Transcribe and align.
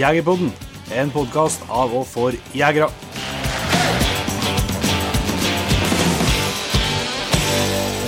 Jegerpodden, 0.00 0.52
en 0.96 1.10
podkast 1.14 1.64
av 1.68 1.92
og 2.00 2.06
for 2.08 2.36
jegere. 2.56 2.88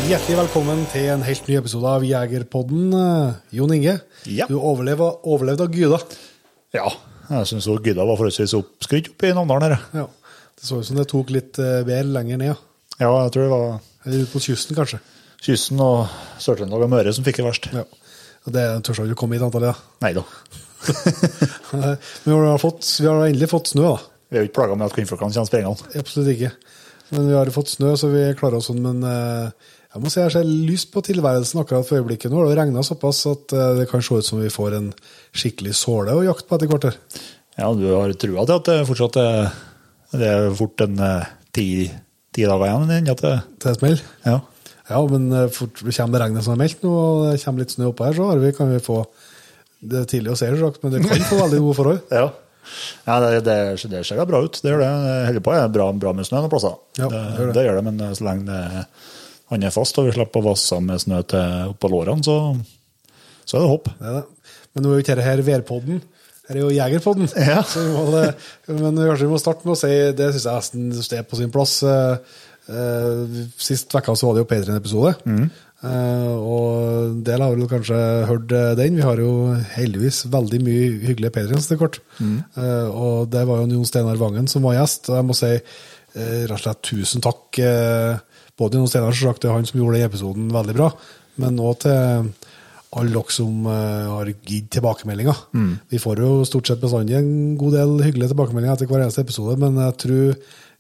Hjertelig 0.09 0.37
velkommen 0.43 0.83
til 0.93 1.07
en 1.15 1.23
helt 1.25 1.47
ny 1.49 1.57
episode 1.61 1.89
av 1.89 2.05
Jegerpodden. 2.05 2.89
Eh, 2.97 3.35
Jon 3.57 3.73
Inge, 3.73 4.01
Ja. 4.27 4.47
du 4.47 4.59
overlevde, 4.59 5.09
overlevde 5.25 5.63
av 5.63 5.71
Gyda. 5.75 5.99
Ja, 6.75 6.89
jeg 7.31 7.47
syns 7.47 7.67
Gydda 7.67 8.05
var 8.05 8.17
forholdsvis 8.17 8.55
oppskrytt 8.55 9.09
oppe 9.11 9.29
i 9.29 9.33
Namdalen. 9.33 9.63
her. 9.77 9.81
Ja. 9.95 10.07
Det 10.57 10.65
så 10.67 10.79
ut 10.81 10.87
som 10.87 10.97
det 10.97 11.09
tok 11.09 11.31
litt 11.31 11.59
eh, 11.59 11.83
bedre 11.85 12.13
lenger 12.13 12.37
ned. 12.39 12.47
ja. 12.49 12.55
Ja, 13.01 13.23
jeg 13.25 13.33
tror 13.33 13.43
det 13.43 13.51
var 13.51 13.81
Eller 14.05 14.19
ute 14.25 14.33
på 14.33 14.41
kysten, 14.41 14.77
kanskje. 14.77 15.01
kysten 15.41 15.81
og 15.81 16.09
Sør-Trøndelag 16.39 16.83
og 16.83 16.91
Møre 16.91 17.13
som 17.15 17.25
fikk 17.25 17.37
det 17.37 17.45
verst. 17.47 17.73
Ja. 17.73 17.85
Det 18.47 18.83
tør 18.85 19.07
ikke 19.07 19.15
å 19.15 19.17
komme 19.17 19.35
hit, 19.35 19.43
antallet. 19.43 19.77
Nei 20.03 20.13
da. 20.13 20.21
Ja. 20.21 20.72
Men 21.73 21.97
vi 22.25 22.35
har, 22.37 22.59
fått, 22.63 22.87
vi 23.01 23.09
har 23.09 23.27
endelig 23.27 23.51
fått 23.53 23.73
snø, 23.73 23.85
da. 23.91 23.99
Vi 24.33 24.39
er 24.39 24.45
jo 24.45 24.49
ikke 24.49 24.59
plaga 24.63 24.79
med 24.79 24.89
at 24.89 24.97
kvinnfolkene 24.97 25.35
kommer 25.35 25.49
sprengende. 25.49 25.93
Absolutt 26.01 26.33
ikke. 26.33 26.53
Men 27.13 27.29
vi 27.29 27.37
har 27.37 27.53
fått 27.53 27.75
snø, 27.75 27.93
så 28.01 28.09
vi 28.13 28.25
klarer 28.39 28.59
oss 28.59 28.71
sånn. 28.71 28.81
Men 28.85 29.03
eh, 29.05 29.73
jeg 29.93 30.01
må 30.01 30.13
si 30.13 30.23
jeg 30.23 30.33
ser 30.33 30.49
lyst 30.49 30.89
på 30.95 31.03
tilværelsen 31.05 31.61
akkurat 31.61 31.85
for 31.85 32.01
øyeblikket. 32.01 32.33
Nå 32.33 32.41
har 32.41 32.49
det 32.49 32.57
regna 32.63 32.85
såpass 32.87 33.27
at 33.29 33.53
eh, 33.57 33.75
det 33.83 33.89
kan 33.91 34.05
se 34.05 34.23
ut 34.23 34.29
som 34.29 34.41
vi 34.41 34.53
får 34.53 34.79
en 34.79 34.89
skikkelig 35.37 35.75
såle 35.77 36.17
å 36.17 36.25
jakte 36.25 36.49
på 36.49 36.59
etter 36.59 36.73
hvert. 36.73 36.89
her. 36.89 37.27
Ja, 37.61 37.69
du 37.77 37.85
har 37.91 38.15
trua 38.17 38.47
til 38.49 38.57
at 38.57 38.71
det 38.71 38.79
fortsatt 38.89 39.19
er, 39.21 39.51
det 40.17 40.31
er 40.31 40.49
fort 40.57 40.81
en 40.87 40.97
eh, 41.05 41.29
ti, 41.53 41.67
ti 42.33 42.49
dager 42.49 42.71
igjen 42.71 42.89
innen 42.89 43.13
at 43.13 43.21
det 43.27 43.35
Til 43.61 43.77
smell. 43.77 44.01
Ja. 44.25 44.39
Ja, 44.89 45.03
men 45.09 45.29
eh, 45.37 45.51
fort 45.53 45.85
kommer 45.85 46.17
det 46.17 46.25
regnet 46.25 46.47
som 46.47 46.57
er 46.57 46.63
meldt 46.65 46.81
nå, 46.85 46.93
og 46.93 47.27
det 47.29 47.43
kommer 47.45 47.65
litt 47.65 47.77
snø 47.77 47.91
oppå 47.93 48.09
her, 48.09 48.17
så 48.17 48.31
har 48.33 48.41
vi, 48.43 48.55
kan 48.57 48.73
vi 48.73 48.81
få 48.83 49.03
Det 49.83 49.99
er 50.03 50.09
tidlig 50.11 50.31
å 50.33 50.39
se, 50.39 50.47
selvsagt, 50.53 50.83
men 50.85 50.93
det 50.95 51.01
kan 51.05 51.25
få 51.27 51.41
veldig 51.43 51.61
gode 51.65 51.77
forhold. 51.81 52.01
ja. 52.21 52.29
Ja, 53.09 53.17
det, 53.19 53.41
det, 53.49 53.55
det 53.91 54.05
ser 54.07 54.21
da 54.21 54.25
bra 54.29 54.39
ut. 54.45 54.61
Det 54.63 54.71
gjør 54.71 54.85
det. 54.85 54.91
Holder 55.27 55.43
på 55.49 55.55
er 55.59 55.73
bra, 55.75 55.89
bra 56.05 56.13
med 56.15 56.29
snø 56.29 56.39
noen 56.45 56.53
plasser. 56.53 56.77
Ja, 57.01 57.09
det, 57.11 57.19
det 57.19 57.41
gjør 57.41 57.49
det. 57.51 57.55
det 57.57 57.65
gjør 57.67 57.79
det, 57.81 57.85
men 57.89 57.99
eh, 58.07 58.13
så 58.19 58.27
lenge 58.29 58.47
det, 58.47 58.85
han 59.53 59.67
er 59.67 59.75
fast 59.75 59.99
og 59.99 60.07
vi 60.07 60.15
slipper 60.15 60.41
å 60.41 60.47
vasse 60.53 60.79
med 60.81 61.03
snø 61.03 61.19
til 61.33 61.73
oppå 61.75 61.91
lårene, 61.93 62.23
så, 62.25 62.37
så 63.43 63.59
er 63.59 63.65
det 63.67 63.73
håp. 63.73 63.91
Det 63.99 64.09
er 64.13 64.21
det. 64.21 64.55
Men 64.73 64.87
nå 64.87 64.93
er 64.93 64.97
jo 65.01 65.05
ikke 65.05 65.17
dette 65.19 65.27
her 65.27 65.43
værpodden. 65.51 65.99
Her 66.47 66.57
er 66.57 66.63
jo 66.63 66.71
Jegerpodden. 66.75 67.29
Ja. 67.51 67.59
Så 67.67 67.83
vi 67.85 67.91
må, 67.97 68.07
det- 68.15 68.79
men 68.79 68.97
kanskje 69.03 69.27
vi 69.27 69.33
må 69.35 69.43
starte 69.43 69.67
med 69.67 69.75
å 69.75 69.81
si 69.83 69.91
Det 70.17 70.31
syns 70.39 70.47
jeg 70.49 70.87
nesten 70.87 71.19
er 71.19 71.27
på 71.29 71.39
sin 71.43 71.53
plass. 71.55 71.75
Eh, 71.83 72.39
eh, 72.73 73.43
Sist 73.61 73.91
uke 73.93 74.15
var 74.15 74.39
det 74.39 74.45
jo 74.47 74.49
Patreon-episode. 74.55 75.13
Mm. 75.29 75.45
Eh, 75.83 76.35
og 76.39 77.09
en 77.09 77.23
del 77.27 77.43
har 77.43 77.57
vel 77.57 77.71
kanskje 77.71 77.99
hørt 78.29 78.53
eh, 78.55 78.75
den. 78.79 78.99
Vi 79.01 79.07
har 79.07 79.19
jo 79.19 79.33
heldigvis 79.75 80.23
veldig 80.31 80.61
mye 80.63 80.85
hyggelige 81.09 81.35
patrions 81.35 81.67
til 81.67 81.81
kort. 81.81 81.99
Mm. 82.21 82.37
Eh, 82.55 82.89
og 82.91 83.33
det 83.33 83.43
var 83.49 83.63
jo 83.63 83.73
Jon 83.75 83.89
Steinar 83.89 84.21
Vangen 84.21 84.47
som 84.51 84.63
var 84.67 84.79
gjest. 84.79 85.11
Og 85.11 85.19
jeg 85.19 85.29
må 85.29 85.39
si 85.39 85.51
eh, 85.57 86.39
rett 86.47 86.55
og 86.55 86.63
slett 86.63 86.85
tusen 86.87 87.25
takk. 87.25 87.59
både 88.59 88.79
Jon 88.79 88.91
Steinar, 88.91 89.17
selvsagt, 89.17 89.43
det 89.43 89.51
er 89.51 89.59
han 89.59 89.67
som 89.67 89.81
gjorde 89.81 89.99
den 89.99 90.11
episoden 90.11 90.51
veldig 90.55 90.79
bra, 90.79 90.91
men 91.43 91.59
òg 91.59 91.79
til 91.83 92.33
alle 92.93 93.09
dere 93.15 93.33
som 93.33 93.65
har 93.65 94.29
gitt 94.45 94.69
tilbakemeldinger. 94.77 95.39
Vi 95.89 95.99
får 95.99 96.21
jo 96.21 96.43
stort 96.45 96.69
sett 96.69 96.83
bestandig 96.83 97.17
en 97.17 97.57
god 97.57 97.73
del 97.79 97.95
hyggelige 98.05 98.35
tilbakemeldinger 98.35 98.77
etter 98.77 98.91
hver 98.91 99.07
eneste 99.07 99.25
episode, 99.25 99.57
men 99.59 99.81
jeg 99.81 99.97
tror 100.05 100.37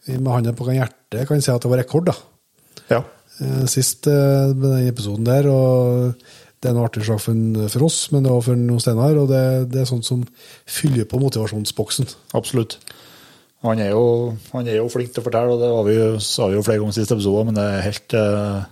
vi 0.06 0.18
med 0.18 0.32
hånda 0.34 0.52
på 0.58 0.68
hjertet 0.76 1.24
kan 1.30 1.40
si 1.42 1.50
at 1.50 1.64
det 1.64 1.72
var 1.72 1.80
rekord. 1.80 2.10
da. 2.10 2.14
Ja. 2.90 3.00
Eh, 3.40 3.64
Sist 3.70 4.06
eh, 4.10 4.52
med 4.52 4.68
den 4.68 4.88
episoden 4.90 5.26
der, 5.26 5.48
og 5.50 6.16
det 6.62 6.70
er 6.70 6.76
noe 6.76 6.86
artig 6.86 7.04
sak 7.06 7.22
for, 7.24 7.62
for 7.72 7.86
oss, 7.88 8.04
men 8.12 8.22
det 8.22 8.30
også 8.30 8.52
for 8.52 8.66
Jon 8.70 8.82
Steinar, 8.82 9.16
og 9.22 9.30
det, 9.32 9.44
det 9.72 9.80
er 9.82 9.88
sånt 9.88 10.06
som 10.06 10.20
fyller 10.68 11.08
på 11.10 11.20
motivasjonsboksen. 11.22 12.10
Absolutt. 12.38 12.78
Han 13.62 13.78
er, 13.78 13.92
jo, 13.94 14.34
han 14.50 14.66
er 14.66 14.80
jo 14.80 14.90
flink 14.90 15.12
til 15.14 15.22
å 15.22 15.26
fortelle, 15.26 15.54
og 15.54 15.60
det 15.62 15.70
har 15.70 15.84
vi, 15.86 15.96
sa 16.22 16.48
vi 16.50 16.56
jo 16.58 16.64
flere 16.66 16.82
ganger 16.82 16.96
i 16.96 16.98
siste 16.98 17.14
episode, 17.14 17.44
men 17.46 17.58
det 17.58 17.66
er 17.70 17.84
helt 17.86 18.16
eh, 18.18 18.62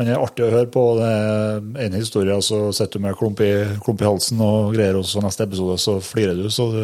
Han 0.00 0.08
er 0.08 0.22
artig 0.22 0.46
å 0.46 0.52
høre 0.54 0.70
på. 0.72 0.82
Det 0.96 1.08
er 1.10 1.60
en 1.84 1.96
historie, 1.98 2.36
så 2.40 2.60
sitter 2.72 2.96
du 2.96 3.04
med 3.04 3.18
klump 3.18 3.42
i, 3.44 3.50
klump 3.84 4.00
i 4.00 4.08
halsen 4.08 4.40
og 4.40 4.72
greier, 4.72 4.96
og 4.96 5.04
så 5.04 5.20
neste 5.20 5.44
episode 5.44 5.76
så 5.82 5.98
flirer 6.00 6.38
du, 6.38 6.46
så 6.52 6.70
du 6.72 6.82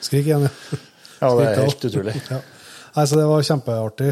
Skrik 0.00 0.28
igjen, 0.28 0.46
ja. 0.46 0.78
Ja, 1.16 1.30
det 1.36 1.44
er 1.48 1.62
helt 1.64 1.84
utrolig. 1.88 2.12
Ja. 2.30 2.38
Nei, 2.96 3.04
så 3.08 3.16
det 3.18 3.24
var 3.28 3.44
kjempeartig. 3.44 4.10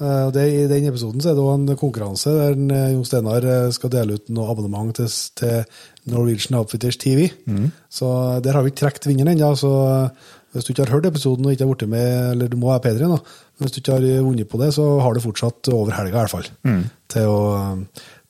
Eh, 0.00 0.28
det, 0.34 0.42
I 0.52 0.64
den 0.68 0.84
episoden 0.90 1.22
så 1.24 1.30
er 1.30 1.36
det 1.38 1.42
også 1.44 1.60
en 1.62 1.78
konkurranse 1.80 2.32
der 2.36 2.56
en, 2.56 2.70
eh, 2.70 2.90
Jon 2.92 3.04
Steinar 3.08 3.44
eh, 3.48 3.70
skal 3.72 3.92
dele 3.94 4.18
ut 4.18 4.28
noe 4.36 4.50
abonnement 4.52 4.90
til, 4.98 5.08
til 5.40 5.62
Norwegian 6.12 6.58
Outfitters 6.58 6.98
TV. 7.00 7.30
Mm. 7.48 7.70
Så 7.88 8.08
der 8.44 8.52
har 8.58 8.62
vi 8.66 8.72
ikke 8.74 8.82
trukket 8.84 9.08
vinneren 9.08 9.32
ennå. 9.36 9.54
Så 9.56 9.70
hvis 10.52 10.64
du 10.68 10.72
ikke 10.74 10.84
har 10.86 10.92
hørt 10.98 11.08
episoden 11.08 11.46
og 11.48 11.52
ikke 11.54 11.64
har 11.66 11.72
blitt 11.72 11.88
med, 11.92 12.12
eller 12.34 12.48
du 12.52 12.58
må 12.60 12.68
være 12.74 12.84
bedre 12.90 13.08
nå, 13.10 13.16
men 13.56 13.64
hvis 13.66 13.72
du 13.76 13.80
ikke 13.80 13.96
har 13.96 14.22
vunnet 14.26 14.48
på 14.52 14.60
det, 14.60 14.68
så 14.76 14.84
har 15.00 15.16
du 15.16 15.20
fortsatt 15.24 15.68
over 15.72 15.96
helga 15.96 16.12
i 16.12 16.20
hvert 16.22 16.34
fall 16.34 16.48
Mm. 16.68 16.84
til, 17.12 17.26
å, 17.32 17.40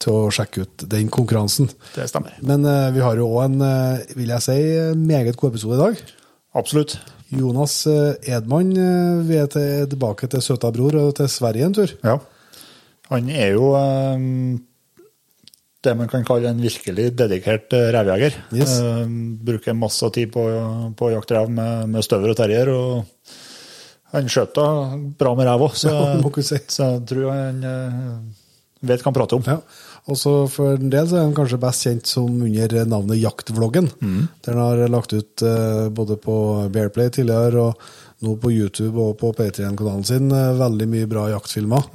til 0.03 0.13
å 0.15 0.31
sjekke 0.35 0.63
ut 0.67 0.87
den 0.91 1.11
konkurransen. 1.11 1.71
Det 1.97 2.07
stemmer. 2.11 2.35
Men 2.47 2.63
vi 2.95 3.03
har 3.03 3.19
jo 3.19 3.27
òg 3.27 3.45
en, 3.49 3.59
vil 4.15 4.31
jeg 4.37 4.43
si, 4.47 4.57
meget 5.03 5.35
god 5.39 5.51
episode 5.55 5.79
i 5.79 5.83
dag. 5.83 6.03
Absolutt. 6.57 6.97
Jonas 7.35 7.87
eh, 7.91 8.35
Edman, 8.37 8.71
eh, 8.79 9.19
vi 9.27 9.39
er 9.41 9.51
til, 9.51 9.87
tilbake 9.91 10.29
til 10.31 10.45
søta 10.45 10.71
bror 10.75 10.95
og 11.01 11.13
til 11.19 11.29
Sverige 11.31 11.67
en 11.67 11.75
tur. 11.75 11.93
Ja. 12.07 12.19
Han 13.11 13.31
er 13.31 13.57
jo 13.57 13.73
eh, 13.79 14.27
det 15.87 15.95
man 15.99 16.11
kan 16.11 16.27
kalle 16.27 16.51
en 16.51 16.63
virkelig 16.63 17.11
dedikert 17.19 17.75
revjeger. 17.75 18.39
Yes. 18.55 18.79
Eh, 18.79 19.03
bruker 19.51 19.79
masse 19.79 20.11
tid 20.15 20.33
på, 20.35 20.47
på 20.99 21.09
å 21.09 21.13
jakte 21.17 21.39
rev 21.39 21.51
med, 21.51 21.91
med 21.91 22.07
støver 22.07 22.35
og 22.35 22.39
terrier. 22.39 22.71
og 22.71 23.35
Han 24.15 24.31
skjøt 24.31 24.55
da 24.59 24.69
bra 25.19 25.35
med 25.39 25.51
òg, 25.51 25.69
så, 25.75 25.93
Ja, 26.23 26.47
si. 26.47 26.63
så 26.71 26.93
jeg 26.95 27.07
tror 27.11 27.31
han 27.35 27.63
vet 28.87 29.03
hva 29.03 29.11
han 29.11 29.19
prater 29.19 29.41
om. 29.41 29.47
Ja. 29.51 29.61
Og 30.07 30.19
så 30.19 30.33
For 30.47 30.77
en 30.79 30.91
del 30.93 31.09
så 31.11 31.17
er 31.19 31.25
han 31.27 31.35
kanskje 31.35 31.59
best 31.59 31.87
kjent 31.87 32.07
som 32.07 32.31
under 32.31 32.75
navnet 32.87 33.19
Jaktvloggen. 33.19 33.89
Der 34.45 34.55
han 34.55 34.63
har 34.63 34.89
lagt 34.93 35.13
ut 35.13 35.43
eh, 35.43 35.89
både 35.91 36.17
på 36.17 36.37
Bearplay 36.71 37.11
tidligere 37.11 37.71
og 37.71 37.89
nå 38.25 38.37
på 38.41 38.51
YouTube 38.53 38.97
og 39.03 39.19
på 39.21 39.33
P3-kanalen 39.37 40.07
sin 40.07 40.31
eh, 40.33 40.55
veldig 40.57 40.89
mye 40.89 41.09
bra 41.11 41.27
jaktfilmer. 41.35 41.91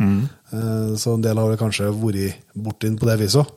Eh, 0.54 0.92
så 1.02 1.16
en 1.16 1.24
del 1.26 1.40
har 1.40 1.50
vel 1.50 1.58
kanskje 1.62 1.90
vært 1.90 2.52
borti 2.54 2.90
den 2.90 3.00
på 3.02 3.10
det 3.10 3.18
viset. 3.24 3.56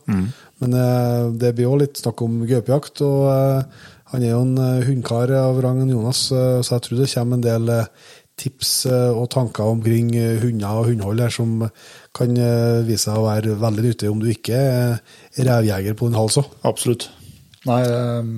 Men 0.63 0.79
eh, 0.81 1.29
det 1.41 1.55
blir 1.57 1.69
jo 1.69 1.81
litt 1.83 2.01
snakk 2.01 2.25
om 2.25 2.41
gaupejakt, 2.49 3.05
og 3.05 3.29
han 4.15 4.23
er 4.23 4.33
jo 4.33 4.43
en 4.47 4.85
hundkar 4.87 5.33
av 5.37 5.61
rang 5.65 5.83
enn 5.83 5.93
Jonas, 5.93 6.29
så 6.31 6.77
jeg 6.77 6.85
tror 6.87 7.01
det 7.01 7.11
kommer 7.13 7.41
en 7.41 7.45
del 7.45 7.73
tips 8.39 8.87
og 9.15 9.29
tanker 9.31 9.69
omkring 9.71 10.13
hunder 10.43 10.81
og 10.81 10.89
hundehold 10.89 11.23
her 11.23 11.35
som 11.35 11.65
kan 12.15 12.37
eh, 12.39 12.85
vise 12.87 13.09
seg 13.09 13.19
å 13.19 13.27
være 13.27 13.57
veldig 13.59 13.85
nyttig 13.89 14.11
om 14.11 14.21
du 14.23 14.29
ikke 14.31 14.59
er 14.59 15.47
revjeger 15.49 15.97
på 15.99 16.09
din 16.09 16.19
hals 16.19 16.39
òg. 16.41 16.53
Absolutt. 16.69 17.09
Nei, 17.69 17.81
eh, 17.89 18.31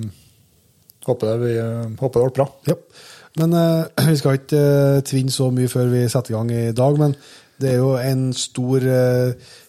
håper 1.07 1.29
det, 1.29 1.37
vi, 1.43 1.53
eh, 1.61 1.85
håper 1.99 2.23
det 2.23 2.25
ble 2.25 2.35
bra. 2.39 2.47
Ja. 2.69 2.77
Men 3.37 3.53
eh, 3.53 4.07
vi 4.11 4.17
skal 4.19 4.39
ikke 4.39 4.63
tvinne 5.07 5.33
så 5.33 5.51
mye 5.53 5.71
før 5.71 5.91
vi 5.93 6.07
setter 6.09 6.33
i 6.33 6.37
gang 6.37 6.51
i 6.55 6.65
dag. 6.75 6.99
Men 7.01 7.15
det 7.61 7.73
er 7.73 7.79
jo 7.81 7.95
en 7.97 8.27
stor 8.37 8.83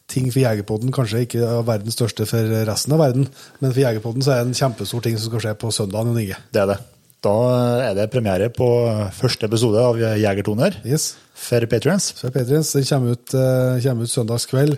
ting 0.08 0.28
for 0.32 0.40
Jegerpodden, 0.40 0.92
kanskje 0.92 1.24
ikke 1.24 1.48
verdens 1.68 1.96
største 1.96 2.24
for 2.28 2.52
resten 2.68 2.94
av 2.96 3.00
verden, 3.00 3.26
men 3.60 3.72
for 3.72 3.80
Jegerpodden 3.82 4.24
så 4.24 4.32
er 4.34 4.40
det 4.40 4.50
en 4.50 4.60
kjempestor 4.60 5.04
ting 5.04 5.16
som 5.16 5.28
skal 5.28 5.44
skje 5.44 5.54
på 5.60 5.72
søndag. 5.72 6.08
Det 6.16 6.62
er 6.62 6.70
det. 6.72 6.78
Da 7.24 7.32
er 7.88 7.96
det 7.98 8.10
premiere 8.12 8.46
på 8.54 8.66
første 9.16 9.48
episode 9.48 9.80
av 9.82 9.96
Jegertoner 9.98 10.76
Yes. 10.86 11.16
for 11.34 11.64
Patrions. 11.66 12.12
Så 12.14 12.30
Petrins, 12.34 12.70
den 12.76 12.84
kommer 12.86 13.16
ut, 13.16 13.34
eh, 13.34 13.80
kommer 13.82 14.06
ut 14.06 14.12
søndagskveld. 14.12 14.76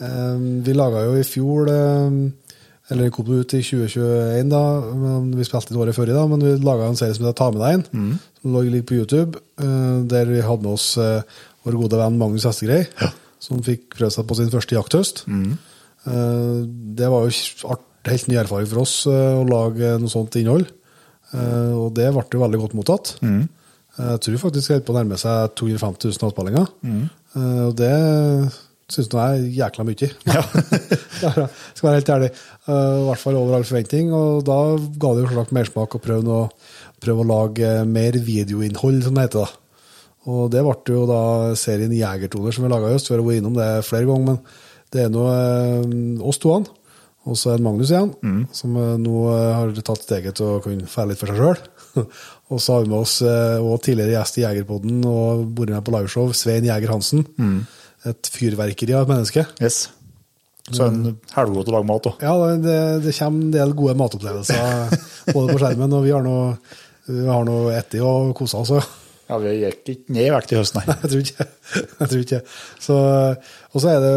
Eh, 0.00 0.36
vi 0.66 0.74
laga 0.76 1.06
jo 1.06 1.16
i 1.18 1.24
fjor 1.26 1.68
eh, 1.72 2.30
Eller 2.90 3.02
den 3.04 3.10
kom 3.12 3.26
ut 3.28 3.52
i 3.52 3.60
2021, 3.60 4.48
da. 4.48 4.60
Vi 5.36 5.44
spilte 5.44 5.72
litt 5.74 5.80
året 5.82 5.94
før 5.96 6.08
i 6.08 6.14
da, 6.16 6.22
men 6.26 6.40
vi 6.40 6.54
laga 6.64 6.86
en 6.88 6.96
serie 6.96 7.12
som 7.16 7.26
heter 7.26 7.36
Ta 7.36 7.50
med 7.52 7.60
deg 7.60 7.74
inn. 7.76 8.14
Som 8.40 8.54
lå 8.54 8.62
ligger 8.64 8.86
på 8.88 8.96
YouTube. 8.96 9.40
der 10.08 10.24
vi 10.24 10.40
hadde 10.40 10.62
med 10.62 10.72
oss 10.72 10.94
vår 10.96 11.76
gode 11.76 11.98
venn 12.00 12.16
Magnus 12.16 12.44
Hestegrei, 12.48 12.86
som 13.38 13.60
fikk 13.62 13.90
prøve 13.98 14.10
seg 14.14 14.24
på 14.26 14.36
sin 14.38 14.48
første 14.48 14.72
jakthøst. 14.78 15.24
Eh, 15.28 16.64
det 16.96 17.10
var 17.12 17.28
jo 17.28 17.76
helt 18.08 18.28
ny 18.30 18.36
erfaring 18.40 18.66
for 18.70 18.80
oss 18.86 19.04
å 19.06 19.44
lage 19.44 19.98
noe 20.00 20.08
sånt 20.08 20.32
innhold. 20.40 20.70
Eh, 21.34 21.72
og 21.76 21.92
det 21.98 22.08
ble 22.14 22.24
jo 22.32 22.40
veldig 22.44 22.60
godt 22.62 22.76
mottatt. 22.78 23.14
Jeg 23.98 24.20
tror 24.22 24.38
faktisk 24.38 24.70
det 24.70 24.76
er 24.78 24.84
på 24.86 24.92
å 24.94 24.98
nærme 25.00 25.16
seg 25.18 25.54
250 25.58 26.12
000 26.14 26.28
avspillinger. 26.28 26.68
Eh, 27.34 27.62
og 27.66 27.72
det 27.76 27.92
syns 28.88 29.10
jeg 29.12 29.20
er 29.20 29.48
jækla 29.58 29.84
mye. 29.88 30.10
Ja. 31.18 31.48
Skal 31.74 31.88
være 31.88 31.98
helt 31.98 32.12
ærlig. 32.14 32.28
Eh, 32.68 32.72
I 33.02 33.06
hvert 33.08 33.22
fall 33.24 33.36
over 33.40 33.56
all 33.58 33.66
forventning. 33.66 34.12
Og 34.14 34.44
da 34.46 34.58
ga 34.78 35.14
det 35.16 35.24
jo 35.24 35.30
selvsagt 35.32 35.56
mersmak 35.56 35.96
å 35.98 36.02
prøve, 36.02 36.22
noe, 36.24 36.46
prøve 37.02 37.24
å 37.24 37.28
lage 37.28 37.72
mer 37.90 38.16
videoinnhold, 38.22 39.02
som 39.04 39.18
det 39.18 39.26
heter. 39.28 39.48
da. 39.48 39.64
Og 40.28 40.48
det 40.52 40.62
ble 40.62 40.94
jo 40.94 41.04
da 41.08 41.20
serien 41.58 41.92
Jegertoner 41.94 42.52
som 42.54 42.64
vi 42.66 42.70
laga 42.72 42.90
i 42.90 42.96
høst. 42.96 43.08
Vi 43.10 43.16
har 43.16 43.22
vært 43.24 43.40
innom 43.42 43.54
det 43.58 43.68
flere 43.88 44.08
ganger, 44.08 44.26
men 44.28 44.40
det 44.94 45.04
er 45.04 45.12
nå 45.12 45.26
eh, 45.32 46.26
oss 46.28 46.38
toene. 46.42 46.68
Og 47.28 47.36
så 47.36 47.52
er 47.52 47.60
det 47.60 47.66
Magnus 47.66 47.90
igjen, 47.92 48.12
som 48.56 48.76
eh, 48.80 48.94
nå 49.02 49.16
eh, 49.34 49.50
har 49.52 49.72
tatt 49.84 50.06
steget 50.06 50.38
til 50.38 50.54
å 50.54 50.60
kunne 50.64 50.88
fære 50.88 51.10
litt 51.10 51.20
for 51.20 51.32
seg 51.32 51.40
sjøl. 51.42 52.06
og 52.52 52.62
så 52.62 52.76
har 52.76 52.86
vi 52.86 52.92
med 52.92 52.98
oss 53.02 53.18
eh, 53.20 53.58
og 53.60 53.82
tidligere 53.84 54.16
gjest 54.16 54.40
i 54.40 54.44
Jegerpodden 54.46 55.02
og 55.08 55.44
vært 55.58 55.74
med 55.76 55.84
på 55.84 55.94
liveshow, 55.94 56.32
Svein 56.36 56.68
Jæger 56.68 56.94
Hansen. 56.94 57.26
Et 58.08 58.30
fyrverkeri 58.32 58.94
av 58.96 59.04
et 59.04 59.12
menneske. 59.12 59.44
Yes. 59.60 59.88
Så 60.68 60.84
en 60.84 61.16
helgod 61.32 61.64
til 61.64 61.72
å 61.72 61.78
lage 61.78 61.88
mat 61.88 62.08
òg. 62.10 62.24
Ja, 62.24 62.54
det, 62.60 62.78
det 63.06 63.14
kommer 63.16 63.44
en 63.44 63.52
del 63.54 63.74
gode 63.76 63.96
matopplevelser 64.00 64.96
både 65.34 65.52
på 65.52 65.60
skjermen, 65.60 65.96
og 65.96 66.04
vi 66.04 66.12
har 66.12 67.44
nå 67.48 67.58
etti 67.76 68.02
og 68.04 68.34
kosa 68.36 68.64
oss. 68.64 68.90
Ja, 69.28 69.36
vi 69.42 69.50
gikk 69.60 69.88
ikke 69.92 70.14
ned 70.16 70.24
i 70.24 70.30
vekt 70.32 70.52
i 70.54 70.56
høst, 70.56 70.76
nei. 70.78 70.84
Jeg 71.02 71.10
tror 71.12 71.22
ikke. 71.24 71.46
Jeg 71.76 72.08
tror 72.10 72.20
ikke. 72.24 72.38
Så, 72.80 72.98
og 73.74 73.82
så 73.84 73.90
er 73.92 73.98
det, 74.04 74.12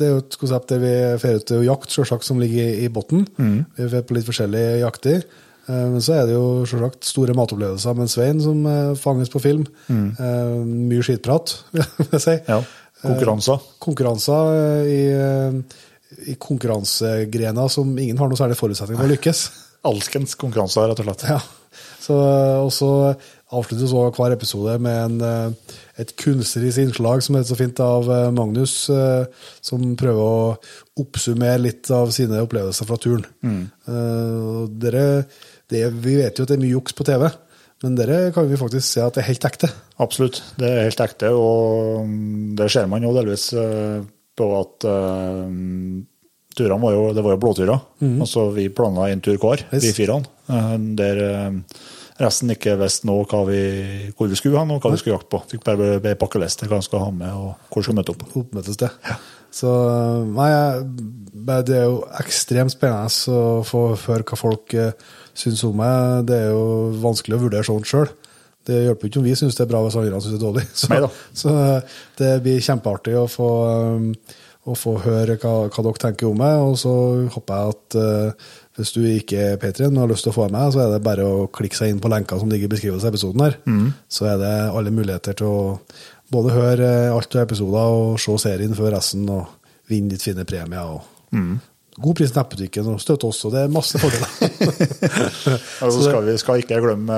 det 0.00 0.06
er 0.06 0.12
jo 0.14 0.20
et 0.22 0.36
konsept 0.40 0.70
der 0.72 0.80
vi 0.80 0.92
fer 1.20 1.40
ut 1.42 1.52
jakt, 1.66 1.90
selvsagt, 1.92 2.24
som 2.24 2.40
ligger 2.40 2.70
i, 2.70 2.86
i 2.86 2.92
bunnen. 2.92 3.26
Vi 3.76 3.88
er 3.90 4.06
på 4.08 4.16
litt 4.16 4.24
forskjellige 4.28 4.78
jakter. 4.80 5.26
Eh, 5.68 5.84
Men 5.92 6.00
så 6.04 6.16
er 6.16 6.26
det 6.30 6.34
jo 6.38 6.46
selvsagt 6.68 7.04
store 7.08 7.36
matopplevelser 7.36 7.94
med 8.00 8.08
Svein 8.12 8.40
som 8.44 8.64
eh, 8.68 8.94
fanges 9.00 9.28
på 9.32 9.40
film. 9.44 9.66
Eh, 9.92 10.56
Mye 10.64 11.04
skitprat, 11.04 11.58
vil 11.76 11.84
jeg 12.16 12.24
si. 12.24 12.38
Ja. 12.48 12.62
Konkurranser. 13.04 13.60
Konkurranser 13.84 14.54
eh, 14.56 14.88
i, 14.88 15.02
eh, 15.12 16.30
i 16.32 16.38
konkurransegrener 16.40 17.68
som 17.72 17.92
ingen 17.98 18.16
har 18.20 18.30
noe 18.32 18.38
særlig 18.40 18.56
forutsetning 18.60 18.96
for 19.00 19.04
å 19.08 19.12
lykkes. 19.16 19.44
Alskens 19.84 20.32
konkurranser, 20.40 20.88
rett 20.88 21.00
og 21.04 21.08
slett. 21.10 21.26
Ja. 21.28 21.40
Så, 22.04 22.14
og 22.16 22.70
så 22.72 22.88
avsluttes 23.52 23.92
også 23.92 24.14
hver 24.16 24.32
episode 24.34 24.78
med 24.82 24.96
en, 25.04 25.16
eh, 25.20 25.74
et 26.00 26.14
kunstnerisk 26.16 26.78
innslag 26.80 27.22
som 27.22 27.36
er 27.36 27.44
så 27.46 27.56
fint 27.58 27.78
av 27.84 28.08
eh, 28.10 28.30
Magnus, 28.34 28.88
eh, 28.90 29.26
som 29.62 29.82
prøver 30.00 30.22
å 30.24 30.56
oppsummere 31.04 31.60
litt 31.60 31.90
av 31.94 32.10
sine 32.14 32.40
opplevelser 32.42 32.88
fra 32.88 32.96
turen. 32.96 33.26
Og 33.90 34.70
dere, 34.80 35.24
det, 35.70 35.84
vi 36.04 36.16
vet 36.22 36.38
jo 36.38 36.46
at 36.46 36.52
det 36.52 36.56
er 36.58 36.62
mye 36.64 36.74
juks 36.76 36.96
på 36.96 37.06
TV, 37.06 37.28
men 37.84 37.96
dere 37.98 38.30
kan 38.32 38.48
vi 38.48 38.56
faktisk 38.58 38.86
se 38.86 39.02
at 39.04 39.14
det 39.18 39.24
er 39.24 39.28
helt 39.32 39.44
ekte. 39.50 39.68
Absolutt. 40.00 40.40
Det 40.58 40.70
er 40.70 40.86
helt 40.88 41.02
ekte, 41.04 41.30
og 41.36 42.06
mm, 42.08 42.54
det 42.58 42.70
ser 42.72 42.88
man 42.90 43.04
jo 43.04 43.12
delvis 43.16 43.50
på 44.34 44.48
at 44.58 44.86
eh, 44.90 45.50
turene 46.54 46.80
var 46.82 46.94
jo, 46.94 47.02
det 47.14 47.22
var 47.26 47.34
jo 47.36 47.42
blåturer. 47.42 47.82
Altså, 48.22 48.48
vi 48.54 48.68
planla 48.70 49.10
en 49.12 49.20
tur 49.22 49.36
hver, 49.42 49.66
Yes. 49.74 49.84
vi 49.84 49.92
firene. 49.98 50.26
Der 50.98 51.20
eh, 51.28 51.60
resten 52.20 52.52
ikke 52.54 52.76
visste 52.78 53.08
nå 53.08 53.16
hva 53.26 53.40
vi, 53.48 53.60
hvor 54.14 54.30
vi 54.30 54.38
skulle 54.38 54.60
hen 54.60 54.74
og 54.74 54.82
hva 54.82 54.92
vi 54.94 55.00
skulle 55.00 55.16
jakte 55.16 55.32
på. 55.34 55.40
Fikk 55.50 55.64
bare 55.66 55.96
be 56.02 56.14
pakkeliste 56.18 56.68
hva 56.70 56.78
vi 56.78 56.86
skal 56.86 57.02
ha 57.06 57.10
med 57.14 57.32
og 57.32 57.70
hvor 57.70 57.82
vi 57.82 57.88
skal 57.88 57.98
møte 57.98 58.14
opp. 58.14 58.26
Oppmøtested. 58.42 59.08
Så 59.54 59.70
nei, 60.34 60.50
det 61.66 61.76
er 61.78 61.86
jo 61.86 62.00
ekstremt 62.20 62.74
spennende 62.74 63.34
å 63.34 63.62
få 63.66 63.86
høre 64.06 64.26
hva 64.26 64.38
folk 64.38 64.74
eh, 64.78 64.94
syns 65.36 65.62
om 65.66 65.76
meg. 65.78 66.24
Det 66.30 66.38
er 66.40 66.54
jo 66.54 66.94
vanskelig 67.02 67.38
å 67.38 67.42
vurdere 67.44 67.66
sånt 67.66 67.90
sjøl. 67.90 68.08
Det 68.64 68.80
hjelper 68.86 69.10
ikke 69.10 69.20
om 69.20 69.26
vi 69.28 69.36
syns 69.36 69.58
det 69.58 69.66
er 69.66 69.70
bra 69.70 69.82
hvis 69.84 69.98
andre 70.00 70.22
syns 70.24 70.34
det 70.34 70.40
er 70.40 70.46
dårlig. 70.46 70.64
Så, 70.80 71.12
så 71.36 71.54
eh, 71.60 72.00
det 72.18 72.32
blir 72.46 72.64
kjempeartig 72.64 73.18
å 73.20 73.28
få, 73.30 73.50
eh, 74.64 74.70
å 74.70 74.76
få 74.78 74.96
høre 75.04 75.36
hva, 75.40 75.54
hva 75.68 75.84
dere 75.86 76.02
tenker 76.02 76.30
om 76.30 76.38
meg. 76.40 76.60
Og 76.64 76.78
så 76.80 76.94
håper 77.34 77.60
jeg 77.60 77.74
at 77.74 77.98
eh, 78.00 78.48
hvis 78.78 78.94
du 78.96 79.02
ikke 79.06 79.42
er 79.52 79.60
Patrion 79.62 79.94
og 79.96 80.06
har 80.06 80.12
lyst 80.14 80.26
til 80.26 80.32
å 80.32 80.36
få 80.38 80.48
med 80.48 80.56
meg, 80.58 80.72
så 80.74 80.84
er 80.84 80.94
det 80.94 81.04
bare 81.04 81.26
å 81.28 81.44
klikke 81.52 81.78
seg 81.78 81.92
inn 81.92 82.00
på 82.02 82.10
lenka 82.12 82.40
som 82.40 82.50
ligger 82.50 82.70
i 82.70 82.74
beskrivelsen 82.74 83.08
av 83.08 83.14
episoden 83.14 83.44
her. 83.46 83.58
Så 84.08 84.26
er 84.30 84.40
det 84.40 84.54
alle 84.72 84.94
muligheter 84.94 85.36
til 85.38 85.50
å 85.52 85.76
både 86.34 86.54
høre 86.56 86.88
alt 87.12 87.36
av 87.36 87.44
episoder 87.44 87.98
og 88.00 88.18
se 88.22 88.34
serien 88.46 88.74
før 88.74 88.96
resten 88.96 89.28
og 89.30 89.46
vinne 89.90 90.16
litt 90.16 90.24
fine 90.24 90.46
premier. 90.48 90.96
og 90.96 91.04
God 91.94 92.16
pris 92.18 92.32
i 92.32 92.34
nettbutikken 92.34 92.88
og 92.90 93.02
støtte 93.02 93.28
oss, 93.28 93.44
og 93.46 93.52
det 93.54 93.60
er 93.64 93.70
masse 93.70 93.98
fordeler. 94.02 94.30
Altså, 95.84 96.00
skal 96.02 96.24
vi 96.26 96.34
skal 96.40 96.62
ikke 96.62 96.80
glemme, 96.82 97.16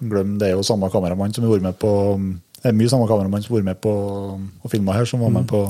glemme 0.00 0.38
det 0.40 0.48
er 0.48 0.56
jo 0.56 0.64
samme 0.66 0.88
kameramann 0.90 1.34
som 1.34 1.44
har 1.46 1.52
vært 1.54 1.66
med 1.68 1.78
på 1.78 1.92
Det 2.56 2.70
er 2.70 2.76
mye 2.78 2.90
samme 2.90 3.06
kameramann 3.10 3.44
som 3.44 3.52
har 3.52 3.60
vært 3.60 3.70
med 3.70 3.82
på 3.84 3.92
og 3.92 4.72
filma 4.72 4.96
her, 4.96 5.06
som 5.06 5.22
var 5.22 5.30
med 5.34 5.46
på 5.50 5.60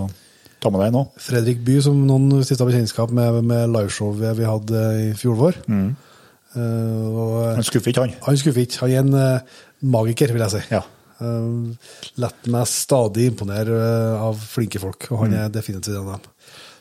Ta 0.62 0.70
med 0.70 0.84
deg 0.84 0.94
nå. 0.94 1.02
Fredrik 1.18 1.60
By, 1.66 1.80
som 1.82 1.98
noen 2.06 2.44
stifta 2.46 2.66
bekjentskap 2.68 3.10
med, 3.14 3.40
med 3.48 3.72
liveshowet 3.74 4.36
vi 4.38 4.46
hadde 4.46 4.82
i 5.02 5.12
fjor 5.18 5.38
vår. 5.40 5.58
Eh, 5.66 7.06
og 7.10 7.36
Han 7.56 7.66
skuffer 7.66 7.90
ikke, 7.92 8.06
han. 8.06 8.16
han 8.28 8.38
skuffer 8.38 8.62
ikke. 8.62 8.82
Han 8.84 8.92
er 8.92 9.00
en 9.02 9.16
eh, 9.18 9.62
magiker, 9.82 10.34
vil 10.34 10.44
jeg 10.46 10.54
si. 10.54 10.64
Ja. 10.74 10.84
Uh, 11.22 11.70
Lett 12.18 12.48
meg 12.50 12.66
stadig 12.66 13.28
imponere 13.30 13.76
av 14.18 14.40
flinke 14.42 14.80
folk, 14.82 15.06
og 15.12 15.20
han 15.20 15.36
er 15.38 15.52
definitivt 15.54 15.94
en 15.94 16.08
av 16.08 16.16
dem. 16.16 16.30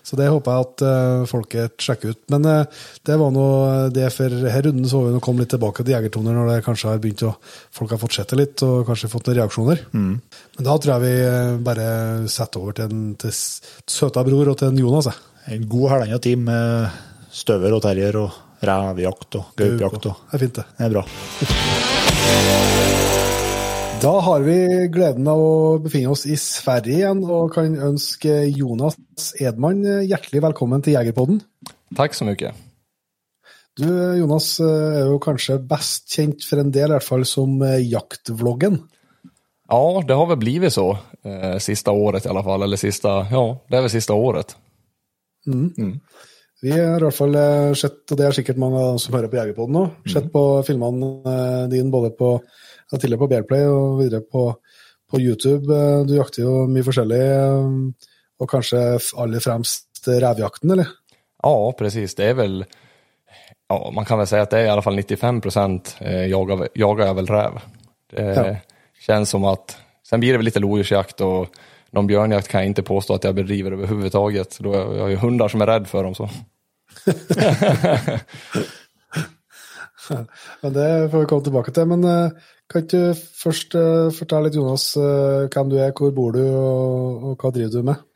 Så 0.03 0.17
det 0.19 0.29
håper 0.31 0.51
jeg 0.51 0.65
at 0.67 0.83
eh, 0.87 1.23
folket 1.29 1.85
sjekker 1.85 2.13
ut. 2.13 2.21
Men 2.33 2.47
eh, 2.49 2.83
det 3.07 3.17
var 3.21 3.31
nå 3.35 3.47
det 3.93 4.07
for 4.15 4.29
her 4.53 4.65
runden, 4.67 4.87
så 4.89 5.03
vi 5.05 5.13
nå 5.13 5.21
komme 5.23 5.43
litt 5.43 5.53
tilbake 5.53 5.85
til 5.85 5.95
Jegertoner 5.95 6.33
når 6.37 6.45
det 6.51 6.65
kanskje 6.65 6.89
har 6.91 7.01
begynt 7.03 7.25
å 7.27 7.33
folk 7.77 7.93
har 7.95 8.01
fått 8.01 8.17
sett 8.17 8.31
det 8.33 8.39
litt, 8.41 8.57
og 8.65 8.87
kanskje 8.89 9.11
fått 9.11 9.27
noen 9.29 9.39
reaksjoner. 9.41 9.77
Men 10.57 10.67
da 10.67 10.73
tror 10.77 10.93
jeg 10.95 11.03
vi 11.05 11.15
eh, 11.27 11.57
bare 11.69 11.87
setter 12.31 12.57
over 12.63 12.73
til 12.77 12.85
en 12.89 13.01
til 13.21 13.33
søta 13.35 14.21
bror 14.27 14.53
og 14.53 14.57
til 14.59 14.67
en 14.71 14.81
Jonas. 14.81 15.07
jeg. 15.11 15.17
En 15.55 15.65
god 15.69 15.87
helende 15.95 16.19
team 16.21 16.39
med 16.49 16.65
støver 17.31 17.71
og 17.73 17.81
terrier 17.85 18.13
og 18.21 18.29
revejakt 18.61 19.35
og 19.39 19.43
gaupejakt. 19.57 20.03
Det 20.03 20.13
er 20.37 20.39
fint, 20.45 20.55
det. 20.59 20.65
Det 20.77 20.85
er 20.85 20.93
bra. 20.97 21.03
Da 24.01 24.11
har 24.25 24.41
vi 24.41 24.55
gleden 24.89 25.27
av 25.29 25.37
å 25.37 25.57
befinne 25.77 26.09
oss 26.15 26.23
i 26.25 26.33
Sverige 26.39 27.03
igjen, 27.03 27.19
og 27.21 27.51
kan 27.53 27.75
ønske 27.85 28.39
Jonas 28.49 28.97
Edman 29.37 29.83
hjertelig 30.09 30.41
velkommen 30.41 30.81
til 30.81 30.95
Jegerpodden. 30.95 31.37
Tack 31.93 32.17
så 32.17 32.25
mycket. 32.25 32.57
Du, 33.77 33.85
Jonas, 34.17 34.55
er 34.65 35.11
jo 35.11 35.19
kanskje 35.21 35.59
best 35.69 36.09
kjent 36.15 36.41
for 36.47 36.63
en 36.63 36.73
del, 36.73 36.89
i 36.89 36.95
hvert 36.97 37.05
fall 37.05 37.27
som 37.29 37.61
jaktvloggen. 37.61 38.79
Ja, 39.69 39.83
det 40.07 40.17
har 40.17 40.31
väl 40.33 40.41
blivit 40.41 40.73
så 40.73 40.87
eh, 41.21 41.59
sista 41.61 41.93
året 41.93 42.25
i 42.25 42.33
alla 42.33 42.43
fall. 42.43 42.65
Eller 42.65 42.81
sista, 42.81 43.19
ja, 43.31 43.45
det 43.69 43.77
är 43.77 43.81
väl 43.81 43.93
sista 43.93 44.13
året. 44.17 44.57
Vi 46.61 46.71
har 46.73 46.97
i 46.97 47.05
hvert 47.05 47.15
fall 47.15 47.37
eh, 47.37 47.73
sett, 47.77 48.01
og 48.11 48.17
det 48.17 48.33
sikkert 48.37 48.59
mange 48.61 48.81
av 48.81 48.91
dem 48.91 48.99
som 49.01 49.15
hører 49.15 49.29
på 49.29 49.39
Jegerpodden 49.39 49.77
nå, 49.77 49.85
sett 50.09 50.27
på 50.33 50.43
filmene 50.67 51.13
eh, 51.21 51.63
dine 51.71 51.93
både 51.93 52.11
på, 52.17 52.35
ja, 52.91 52.97
tidligere 52.97 53.19
på 53.19 53.27
Bearplay 53.27 53.65
og 53.67 53.99
videre 54.01 54.21
på, 54.21 54.55
på 55.11 55.19
YouTube. 55.19 55.71
Eh, 55.75 56.05
Du 56.05 56.15
jakter 56.17 56.43
jo 56.43 56.67
mye 56.67 56.83
forskjellig, 56.83 57.21
eh, 57.21 57.65
og 58.41 58.49
kanskje 58.49 58.81
aller 59.17 59.39
fremst 59.39 60.07
revjakten, 60.07 60.71
eller? 60.71 60.87
Ja, 61.43 61.71
precis. 61.77 62.15
Det 62.15 62.25
är 62.25 62.33
väl, 62.33 62.65
ja, 63.69 63.91
man 63.95 64.05
kan 64.05 64.17
väl 64.17 64.27
säga 64.27 64.41
att 64.43 64.49
det 64.49 64.59
är 64.59 64.65
i 64.65 64.69
alla 64.69 64.81
fall 64.81 64.95
95 64.95 65.41
procent 65.41 65.95
eh, 65.99 66.25
jagar, 66.25 66.67
jagar 66.73 67.05
jag 67.05 67.15
väl 67.15 67.27
räv. 67.27 67.51
Det 68.13 68.35
Ja. 68.35 68.55
känns 69.05 69.29
som 69.29 69.43
att, 69.45 69.77
sen 70.09 70.19
blir 70.19 70.31
det 70.31 70.37
väl 70.37 70.45
lite 70.45 70.59
lodjursjakt 70.59 71.21
och 71.21 71.47
någon 71.91 72.07
björnjakt 72.07 72.47
kan 72.47 72.61
jag 72.61 72.67
inte 72.67 72.83
påstå 72.83 73.13
att 73.13 73.23
jag 73.23 73.35
bedriver 73.35 73.71
överhuvudtaget. 73.71 74.57
Då 74.59 74.73
jag, 74.75 74.95
jag 74.95 75.01
har 75.01 75.09
ju 75.09 75.15
hundar 75.15 75.47
som 75.47 75.61
är 75.61 75.65
rädd 75.67 75.87
för 75.87 76.03
dem 76.03 76.15
så. 76.15 76.29
Men 80.61 80.73
det 80.73 81.09
får 81.11 81.19
vi 81.19 81.25
komme 81.25 81.43
tilbake 81.45 81.71
til. 81.71 81.85
Men 81.85 82.05
kan 82.71 82.85
ikke 82.85 82.97
du 82.97 83.25
først 83.41 83.75
eh, 83.75 84.07
fortelle 84.15 84.47
litt, 84.47 84.55
Jonas, 84.55 84.85
eh, 84.97 85.49
hvem 85.51 85.71
du 85.71 85.77
er, 85.81 85.91
hvor 85.97 86.13
bor 86.15 86.35
du, 86.35 86.41
og, 86.45 87.27
og 87.31 87.43
hva 87.43 87.51
driver 87.51 87.73
du 87.75 87.89
med? 87.91 88.07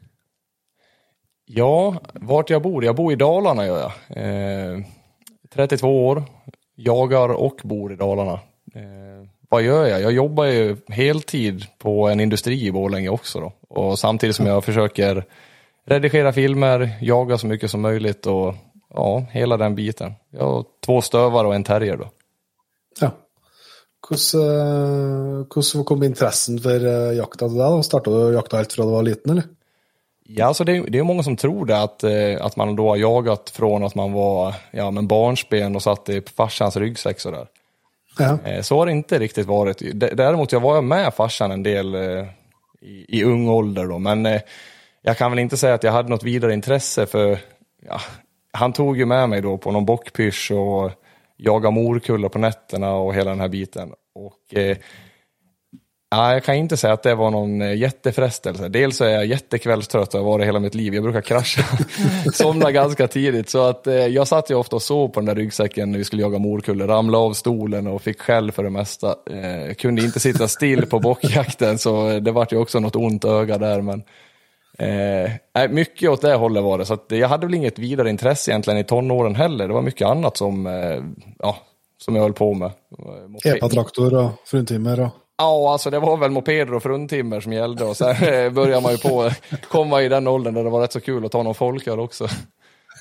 Ja, 1.46 1.96
vart 2.14 2.50
jag 2.50 2.62
bor? 2.62 2.86
Jag 2.86 2.96
bor 2.96 3.12
i 3.12 3.16
Dalarna 3.16 3.66
gör 3.66 3.80
jag. 3.80 4.18
Eh, 4.18 4.86
32 5.54 6.08
år, 6.08 6.24
jagar 6.76 7.30
och 7.30 7.60
bor 7.64 7.94
i 7.94 7.96
Dalarna. 7.96 8.40
Eh, 8.76 9.28
vad 9.50 9.64
gör 9.64 9.88
jag? 9.88 10.02
Jag 10.02 10.12
jobbar 10.12 10.46
ju 10.46 10.78
heltid 10.88 11.66
på 11.78 12.08
en 12.08 12.20
industri 12.20 12.66
i 12.66 12.72
Borlänge 12.72 13.10
också 13.10 13.40
då. 13.40 13.54
Och 13.70 14.00
samtidigt 14.00 14.36
som 14.36 14.46
jag 14.46 14.64
försöker 14.64 15.26
redigera 15.86 16.34
filmer, 16.34 16.90
jaga 17.02 17.38
så 17.38 17.48
mycket 17.48 17.72
som 17.72 17.82
möjligt 17.82 18.26
och 18.26 18.56
ja, 18.94 19.26
hela 19.32 19.58
den 19.58 19.76
biten. 19.76 20.14
Jag 20.30 20.44
har 20.44 20.66
två 20.86 21.02
stövar 21.02 21.46
och 21.46 21.56
en 21.56 21.64
terrier 21.64 21.98
då. 21.98 22.10
Ja. 23.02 23.12
Hvordan, 24.06 24.42
eh, 24.42 25.46
hvordan 25.50 25.86
kom 25.86 26.04
interessen 26.04 26.60
for 26.62 26.88
eh, 26.90 27.16
jakta 27.18 27.48
til 27.48 27.58
deg? 27.58 27.84
Starta 27.86 28.12
du 28.14 28.36
jakta 28.36 28.62
helt 28.62 28.74
fra 28.74 28.86
du 28.86 28.92
var 28.94 29.08
liten, 29.08 29.32
eller? 29.32 29.48
Ja, 30.28 30.46
alltså 30.46 30.64
det, 30.64 30.80
det 30.90 31.00
är 31.00 31.04
många 31.04 31.24
som 31.24 31.36
tror 31.36 31.66
det 31.66 31.82
att, 31.82 32.04
eh, 32.04 32.46
att 32.46 32.56
man 32.56 32.76
då 32.76 32.90
har 32.90 32.96
jagat 32.96 33.50
från 33.50 33.84
att 33.84 33.96
man 33.96 34.14
var 34.14 34.56
ja, 34.72 34.92
men 34.92 35.08
barnsben 35.08 35.76
och 35.76 35.84
satt 35.84 36.10
i 36.10 36.22
farsans 36.36 36.78
ryggsäck 36.78 37.20
sådär. 37.20 37.48
Ja. 38.20 38.64
Så 38.64 38.78
har 38.78 38.86
det 38.86 38.92
inte 38.92 39.20
riktigt 39.20 39.48
varit. 39.48 39.82
Däremot 39.94 40.52
jag 40.52 40.60
var 40.60 40.76
jag 40.76 40.84
med 40.84 41.14
farsan 41.14 41.52
en 41.52 41.64
del 41.64 41.96
i, 42.82 43.06
i 43.08 43.24
ung 43.24 43.50
ålder 43.50 43.86
då, 43.86 44.00
men 44.00 44.40
jag 45.02 45.18
kan 45.18 45.32
väl 45.32 45.40
inte 45.40 45.58
säga 45.58 45.74
att 45.74 45.84
jag 45.84 45.92
hade 45.92 46.10
något 46.10 46.24
vidare 46.24 46.54
intresse 46.54 47.06
för 47.06 47.38
ja, 47.88 48.00
han 48.52 48.74
tog 48.74 48.98
ju 48.98 49.06
med 49.06 49.30
mig 49.30 49.42
då 49.42 49.58
på 49.58 49.72
någon 49.72 49.86
bockpysch 49.86 50.52
och 50.52 50.92
jaga 51.38 51.72
morkullar 51.72 52.30
på 52.30 52.40
nätterna 52.40 52.94
och 52.94 53.16
hela 53.16 53.30
den 53.30 53.40
här 53.40 53.48
biten. 53.48 53.92
Och 54.16 54.58
eh, 54.58 54.78
jag 56.10 56.44
kan 56.44 56.56
inte 56.56 56.78
säga 56.78 56.94
att 56.94 57.04
det 57.04 57.16
var 57.16 57.32
någon 57.32 57.62
eh, 57.62 57.78
jättefrestelse. 57.78 58.70
Dels 58.70 59.02
är 59.02 59.10
jag 59.10 59.26
jättekvällstrött 59.26 60.14
och 60.14 60.20
har 60.20 60.28
varit 60.28 60.48
hela 60.48 60.60
mitt 60.60 60.76
liv. 60.76 60.94
Jag 60.94 61.04
brukar 61.04 61.22
krascha, 61.22 61.64
somna 62.34 62.72
ganska 62.72 63.08
tidigt. 63.08 63.50
Så 63.50 63.64
att 63.64 63.88
eh, 63.88 63.94
jag 63.94 64.28
satt 64.28 64.50
ju 64.50 64.56
ofta 64.56 64.76
och 64.76 64.82
sov 64.82 65.08
på 65.08 65.20
den 65.20 65.26
där 65.26 65.36
ryggsäcken 65.36 65.92
när 65.92 65.98
vi 65.98 66.04
skulle 66.04 66.22
jaga 66.22 66.40
morkulle. 66.40 66.88
Ramlade 66.88 67.24
av 67.24 67.34
stolen 67.34 67.88
och 67.88 68.02
fick 68.02 68.22
skäll 68.22 68.52
för 68.52 68.64
det 68.64 68.70
mesta. 68.70 69.16
Eh, 69.32 69.74
kunde 69.74 70.02
inte 70.02 70.20
sitta 70.20 70.48
still 70.48 70.86
på 70.86 71.00
bockjakten 71.00 71.78
så 71.78 72.20
det 72.20 72.32
vart 72.32 72.52
ju 72.52 72.58
också 72.58 72.80
något 72.80 72.96
ont 72.96 73.26
öga 73.26 73.58
där. 73.58 73.82
Men 73.82 74.04
eh, 74.78 75.70
mycket 75.70 76.10
åt 76.10 76.22
det 76.22 76.36
hållet 76.36 76.64
var 76.64 76.78
det. 76.78 76.86
Så 76.86 76.94
att 76.94 77.06
jag 77.08 77.28
hade 77.28 77.46
väl 77.46 77.56
inget 77.56 77.80
vidare 77.80 78.10
intresse 78.10 78.52
egentligen 78.52 78.80
i 78.80 78.84
tonåren 78.84 79.36
heller. 79.36 79.68
Det 79.68 79.74
var 79.74 79.82
mycket 79.82 80.08
annat 80.08 80.38
som, 80.38 80.68
eh, 80.68 81.04
ja, 81.40 81.58
som 81.98 82.16
jag 82.16 82.24
höll 82.24 82.34
på 82.34 82.54
med. 82.54 82.72
Epatraktor 83.46 84.14
och 84.14 84.32
fruntimmer 84.46 85.00
och... 85.00 85.10
Ja, 85.38 85.72
alltså 85.72 85.90
det 85.90 86.00
var 86.00 86.18
väl 86.18 86.32
mopeder 86.32 86.74
och 86.74 86.84
fruntimmer 86.84 87.40
som 87.40 87.54
gällde 87.54 87.84
och 87.84 87.98
sen 87.98 88.10
eh, 88.10 88.50
började 88.52 88.82
man 88.82 88.92
ju 88.92 88.98
på 88.98 89.32
komma 89.70 90.02
i 90.02 90.10
den 90.10 90.28
åldern 90.28 90.54
där 90.54 90.64
det 90.64 90.70
var 90.70 90.82
rätt 90.82 90.92
så 90.92 91.02
kul 91.02 91.26
att 91.26 91.32
ta 91.32 91.44
någon 91.44 91.56
folköl 91.56 92.00
också. 92.00 92.28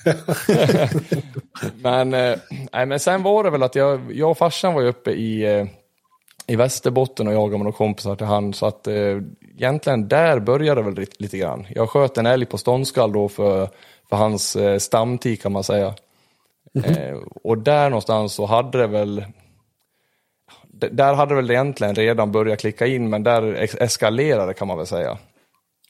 men, 1.81 2.13
eh, 2.13 2.37
nej, 2.73 2.85
men 2.85 2.99
sen 2.99 3.23
var 3.23 3.43
det 3.43 3.49
väl 3.49 3.63
att 3.63 3.75
jag, 3.75 4.01
jag 4.11 4.31
och 4.31 4.37
farsan 4.37 4.73
var 4.73 4.81
ju 4.81 4.87
uppe 4.87 5.11
i, 5.11 5.57
eh, 5.59 5.65
i 6.47 6.55
Västerbotten 6.55 7.27
och 7.27 7.33
jagade 7.33 7.51
med 7.51 7.59
några 7.59 7.77
kompisar 7.77 8.15
till 8.15 8.25
hand 8.25 8.55
så 8.55 8.65
att 8.65 8.87
eh, 8.87 9.17
egentligen 9.57 10.07
där 10.07 10.39
började 10.39 10.81
det 10.81 10.85
väl 10.85 10.95
lite, 10.95 11.15
lite 11.17 11.37
grann. 11.37 11.67
Jag 11.69 11.89
sköt 11.89 12.17
en 12.17 12.25
älg 12.25 12.45
på 12.45 12.57
ståndskall 12.57 13.11
då 13.13 13.29
för, 13.29 13.69
för 14.09 14.15
hans 14.17 14.55
eh, 14.55 14.77
stamtid 14.77 15.41
kan 15.41 15.51
man 15.51 15.63
säga. 15.63 15.93
Mm 16.75 16.89
-hmm. 16.89 17.09
eh, 17.09 17.17
och 17.43 17.57
där 17.57 17.89
någonstans 17.89 18.33
så 18.33 18.45
hade 18.45 18.77
det 18.77 18.87
väl 18.87 19.25
där 20.91 21.13
hade 21.13 21.31
det 21.31 21.35
väl 21.35 21.51
egentligen 21.51 21.95
redan 21.95 22.31
börjat 22.31 22.59
klicka 22.59 22.87
in, 22.87 23.09
men 23.09 23.23
där 23.23 23.67
eskalerade 23.83 24.53
kan 24.53 24.67
man 24.67 24.77
väl 24.77 24.85
säga. 24.85 25.17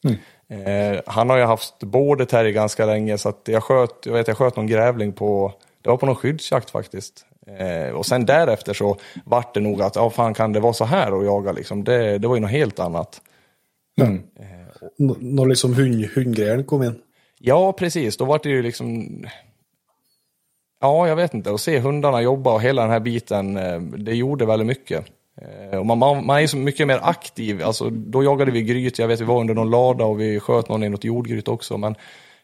Mm. 0.04 0.18
Eh, 0.48 1.02
han 1.06 1.30
har 1.30 1.38
ju 1.38 1.44
haft 1.44 1.80
både 1.80 2.26
terrier 2.26 2.52
ganska 2.52 2.86
länge, 2.86 3.18
så 3.18 3.30
att 3.30 3.42
jag 3.46 3.64
sköt, 3.64 4.06
jag 4.06 4.14
vet 4.14 4.28
jag 4.28 4.38
sköt 4.38 4.56
någon 4.56 4.68
grävling 4.68 5.14
på, 5.14 5.54
det 5.82 5.90
var 5.90 5.98
på 5.98 6.06
någon 6.06 6.16
skyddsjakt 6.16 6.70
faktiskt. 6.70 7.26
Eh, 7.60 7.96
och 7.96 8.06
sen 8.06 8.26
därefter 8.26 8.74
så 8.74 8.98
vart 9.26 9.54
det 9.54 9.60
nog 9.60 9.82
att, 9.82 9.96
ja 9.96 10.10
fan 10.10 10.34
kan 10.34 10.54
det 10.54 10.60
vara 10.60 10.74
så 10.74 10.86
här 10.86 11.20
att 11.20 11.26
jaga 11.26 11.52
liksom, 11.52 11.84
det, 11.84 12.18
det 12.18 12.28
var 12.28 12.36
ju 12.36 12.42
något 12.42 12.52
helt 12.52 12.80
annat. 12.80 13.22
Mm. 14.02 14.16
Eh, 14.16 15.16
När 15.20 15.46
liksom 15.46 15.74
hund, 15.74 16.06
hundgrejen 16.06 16.64
kom 16.64 16.84
in? 16.84 16.96
Ja, 17.40 17.74
precis, 17.74 18.18
då 18.18 18.26
var 18.26 18.40
det 18.44 18.50
ju 18.50 18.62
liksom 18.62 19.08
Ja, 20.82 21.08
jag 21.08 21.16
vet 21.16 21.34
inte. 21.34 21.52
Att 21.52 21.62
se 21.62 21.80
hundarna 21.80 22.22
jobba 22.22 22.54
och 22.54 22.62
hela 22.62 22.82
den 22.82 22.92
här 22.92 23.00
biten, 23.00 23.58
eh, 23.58 23.80
det 23.80 24.16
gjorde 24.16 24.46
väldigt 24.46 24.68
mycket. 24.68 25.06
Eh, 25.42 25.80
och 25.80 25.86
man, 25.86 25.98
man, 25.98 26.26
man 26.26 26.42
är 26.42 26.48
så 26.48 26.58
mycket 26.58 26.88
mer 26.88 27.00
aktiv. 27.04 27.64
Alltså, 27.64 27.90
då 27.90 28.24
jagade 28.24 28.52
vi 28.52 28.62
gryt, 28.62 29.00
jag 29.00 29.08
vet 29.08 29.22
vi 29.22 29.26
var 29.26 29.40
under 29.40 29.54
någon 29.54 29.70
lada 29.70 30.06
och 30.06 30.22
vi 30.22 30.40
sköt 30.40 30.70
någon 30.70 30.84
i 30.84 30.90
något 30.90 31.04
jordgryt 31.04 31.48
också. 31.48 31.78
Men 31.78 31.96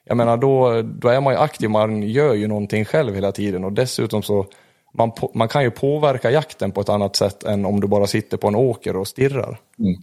jag 0.03 0.17
menar, 0.17 0.37
då, 0.37 0.81
då 0.81 1.07
är 1.07 1.21
man 1.21 1.33
ju 1.33 1.39
aktiv, 1.39 1.69
man 1.69 2.03
gör 2.03 2.33
ju 2.33 2.47
någonting 2.47 2.85
själv 2.85 3.15
hela 3.15 3.31
tiden. 3.31 3.63
Och 3.63 3.73
dessutom 3.73 4.23
så, 4.23 4.45
man, 4.93 5.11
man 5.33 5.47
kan 5.47 5.63
ju 5.63 5.71
påverka 5.71 6.31
jakten 6.31 6.71
på 6.71 6.81
ett 6.81 6.89
annat 6.89 7.15
sätt 7.15 7.43
än 7.43 7.65
om 7.65 7.79
du 7.79 7.87
bara 7.87 8.07
sitter 8.07 8.37
på 8.37 8.47
en 8.47 8.55
åker 8.55 8.95
och 8.95 9.07
stirrar. 9.07 9.59
Mm. 9.79 9.95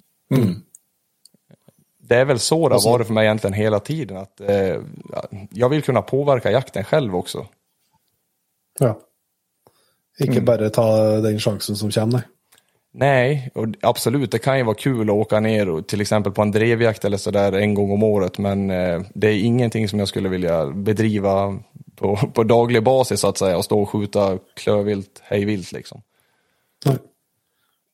Mm. 0.42 0.54
Det 2.08 2.16
är 2.16 2.24
väl 2.24 2.38
så 2.38 2.68
det 2.68 2.74
har 2.74 2.92
varit 2.92 3.06
för 3.06 3.14
mig 3.14 3.24
egentligen 3.24 3.54
hela 3.54 3.80
tiden. 3.80 4.16
Att, 4.16 4.40
eh, 4.40 4.76
jag 5.50 5.68
vill 5.68 5.82
kunna 5.82 6.02
påverka 6.02 6.50
jakten 6.50 6.84
själv 6.84 7.16
också. 7.16 7.46
Ja. 8.80 8.98
Ikke 10.18 10.32
mm. 10.32 10.44
bare 10.44 10.70
ta 10.70 11.20
den 11.20 11.38
chansen 11.38 11.76
som 11.76 11.90
kommer, 11.90 12.22
nej. 12.92 13.50
Och 13.54 13.66
absolut, 13.80 14.30
det 14.30 14.38
kan 14.38 14.58
ju 14.58 14.64
vara 14.64 14.74
kul 14.74 15.10
att 15.10 15.16
åka 15.16 15.40
ner 15.40 15.68
och, 15.68 15.86
till 15.86 16.00
exempel 16.00 16.32
på 16.32 16.42
en 16.42 16.50
drevjakt 16.50 17.04
eller 17.04 17.16
sådär 17.16 17.52
en 17.52 17.74
gång 17.74 17.92
om 17.92 18.02
året, 18.02 18.38
men 18.38 18.70
eh, 18.70 19.02
det 19.14 19.28
är 19.28 19.38
ingenting 19.38 19.88
som 19.88 19.98
jag 19.98 20.08
skulle 20.08 20.28
vilja 20.28 20.66
bedriva 20.66 21.58
på, 21.96 22.16
på 22.34 22.42
daglig 22.42 22.82
basis 22.82 23.20
så 23.20 23.28
att 23.28 23.38
säga 23.38 23.56
och 23.56 23.64
stå 23.64 23.80
och 23.80 23.90
skjuta 23.90 24.38
klövvilt, 24.54 25.22
hejvilt 25.22 25.72
liksom. 25.72 26.02
Nej. 26.86 26.96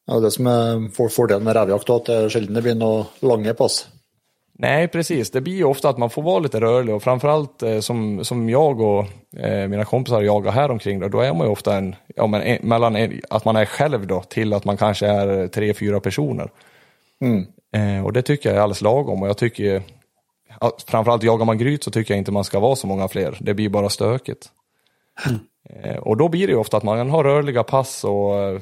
Ja, 0.06 0.20
det 0.20 0.30
som 0.30 0.46
är 0.46 1.08
fördelen 1.08 1.44
med 1.44 1.56
rävjakt 1.56 1.88
är 1.88 1.96
att 1.96 2.04
det 2.04 2.30
sällan 2.30 2.54
det 2.54 2.62
blir 2.62 2.74
några 2.74 3.06
långa 3.20 3.54
pass. 3.54 3.86
Nej, 4.58 4.88
precis. 4.88 5.30
Det 5.30 5.40
blir 5.40 5.54
ju 5.54 5.64
ofta 5.64 5.88
att 5.88 5.98
man 5.98 6.10
får 6.10 6.22
vara 6.22 6.38
lite 6.38 6.60
rörlig 6.60 6.94
och 6.94 7.02
framförallt 7.02 7.62
eh, 7.62 7.80
som, 7.80 8.24
som 8.24 8.48
jag 8.48 8.80
och 8.80 9.06
eh, 9.36 9.68
mina 9.68 9.84
kompisar 9.84 10.22
jagar 10.22 10.52
här 10.52 10.70
omkring 10.70 11.00
då, 11.00 11.08
då 11.08 11.20
är 11.20 11.34
man 11.34 11.46
ju 11.46 11.52
ofta 11.52 11.76
en, 11.76 11.96
ja, 12.16 12.26
men 12.26 12.42
en, 12.42 12.68
mellan 12.68 12.96
en, 12.96 13.20
att 13.30 13.44
man 13.44 13.56
är 13.56 13.64
själv 13.64 14.06
då 14.06 14.22
till 14.22 14.52
att 14.52 14.64
man 14.64 14.76
kanske 14.76 15.06
är 15.06 15.48
tre, 15.48 15.74
fyra 15.74 16.00
personer. 16.00 16.50
Mm. 17.20 17.46
Eh, 17.74 18.04
och 18.04 18.12
det 18.12 18.22
tycker 18.22 18.48
jag 18.48 18.58
är 18.58 18.62
alldeles 18.62 18.80
lagom 18.80 19.22
och 19.22 19.28
jag 19.28 19.38
tycker 19.38 19.82
framförallt 20.86 21.22
jagar 21.22 21.44
man 21.44 21.58
gryt 21.58 21.84
så 21.84 21.90
tycker 21.90 22.14
jag 22.14 22.18
inte 22.18 22.32
man 22.32 22.44
ska 22.44 22.60
vara 22.60 22.76
så 22.76 22.86
många 22.86 23.08
fler. 23.08 23.36
Det 23.40 23.54
blir 23.54 23.68
bara 23.68 23.88
stökigt. 23.88 24.48
Mm. 25.26 25.40
Eh, 25.70 25.96
och 25.96 26.16
då 26.16 26.28
blir 26.28 26.46
det 26.46 26.52
ju 26.52 26.58
ofta 26.58 26.76
att 26.76 26.82
man 26.82 27.10
har 27.10 27.24
rörliga 27.24 27.62
pass 27.62 28.04
och 28.04 28.38
eh, 28.38 28.60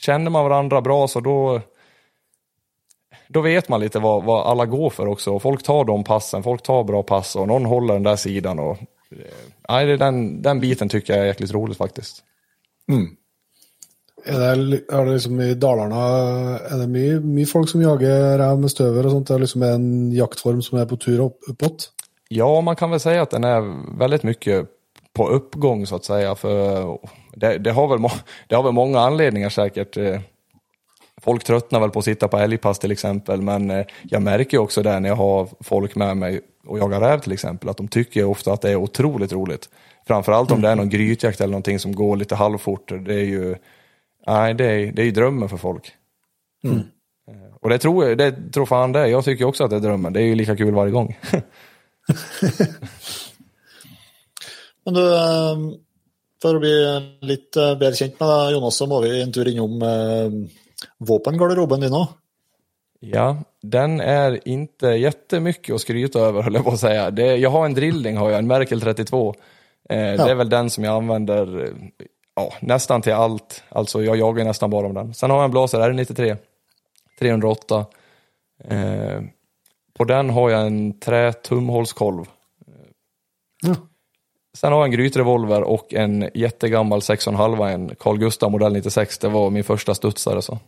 känner 0.00 0.30
man 0.30 0.44
varandra 0.44 0.80
bra 0.80 1.08
så 1.08 1.20
då 1.20 1.60
då 3.28 3.40
vet 3.40 3.68
man 3.68 3.80
lite 3.80 3.98
vad, 3.98 4.24
vad 4.24 4.46
alla 4.46 4.66
går 4.66 4.90
för 4.90 5.06
också. 5.06 5.38
folk 5.38 5.62
tar 5.62 5.84
de 5.84 6.04
passen, 6.04 6.42
folk 6.42 6.62
tar 6.62 6.84
bra 6.84 7.02
pass 7.02 7.36
och 7.36 7.48
någon 7.48 7.64
håller 7.64 7.94
den 7.94 8.02
där 8.02 8.16
sidan. 8.16 8.58
Och, 8.58 8.76
nej, 9.68 9.96
den, 9.96 10.42
den 10.42 10.60
biten 10.60 10.88
tycker 10.88 11.12
jag 11.12 11.22
är 11.22 11.26
jäkligt 11.26 11.52
roligt 11.52 11.78
faktiskt. 11.78 12.22
Mm. 12.88 13.16
Är 14.24 14.56
det, 14.56 14.94
är 14.94 15.04
det 15.04 15.12
liksom 15.12 15.40
i 15.40 15.54
Dalarna, 15.54 15.96
är 16.58 16.78
det 16.78 16.86
mycket, 16.86 17.24
mycket 17.24 17.52
folk 17.52 17.68
som 17.68 17.82
jagar 17.82 18.38
räv 18.38 18.58
med 18.58 18.70
stöver 18.70 19.06
och 19.06 19.12
sånt? 19.12 19.28
Det 19.28 19.34
är 19.34 19.38
liksom 19.38 19.62
en 19.62 20.12
jaktform 20.12 20.62
som 20.62 20.78
är 20.78 20.86
på 20.86 20.96
tur 20.96 21.20
upp, 21.20 21.38
uppåt? 21.48 21.92
Ja, 22.28 22.60
man 22.60 22.76
kan 22.76 22.90
väl 22.90 23.00
säga 23.00 23.22
att 23.22 23.30
den 23.30 23.44
är 23.44 23.96
väldigt 23.98 24.22
mycket 24.22 24.66
på 25.12 25.28
uppgång 25.28 25.86
så 25.86 25.96
att 25.96 26.04
säga. 26.04 26.34
För 26.34 26.98
det, 27.34 27.58
det 27.58 27.70
har, 27.70 27.88
väl, 27.88 28.10
det 28.48 28.54
har 28.54 28.62
väl 28.62 28.72
många 28.72 29.00
anledningar 29.00 29.48
säkert. 29.48 29.96
Folk 31.20 31.44
tröttnar 31.44 31.80
väl 31.80 31.90
på 31.90 31.98
att 31.98 32.04
sitta 32.04 32.28
på 32.28 32.38
älgpass 32.38 32.78
till 32.78 32.90
exempel, 32.90 33.42
men 33.42 33.70
eh, 33.70 33.86
jag 34.02 34.22
märker 34.22 34.58
också 34.58 34.82
där 34.82 35.00
när 35.00 35.08
jag 35.08 35.16
har 35.16 35.48
folk 35.60 35.94
med 35.94 36.16
mig 36.16 36.40
och 36.66 36.78
jagar 36.78 37.00
räv 37.00 37.20
till 37.20 37.32
exempel, 37.32 37.68
att 37.68 37.76
de 37.76 37.88
tycker 37.88 38.24
ofta 38.24 38.52
att 38.52 38.62
det 38.62 38.70
är 38.70 38.76
otroligt 38.76 39.32
roligt. 39.32 39.68
Framförallt 40.06 40.50
om 40.50 40.62
det 40.62 40.68
är 40.68 40.76
någon 40.76 40.88
grytjakt 40.88 41.40
eller 41.40 41.50
någonting 41.50 41.78
som 41.78 41.94
går 41.94 42.16
lite 42.16 42.34
halvfort. 42.34 42.92
Det 43.06 43.14
är 43.14 43.24
ju 43.24 43.56
nej, 44.26 44.54
det 44.54 44.64
är, 44.64 44.92
det 44.92 45.02
är 45.02 45.12
drömmen 45.12 45.48
för 45.48 45.56
folk. 45.56 45.92
Mm. 46.64 46.78
Eh, 46.78 47.54
och 47.60 47.68
det 47.68 47.78
tror, 47.78 48.04
jag, 48.04 48.18
det 48.18 48.52
tror 48.52 48.66
fan 48.66 48.92
det. 48.92 49.08
Jag 49.08 49.24
tycker 49.24 49.44
också 49.44 49.64
att 49.64 49.70
det 49.70 49.76
är 49.76 49.80
drömmen. 49.80 50.12
Det 50.12 50.20
är 50.20 50.24
ju 50.24 50.34
lika 50.34 50.56
kul 50.56 50.74
varje 50.74 50.92
gång. 50.92 51.18
Men 54.84 54.94
du, 54.94 55.16
ehm, 55.18 55.74
för 56.42 56.54
att 56.54 56.60
bli 56.60 57.00
lite 57.20 57.76
mer 57.80 57.92
känt 57.92 58.20
med 58.20 58.52
Jonas 58.52 58.76
så 58.76 58.86
måste 58.86 59.08
vi 59.08 59.22
en 59.22 59.32
tur 59.32 59.48
inom 59.48 59.82
ehm, 59.82 60.48
vapengarderoben 60.98 61.80
din 61.80 61.92
också? 61.92 62.14
Ja, 63.00 63.36
den 63.62 64.00
är 64.00 64.48
inte 64.48 64.86
jättemycket 64.86 65.74
att 65.74 65.80
skryta 65.80 66.20
över 66.20 66.42
höll 66.42 66.54
jag 66.54 66.64
på 66.64 66.70
att 66.70 66.80
säga. 66.80 67.10
Det, 67.10 67.36
jag 67.36 67.50
har 67.50 67.66
en 67.66 67.74
drilling, 67.74 68.16
har 68.16 68.30
jag, 68.30 68.38
en 68.38 68.46
Merkel 68.46 68.80
32. 68.80 69.34
Eh, 69.88 69.98
ja. 69.98 70.24
Det 70.24 70.30
är 70.30 70.34
väl 70.34 70.48
den 70.48 70.70
som 70.70 70.84
jag 70.84 70.94
använder 70.94 71.72
ja, 72.34 72.52
nästan 72.60 73.02
till 73.02 73.12
allt. 73.12 73.62
Alltså 73.68 74.02
jag 74.02 74.16
jagar 74.16 74.44
nästan 74.44 74.70
bara 74.70 74.86
om 74.86 74.94
den. 74.94 75.14
Sen 75.14 75.30
har 75.30 75.36
jag 75.36 75.44
en 75.44 75.50
Blaser 75.50 75.80
R93 75.80 76.36
308. 77.18 77.86
Eh, 78.64 79.20
på 79.98 80.04
den 80.04 80.30
har 80.30 80.50
jag 80.50 80.66
en 80.66 81.00
trätumhålskolv. 81.00 82.24
Ja. 83.62 83.76
Sen 84.54 84.72
har 84.72 84.78
jag 84.78 84.86
en 84.86 84.92
grytrevolver 84.92 85.62
och 85.62 85.94
en 85.94 86.30
jättegammal 86.34 87.00
6,5, 87.00 87.68
en 87.68 87.94
Carl 87.98 88.18
Gustaf 88.18 88.52
modell 88.52 88.72
96. 88.72 89.18
Det 89.18 89.28
var 89.28 89.50
min 89.50 89.64
första 89.64 89.94
studsare. 89.94 90.42
Så. 90.42 90.58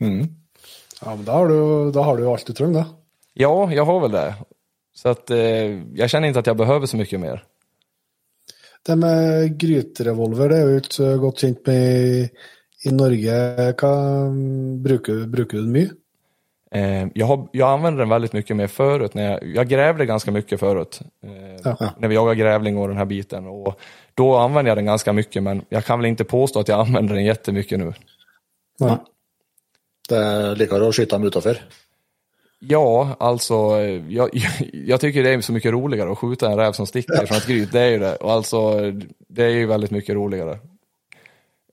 Mm. 0.00 0.26
Ja, 1.04 1.16
men 1.16 1.24
då 1.24 1.32
har 1.32 1.48
du, 1.48 1.90
då 1.92 2.00
har 2.00 2.16
du 2.16 2.26
allt 2.26 2.46
du 2.46 2.52
tror 2.52 2.72
det. 2.72 2.84
Ja, 3.34 3.72
jag 3.72 3.84
har 3.84 4.00
väl 4.00 4.10
det. 4.10 4.34
Så 4.94 5.08
att 5.08 5.30
eh, 5.30 5.38
jag 5.94 6.10
känner 6.10 6.28
inte 6.28 6.40
att 6.40 6.46
jag 6.46 6.56
behöver 6.56 6.86
så 6.86 6.96
mycket 6.96 7.20
mer. 7.20 7.44
Det 8.82 8.96
med 8.96 9.58
grytrevolver, 9.58 10.48
det 10.48 10.56
är 10.56 10.68
ju 10.68 10.74
inte 10.74 11.16
gott 11.16 11.38
känt 11.38 11.66
med 11.66 12.28
i 12.84 12.90
Norge. 12.90 13.74
Kan, 13.78 14.82
brukar, 14.82 15.26
brukar 15.26 15.58
du 15.58 15.64
den 15.64 15.72
mycket? 15.72 15.96
Eh, 16.70 17.06
jag, 17.14 17.26
har, 17.26 17.48
jag 17.52 17.70
använde 17.70 18.00
den 18.00 18.08
väldigt 18.08 18.32
mycket 18.32 18.56
mer 18.56 18.66
förut. 18.66 19.14
När 19.14 19.30
jag, 19.30 19.46
jag 19.56 19.68
grävde 19.68 20.06
ganska 20.06 20.30
mycket 20.30 20.60
förut. 20.60 21.00
Eh. 21.24 21.90
När 21.98 22.08
vi 22.08 22.14
jagade 22.14 22.36
grävling 22.36 22.78
och 22.78 22.88
den 22.88 22.96
här 22.96 23.04
biten. 23.04 23.46
Och 23.46 23.80
då 24.14 24.36
använde 24.36 24.70
jag 24.70 24.78
den 24.78 24.84
ganska 24.84 25.12
mycket, 25.12 25.42
men 25.42 25.62
jag 25.68 25.84
kan 25.84 25.98
väl 25.98 26.06
inte 26.06 26.24
påstå 26.24 26.60
att 26.60 26.68
jag 26.68 26.80
använder 26.80 27.14
den 27.14 27.24
jättemycket 27.24 27.78
nu. 27.78 27.92
Ja. 28.78 29.06
Det 30.10 30.16
är 30.16 30.56
likare 30.56 30.88
att 30.88 30.96
skjuta 30.96 31.16
dem 31.16 31.26
utanför. 31.26 31.58
Ja, 32.58 33.16
alltså 33.18 33.54
jag, 34.08 34.30
jag, 34.72 35.00
tycker 35.00 35.22
det 35.22 35.30
är 35.30 35.40
så 35.40 35.52
mycket 35.52 35.72
roligare 35.72 36.12
att 36.12 36.18
skjuta 36.18 36.50
en 36.50 36.56
räv 36.56 36.72
som 36.72 36.86
sticker 36.86 37.26
från 37.26 37.36
ett 37.38 37.46
gryt. 37.46 37.72
Det 37.72 37.80
är 37.80 37.90
ju 37.90 37.98
det. 37.98 38.16
Och 38.16 38.32
alltså, 38.32 38.78
det 39.28 39.44
är 39.44 39.48
ju 39.48 39.66
väldigt 39.66 39.90
mycket 39.90 40.14
roligare. 40.14 40.58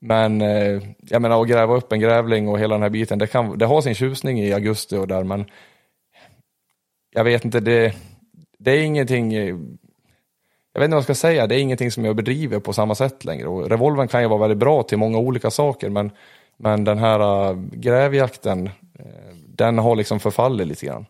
Men 0.00 0.40
eh, 0.40 0.82
jag 1.00 1.22
menar 1.22 1.42
att 1.42 1.48
gräva 1.48 1.76
upp 1.76 1.92
en 1.92 2.00
grävling 2.00 2.48
och 2.48 2.58
hela 2.58 2.74
den 2.74 2.82
här 2.82 2.90
biten, 2.90 3.18
det, 3.18 3.26
kan, 3.26 3.58
det 3.58 3.66
har 3.66 3.80
sin 3.80 3.94
tjusning 3.94 4.40
i 4.40 4.52
augusti 4.52 4.96
och 4.96 5.08
där 5.08 5.24
men 5.24 5.44
jag 7.10 7.24
vet 7.24 7.44
inte, 7.44 7.60
det, 7.60 7.94
det 8.58 8.70
är 8.70 8.82
ingenting 8.82 9.34
eh, 9.34 9.56
jag 10.72 10.80
vet 10.80 10.84
inte 10.84 10.94
vad 10.94 11.00
jag 11.00 11.04
ska 11.04 11.14
säga, 11.14 11.46
det 11.46 11.54
är 11.54 11.60
ingenting 11.60 11.90
som 11.90 12.04
jag 12.04 12.16
bedriver 12.16 12.60
på 12.60 12.72
samma 12.72 12.94
sätt 12.94 13.24
längre. 13.24 13.48
Och 13.48 13.70
revolvern 13.70 14.08
kan 14.08 14.22
ju 14.22 14.28
vara 14.28 14.40
väldigt 14.40 14.58
bra 14.58 14.82
till 14.82 14.98
många 14.98 15.18
olika 15.18 15.50
saker 15.50 15.88
men, 15.90 16.10
men 16.58 16.84
den 16.84 16.98
här 16.98 17.20
uh, 17.20 17.60
grävjakten, 17.72 18.66
uh, 18.66 19.34
den 19.48 19.78
har 19.78 19.96
liksom 19.96 20.20
förfallit 20.20 20.68
lite 20.68 20.86
grann. 20.86 21.06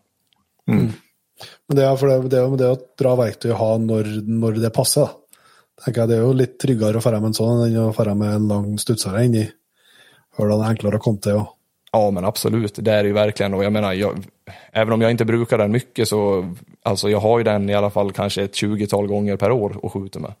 Men 1.67 1.77
det 1.77 1.83
er, 1.85 1.95
for 1.97 2.09
det, 2.09 2.29
det, 2.29 2.41
det 2.59 2.69
å 2.69 2.79
dra 2.99 3.15
verktøy 3.15 3.51
og 3.53 3.59
ha 3.61 3.69
når, 3.81 4.09
når 4.27 4.59
det 4.59 4.71
jeg 5.85 5.93
Det 5.95 6.15
er 6.17 6.25
jo 6.25 6.33
litt 6.35 6.57
tryggere 6.59 6.99
å 6.99 7.03
fære 7.03 7.21
med 7.21 7.31
en 7.31 7.37
sånn 7.37 7.61
enn 7.67 7.77
å 7.85 7.93
fære 7.95 8.15
med 8.19 8.35
en 8.35 8.47
lang 8.49 8.73
studsare 8.81 9.23
inni. 9.25 9.45
Hør 10.37 10.51
da, 10.51 10.57
det 10.57 10.65
er 10.65 10.73
enklere 10.73 10.99
å 10.99 11.03
komme 11.03 11.23
til. 11.23 11.39
Og. 11.39 11.55
Ja 11.91 12.11
men 12.11 12.25
absolut, 12.25 12.75
det 12.75 12.91
är 12.91 13.03
det 13.03 13.07
ju 13.07 13.13
verkligen 13.13 13.53
och 13.53 13.63
jag 13.63 13.73
menar, 13.73 13.93
jag, 13.93 14.23
även 14.71 14.93
om 14.93 15.01
jag 15.01 15.11
inte 15.11 15.25
brukar 15.25 15.57
den 15.57 15.71
mycket 15.71 16.07
så, 16.07 16.53
alltså 16.83 17.09
jag 17.09 17.19
har 17.19 17.37
ju 17.37 17.43
den 17.43 17.69
i 17.69 17.75
alla 17.75 17.89
fall 17.89 18.11
kanske 18.11 18.43
ett 18.43 18.53
20-tal 18.53 19.07
gånger 19.07 19.37
per 19.37 19.51
år 19.51 19.85
och 19.85 19.93
skjuter 19.93 20.19
med. 20.19 20.33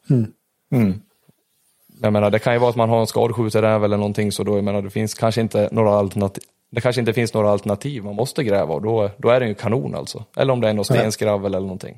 Jag 2.01 2.13
menar, 2.13 2.31
det 2.31 2.39
kan 2.39 2.53
ju 2.53 2.59
vara 2.59 2.69
att 2.69 2.75
man 2.75 2.89
har 2.89 2.99
en 2.99 3.07
skadskjutarräv 3.07 3.83
eller 3.83 3.97
någonting 3.97 4.31
så 4.31 4.43
då, 4.43 4.57
jag 4.57 4.63
menar, 4.63 4.81
det 4.81 4.89
finns 4.89 5.13
kanske 5.13 5.41
inte 5.41 5.69
några 5.71 5.91
alternativ. 5.91 6.43
Det 6.71 6.81
kanske 6.81 6.99
inte 6.99 7.13
finns 7.13 7.33
några 7.33 7.49
alternativ 7.49 8.03
man 8.03 8.15
måste 8.15 8.43
gräva 8.43 8.73
och 8.73 8.81
då, 8.81 9.09
då 9.17 9.29
är 9.29 9.39
den 9.39 9.49
ju 9.49 9.55
kanon 9.55 9.95
alltså. 9.95 10.23
Eller 10.37 10.53
om 10.53 10.61
det 10.61 10.69
är 10.69 10.73
något 10.73 10.85
stenskravel 10.85 11.53
eller 11.53 11.67
någonting. 11.67 11.97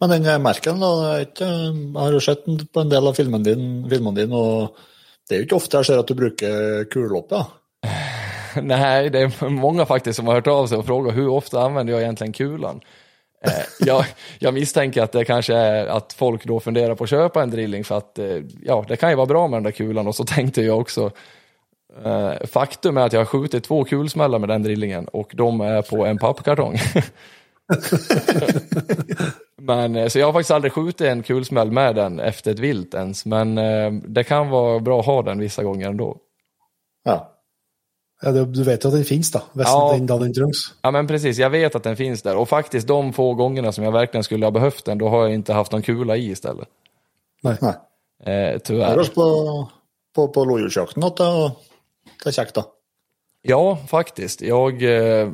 Men 0.00 0.10
den 0.10 0.42
merken, 0.42 0.80
det 0.80 0.88
er 1.08 1.22
ikke, 1.24 1.46
jeg 1.48 1.96
har 1.96 2.12
jo 2.12 2.20
sett 2.20 2.44
på 2.44 2.82
en 2.82 2.90
del 2.92 3.06
av 3.08 3.16
filmen 3.16 3.42
din, 3.42 3.62
filmene 3.88 4.20
dine, 4.20 4.36
og 4.36 4.76
det 5.28 5.34
er 5.34 5.40
jo 5.40 5.46
ikke 5.46 5.56
ofte 5.56 5.80
jeg 5.80 5.88
ser 5.88 6.02
at 6.02 6.10
du 6.10 6.14
bruker 6.18 6.84
kulloppe. 6.92 7.40
Ja. 7.40 7.92
Nej, 8.62 9.10
det 9.10 9.18
är 9.18 9.48
många 9.48 9.86
faktiskt 9.86 10.16
som 10.16 10.26
har 10.26 10.34
hört 10.34 10.46
av 10.46 10.66
sig 10.66 10.78
och 10.78 10.86
frågat 10.86 11.14
hur 11.14 11.28
ofta 11.28 11.60
använder 11.60 11.92
jag 11.92 12.02
egentligen 12.02 12.32
kulan? 12.32 12.80
Eh, 13.44 13.64
jag, 13.78 14.04
jag 14.38 14.54
misstänker 14.54 15.02
att 15.02 15.12
det 15.12 15.24
kanske 15.24 15.54
är 15.54 15.86
att 15.86 16.12
folk 16.12 16.44
då 16.44 16.60
funderar 16.60 16.94
på 16.94 17.04
att 17.04 17.10
köpa 17.10 17.42
en 17.42 17.50
drilling 17.50 17.84
för 17.84 17.98
att 17.98 18.18
eh, 18.18 18.36
ja, 18.62 18.84
det 18.88 18.96
kan 18.96 19.10
ju 19.10 19.16
vara 19.16 19.26
bra 19.26 19.48
med 19.48 19.56
den 19.56 19.62
där 19.62 19.70
kulan 19.70 20.06
och 20.06 20.14
så 20.14 20.24
tänkte 20.24 20.62
jag 20.62 20.80
också. 20.80 21.10
Eh, 22.04 22.46
faktum 22.46 22.96
är 22.96 23.06
att 23.06 23.12
jag 23.12 23.20
har 23.20 23.24
skjutit 23.24 23.64
två 23.64 23.84
kulsmällar 23.84 24.38
med 24.38 24.48
den 24.48 24.62
drillingen 24.62 25.08
och 25.08 25.32
de 25.34 25.60
är 25.60 25.82
på 25.82 26.06
en 26.06 26.18
pappkartong. 26.18 26.78
men, 29.56 29.96
eh, 29.96 30.08
så 30.08 30.18
jag 30.18 30.26
har 30.26 30.32
faktiskt 30.32 30.50
aldrig 30.50 30.72
skjutit 30.72 31.00
en 31.00 31.22
kulsmäll 31.22 31.70
med 31.70 31.94
den 31.94 32.20
efter 32.20 32.50
ett 32.50 32.58
vilt 32.58 32.94
ens, 32.94 33.26
men 33.26 33.58
eh, 33.58 33.92
det 33.92 34.24
kan 34.24 34.48
vara 34.48 34.80
bra 34.80 35.00
att 35.00 35.06
ha 35.06 35.22
den 35.22 35.38
vissa 35.38 35.62
gånger 35.62 35.88
ändå. 35.88 36.16
ja. 37.04 37.31
Ja, 38.22 38.30
du 38.32 38.62
vet 38.62 38.84
jo 38.84 38.88
at 38.90 38.94
den 38.94 39.04
finnes, 39.04 39.30
da. 39.34 39.40
Hvis 39.52 39.68
Ja. 39.68 39.96
den. 39.98 40.52
Ja 40.82 40.90
men 40.90 41.06
precis, 41.06 41.38
jag 41.38 41.50
vet 41.50 41.74
att 41.74 41.82
den 41.82 41.96
finns 41.96 42.22
där 42.22 42.36
och 42.36 42.48
faktiskt 42.48 42.86
de 42.88 43.12
få 43.12 43.34
gångerna 43.34 43.72
som 43.72 43.84
jag 43.84 43.92
verkligen 43.92 44.24
skulle 44.24 44.46
ha 44.46 44.50
behövt 44.50 44.84
den, 44.84 44.98
då 44.98 45.08
har 45.08 45.22
jag 45.22 45.34
inte 45.34 45.52
haft 45.52 45.72
någon 45.72 45.82
kula 45.82 46.16
i 46.16 46.30
istället. 46.30 46.68
Nei. 47.42 47.56
Eh, 48.24 48.58
tyvärr. 48.58 48.94
kanskje 48.94 49.14
på, 49.14 49.68
på, 50.14 50.28
på 50.28 50.44
lodjursjakten 50.44 51.04
at 51.04 51.16
det, 51.16 51.50
det 52.24 52.30
er 52.30 52.32
kjekt, 52.32 52.54
da. 52.54 52.64
Ja, 53.42 53.78
faktiskt. 53.88 54.42
Jag, 54.42 54.82
eh, 54.82 55.28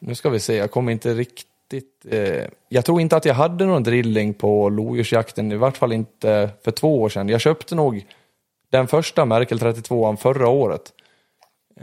nu 0.00 0.14
ska 0.14 0.30
vi 0.30 0.40
se, 0.40 0.56
jag 0.56 0.70
kommer 0.70 0.92
inte 0.92 1.14
riktigt... 1.14 2.06
Eh, 2.08 2.46
jag 2.68 2.84
tror 2.84 3.00
inte 3.00 3.16
att 3.16 3.24
jag 3.24 3.34
hade 3.34 3.64
någon 3.66 3.82
drilling 3.82 4.34
på 4.34 4.68
lodjursjakten, 4.68 5.52
i 5.52 5.56
vart 5.56 5.76
fall 5.76 5.92
inte 5.92 6.50
för 6.64 6.70
två 6.70 7.02
år 7.02 7.08
sedan. 7.08 7.28
Jag 7.28 7.40
köpte 7.40 7.74
nog 7.74 8.06
den 8.70 8.88
första 8.88 9.24
Merkel 9.24 9.58
32 9.58 10.16
förra 10.16 10.48
året. 10.48 10.92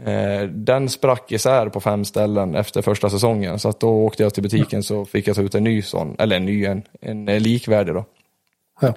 Eh, 0.06 0.42
den 0.42 0.88
sprack 0.88 1.32
isär 1.32 1.68
på 1.68 1.80
fem 1.80 2.04
ställen 2.04 2.54
efter 2.54 2.82
första 2.82 3.10
säsongen, 3.10 3.58
så 3.58 3.68
att 3.68 3.80
då 3.80 3.88
åkte 3.88 4.22
jag 4.22 4.34
till 4.34 4.42
butiken 4.42 4.82
så 4.82 5.04
fick 5.04 5.28
jag 5.28 5.36
ta 5.36 5.42
ut 5.42 5.54
en 5.54 5.64
ny 5.64 5.82
sån, 5.82 6.16
eller 6.18 6.36
en 6.36 6.44
ny, 6.44 6.64
en, 6.64 6.82
en 7.00 7.24
likvärdig 7.24 7.94
då. 7.94 8.04
Ja. 8.80 8.94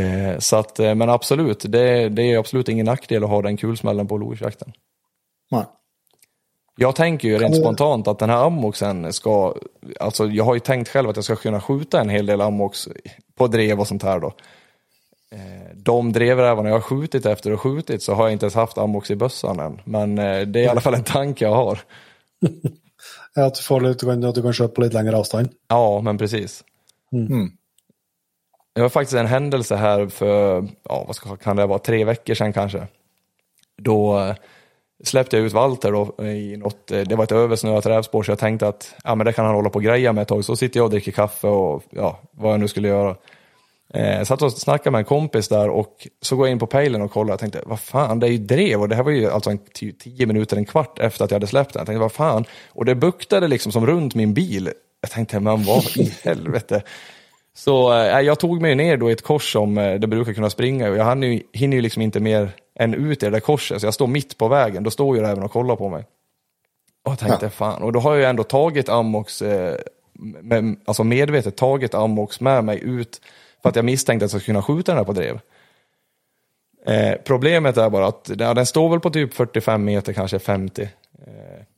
Eh, 0.00 0.38
så 0.38 0.56
att, 0.56 0.78
eh, 0.78 0.94
men 0.94 1.10
absolut, 1.10 1.64
det, 1.68 2.08
det 2.08 2.22
är 2.22 2.38
absolut 2.38 2.68
ingen 2.68 2.86
nackdel 2.86 3.24
att 3.24 3.30
ha 3.30 3.42
den 3.42 3.56
kulsmällen 3.56 4.06
på 4.06 4.18
lodjursjakten. 4.18 4.72
Nei. 5.50 5.64
Jag 6.76 6.96
tänker 6.96 7.28
ju 7.28 7.38
rent 7.38 7.54
du- 7.54 7.60
spontant 7.60 8.08
att 8.08 8.18
den 8.18 8.30
här 8.30 8.46
ammoxen 8.46 9.12
ska, 9.12 9.54
alltså 10.00 10.26
jag 10.26 10.44
har 10.44 10.54
ju 10.54 10.60
tänkt 10.60 10.88
själv 10.88 11.08
att 11.08 11.16
jag 11.16 11.24
ska 11.24 11.36
kunna 11.36 11.60
skjuta 11.60 12.00
en 12.00 12.08
hel 12.08 12.26
del 12.26 12.40
ammox 12.40 12.88
på 13.34 13.46
drev 13.46 13.80
och 13.80 13.86
sånt 13.86 14.02
här 14.02 14.20
då. 14.20 14.32
Eh, 15.34 15.76
De 15.76 16.12
drevrävarna 16.12 16.68
jag 16.68 16.76
har 16.76 16.80
skjutit 16.80 17.26
efter 17.26 17.52
och 17.52 17.60
skjutit 17.60 18.02
så 18.02 18.14
har 18.14 18.24
jag 18.24 18.32
inte 18.32 18.46
ens 18.46 18.54
haft 18.54 18.78
ammox 18.78 19.10
i 19.10 19.16
bössan 19.16 19.60
än. 19.60 19.80
Men 19.84 20.18
eh, 20.18 20.40
det 20.40 20.60
är 20.60 20.64
i 20.64 20.68
alla 20.68 20.80
fall 20.80 20.94
en 20.94 21.04
tanke 21.04 21.44
jag 21.44 21.54
har. 21.54 21.78
Ja, 23.34 23.44
at 23.46 23.54
du, 23.54 23.62
får 23.62 23.80
litt, 23.80 24.02
at 24.02 24.34
du 24.34 24.42
kan 24.42 24.52
kjøpe 24.52 24.74
på 24.74 24.82
litt 24.82 24.94
lengre 24.96 25.18
avstand. 25.20 25.52
Ja, 25.70 26.00
men 26.02 26.18
precis. 26.18 26.64
Mm. 27.12 27.52
Det 28.74 28.82
var 28.82 28.88
faktiskt 28.88 29.16
en 29.16 29.26
händelse 29.26 29.76
här 29.76 30.06
för, 30.06 30.66
ja 30.82 31.04
vad 31.06 31.16
ska, 31.16 31.36
kan 31.36 31.56
det 31.56 31.66
vara, 31.66 31.78
tre 31.78 32.04
veckor 32.04 32.34
sedan 32.34 32.52
kanske. 32.52 32.86
Då 33.76 34.18
eh, 34.18 34.34
släppte 35.04 35.36
jag 35.36 35.46
ut 35.46 35.52
Walter 35.52 35.92
då 35.92 36.24
i 36.24 36.56
något, 36.56 36.90
eh, 36.90 37.00
det 37.00 37.16
var 37.16 37.24
ett 37.24 37.32
översnöat 37.32 37.86
rävspår 37.86 38.22
så 38.22 38.30
jag 38.30 38.38
tänkte 38.38 38.68
att 38.68 38.94
ja, 39.04 39.14
men 39.14 39.26
det 39.26 39.32
kan 39.32 39.46
han 39.46 39.54
hålla 39.54 39.70
på 39.70 39.76
och 39.76 39.82
greja 39.82 40.12
med 40.12 40.22
ett 40.22 40.28
tag. 40.28 40.44
Så 40.44 40.56
sitter 40.56 40.80
jag 40.80 40.84
och 40.84 40.90
dricker 40.90 41.12
kaffe 41.12 41.48
och 41.48 41.82
ja, 41.90 42.18
vad 42.30 42.52
jag 42.52 42.60
nu 42.60 42.68
skulle 42.68 42.88
göra. 42.88 43.16
Eh, 43.94 44.22
satt 44.22 44.42
och 44.42 44.52
snackade 44.52 44.90
med 44.90 44.98
en 44.98 45.04
kompis 45.04 45.48
där 45.48 45.68
och 45.68 46.08
så 46.22 46.36
går 46.36 46.46
jag 46.46 46.52
in 46.52 46.58
på 46.58 46.66
pejlen 46.66 47.02
och 47.02 47.12
kollar 47.12 47.34
och 47.34 47.40
tänkte 47.40 47.62
vad 47.66 47.80
fan 47.80 48.20
det 48.20 48.26
är 48.26 48.30
ju 48.30 48.38
drev 48.38 48.80
och 48.80 48.88
det 48.88 48.94
här 48.94 49.02
var 49.02 49.10
ju 49.10 49.30
alltså 49.30 49.50
en 49.50 49.58
tio 49.98 50.26
minuter, 50.26 50.56
en 50.56 50.64
kvart 50.64 50.98
efter 50.98 51.24
att 51.24 51.30
jag 51.30 51.36
hade 51.36 51.46
släppt 51.46 51.72
den. 51.72 51.80
Jag 51.80 51.86
tänkte 51.86 52.00
vad 52.00 52.12
fan 52.12 52.44
och 52.68 52.84
det 52.84 52.94
buktade 52.94 53.48
liksom 53.48 53.72
som 53.72 53.86
runt 53.86 54.14
min 54.14 54.34
bil. 54.34 54.70
Jag 55.00 55.10
tänkte 55.10 55.40
men 55.40 55.64
vad 55.64 55.96
i 55.96 56.14
helvete. 56.22 56.82
Så 57.54 57.92
eh, 57.92 58.20
jag 58.20 58.38
tog 58.38 58.62
mig 58.62 58.74
ner 58.74 58.96
då 58.96 59.10
i 59.10 59.12
ett 59.12 59.22
kors 59.22 59.52
som 59.52 59.78
eh, 59.78 59.94
det 59.94 60.06
brukar 60.06 60.32
kunna 60.32 60.50
springa 60.50 60.90
och 60.90 60.96
jag 60.96 61.04
hann 61.04 61.22
ju, 61.22 61.42
hinner 61.52 61.76
ju 61.76 61.82
liksom 61.82 62.02
inte 62.02 62.20
mer 62.20 62.50
än 62.78 62.94
ut 62.94 63.22
i 63.22 63.26
det 63.26 63.32
där 63.32 63.40
korset 63.40 63.80
så 63.80 63.86
jag 63.86 63.94
står 63.94 64.06
mitt 64.06 64.38
på 64.38 64.48
vägen, 64.48 64.82
då 64.82 64.90
står 64.90 65.16
ju 65.16 65.24
även 65.24 65.44
och 65.44 65.52
kollar 65.52 65.76
på 65.76 65.88
mig. 65.88 66.04
Och 67.04 67.12
jag 67.12 67.18
tänkte 67.18 67.50
fan, 67.50 67.82
och 67.82 67.92
då 67.92 68.00
har 68.00 68.10
jag 68.10 68.20
ju 68.20 68.24
ändå 68.24 68.42
tagit 68.42 68.88
ammox, 68.88 69.42
eh, 69.42 69.76
med, 70.42 70.76
alltså 70.84 71.04
medvetet 71.04 71.56
tagit 71.56 71.94
ammox 71.94 72.40
med 72.40 72.64
mig 72.64 72.80
ut 72.82 73.20
för 73.62 73.68
att 73.68 73.76
jag 73.76 73.84
misstänkte 73.84 74.24
att 74.24 74.32
jag 74.32 74.40
skulle 74.42 74.54
kunna 74.54 74.62
skjuta 74.62 74.92
den 74.92 74.98
här 74.98 75.04
på 75.04 75.12
drev. 75.12 75.40
Eh, 76.86 77.14
problemet 77.24 77.76
är 77.76 77.90
bara 77.90 78.06
att 78.06 78.30
ja, 78.38 78.54
den 78.54 78.66
står 78.66 78.88
väl 78.88 79.00
på 79.00 79.10
typ 79.10 79.34
45 79.34 79.84
meter, 79.84 80.12
kanske 80.12 80.38
50. 80.38 80.82
Eh, 80.82 80.88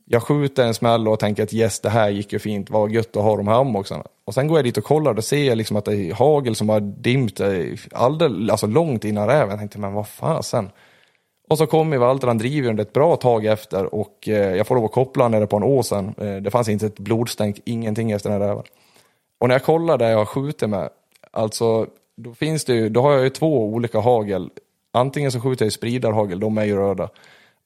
jag 0.05 0.23
skjuter 0.23 0.65
en 0.65 0.73
smäll 0.73 1.07
och 1.07 1.19
tänker 1.19 1.43
att 1.43 1.53
yes, 1.53 1.79
det 1.79 1.89
här 1.89 2.09
gick 2.09 2.33
ju 2.33 2.39
fint, 2.39 2.69
vad 2.69 2.91
gött 2.91 3.17
att 3.17 3.23
ha 3.23 3.37
de 3.37 3.47
här 3.47 3.61
ammoxarna. 3.61 4.03
Och 4.25 4.33
sen 4.33 4.47
går 4.47 4.57
jag 4.57 4.65
dit 4.65 4.77
och 4.77 4.83
kollar 4.83 5.11
och 5.11 5.15
då 5.15 5.21
ser 5.21 5.43
jag 5.43 5.57
liksom 5.57 5.77
att 5.77 5.85
det 5.85 5.95
är 5.95 6.13
hagel 6.13 6.55
som 6.55 6.69
har 6.69 6.79
dimmt 6.79 7.39
eh, 7.39 7.49
alldeles, 7.91 8.51
alltså 8.51 8.67
långt 8.67 9.05
innan 9.05 9.27
räven. 9.27 9.49
Jag 9.49 9.59
tänkte, 9.59 9.79
men 9.79 9.93
vad 9.93 10.07
fasen. 10.07 10.69
Och 11.49 11.57
så 11.57 11.67
kommer 11.67 11.97
Walter, 11.97 12.27
han 12.27 12.37
driver 12.37 12.69
under 12.69 12.81
ett 12.81 12.93
bra 12.93 13.15
tag 13.15 13.45
efter 13.45 13.95
och 13.95 14.29
eh, 14.29 14.55
jag 14.55 14.67
får 14.67 14.75
lov 14.75 14.85
att 14.85 14.91
koppla 14.91 15.27
nere 15.27 15.47
på 15.47 15.57
en 15.57 15.63
åsen. 15.63 16.13
Eh, 16.17 16.35
det 16.35 16.51
fanns 16.51 16.69
inte 16.69 16.85
ett 16.85 16.99
blodstänk, 16.99 17.59
ingenting 17.65 18.11
efter 18.11 18.29
den 18.29 18.41
här 18.41 18.47
räven. 18.47 18.63
Och 19.39 19.47
när 19.47 19.55
jag 19.55 19.63
kollar 19.63 19.97
där 19.97 20.09
jag 20.09 20.17
har 20.17 20.25
skjutit 20.25 20.69
med, 20.69 20.89
alltså 21.31 21.87
då 22.17 22.33
finns 22.33 22.65
det 22.65 22.73
ju, 22.73 22.89
då 22.89 23.01
har 23.01 23.13
jag 23.13 23.23
ju 23.23 23.29
två 23.29 23.65
olika 23.65 23.99
hagel. 23.99 24.49
Antingen 24.93 25.31
så 25.31 25.39
skjuter 25.39 25.65
jag 25.65 25.73
spridarhagel, 25.73 26.39
de 26.39 26.57
är 26.57 26.65
ju 26.65 26.75
röda. 26.75 27.09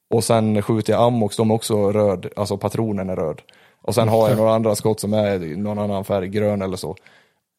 Och 0.10 0.24
sen 0.24 0.62
skjuter 0.62 0.94
jag 0.94 1.02
ammox, 1.02 1.38
de 1.38 1.52
är 1.52 1.56
också 1.56 1.92
röd, 1.92 2.28
alltså 2.36 2.58
patronen 2.58 3.10
är 3.10 3.16
röd. 3.16 3.42
Och 3.82 3.96
sen 3.96 4.08
har 4.08 4.30
jag 4.30 4.38
några 4.38 4.56
andra 4.56 4.76
skott 4.76 5.00
som 5.00 5.14
är 5.14 5.40
någon 5.40 5.80
annan 5.80 6.06
färg, 6.06 6.28
grön 6.28 6.62
eller 6.62 6.78
så. 6.78 6.96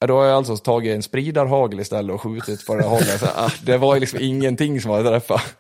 Då 0.07 0.17
har 0.17 0.25
jag 0.25 0.37
alltså 0.37 0.57
tagit 0.57 0.95
en 0.95 1.03
spridarhagel 1.03 1.81
istället 1.81 2.15
och 2.15 2.23
skjutit 2.23 2.67
på 2.67 2.75
det 2.75 2.83
där 2.83 2.89
haglet. 2.89 3.21
Så, 3.21 3.27
ah, 3.27 3.51
det 3.63 3.79
var 3.79 3.95
ju 3.95 4.01
liksom 4.01 4.19
ingenting 4.23 4.81
som 4.81 4.91
hade 4.91 5.09
träffat. 5.09 5.57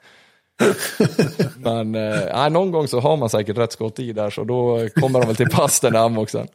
Men 1.57 1.95
eh, 1.95 2.51
någon 2.51 2.71
gång 2.71 2.89
så 2.89 3.01
har 3.01 3.17
man 3.17 3.31
säkert 3.31 3.59
rätt 3.59 3.73
skott 3.73 3.99
i 3.99 4.13
där 4.13 4.31
så 4.31 4.45
då 4.45 4.89
kommer 4.95 5.21
de 5.21 5.27
väl 5.27 5.37
till 5.37 5.51
pass 5.51 5.81
den 5.81 5.93
där 5.93 6.05
ammoxen. 6.05 6.49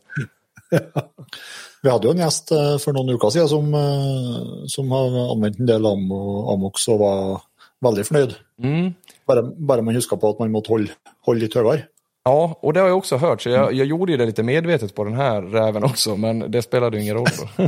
Vi 1.82 1.90
hadde 1.90 2.08
jo 2.08 2.14
en 2.14 2.22
gjest 2.22 2.52
eh, 2.54 2.76
for 2.82 2.94
noen 2.98 3.16
uker 3.16 3.34
siden 3.34 3.50
som, 3.50 3.72
eh, 3.78 4.68
som 4.70 4.92
har 4.94 5.16
anvendt 5.32 5.62
en 5.62 5.70
del 5.70 5.88
Amox 5.90 6.86
og 6.94 7.02
var 7.02 7.40
veldig 7.82 8.06
fornøyd. 8.10 8.36
Mm. 8.62 8.92
Bare, 9.30 9.46
bare 9.58 9.86
man 9.86 9.98
husker 9.98 10.20
på 10.22 10.30
at 10.34 10.44
man 10.44 10.54
måtte 10.54 10.74
holde, 10.74 10.94
holde 11.26 11.46
litt 11.46 11.58
høyere. 11.58 11.88
Ja, 12.24 12.58
och 12.62 12.74
det 12.74 12.80
har 12.80 12.88
jag 12.88 12.98
också 12.98 13.18
hört, 13.18 13.42
så 13.42 13.50
jag, 13.50 13.74
jag 13.74 13.88
gjorde 13.88 14.12
ju 14.12 14.18
det 14.18 14.26
lite 14.26 14.44
medvetet 14.44 14.96
på 14.96 15.04
den 15.04 15.14
här 15.14 15.42
räven 15.42 15.84
också, 15.84 16.16
men 16.16 16.52
det 16.52 16.62
spelade 16.62 16.98
ju 16.98 17.04
ingen 17.04 17.16
roll 17.16 17.28
då. 17.58 17.68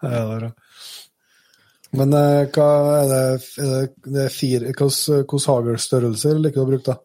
Ja. 0.00 0.50
Men 1.94 2.12
eh, 2.12 2.48
hva 2.50 2.68
er 2.98 3.08
det, 3.10 3.22
er 3.62 3.70
det, 3.70 3.82
det 4.10 4.24
er 4.26 4.34
fire, 4.34 4.72
hvilken 4.72 5.44
hagelstørrelse 5.46 6.34
liker 6.40 6.58
du 6.58 6.64
å 6.64 6.70
bruke, 6.72 6.94
da? 6.94 6.96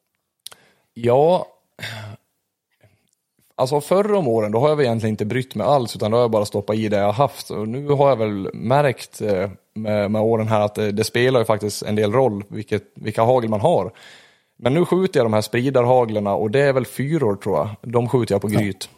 Ja, 0.97 1.45
Alltså 3.59 3.81
förra 3.81 4.17
om 4.17 4.27
åren, 4.27 4.51
då 4.51 4.59
har 4.59 4.69
jag 4.69 4.75
väl 4.75 4.85
egentligen 4.85 5.13
inte 5.13 5.25
brytt 5.25 5.55
mig 5.55 5.67
alls, 5.67 5.95
utan 5.95 6.11
då 6.11 6.17
har 6.17 6.21
jag 6.21 6.31
bara 6.31 6.45
stoppat 6.45 6.75
i 6.75 6.89
det 6.89 6.97
jag 6.97 7.11
haft. 7.11 7.51
Och 7.51 7.67
nu 7.67 7.87
har 7.87 8.09
jag 8.09 8.15
väl 8.15 8.49
märkt 8.53 9.21
eh, 9.21 9.49
med, 9.73 10.11
med 10.11 10.21
åren 10.21 10.47
här 10.47 10.61
att 10.61 10.75
det, 10.75 10.91
det 10.91 11.03
spelar 11.03 11.39
ju 11.39 11.45
faktiskt 11.45 11.83
en 11.83 11.95
del 11.95 12.11
roll 12.11 12.43
vilket, 12.47 12.83
vilka 12.95 13.23
hagel 13.23 13.49
man 13.49 13.61
har. 13.61 13.91
Men 14.57 14.73
nu 14.73 14.85
skjuter 14.85 15.19
jag 15.19 15.25
de 15.25 15.33
här 15.33 15.41
spridarhaglarna 15.41 16.35
och 16.35 16.51
det 16.51 16.59
är 16.59 16.73
väl 16.73 16.85
fyror 16.85 17.35
tror 17.35 17.57
jag. 17.57 17.69
De 17.81 18.09
skjuter 18.09 18.33
jag 18.33 18.41
på 18.41 18.47
gryt. 18.47 18.89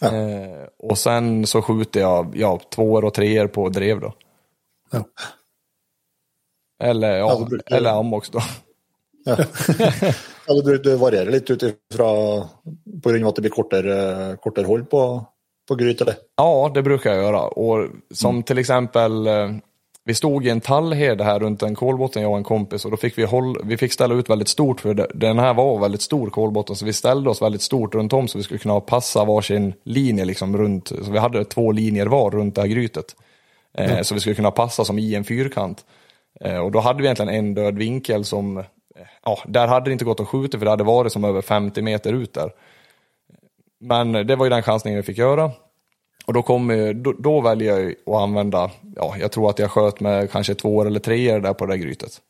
Ja. 0.00 0.14
Eh, 0.14 0.66
och 0.78 0.98
sen 0.98 1.46
så 1.46 1.62
skjuter 1.62 2.00
jag 2.00 2.32
ja, 2.36 2.60
tvåor 2.74 3.04
och 3.04 3.14
treor 3.14 3.46
på 3.46 3.68
drev 3.68 4.00
då. 4.00 4.12
Ja. 4.90 5.04
Eller, 6.82 7.16
ja, 7.16 7.48
eller 7.66 7.90
ammox 7.90 8.30
då. 8.30 8.40
Ja. 9.24 9.36
ja, 10.54 10.62
det, 10.62 10.78
det 10.78 10.96
varierar 10.96 11.30
lite 11.30 11.52
utifrån 11.52 12.46
på 13.02 13.10
grund 13.10 13.24
av 13.24 13.28
att 13.28 13.36
det 13.36 13.42
blir 13.42 13.50
kortare, 13.50 14.36
kortare 14.36 14.66
håll 14.66 14.84
på, 14.84 15.24
på 15.68 15.74
gryt 15.74 16.00
eller? 16.00 16.14
Ja, 16.36 16.70
det 16.74 16.82
brukar 16.82 17.14
jag 17.14 17.22
göra. 17.22 17.42
Och 17.42 17.88
som 18.14 18.42
till 18.42 18.58
exempel, 18.58 19.26
eh, 19.26 19.50
vi 20.04 20.14
stod 20.14 20.46
i 20.46 20.50
en 20.50 20.60
tallhed 20.60 21.20
här 21.20 21.38
runt 21.38 21.62
en 21.62 21.74
kolbotten, 21.74 22.22
jag 22.22 22.30
och 22.30 22.36
en 22.38 22.44
kompis, 22.44 22.84
och 22.84 22.90
då 22.90 22.96
fick 22.96 23.18
vi, 23.18 23.24
håll, 23.24 23.56
vi 23.64 23.76
fick 23.76 23.92
ställa 23.92 24.14
ut 24.14 24.30
väldigt 24.30 24.48
stort, 24.48 24.80
för 24.80 25.08
den 25.14 25.38
här 25.38 25.54
var 25.54 25.78
väldigt 25.78 26.02
stor 26.02 26.30
kolbotten, 26.30 26.76
så 26.76 26.84
vi 26.84 26.92
ställde 26.92 27.30
oss 27.30 27.42
väldigt 27.42 27.62
stort 27.62 27.94
runt 27.94 28.12
om 28.12 28.28
så 28.28 28.38
vi 28.38 28.44
skulle 28.44 28.58
kunna 28.58 28.80
passa 28.80 29.24
varsin 29.24 29.74
linje 29.84 30.24
liksom 30.24 30.56
runt, 30.56 30.88
så 30.88 31.10
vi 31.10 31.18
hade 31.18 31.44
två 31.44 31.72
linjer 31.72 32.06
var 32.06 32.30
runt 32.30 32.54
det 32.54 32.60
här 32.60 32.68
grytet. 32.68 33.16
Eh, 33.78 34.02
Så 34.02 34.14
vi 34.14 34.20
skulle 34.20 34.34
kunna 34.34 34.50
passa 34.50 34.84
som 34.84 34.98
i 34.98 35.14
en 35.14 35.24
fyrkant. 35.24 35.84
Eh, 36.40 36.58
och 36.58 36.70
då 36.70 36.80
hade 36.80 36.98
vi 36.98 37.04
egentligen 37.04 37.34
en 37.34 37.54
död 37.54 37.78
vinkel 37.78 38.24
som, 38.24 38.64
ja, 39.24 39.38
där 39.46 39.66
hade 39.66 39.90
det 39.90 39.92
inte 39.92 40.04
gått 40.04 40.20
att 40.20 40.28
skjuta 40.28 40.58
för 40.58 40.64
det 40.64 40.70
hade 40.70 40.84
varit 40.84 41.12
som 41.12 41.24
över 41.24 41.42
50 41.42 41.82
meter 41.82 42.12
ut 42.12 42.34
där. 42.34 42.52
Men 43.80 44.12
det 44.12 44.36
var 44.36 44.46
ju 44.46 44.50
den 44.50 44.62
chansningen 44.62 44.96
vi 45.00 45.02
fick 45.02 45.18
göra. 45.18 45.50
Och 46.26 46.32
då, 46.34 46.42
kommer, 46.42 46.94
då, 46.94 47.12
då 47.12 47.40
väljer 47.40 47.78
jag 47.78 47.94
att 48.06 48.22
använda, 48.22 48.70
ja, 48.96 49.14
jag 49.20 49.32
tror 49.32 49.50
att 49.50 49.58
jag 49.58 49.70
sköt 49.70 50.00
med 50.00 50.30
kanske 50.30 50.54
två 50.54 50.82
eller 50.82 51.00
tre 51.00 51.38
där 51.38 51.52
på 51.52 51.66
det 51.66 51.72
där 51.72 51.76
grytet. 51.78 52.20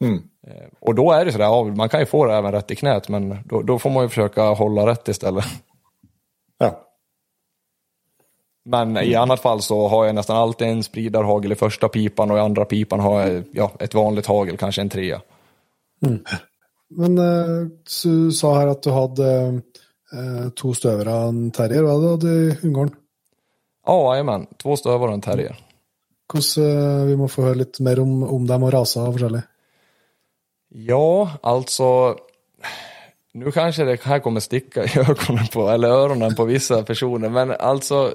Mm. 0.00 0.22
Eh, 0.46 0.66
Och 0.80 0.94
då 0.94 1.12
är 1.12 1.24
det 1.24 1.32
sådär, 1.32 1.44
ja, 1.44 1.64
man 1.64 1.88
kan 1.88 2.00
ju 2.00 2.06
få 2.06 2.26
det 2.26 2.34
även 2.34 2.52
rätt 2.52 2.70
i 2.70 2.76
knät, 2.76 3.08
men 3.08 3.38
då, 3.44 3.62
då 3.62 3.78
får 3.78 3.90
man 3.90 4.02
ju 4.02 4.08
försöka 4.08 4.42
hålla 4.42 4.86
rätt 4.86 5.08
istället. 5.08 5.44
Ja. 6.58 6.80
Men 8.64 8.96
i 8.96 9.14
annat 9.14 9.40
fall 9.40 9.62
så 9.62 9.88
har 9.88 10.06
jag 10.06 10.14
nästan 10.14 10.36
alltid 10.36 10.68
en 10.68 10.82
spridarhagel 10.82 11.52
i 11.52 11.54
första 11.54 11.88
pipan 11.88 12.30
och 12.30 12.36
i 12.36 12.40
andra 12.40 12.64
pipan 12.64 13.00
har 13.00 13.20
jag 13.20 13.44
ja, 13.52 13.70
ett 13.80 13.94
vanligt 13.94 14.26
hagel, 14.26 14.56
kanske 14.56 14.80
en 14.80 14.88
trea. 14.88 15.20
Men 16.90 17.18
eh, 17.18 17.66
du 18.02 18.32
sa 18.32 18.58
här 18.58 18.66
att 18.66 18.82
du 18.82 18.90
hade 18.90 19.60
eh, 20.12 20.48
två 20.60 20.74
stövare 20.74 21.14
av 21.14 21.28
en 21.28 21.50
terrier. 21.50 21.82
Vad 21.82 22.10
hade 22.10 22.26
du 22.26 22.50
i 22.50 22.58
Ungern? 22.62 22.90
Ja, 23.86 24.12
jajamän, 24.12 24.46
två 24.62 24.76
stövar 24.76 25.08
och 25.08 25.14
en 25.14 25.20
terrier. 25.20 25.56
Hvordan, 26.32 27.00
eh, 27.00 27.04
vi 27.04 27.16
må 27.16 27.28
få 27.28 27.42
høre 27.42 27.62
litt 27.64 27.80
mer 27.80 28.00
om, 28.00 28.22
om 28.22 28.46
dem 28.46 28.62
og 28.62 28.72
raser 28.72 29.06
og 29.06 29.14
forskjellig. 29.16 29.42
Ja, 30.68 31.30
alltså 31.42 32.16
nu 33.32 33.50
kanske 33.50 33.84
det 33.84 34.02
här 34.02 34.18
kommer 34.18 34.40
sticka 34.40 34.84
i 34.84 34.88
ögonen 34.98 35.46
på, 35.52 35.68
eller 35.68 35.88
öronen 35.88 36.34
på 36.34 36.44
vissa 36.44 36.82
personer, 36.82 37.28
men 37.28 37.50
alltså 37.50 38.14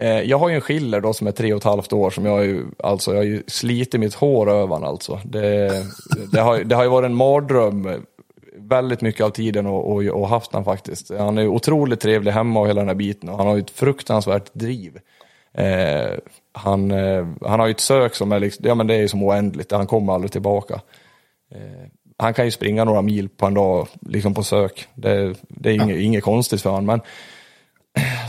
Eh, 0.00 0.20
jag 0.20 0.38
har 0.38 0.48
ju 0.48 0.54
en 0.54 0.60
skiller 0.60 1.00
då 1.00 1.12
som 1.12 1.26
är 1.26 1.32
tre 1.32 1.52
och 1.52 1.58
ett 1.58 1.64
halvt 1.64 1.92
år 1.92 2.10
som 2.10 2.24
jag 2.24 2.32
har 2.32 2.42
ju, 2.42 2.64
alltså 2.78 3.10
jag 3.10 3.18
har 3.18 3.24
ju 3.24 3.42
slitit 3.46 4.00
mitt 4.00 4.14
hår 4.14 4.50
över 4.50 4.86
alltså. 4.86 5.20
Det, 5.24 5.72
det, 6.32 6.40
har, 6.40 6.58
det 6.58 6.74
har 6.74 6.82
ju 6.82 6.88
varit 6.88 7.06
en 7.06 7.14
mardröm 7.14 8.04
väldigt 8.56 9.00
mycket 9.00 9.20
av 9.20 9.30
tiden 9.30 9.66
och, 9.66 9.92
och, 9.92 10.04
och 10.04 10.28
haft 10.28 10.52
han 10.52 10.64
faktiskt. 10.64 11.10
Han 11.18 11.38
är 11.38 11.42
ju 11.42 11.48
otroligt 11.48 12.00
trevlig 12.00 12.32
hemma 12.32 12.60
och 12.60 12.68
hela 12.68 12.80
den 12.80 12.88
här 12.88 12.94
biten 12.94 13.28
och 13.28 13.38
han 13.38 13.46
har 13.46 13.54
ju 13.54 13.60
ett 13.60 13.70
fruktansvärt 13.70 14.54
driv. 14.54 14.98
Eh, 15.54 16.18
han, 16.52 16.90
eh, 16.90 17.26
han 17.42 17.60
har 17.60 17.66
ju 17.66 17.70
ett 17.70 17.80
sök 17.80 18.14
som 18.14 18.32
är, 18.32 18.40
liksom, 18.40 18.66
ja, 18.68 18.74
men 18.74 18.86
det 18.86 18.94
är 18.94 19.06
som 19.06 19.22
oändligt, 19.22 19.72
han 19.72 19.86
kommer 19.86 20.12
aldrig 20.12 20.32
tillbaka. 20.32 20.80
Eh, 21.54 21.88
han 22.16 22.34
kan 22.34 22.44
ju 22.44 22.50
springa 22.50 22.84
några 22.84 23.02
mil 23.02 23.28
på 23.28 23.46
en 23.46 23.54
dag 23.54 23.88
liksom 24.00 24.34
på 24.34 24.42
sök. 24.42 24.88
Det, 24.94 25.34
det 25.48 25.70
är 25.70 25.74
inget, 25.74 25.96
inget 25.96 26.24
konstigt 26.24 26.62
för 26.62 26.70
honom. 26.70 26.86
Men 26.86 27.00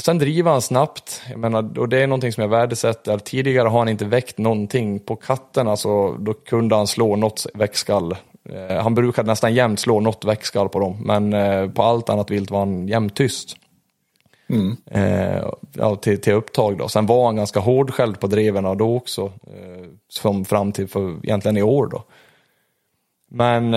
sen 0.01 0.17
driver 0.17 0.51
han 0.51 0.61
snabbt. 0.61 1.21
Jag 1.29 1.39
menar, 1.39 1.79
och 1.79 1.89
det 1.89 2.03
är 2.03 2.07
någonting 2.07 2.33
som 2.33 2.41
jag 2.41 2.49
värdesätter. 2.49 3.17
Tidigare 3.17 3.67
har 3.67 3.79
han 3.79 3.89
inte 3.89 4.05
väckt 4.05 4.37
någonting. 4.37 4.99
På 4.99 5.15
katterna 5.15 5.77
så 5.77 6.15
då 6.19 6.33
kunde 6.33 6.75
han 6.75 6.87
slå 6.87 7.15
något 7.15 7.45
väckskall. 7.53 8.15
Eh, 8.49 8.83
han 8.83 8.95
brukade 8.95 9.27
nästan 9.27 9.53
jämt 9.53 9.79
slå 9.79 9.99
något 9.99 10.25
väckskall 10.25 10.69
på 10.69 10.79
dem. 10.79 10.97
Men 11.05 11.33
eh, 11.33 11.69
på 11.69 11.83
allt 11.83 12.09
annat 12.09 12.31
vilt 12.31 12.51
var 12.51 12.59
han 12.59 12.87
jämt 12.87 13.15
tyst. 13.15 13.55
Eh, 14.91 15.43
ja, 15.73 15.95
till, 15.95 16.21
till 16.21 16.33
upptag 16.33 16.77
då. 16.77 16.87
Sen 16.87 17.05
var 17.05 17.25
han 17.25 17.35
ganska 17.35 17.59
hårdskälld 17.59 18.19
på 18.19 18.27
dreven 18.27 18.77
då 18.77 18.95
också. 18.95 19.31
Som 20.09 20.45
fram 20.45 20.71
till 20.71 20.87
för, 20.87 21.25
egentligen 21.25 21.57
i 21.57 21.63
år 21.63 21.87
då. 21.87 22.03
Men 23.31 23.75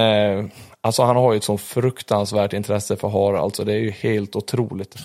alltså 0.81 1.03
han 1.03 1.17
har 1.17 1.33
ju 1.33 1.37
ett 1.37 1.45
sånt 1.45 1.61
fruktansvärt 1.61 2.53
intresse 2.53 2.97
för 2.97 3.09
hare, 3.09 3.39
alltså 3.39 3.65
det 3.65 3.73
är 3.73 3.79
ju 3.79 3.91
helt 3.91 4.37
otroligt. 4.37 4.97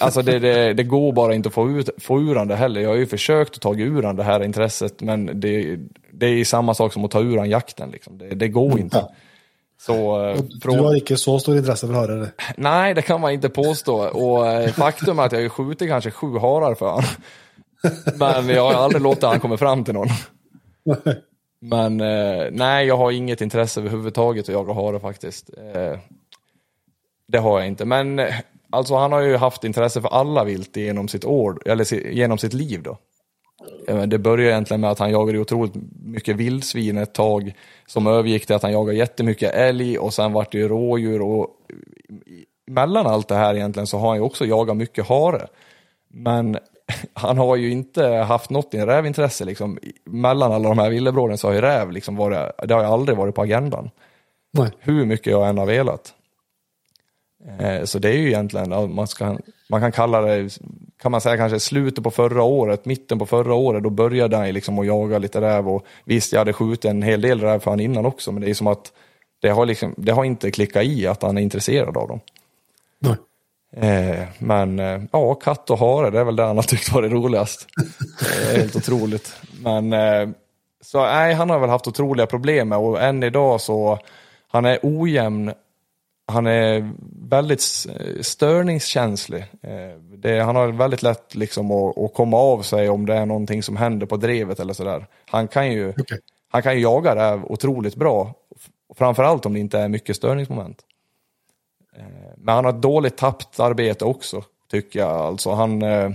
Alltså 0.00 0.22
det, 0.22 0.38
det, 0.38 0.74
det 0.74 0.82
går 0.82 1.12
bara 1.12 1.34
inte 1.34 1.46
att 1.48 1.54
få, 1.54 1.70
ut, 1.70 1.90
få 1.98 2.20
ur 2.20 2.34
han 2.34 2.48
det 2.48 2.56
heller. 2.56 2.80
Jag 2.80 2.88
har 2.88 2.96
ju 2.96 3.06
försökt 3.06 3.54
att 3.54 3.60
ta 3.60 3.74
ur 3.74 4.02
han 4.02 4.16
det 4.16 4.22
här 4.22 4.42
intresset, 4.42 5.00
men 5.00 5.40
det, 5.40 5.78
det 6.12 6.26
är 6.26 6.44
samma 6.44 6.74
sak 6.74 6.92
som 6.92 7.04
att 7.04 7.10
ta 7.10 7.20
ur 7.20 7.38
han 7.38 7.50
jakten. 7.50 7.90
Liksom. 7.90 8.18
Det, 8.18 8.28
det 8.28 8.48
går 8.48 8.80
inte. 8.80 8.96
Ja. 8.96 9.12
Så, 9.80 10.28
eh, 10.28 10.36
Du 10.42 10.60
från, 10.60 10.78
har 10.78 10.94
ikke 10.96 11.16
så 11.16 11.38
stor 11.38 11.56
interesse 11.56 11.86
for 11.86 11.94
harer? 11.94 12.16
eller? 12.16 12.30
nej, 12.56 12.94
det 12.94 13.02
kan 13.02 13.20
man 13.20 13.32
inte 13.32 13.48
påstå. 13.48 13.96
Och 14.08 14.46
eh, 14.46 14.70
faktum 14.72 15.18
är 15.18 15.22
att 15.22 15.32
jag 15.32 15.38
har 15.38 15.42
ju 15.42 15.48
skjutit 15.48 15.88
kanske 15.88 16.10
sju 16.10 16.38
harar 16.38 16.74
för 16.74 16.86
honom. 16.86 17.04
Men 18.18 18.48
jag 18.48 18.72
har 18.72 18.74
aldrig 18.74 19.02
låtit 19.02 19.24
han 19.24 19.40
komma 19.40 19.56
fram 19.56 19.84
till 19.84 19.94
någon. 19.94 20.08
Men 21.60 22.00
eh, 22.00 22.46
nej, 22.52 22.86
jag 22.86 22.96
har 22.96 23.10
inget 23.10 23.40
intresse 23.40 23.80
överhuvudtaget 23.80 24.48
att 24.48 24.54
jaga 24.54 24.72
hare 24.72 25.00
faktiskt. 25.00 25.50
Det 27.28 27.38
har 27.38 27.58
jag 27.58 27.68
inte. 27.68 27.84
Men 27.84 28.20
alltså 28.74 28.94
han 28.94 29.12
har 29.12 29.20
ju 29.20 29.36
haft 29.36 29.64
intresse 29.64 30.00
för 30.00 30.08
alla 30.08 30.44
vilt 30.44 30.76
genom 30.76 31.08
sitt 31.08 31.24
år, 31.24 31.62
eller 31.66 31.94
genom 31.94 32.38
sitt 32.38 32.52
liv 32.52 32.82
då. 32.82 32.98
Det 34.06 34.18
började 34.18 34.50
egentligen 34.50 34.80
med 34.80 34.90
att 34.90 34.98
han 34.98 35.10
jagade 35.10 35.38
otroligt 35.38 35.74
mycket 36.04 36.36
vildsvin 36.36 36.98
ett 36.98 37.14
tag 37.14 37.54
som 37.86 38.06
övergick 38.06 38.46
till 38.46 38.56
att 38.56 38.62
han 38.62 38.72
jagade 38.72 38.98
jättemycket 38.98 39.54
älg 39.54 39.98
och 39.98 40.14
sen 40.14 40.32
vart 40.32 40.52
det 40.52 40.58
ju 40.58 40.68
rådjur 40.68 41.22
och 41.22 41.48
mellan 42.66 43.06
allt 43.06 43.28
det 43.28 43.34
här 43.34 43.54
egentligen 43.54 43.86
så 43.86 43.98
har 43.98 44.08
han 44.08 44.16
ju 44.16 44.22
också 44.22 44.44
jagat 44.46 44.76
mycket 44.76 45.08
hare. 45.08 45.46
Men 46.08 46.58
han 47.12 47.38
har 47.38 47.56
ju 47.56 47.70
inte 47.70 48.06
haft 48.06 48.50
något 48.50 48.74
i 48.74 48.78
rävintresse 48.78 49.44
liksom. 49.44 49.78
Mellan 50.04 50.52
alla 50.52 50.68
de 50.68 50.78
här 50.78 50.90
villebråden 50.90 51.38
så 51.38 51.48
har 51.48 51.54
ju 51.54 51.60
räv 51.60 51.92
liksom 51.92 52.16
varit, 52.16 52.50
det 52.68 52.74
har 52.74 52.80
ju 52.80 52.88
aldrig 52.88 53.18
varit 53.18 53.34
på 53.34 53.42
agendan. 53.42 53.90
Nej. 54.52 54.70
Hur 54.78 55.04
mycket 55.04 55.26
jag 55.26 55.48
än 55.48 55.58
har 55.58 55.66
velat. 55.66 56.14
Eh, 57.58 57.84
Så 57.84 57.98
det 57.98 58.08
är 58.08 58.16
ju 58.18 58.28
egentligen, 58.28 58.94
man, 58.94 59.06
ska, 59.06 59.38
man 59.70 59.80
kan 59.80 59.92
kalla 59.92 60.20
det, 60.20 60.58
kan 61.02 61.12
man 61.12 61.20
säga 61.20 61.36
kanske 61.36 61.60
slutet 61.60 62.04
på 62.04 62.10
förra 62.10 62.42
året, 62.42 62.84
mitten 62.84 63.18
på 63.18 63.26
förra 63.26 63.54
året, 63.54 63.82
då 63.82 63.90
började 63.90 64.36
han 64.36 64.52
liksom 64.52 64.78
att 64.78 64.86
jaga 64.86 65.18
lite 65.18 65.40
räv 65.40 65.68
och 65.68 65.84
visst 66.04 66.32
jag 66.32 66.40
hade 66.40 66.52
skjutit 66.52 66.84
en 66.84 67.02
hel 67.02 67.20
del 67.20 67.40
räv 67.40 67.58
för 67.58 67.70
han 67.70 67.80
innan 67.80 68.06
också, 68.06 68.32
men 68.32 68.42
det 68.42 68.50
är 68.50 68.54
som 68.54 68.66
att 68.66 68.92
det 69.42 69.48
har, 69.48 69.66
liksom, 69.66 69.94
det 69.96 70.12
har 70.12 70.24
inte 70.24 70.50
klickat 70.50 70.84
i 70.84 71.06
att 71.06 71.22
han 71.22 71.38
är 71.38 71.42
intresserad 71.42 71.96
av 71.96 72.08
dem. 72.08 72.20
Nej. 72.98 73.16
Eh, 73.76 74.24
men 74.38 74.78
eh, 74.78 75.02
ja, 75.12 75.34
katt 75.34 75.70
och 75.70 75.78
hare, 75.78 76.10
det 76.10 76.20
är 76.20 76.24
väl 76.24 76.36
det 76.36 76.44
han 76.44 76.56
har 76.56 76.62
tyckt 76.62 76.92
roligast. 76.94 77.66
Det 78.20 78.52
är 78.52 78.58
helt 78.58 78.76
otroligt. 78.76 79.36
Men 79.62 79.92
eh, 79.92 80.28
så 80.80 81.04
nej, 81.04 81.34
han 81.34 81.50
har 81.50 81.58
väl 81.58 81.70
haft 81.70 81.86
otroliga 81.86 82.26
problem 82.26 82.68
med 82.68 82.78
och 82.78 83.02
än 83.02 83.22
idag 83.22 83.60
så, 83.60 83.98
han 84.48 84.64
är 84.64 84.78
ojämn, 84.82 85.52
han 86.26 86.46
är 86.46 86.92
väldigt 87.28 87.60
s- 87.60 87.86
störningskänslig. 88.20 89.40
Eh, 89.62 89.98
det, 90.16 90.40
han 90.40 90.56
har 90.56 90.68
väldigt 90.68 91.02
lätt 91.02 91.34
liksom 91.34 91.70
att, 91.70 91.98
att 91.98 92.14
komma 92.14 92.36
av 92.36 92.62
sig 92.62 92.88
om 92.88 93.06
det 93.06 93.14
är 93.14 93.26
någonting 93.26 93.62
som 93.62 93.76
händer 93.76 94.06
på 94.06 94.16
drevet 94.16 94.60
eller 94.60 94.72
sådär. 94.72 95.06
Han 95.30 95.48
kan 95.48 95.72
ju, 95.72 95.90
Okej. 95.90 96.18
han 96.50 96.62
kan 96.62 96.74
ju 96.74 96.80
jaga 96.80 97.16
räv 97.16 97.44
otroligt 97.44 97.96
bra. 97.96 98.34
Framförallt 98.94 99.46
om 99.46 99.52
det 99.54 99.60
inte 99.60 99.78
är 99.78 99.88
mycket 99.88 100.16
störningsmoment. 100.16 100.82
Men 102.36 102.54
han 102.54 102.64
har 102.64 102.72
ett 102.72 102.82
dåligt 102.82 103.16
tapparbete 103.16 104.04
också, 104.04 104.42
tycker 104.70 105.00
jag. 105.00 105.10
Alltså 105.10 105.50
han, 105.52 105.82
eh, 105.82 106.10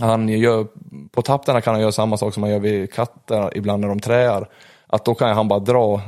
han 0.00 0.28
gör, 0.28 0.66
på 1.10 1.22
tapptarna 1.22 1.60
kan 1.60 1.74
han 1.74 1.80
göra 1.80 1.92
samma 1.92 2.16
sak 2.16 2.34
som 2.34 2.42
han 2.42 2.52
gör 2.52 2.58
vid 2.60 2.92
katter 2.92 3.56
ibland 3.56 3.80
när 3.80 3.88
de 3.88 4.00
träar. 4.00 4.48
Att 4.86 5.04
då 5.04 5.14
kan 5.14 5.34
han 5.36 5.48
bara 5.48 5.58
dra, 5.58 6.00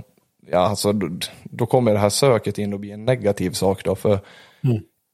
ja 0.51 0.59
alltså 0.59 0.93
då, 0.93 1.09
då 1.45 1.67
kommer 1.67 1.93
det 1.93 1.99
här 1.99 2.09
söket 2.09 2.59
in 2.59 2.73
och 2.73 2.81
blir 2.81 2.93
en 2.93 3.05
negativ 3.05 3.51
sak 3.51 3.85
då. 3.85 3.95
För 3.95 4.19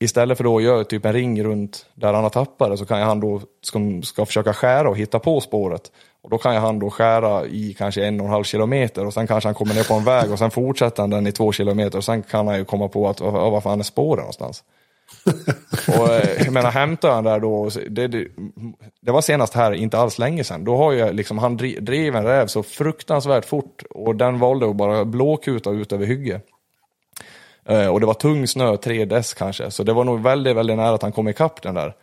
istället 0.01 0.37
för 0.37 0.45
då 0.45 0.57
att 0.57 0.63
göra 0.63 0.85
typ 0.85 1.05
en 1.05 1.13
ring 1.13 1.45
runt 1.45 1.87
där 1.95 2.13
han 2.13 2.23
har 2.23 2.31
tappat 2.31 2.71
det 2.71 2.77
så 2.79 2.87
kan 2.87 3.03
han 3.03 3.21
då, 3.21 3.41
ska, 3.63 4.01
ska 4.03 4.27
försöka 4.27 4.53
skära 4.53 4.89
och 4.89 4.97
hitta 4.97 5.19
på 5.19 5.41
spåret. 5.41 5.93
Och 6.23 6.31
då 6.31 6.39
kan 6.39 6.57
han 6.57 6.79
då 6.79 6.91
skära 6.91 7.47
i 7.47 7.75
kanske 7.79 8.05
en 8.05 8.21
och 8.21 8.27
en 8.27 8.33
halv 8.33 8.45
kilometer 8.45 9.07
och 9.07 9.15
sen 9.15 9.27
kanske 9.27 9.49
han 9.49 9.55
kommer 9.55 9.75
ner 9.75 9.89
på 9.89 9.95
en 9.95 10.05
väg 10.05 10.33
och 10.33 10.39
sen 10.39 10.51
fortsätter 10.51 11.03
han 11.03 11.11
den 11.11 11.27
i 11.27 11.33
två 11.33 11.53
kilometer 11.53 11.99
och 11.99 12.05
sen 12.05 12.23
kan 12.23 12.47
han 12.47 12.59
ju 12.59 12.65
komma 12.65 12.89
på 12.89 13.09
att, 13.09 13.21
var 13.21 13.61
fan 13.61 13.79
är 13.79 13.85
spåren 13.85 14.21
någonstans? 14.21 14.65
Och 15.89 16.15
eh, 16.15 16.43
jag 16.45 16.53
menar, 16.53 16.71
hämtar 16.71 17.11
han 17.11 17.25
där 17.25 17.41
då, 17.41 17.71
det, 17.89 18.07
det, 18.07 18.29
det, 19.01 19.13
var 19.13 19.21
senast 19.21 19.55
här, 19.55 19.73
inte 19.73 19.99
alls 19.99 20.19
länge 20.19 20.45
sedan, 20.45 20.65
då 20.65 20.77
har 20.77 20.93
jag 20.93 21.15
liksom, 21.15 21.39
han 21.39 21.57
drev 21.57 22.17
en 22.17 22.25
räv 22.25 22.47
så 22.47 22.63
fruktansvärt 22.63 23.45
fort 23.45 23.83
och 23.91 24.17
den 24.17 24.39
valde 24.39 24.71
att 24.71 24.77
bara 24.77 25.05
blåkuta 25.05 25.71
ut 25.71 25.93
över 25.93 26.07
hygge. 26.07 26.41
Eh, 27.65 27.87
och 27.87 28.01
det 28.01 28.07
var 28.07 28.15
tung 28.15 28.47
snö, 28.47 28.77
tre 28.77 29.05
dess 29.05 29.35
kanske, 29.35 29.71
så 29.71 29.83
det 29.83 29.93
var 29.93 30.05
nog 30.05 30.23
väldigt, 30.23 30.57
väldigt 30.57 30.77
nära 30.77 30.95
att 30.95 31.03
han 31.03 31.13
kom 31.13 31.29
ikapp 31.29 31.63
den 31.63 31.75
där. 31.75 31.95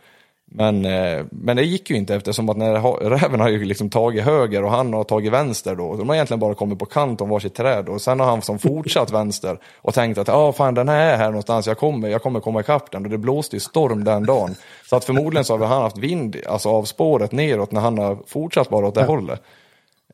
Men, 0.52 0.86
eh, 0.86 1.26
men 1.32 1.56
det 1.56 1.64
gick 1.64 1.90
ju 1.90 1.96
inte 1.96 2.16
eftersom 2.16 2.50
att 2.50 2.58
när 2.58 3.10
räven 3.10 3.40
har 3.40 3.50
ju 3.50 3.66
liksom 3.66 3.90
tagit 3.90 4.24
höger 4.24 4.64
och 4.64 4.72
han 4.72 4.94
har 4.94 5.04
tagit 5.04 5.32
vänster 5.32 5.76
då. 5.76 5.96
De 5.96 6.10
har 6.10 6.16
egentligen 6.16 6.40
bara 6.40 6.56
kommit 6.56 6.80
på 6.80 6.86
kant 6.86 7.22
om 7.22 7.30
varsitt 7.30 7.56
träd 7.56 7.90
och 7.90 8.02
sen 8.02 8.20
har 8.20 8.28
han 8.28 8.42
som 8.42 8.60
fortsatt 8.60 9.12
vänster 9.14 9.60
och 9.76 9.94
tänkt 9.94 10.18
att 10.18 10.28
ja 10.28 10.54
fan 10.54 10.74
den 10.74 10.90
här 10.90 11.14
är 11.14 11.18
här 11.18 11.26
någonstans, 11.26 11.68
jag 11.68 11.78
kommer, 11.78 12.08
jag 12.08 12.24
kommer 12.24 12.40
komma 12.40 12.60
ikapp 12.60 12.92
den 12.92 13.04
och 13.04 13.12
det 13.12 13.18
blåste 13.18 13.56
ju 13.56 13.60
storm 13.60 14.04
den 14.04 14.26
dagen. 14.26 14.56
Så 14.90 14.96
att 14.96 15.06
förmodligen 15.06 15.46
så 15.46 15.58
har 15.58 15.66
han 15.66 15.82
haft 15.82 15.98
vind 15.98 16.38
alltså 16.48 16.70
av 16.70 16.84
spåret 16.84 17.32
neråt 17.32 17.72
när 17.72 17.82
han 17.82 17.98
har 17.98 18.18
fortsatt 18.28 18.70
bara 18.70 18.88
åt 18.88 18.96
det 18.96 19.02
ja. 19.02 19.08
hållet. 19.08 19.42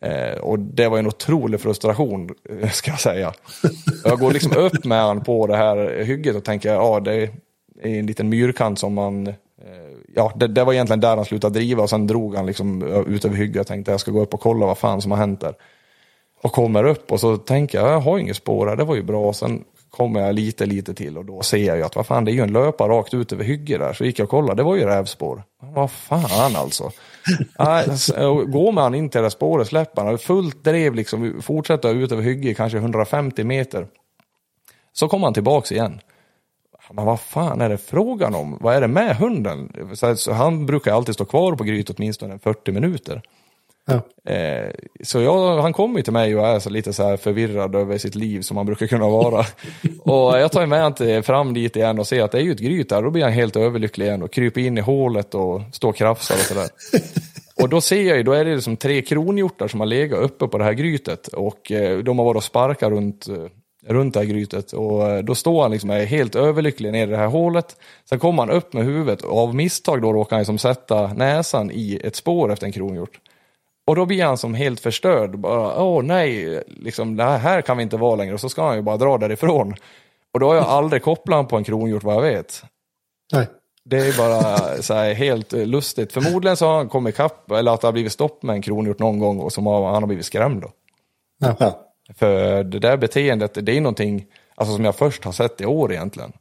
Eh, 0.02 0.38
och 0.38 0.60
det 0.60 0.88
var 0.88 0.98
en 0.98 1.08
otrolig 1.08 1.62
frustration, 1.62 2.30
eh, 2.62 2.69
ska 2.69 2.91
jag 2.91 3.00
säga. 3.00 3.34
Jag 4.04 4.19
går 4.19 4.32
liksom 4.32 4.58
upp 4.58 4.86
med 4.86 5.02
han 5.02 5.24
på 5.24 5.48
det 5.48 5.58
här 5.58 6.04
hygget 6.04 6.36
och 6.36 6.43
tänker, 6.43 6.74
ja 6.74 7.00
det 7.00 7.13
är 7.15 7.30
en 7.82 8.06
liten 8.06 8.30
myrkant 8.30 8.80
som 8.80 8.93
man 8.93 9.34
ja, 10.15 10.32
det, 10.36 10.47
det, 10.47 10.63
var 10.63 10.73
egentligen 10.73 10.99
där 10.99 11.15
han 11.15 11.25
slutade 11.25 11.60
driva 11.60 11.84
och 11.84 11.89
sen 11.89 12.08
drog 12.08 12.36
han 12.36 12.45
liksom 12.45 12.84
ut 13.08 13.25
över 13.25 13.36
hygget. 13.36 13.56
Jag 13.56 13.67
tänkte 13.67 13.91
jag 13.91 13.99
ska 13.99 14.12
gå 14.12 14.21
upp 14.21 14.34
och 14.34 14.41
kolla 14.41 14.65
vad 14.65 14.78
fan 14.78 15.01
som 15.01 15.12
har 15.12 15.17
hänt 15.17 15.41
där. 15.41 15.56
Och 16.41 16.51
kommer 16.51 16.84
upp 16.84 17.12
och 17.12 17.19
så 17.19 17.38
tänker 17.38 17.78
jag, 17.78 17.91
jag 17.91 17.99
har 17.99 18.19
inget 18.19 18.36
spår 18.36 18.67
här, 18.67 18.75
det 18.75 18.84
var 18.84 18.95
ju 18.95 19.04
bra. 19.04 19.34
Sen 19.34 19.63
kommer 19.89 20.21
jag 20.21 20.36
lite, 20.36 20.65
lite 20.65 20.93
till 20.93 21.17
och 21.17 21.25
då 21.25 21.41
ser 21.41 21.67
jag 21.67 21.78
ju 21.78 21.84
att 21.84 21.95
vad 21.95 22.06
fan, 22.06 22.25
det 22.25 22.32
är 22.32 22.34
ju 22.34 22.41
en 22.41 22.54
löpa 22.54 22.88
rakt 22.88 23.13
ut 23.13 23.32
över 23.32 23.43
hygget 23.43 23.80
där. 23.80 23.93
Så 23.93 24.06
gick 24.06 24.19
jag 24.19 24.23
och 24.23 24.30
kollade, 24.30 24.56
det 24.56 24.63
var 24.63 24.75
ju 24.75 24.86
rävspår. 24.86 25.43
Vad 25.60 25.91
fan 25.91 26.56
alltså. 26.56 26.91
Gå 28.47 28.71
med 28.71 28.84
han 28.84 28.95
in 28.95 29.10
till 29.10 29.21
det 29.21 29.32
spåret, 29.32 29.67
släpper 29.67 30.04
han, 30.04 30.17
fullt 30.17 30.63
drev 30.63 30.95
liksom, 30.95 31.41
fortsätta 31.41 31.89
ut 31.89 32.12
över 32.12 32.23
hygget 32.23 32.58
kanske 32.58 32.78
150 32.78 33.43
meter. 33.43 33.88
Så 34.93 35.08
kommer 35.08 35.28
han 35.28 35.34
tillbaks 35.34 35.71
igen. 35.71 35.99
Men 36.93 37.06
vad 37.06 37.19
fan 37.19 37.62
är 37.62 37.69
det 37.69 37.78
frågan 37.78 38.36
om? 38.36 38.58
Vad 38.62 38.76
är 38.76 38.82
det 38.82 38.88
med 38.88 39.15
hunden? 39.15 39.71
Så, 39.93 40.15
så 40.15 40.32
han 40.32 40.65
brukar 40.65 40.93
alltid 40.93 41.15
stå 41.15 41.26
kvar 41.26 41.56
på 41.56 41.63
gryt 41.63 41.89
åtminstone 41.89 42.39
40 42.39 42.71
minuter. 42.71 43.21
Ja. 43.86 44.32
Eh, 44.32 44.71
så 45.04 45.21
jag, 45.21 45.62
han 45.62 45.74
kommer 45.74 46.02
till 46.02 46.13
mig 46.13 46.36
och 46.36 46.48
är 46.48 46.60
så 46.60 46.69
lite 46.69 46.93
så 46.93 47.04
här 47.04 47.17
förvirrad 47.17 47.76
över 47.76 47.98
sitt 47.98 48.15
liv 48.15 48.41
som 48.41 48.58
han 48.58 48.65
brukar 48.65 48.88
kunna 48.88 49.10
vara. 49.10 49.45
och 50.00 50.39
jag 50.39 50.52
tar 50.52 50.65
med 50.65 50.84
honom 50.84 51.24
fram 51.24 51.54
dit 51.54 51.76
igen 51.76 52.00
och 52.00 52.08
ser 52.08 52.24
att 52.24 52.32
det 52.32 52.38
är 52.38 52.41
ju 52.41 52.52
ett 52.52 52.60
gryt 52.60 52.89
där. 52.89 53.02
Då 53.02 53.10
blir 53.10 53.24
han 53.24 53.34
helt 53.34 53.56
överlycklig 53.56 54.06
igen 54.06 54.24
och 54.24 54.34
kryper 54.34 54.62
in 54.62 54.78
i 54.78 54.82
hålet 54.82 55.36
och 55.36 55.62
står 55.71 55.89
och 55.89 55.95
krafsar 55.95 56.36
och 56.36 56.41
sådär. 56.41 56.67
Och 57.62 57.69
då 57.69 57.82
ser 57.82 58.02
jag 58.02 58.17
ju, 58.17 58.24
då 58.24 58.32
är 58.32 58.45
det 58.45 58.56
liksom 58.56 58.78
tre 58.78 59.02
kronhjortar 59.02 59.67
som 59.67 59.80
har 59.80 59.88
legat 59.88 60.19
uppe 60.19 60.48
på 60.48 60.58
det 60.58 60.63
här 60.63 60.74
grytet 60.74 61.28
och 61.28 61.71
eh, 61.71 61.98
de 61.98 62.19
har 62.19 62.26
varit 62.26 62.38
och 62.38 62.43
sparkat 62.43 62.89
runt 62.89 63.28
eh, 63.28 63.36
runt 63.88 64.13
det 64.13 64.19
här 64.19 64.28
grytet. 64.28 64.74
Och 64.74 65.10
eh, 65.10 65.24
då 65.24 65.36
står 65.36 65.62
han 65.62 65.71
liksom 65.71 65.89
är 65.89 66.06
helt 66.06 66.36
överlycklig 66.36 66.91
nere 66.91 67.04
i 67.04 67.12
det 67.12 67.17
här 67.17 67.28
hålet. 67.28 67.76
Sen 68.10 68.19
kommer 68.19 68.43
han 68.43 68.50
upp 68.50 68.74
med 68.74 68.86
huvudet 68.86 69.21
och 69.21 69.38
av 69.38 69.56
misstag 69.56 70.02
då 70.02 70.13
råkar 70.13 70.36
han 70.36 70.41
liksom 70.41 70.58
sätta 70.58 71.08
näsan 71.08 71.71
i 71.71 72.00
ett 72.04 72.15
spår 72.15 72.52
efter 72.52 72.65
en 72.65 72.71
kronhjort. 72.71 73.19
Och 73.88 73.95
då 73.95 74.06
blir 74.06 74.24
han 74.24 74.38
som 74.38 74.54
helt 74.54 74.80
förstörd. 74.80 75.39
Bara, 75.39 75.84
åh 75.84 76.04
nej, 76.04 76.63
liksom, 76.67 77.15
det 77.15 77.24
här 77.24 77.62
kan 77.62 77.78
vi 77.78 77.84
inte 77.84 77.98
vara 77.98 78.15
längre. 78.15 78.34
Och 78.34 78.39
så 78.41 78.50
ska 78.50 78.67
han 78.67 78.76
ju 78.76 78.82
bara 78.82 78.98
dra 78.98 79.17
därifrån. 79.17 79.76
Och 80.34 80.39
då 80.39 80.48
har 80.48 80.56
jag 80.56 80.65
aldrig 80.65 81.04
kopplat 81.04 81.36
honom 81.36 81.48
på 81.48 81.58
en 81.58 81.63
kronhjort 81.63 82.04
vad 82.04 82.15
jag 82.15 82.21
vet. 82.21 82.63
Nej. 83.34 83.48
Det 83.86 83.98
är 83.98 84.17
bara 84.17 84.58
så 84.82 84.93
här, 84.93 85.13
helt 85.13 85.54
lustigt. 85.54 86.13
Förmodligen 86.13 86.58
så 86.58 86.65
har 86.65 86.76
han 86.76 86.89
kommit 86.89 87.13
ikapp, 87.15 87.52
eller 87.52 87.74
att 87.74 87.82
det 87.82 87.88
har 87.88 87.91
blivit 87.91 88.12
stopp 88.12 88.43
med 88.43 88.54
en 88.54 88.62
kronhjort 88.62 89.00
någon 89.00 89.19
gång 89.19 89.39
och 89.39 89.54
som 89.54 89.65
har, 89.65 89.86
han 89.86 90.04
har 90.04 90.08
blivit 90.08 90.26
skrämd 90.26 90.62
då. 90.62 90.71
Ja. 91.60 91.85
För 92.13 92.63
det 92.63 92.80
där 92.80 92.98
beteendet, 92.98 93.58
det 93.65 93.78
är 93.78 93.82
någonting 93.82 94.26
alltså, 94.56 94.76
som 94.76 94.86
jag 94.86 94.96
först 94.96 95.24
har 95.24 95.32
sett 95.32 95.62
i 95.62 95.65
år 95.65 95.91
egentligen. 95.91 96.34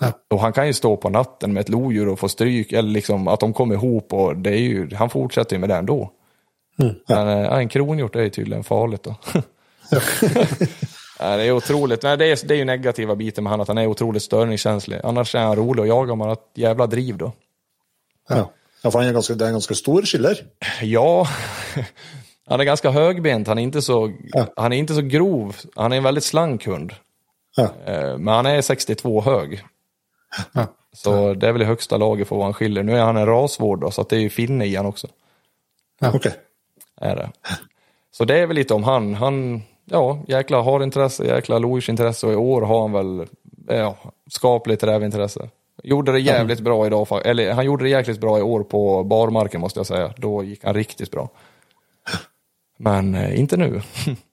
Ja. 0.00 0.12
Och 0.30 0.40
han 0.40 0.52
kan 0.52 0.66
ju 0.66 0.72
stå 0.72 0.96
på 0.96 1.08
natten 1.08 1.52
med 1.52 1.60
ett 1.60 1.68
lodjur 1.68 2.08
och 2.08 2.18
få 2.18 2.28
stryk, 2.28 2.72
eller 2.72 2.88
liksom 2.88 3.28
att 3.28 3.40
de 3.40 3.52
kommer 3.52 3.74
ihop 3.74 4.12
och 4.12 4.36
det 4.36 4.50
är 4.50 4.58
ju, 4.58 4.94
han 4.94 5.10
fortsätter 5.10 5.56
ju 5.56 5.60
med 5.60 5.68
det 5.68 5.76
ändå. 5.76 6.10
Mm. 6.78 6.94
Ja. 7.06 7.24
Men 7.24 7.44
äh, 7.44 7.52
en 7.52 7.68
kronhjort 7.68 8.16
är 8.16 8.28
tydligen 8.28 8.64
farligt 8.64 9.02
då. 9.02 9.14
Ja. 9.90 10.00
ja, 11.18 11.36
det 11.36 11.42
är 11.42 11.52
otroligt. 11.52 12.02
Nej, 12.02 12.16
det, 12.16 12.24
är, 12.24 12.46
det 12.46 12.54
är 12.54 12.58
ju 12.58 12.64
negativa 12.64 13.16
biten 13.16 13.44
med 13.44 13.50
han, 13.50 13.60
att 13.60 13.68
han 13.68 13.78
är 13.78 13.86
otroligt 13.86 14.22
störningskänslig. 14.22 15.00
Annars 15.04 15.34
är 15.34 15.40
han 15.40 15.56
rolig 15.56 15.82
att 15.82 15.88
jaga, 15.88 16.14
man 16.14 16.28
har 16.28 16.32
ett 16.32 16.50
jävla 16.54 16.86
driv 16.86 17.16
då. 17.16 17.32
Ja, 18.28 18.50
ja 18.82 18.90
för 18.90 18.98
han 18.98 19.08
är 19.08 19.12
ganska, 19.12 19.34
det 19.34 19.44
är 19.44 19.48
en 19.48 19.54
ganska 19.54 19.74
stor 19.74 20.02
killer. 20.02 20.44
Ja, 20.82 21.28
Han 22.46 22.60
är 22.60 22.64
ganska 22.64 22.90
högbent, 22.90 23.48
han 23.48 23.58
är 23.58 23.62
inte 23.62 23.82
så, 23.82 24.12
ja. 24.32 24.46
han 24.56 24.72
är 24.72 24.76
inte 24.76 24.94
så 24.94 25.00
grov. 25.00 25.56
Han 25.74 25.92
är 25.92 25.96
en 25.96 26.02
väldigt 26.02 26.24
slank 26.24 26.66
hund. 26.66 26.92
Ja. 27.56 27.68
Eh, 27.86 28.18
men 28.18 28.34
han 28.34 28.46
är 28.46 28.62
62 28.62 29.20
hög. 29.20 29.62
Ja. 30.52 30.66
Så 30.92 31.34
det 31.34 31.48
är 31.48 31.52
väl 31.52 31.62
i 31.62 31.64
högsta 31.64 31.96
laget 31.96 32.28
för 32.28 32.36
vad 32.36 32.44
han 32.44 32.54
skiljer. 32.54 32.82
Nu 32.82 32.96
är 32.96 33.02
han 33.02 33.16
en 33.16 33.26
rasvård 33.26 33.80
då, 33.80 33.90
så 33.90 34.00
att 34.00 34.08
det 34.08 34.16
är 34.16 34.20
ju 34.20 34.30
finne 34.30 34.64
i 34.64 34.76
han 34.76 34.86
också. 34.86 35.08
Okej. 36.00 36.16
Okay. 36.16 36.32
Är 37.00 37.16
det. 37.16 37.30
Så 38.10 38.24
det 38.24 38.38
är 38.38 38.46
väl 38.46 38.56
lite 38.56 38.74
om 38.74 38.84
han. 38.84 39.14
Han, 39.14 39.62
ja, 39.84 40.18
jäkla 40.28 40.60
har 40.60 40.82
intresse, 40.82 41.24
jäkla 41.24 41.58
lodjursintresse 41.58 42.26
och 42.26 42.32
i 42.32 42.36
år 42.36 42.62
har 42.62 42.80
han 42.80 42.92
väl, 42.92 43.26
ja, 43.68 43.96
skapligt 44.30 44.82
rävintresse. 44.82 45.48
Gjorde 45.82 46.12
det 46.12 46.20
jävligt 46.20 46.60
bra 46.60 46.86
idag, 46.86 47.26
eller 47.26 47.52
han 47.52 47.64
gjorde 47.64 47.84
det 47.84 47.90
jäkligt 47.90 48.20
bra 48.20 48.38
i 48.38 48.42
år 48.42 48.62
på 48.62 49.04
barmarken 49.04 49.60
måste 49.60 49.78
jag 49.78 49.86
säga. 49.86 50.12
Då 50.16 50.44
gick 50.44 50.64
han 50.64 50.74
riktigt 50.74 51.10
bra. 51.10 51.28
Men 52.78 53.14
eh, 53.14 53.40
inte 53.40 53.56
nu. 53.56 53.80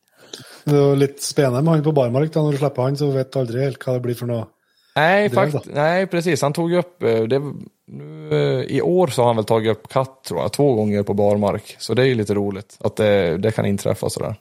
det 0.63 0.80
var 0.80 0.95
lite 0.95 1.23
spännande 1.23 1.62
med 1.62 1.73
han 1.73 1.84
på 1.84 1.91
barmark 1.91 2.34
då, 2.34 2.43
när 2.43 2.51
du 2.51 2.58
släpper 2.58 2.82
han 2.82 2.97
så 2.97 3.12
vet 3.12 3.34
du 3.34 3.39
aldrig 3.39 3.63
helt 3.63 3.88
vad 3.88 3.95
det 3.95 3.99
blir 3.99 4.15
för 4.15 4.25
något. 4.25 4.49
Nej, 4.95 5.30
fakt 5.30 5.65
nej, 5.65 6.08
precis. 6.08 6.41
Han 6.41 6.54
tog 6.54 6.73
upp, 6.73 7.04
eh, 7.04 7.23
det, 7.23 7.41
nu, 7.88 8.30
eh, 8.32 8.75
i 8.75 8.82
år 8.82 9.08
så 9.08 9.21
har 9.21 9.27
han 9.27 9.36
väl 9.36 9.45
tagit 9.45 9.77
upp 9.77 9.88
katt 9.88 10.23
tror 10.23 10.41
jag, 10.41 10.54
två 10.54 10.73
gånger 10.73 11.04
på 11.04 11.13
barmark. 11.13 11.75
Så 11.80 11.93
det 11.93 12.01
är 12.01 12.06
ju 12.06 12.15
lite 12.15 12.34
roligt 12.34 12.77
att 12.80 12.95
det, 12.95 13.38
det 13.38 13.51
kan 13.51 13.65
inträffa 13.65 14.10
sådär. 14.10 14.36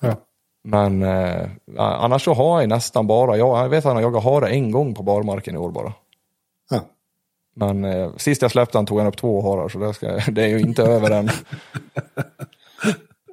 Ja. 0.00 0.16
Men 0.64 1.02
eh, 1.02 1.48
annars 1.78 2.24
så 2.24 2.34
har 2.34 2.60
jag 2.60 2.68
nästan 2.68 3.06
bara, 3.06 3.36
jag, 3.36 3.58
jag 3.58 3.68
vet 3.68 3.86
att 3.86 3.94
han 3.94 4.14
har 4.14 4.42
en 4.42 4.70
gång 4.70 4.94
på 4.94 5.02
barmarken 5.02 5.54
i 5.54 5.58
år 5.58 5.70
bara. 5.70 5.92
Ja. 6.70 6.80
Men 7.56 7.84
eh, 7.84 8.16
sist 8.16 8.42
jag 8.42 8.50
släppte 8.50 8.78
han 8.78 8.86
tog 8.86 8.98
han 8.98 9.06
upp 9.06 9.16
två 9.16 9.42
harar 9.42 9.68
så 9.68 9.78
det, 9.78 9.94
ska, 9.94 10.06
det 10.30 10.42
är 10.42 10.48
ju 10.48 10.60
inte 10.60 10.82
över 10.82 11.10
än. 11.10 11.30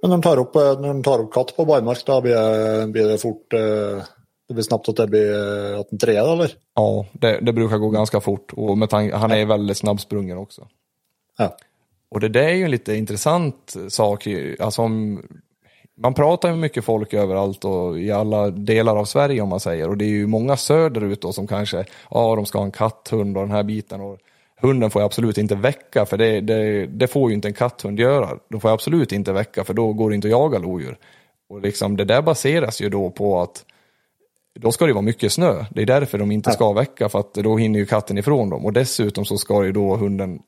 Men 0.02 0.10
när 0.10 0.18
de 0.18 0.22
tar 0.22 0.40
upp, 0.40 0.56
eh, 0.56 0.80
när 0.80 0.88
de 0.88 1.04
tar 1.04 1.20
upp 1.20 1.34
katt 1.34 1.56
på 1.56 1.66
barmark, 1.66 2.06
då 2.06 2.22
blir, 2.22 2.88
blir 2.88 3.08
det 3.08 3.18
fort 3.18 3.54
eh, 3.54 4.04
det 4.48 4.54
blir 4.54 4.64
snabbt 4.64 4.90
att 4.90 4.96
det 4.96 5.08
blir 5.08 5.74
eh, 5.74 5.80
att 5.80 5.90
den 5.90 6.00
trear 6.00 6.34
eller? 6.34 6.52
Ja, 6.76 7.06
det, 7.12 7.40
det, 7.42 7.54
brukar 7.54 7.78
gå 7.78 7.90
ganska 7.90 8.22
fort 8.22 8.54
och 8.54 8.78
med 8.78 8.90
tanke, 8.90 9.16
han 9.16 9.32
är 9.32 9.46
väldigt 9.46 9.78
snabbsprungen 9.78 10.38
också. 10.38 10.68
Ja. 11.38 11.58
Och 12.12 12.20
det 12.20 12.30
där 12.30 12.44
är 12.44 12.54
ju 12.54 12.64
en 12.64 12.72
lite 12.72 12.96
intressant 12.96 13.76
sak. 13.90 14.28
Alltså 14.60 14.82
om, 14.82 15.22
man 16.02 16.14
pratar 16.14 16.50
med 16.50 16.60
mycket 16.60 16.86
folk 16.86 17.14
överallt 17.14 17.66
och 17.66 18.00
i 18.00 18.12
alla 18.12 18.50
delar 18.50 18.96
av 18.96 19.06
Sverige 19.06 19.42
om 19.42 19.50
man 19.50 19.60
säger. 19.60 19.90
Och 19.90 19.98
det 19.98 20.06
är 20.06 20.10
ju 20.10 20.28
många 20.28 20.58
söderut 20.58 21.22
då 21.22 21.34
som 21.34 21.48
kanske, 21.48 21.86
ja 22.10 22.36
de 22.36 22.46
ska 22.46 22.58
ha 22.58 22.66
en 22.66 22.72
katthund 22.72 23.38
och 23.38 23.44
den 23.44 23.52
här 23.52 23.64
biten. 23.64 24.02
Och 24.02 24.18
hunden 24.62 24.91
får 24.91 25.02
jag 25.02 25.06
absolut 25.06 25.38
inte 25.38 25.56
väcka 25.56 26.06
för 26.06 26.17
det, 26.17 26.41
det, 26.41 26.86
det, 26.86 27.08
får 27.08 27.30
ju 27.30 27.36
inte 27.36 27.48
en 27.48 27.54
katthund 27.54 28.00
göra. 28.00 28.38
De 28.50 28.62
får 28.62 28.69
jag 28.69 28.74
absolut 28.74 29.12
inte 29.12 29.34
väcka 29.34 29.63
för 29.63 29.74
då 29.74 29.93
går 29.93 30.10
det 30.10 30.15
inte 30.15 30.28
att 30.28 30.32
jaga 30.32 30.60
lodjur. 30.60 30.98
Och 31.50 31.62
liksom, 31.62 31.98
det 31.98 32.06
där 32.06 32.22
baseras 32.22 32.82
ju 32.82 32.89
då 32.89 33.10
på 33.10 33.41
att 33.41 33.65
då 34.60 34.72
ska 34.72 34.86
det 34.86 34.93
vara 34.93 35.02
mycket 35.02 35.32
snö. 35.32 35.65
Det 35.72 35.82
är 35.82 35.86
därför 35.86 36.17
de 36.17 36.32
inte 36.32 36.52
ska 36.52 36.74
väcka 36.74 37.10
för 37.10 37.19
att 37.19 37.34
då 37.34 37.58
hinner 37.58 37.80
ju 37.80 37.86
katten 37.86 38.17
ifrån 38.17 38.50
dem. 38.50 38.65
Och 38.65 38.74
dessutom 38.74 39.26
så 39.26 39.38
ska 39.38 39.65
ju 39.65 39.72
då 39.72 39.95
hunden 39.95 40.39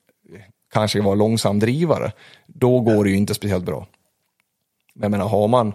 kanske 0.73 1.01
vara 1.01 1.15
långsam 1.15 1.59
drivare. 1.59 2.11
Då 2.47 2.79
går 2.79 3.03
det 3.03 3.09
ju 3.09 3.17
inte 3.17 3.33
speciellt 3.33 3.65
bra. 3.65 3.87
Men 4.93 5.03
jag 5.03 5.11
menar, 5.11 5.27
har 5.27 5.47
man, 5.47 5.73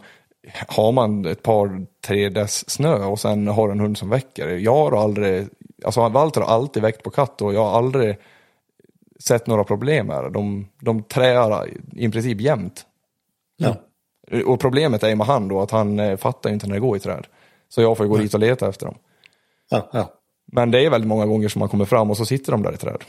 har 0.68 0.92
man 0.92 1.25
ett 1.25 1.42
par, 1.42 1.87
tre 2.07 2.29
dess 2.29 2.70
snö 2.70 3.05
och 3.05 3.20
sen 3.20 3.46
har 3.46 3.70
en 3.70 3.81
hund 3.81 3.99
som 3.99 4.09
väcker. 4.09 4.49
Jag 4.49 4.75
har 4.75 5.03
aldrig 5.03 5.49
alltså 5.85 6.09
Walter 6.09 6.41
har 6.41 6.49
alltid 6.49 6.83
väckt 6.83 7.03
på 7.03 7.11
katt 7.11 7.43
och 7.43 7.55
jag 7.55 7.65
har 7.65 7.79
aldrig 7.79 8.17
sett 9.21 9.47
några 9.47 9.65
problem 9.65 10.07
det. 10.07 10.31
De, 10.31 10.69
de 10.81 11.03
träar 11.03 11.69
i 11.93 12.09
princip 12.09 12.41
jämt. 12.41 12.87
Ja. 13.57 13.77
Och 14.47 14.61
problemet 14.61 15.03
är 15.03 15.15
med 15.15 15.27
han 15.27 15.49
då 15.49 15.61
att 15.61 15.71
han 15.71 15.99
eh, 15.99 16.17
fattar 16.17 16.51
inte 16.51 16.67
när 16.67 16.75
det 16.75 16.81
går 16.81 16.97
i 16.97 17.01
träd. 17.01 17.27
Så 17.69 17.83
jag 17.83 17.97
får 17.97 18.07
ju 18.07 18.11
gå 18.11 18.17
dit 18.17 18.35
och 18.35 18.41
leta 18.41 18.69
efter 18.69 18.87
dem. 18.87 18.95
Ja, 19.71 19.91
ja. 19.93 20.12
Men 20.53 20.71
det 20.71 20.85
är 20.85 20.91
väldigt 20.91 21.09
många 21.09 21.27
gånger 21.27 21.49
som 21.49 21.61
man 21.61 21.69
kommer 21.69 21.85
fram 21.85 22.11
och 22.11 22.17
så 22.17 22.27
sitter 22.27 22.53
de 22.53 22.62
där 22.62 22.75
i 22.75 22.77
träd. 22.77 23.05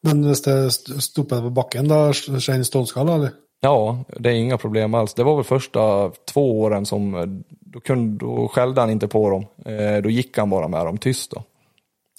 Men 0.00 0.26
hvis 0.26 0.42
det 0.42 0.70
stopper 1.02 1.40
på 1.40 1.50
backen, 1.50 1.88
då 1.88 2.12
skjer 2.12 2.54
en 2.54 2.64
stålskala 2.64 3.14
eller? 3.14 3.30
Ja, 3.64 4.04
det 4.08 4.30
är 4.30 4.34
inga 4.34 4.58
problem 4.58 4.94
alls. 4.94 5.14
Det 5.14 5.24
var 5.24 5.36
väl 5.36 5.44
första 5.44 6.10
två 6.10 6.60
åren 6.60 6.86
som 6.86 7.44
då, 7.48 7.80
kunde, 7.80 8.24
då 8.24 8.48
skällde 8.48 8.80
han 8.80 8.90
inte 8.90 9.08
på 9.08 9.30
dem. 9.30 9.46
Eh, 9.66 10.02
då 10.02 10.10
gick 10.10 10.38
han 10.38 10.50
bara 10.50 10.68
med 10.68 10.86
dem 10.86 10.98
tyst 10.98 11.30
då. 11.30 11.42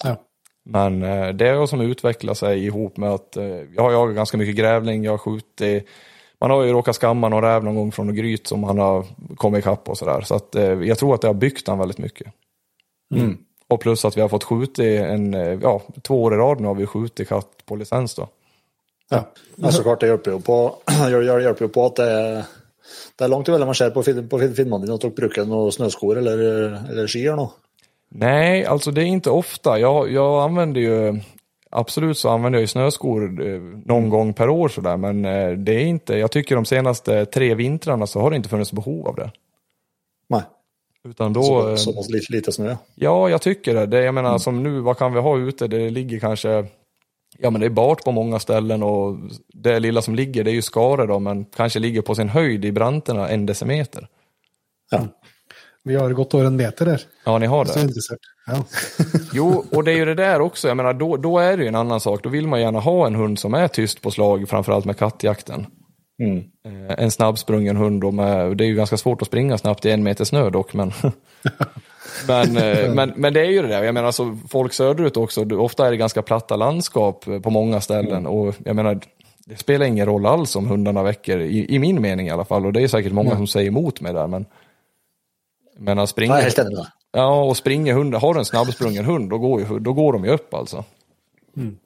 Ja. 0.04 0.16
Men 0.64 1.02
eh, 1.02 1.28
det 1.28 1.48
är 1.48 1.66
som 1.66 1.80
utvecklar 1.80 2.34
sig 2.34 2.64
ihop 2.64 2.96
med 2.96 3.10
att 3.10 3.36
eh, 3.36 3.44
jag 3.46 3.82
har 3.82 3.92
jagat 3.92 4.14
ganska 4.14 4.36
mycket 4.36 4.56
grävling, 4.56 5.04
jag 5.04 5.12
har 5.12 5.18
skjutit 5.18 5.88
man 6.44 6.50
har 6.50 6.62
ju 6.62 6.72
råkat 6.72 6.96
skamma 6.96 7.28
någon 7.28 7.42
räv 7.42 7.64
någon 7.64 7.74
gång 7.74 7.92
från 7.92 8.06
något 8.06 8.16
gryt 8.16 8.46
som 8.46 8.64
han 8.64 8.78
har 8.78 9.06
kommit 9.36 9.58
ikapp 9.58 9.88
och 9.88 9.98
sådär. 9.98 10.20
Så 10.20 10.34
att 10.34 10.54
eh, 10.54 10.64
jag 10.64 10.98
tror 10.98 11.14
att 11.14 11.20
det 11.20 11.26
har 11.26 11.34
byggt 11.34 11.68
han 11.68 11.78
väldigt 11.78 11.98
mycket. 11.98 12.32
Mm. 13.14 13.38
Och 13.68 13.80
plus 13.80 14.04
att 14.04 14.16
vi 14.16 14.20
har 14.20 14.28
fått 14.28 14.44
skjuta 14.44 14.84
en, 14.84 15.34
eh, 15.34 15.58
ja, 15.62 15.82
två 16.02 16.22
år 16.22 16.34
i 16.34 16.36
rad 16.36 16.60
nu 16.60 16.66
har 16.66 16.74
vi 16.74 16.86
skjutit 16.86 17.28
katt 17.28 17.48
på 17.66 17.76
licens 17.76 18.14
då. 18.14 18.28
Ja, 19.10 19.32
men 19.56 19.72
såklart 19.72 20.00
det 20.00 20.06
hjälper 20.06 20.30
ju 20.30 20.40
på, 20.40 20.74
hjälper 21.10 21.64
ju 21.64 21.68
på 21.68 21.86
att 21.86 21.96
det 21.96 22.10
är, 22.10 22.44
det 23.16 23.24
är 23.24 23.28
långt 23.28 23.48
emellan 23.48 23.68
man 23.68 23.74
ser 23.74 23.90
på, 23.90 24.02
på 24.28 24.54
filmen 24.54 24.90
att 24.90 25.00
du 25.00 25.10
brukar 25.10 25.44
några 25.44 25.70
snöskor 25.70 26.18
eller, 26.18 26.38
eller 26.90 27.06
ski 27.06 27.26
eller. 27.26 27.48
Nej, 28.08 28.64
alltså 28.64 28.90
det 28.90 29.00
är 29.02 29.06
inte 29.06 29.30
ofta. 29.30 29.78
Jag, 29.78 30.12
jag 30.12 30.42
använder 30.42 30.80
ju 30.80 31.20
Absolut 31.76 32.18
så 32.18 32.28
använder 32.28 32.56
jag 32.56 32.60
ju 32.60 32.66
snöskor 32.66 33.46
eh, 33.46 33.60
någon 33.84 34.08
gång 34.08 34.34
per 34.34 34.48
år 34.48 34.68
sådär, 34.68 34.96
men 34.96 35.24
eh, 35.24 35.50
det 35.50 35.72
är 35.72 35.84
inte, 35.84 36.14
jag 36.14 36.30
tycker 36.30 36.54
de 36.54 36.64
senaste 36.64 37.26
tre 37.26 37.54
vintrarna 37.54 38.06
så 38.06 38.20
har 38.20 38.30
det 38.30 38.36
inte 38.36 38.48
funnits 38.48 38.72
behov 38.72 39.08
av 39.08 39.16
det. 39.16 39.30
Nej. 40.28 40.42
Utan 41.08 41.32
då, 41.32 41.42
så, 41.42 41.76
så 41.76 41.92
måste 41.92 42.12
lite, 42.12 42.32
lite 42.32 42.52
snö? 42.52 42.76
Ja, 42.94 43.28
jag 43.28 43.42
tycker 43.42 43.74
det. 43.74 43.86
det 43.86 44.04
jag 44.04 44.14
menar, 44.14 44.28
mm. 44.28 44.38
som 44.38 44.62
nu, 44.62 44.80
vad 44.80 44.98
kan 44.98 45.12
vi 45.12 45.20
ha 45.20 45.38
ute? 45.38 45.66
Det 45.66 45.90
ligger 45.90 46.20
kanske, 46.20 46.66
ja 47.38 47.50
men 47.50 47.60
det 47.60 47.66
är 47.66 47.70
bart 47.70 48.04
på 48.04 48.12
många 48.12 48.38
ställen 48.38 48.82
och 48.82 49.16
det 49.48 49.80
lilla 49.80 50.02
som 50.02 50.14
ligger 50.14 50.44
det 50.44 50.50
är 50.50 50.54
ju 50.54 50.62
skare 50.62 51.06
då, 51.06 51.18
men 51.18 51.44
kanske 51.44 51.78
ligger 51.78 52.02
på 52.02 52.14
sin 52.14 52.28
höjd 52.28 52.64
i 52.64 52.72
branterna 52.72 53.28
en 53.28 53.46
decimeter. 53.46 54.08
Ja. 54.90 55.08
Vi 55.84 55.94
har 55.94 56.10
gått 56.10 56.34
över 56.34 56.44
en 56.44 56.56
meter 56.56 56.86
där. 56.86 57.02
Ja, 57.24 57.38
ni 57.38 57.46
har 57.46 57.64
det. 57.64 57.72
det 57.72 58.18
ja. 58.46 58.64
jo, 59.32 59.64
och 59.70 59.84
det 59.84 59.92
är 59.92 59.96
ju 59.96 60.04
det 60.04 60.14
där 60.14 60.40
också. 60.40 60.68
Jag 60.68 60.76
menar, 60.76 60.94
då, 60.94 61.16
då 61.16 61.38
är 61.38 61.56
det 61.56 61.62
ju 61.62 61.68
en 61.68 61.74
annan 61.74 62.00
sak. 62.00 62.22
Då 62.22 62.28
vill 62.28 62.48
man 62.48 62.60
gärna 62.60 62.80
ha 62.80 63.06
en 63.06 63.14
hund 63.14 63.38
som 63.38 63.54
är 63.54 63.68
tyst 63.68 64.02
på 64.02 64.10
slag, 64.10 64.48
framförallt 64.48 64.84
med 64.84 64.98
kattjakten. 64.98 65.66
Mm. 66.18 66.38
Eh, 66.64 66.94
en 66.98 67.10
snabbsprungen 67.10 67.76
hund 67.76 68.00
då 68.00 68.10
med, 68.10 68.56
det 68.56 68.64
är 68.64 68.68
ju 68.68 68.74
ganska 68.74 68.96
svårt 68.96 69.22
att 69.22 69.28
springa 69.28 69.58
snabbt 69.58 69.84
i 69.84 69.90
en 69.90 70.02
meter 70.02 70.24
snö 70.24 70.50
dock, 70.50 70.74
men 70.74 70.92
men, 72.28 72.56
eh, 72.56 72.94
men, 72.94 73.12
men 73.16 73.34
det 73.34 73.40
är 73.40 73.50
ju 73.50 73.62
det 73.62 73.68
där, 73.68 73.82
jag 73.82 73.94
menar 73.94 74.06
alltså, 74.06 74.38
folk 74.48 74.72
söderut 74.72 75.16
också, 75.16 75.56
ofta 75.56 75.86
är 75.86 75.90
det 75.90 75.96
ganska 75.96 76.22
platta 76.22 76.56
landskap 76.56 77.24
på 77.42 77.50
många 77.50 77.80
ställen 77.80 78.26
mm. 78.26 78.32
och 78.32 78.54
jag 78.64 78.76
menar 78.76 79.00
det 79.46 79.56
spelar 79.56 79.86
ingen 79.86 80.06
roll 80.06 80.26
alls 80.26 80.56
om 80.56 80.66
hundarna 80.66 81.02
väcker, 81.02 81.38
i, 81.38 81.74
i 81.74 81.78
min 81.78 82.02
mening 82.02 82.26
i 82.26 82.30
alla 82.30 82.44
fall, 82.44 82.66
och 82.66 82.72
det 82.72 82.82
är 82.82 82.88
säkert 82.88 83.12
många 83.12 83.30
mm. 83.30 83.38
som 83.38 83.46
säger 83.46 83.68
emot 83.68 84.00
mig 84.00 84.12
där, 84.12 84.26
men 84.26 84.46
men 85.76 85.98
att 85.98 86.08
springa... 86.08 86.34
helt 86.34 86.58
enig 86.58 86.78
Ja, 87.12 87.44
och 87.44 87.56
springer 87.56 87.94
hundar, 87.94 88.20
har 88.20 88.34
du 88.34 88.38
en 88.38 88.44
snabbsprungen 88.44 89.04
hund, 89.04 89.30
då 89.30 89.38
går, 89.38 89.60
ju, 89.60 89.78
då 89.78 89.92
går 89.92 90.12
de 90.12 90.24
ju 90.24 90.30
upp 90.30 90.54
alltså. 90.54 90.84
Mm. 91.56 91.76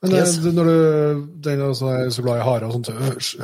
Men 0.00 0.12
yes. 0.12 0.44
när 0.44 0.64
du, 0.64 1.14
den 1.34 1.60
är 1.60 2.10
så, 2.10 2.22
glad 2.22 2.38
i 2.38 2.40
hare 2.40 2.66
och 2.66 2.72
sånt, 2.72 2.86
så 2.86 2.92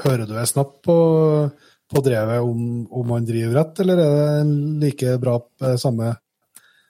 hör 0.05 0.19
du 0.19 0.47
snabbt 0.47 0.83
på, 0.83 1.51
på 1.95 2.01
drevet 2.01 2.41
om, 2.41 2.93
om 2.93 3.09
man 3.09 3.25
driver 3.25 3.55
rätt 3.55 3.81
eller 3.81 3.97
är 3.97 4.17
det 4.17 4.41
en 4.41 4.81
lika 4.81 5.19
bra 5.19 5.43
eh, 5.63 5.77
samma? 5.77 6.17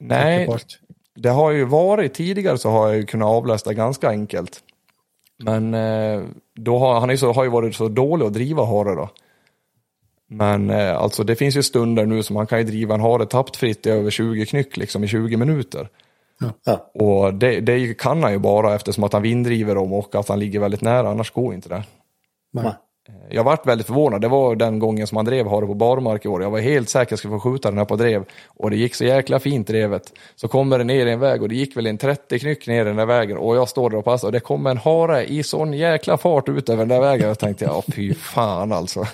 Nej, 0.01 0.49
det 1.15 1.29
har 1.29 1.51
ju 1.51 1.65
varit 1.65 2.15
tidigare 2.15 2.59
så 2.59 2.71
har 2.71 2.89
jag 2.89 2.97
ju 2.97 3.07
kunnat 3.07 3.29
avläsa 3.29 3.73
ganska 3.73 4.09
enkelt. 4.09 4.61
Men 5.39 5.75
eh, 5.75 6.23
då 6.55 6.79
har, 6.79 7.01
han 7.01 7.11
är 7.11 7.17
så, 7.17 7.33
har 7.33 7.45
ju 7.45 7.51
varit 7.51 7.75
så 7.75 7.89
dålig 7.89 8.27
att 8.27 8.33
driva 8.33 8.65
hare 8.65 8.95
då. 8.95 9.09
Men 10.29 10.71
eh, 10.71 10.97
alltså 10.97 11.25
det 11.25 11.37
finns 11.37 11.57
ju 11.57 11.63
stunder 11.63 12.07
nu 12.07 12.23
som 12.23 12.35
man 12.35 12.47
kan 12.47 12.59
ju 12.59 12.65
driva 12.65 12.95
en 12.95 13.01
hare 13.01 13.27
tappfritt 13.27 13.87
i 13.87 13.91
över 13.91 14.11
20 14.11 14.47
knyck 14.47 14.77
liksom 14.77 15.05
i 15.05 15.09
20 15.09 15.37
minuter. 15.37 15.89
Ja. 16.64 16.90
Och 16.94 17.35
det, 17.35 17.61
det, 17.61 17.98
kan 17.98 18.22
han 18.22 18.33
ju 18.33 18.38
bara 18.38 18.74
eftersom 18.74 19.05
att 19.05 19.12
han 19.12 19.22
vinddriver 19.22 19.74
dem 19.74 19.92
och 19.92 20.14
att 20.14 20.29
han 20.29 20.38
ligger 20.38 20.61
väldigt 20.61 20.81
nära, 20.81 21.09
annars 21.09 21.31
går 21.31 21.55
inte 21.55 21.68
det. 21.68 21.85
Nej. 22.53 22.66
Eh, 23.09 23.14
jag 23.31 23.44
varit 23.44 23.66
väldigt 23.66 23.87
förvånad, 23.87 24.20
det 24.20 24.29
var 24.29 24.57
den 24.57 24.79
gången 24.79 25.07
som 25.07 25.16
han 25.16 25.24
drev 25.24 25.48
hare 25.48 25.66
på 25.66 25.74
barmark 25.74 26.24
i 26.24 26.29
år. 26.29 26.42
Jag 26.42 26.51
var 26.51 26.61
helt 26.61 26.88
säker 26.88 27.05
att 27.05 27.11
jag 27.11 27.18
skulle 27.18 27.35
få 27.35 27.40
skjuta 27.40 27.70
den 27.70 27.79
här 27.79 27.85
på 27.85 27.96
drev 27.96 28.24
och 28.46 28.70
det 28.70 28.77
gick 28.77 28.94
så 28.94 29.05
jäkla 29.05 29.38
fint 29.38 29.66
drevet. 29.66 30.12
Så 30.37 30.48
kommer 30.48 30.79
det 30.79 30.85
ner 30.85 31.07
i 31.07 31.12
en 31.12 31.20
väg 31.20 31.42
och 31.42 31.48
det 31.48 31.55
gick 31.55 31.77
väl 31.77 31.87
en 31.87 31.98
30 31.98 32.38
knyck 32.38 32.66
ner 32.66 32.81
i 32.81 32.85
den 32.85 32.96
där 32.96 33.07
vägen 33.07 33.38
och 33.38 33.57
jag 33.57 33.68
står 33.68 33.90
där 33.90 33.98
och 33.98 34.05
passar 34.05 34.29
och 34.29 34.33
det 34.33 34.40
kommer 34.40 34.70
en 34.70 34.79
hare 34.79 35.24
i 35.27 35.42
sån 35.42 35.72
jäkla 35.72 36.16
fart 36.16 36.48
ut 36.48 36.68
över 36.68 36.79
den 36.79 36.88
där 36.88 37.01
vägen. 37.01 37.29
Jag 37.29 37.38
tänkte, 37.38 37.64
ja 37.64 37.83
fy 37.88 38.14
fan 38.14 38.72
alltså. 38.72 39.07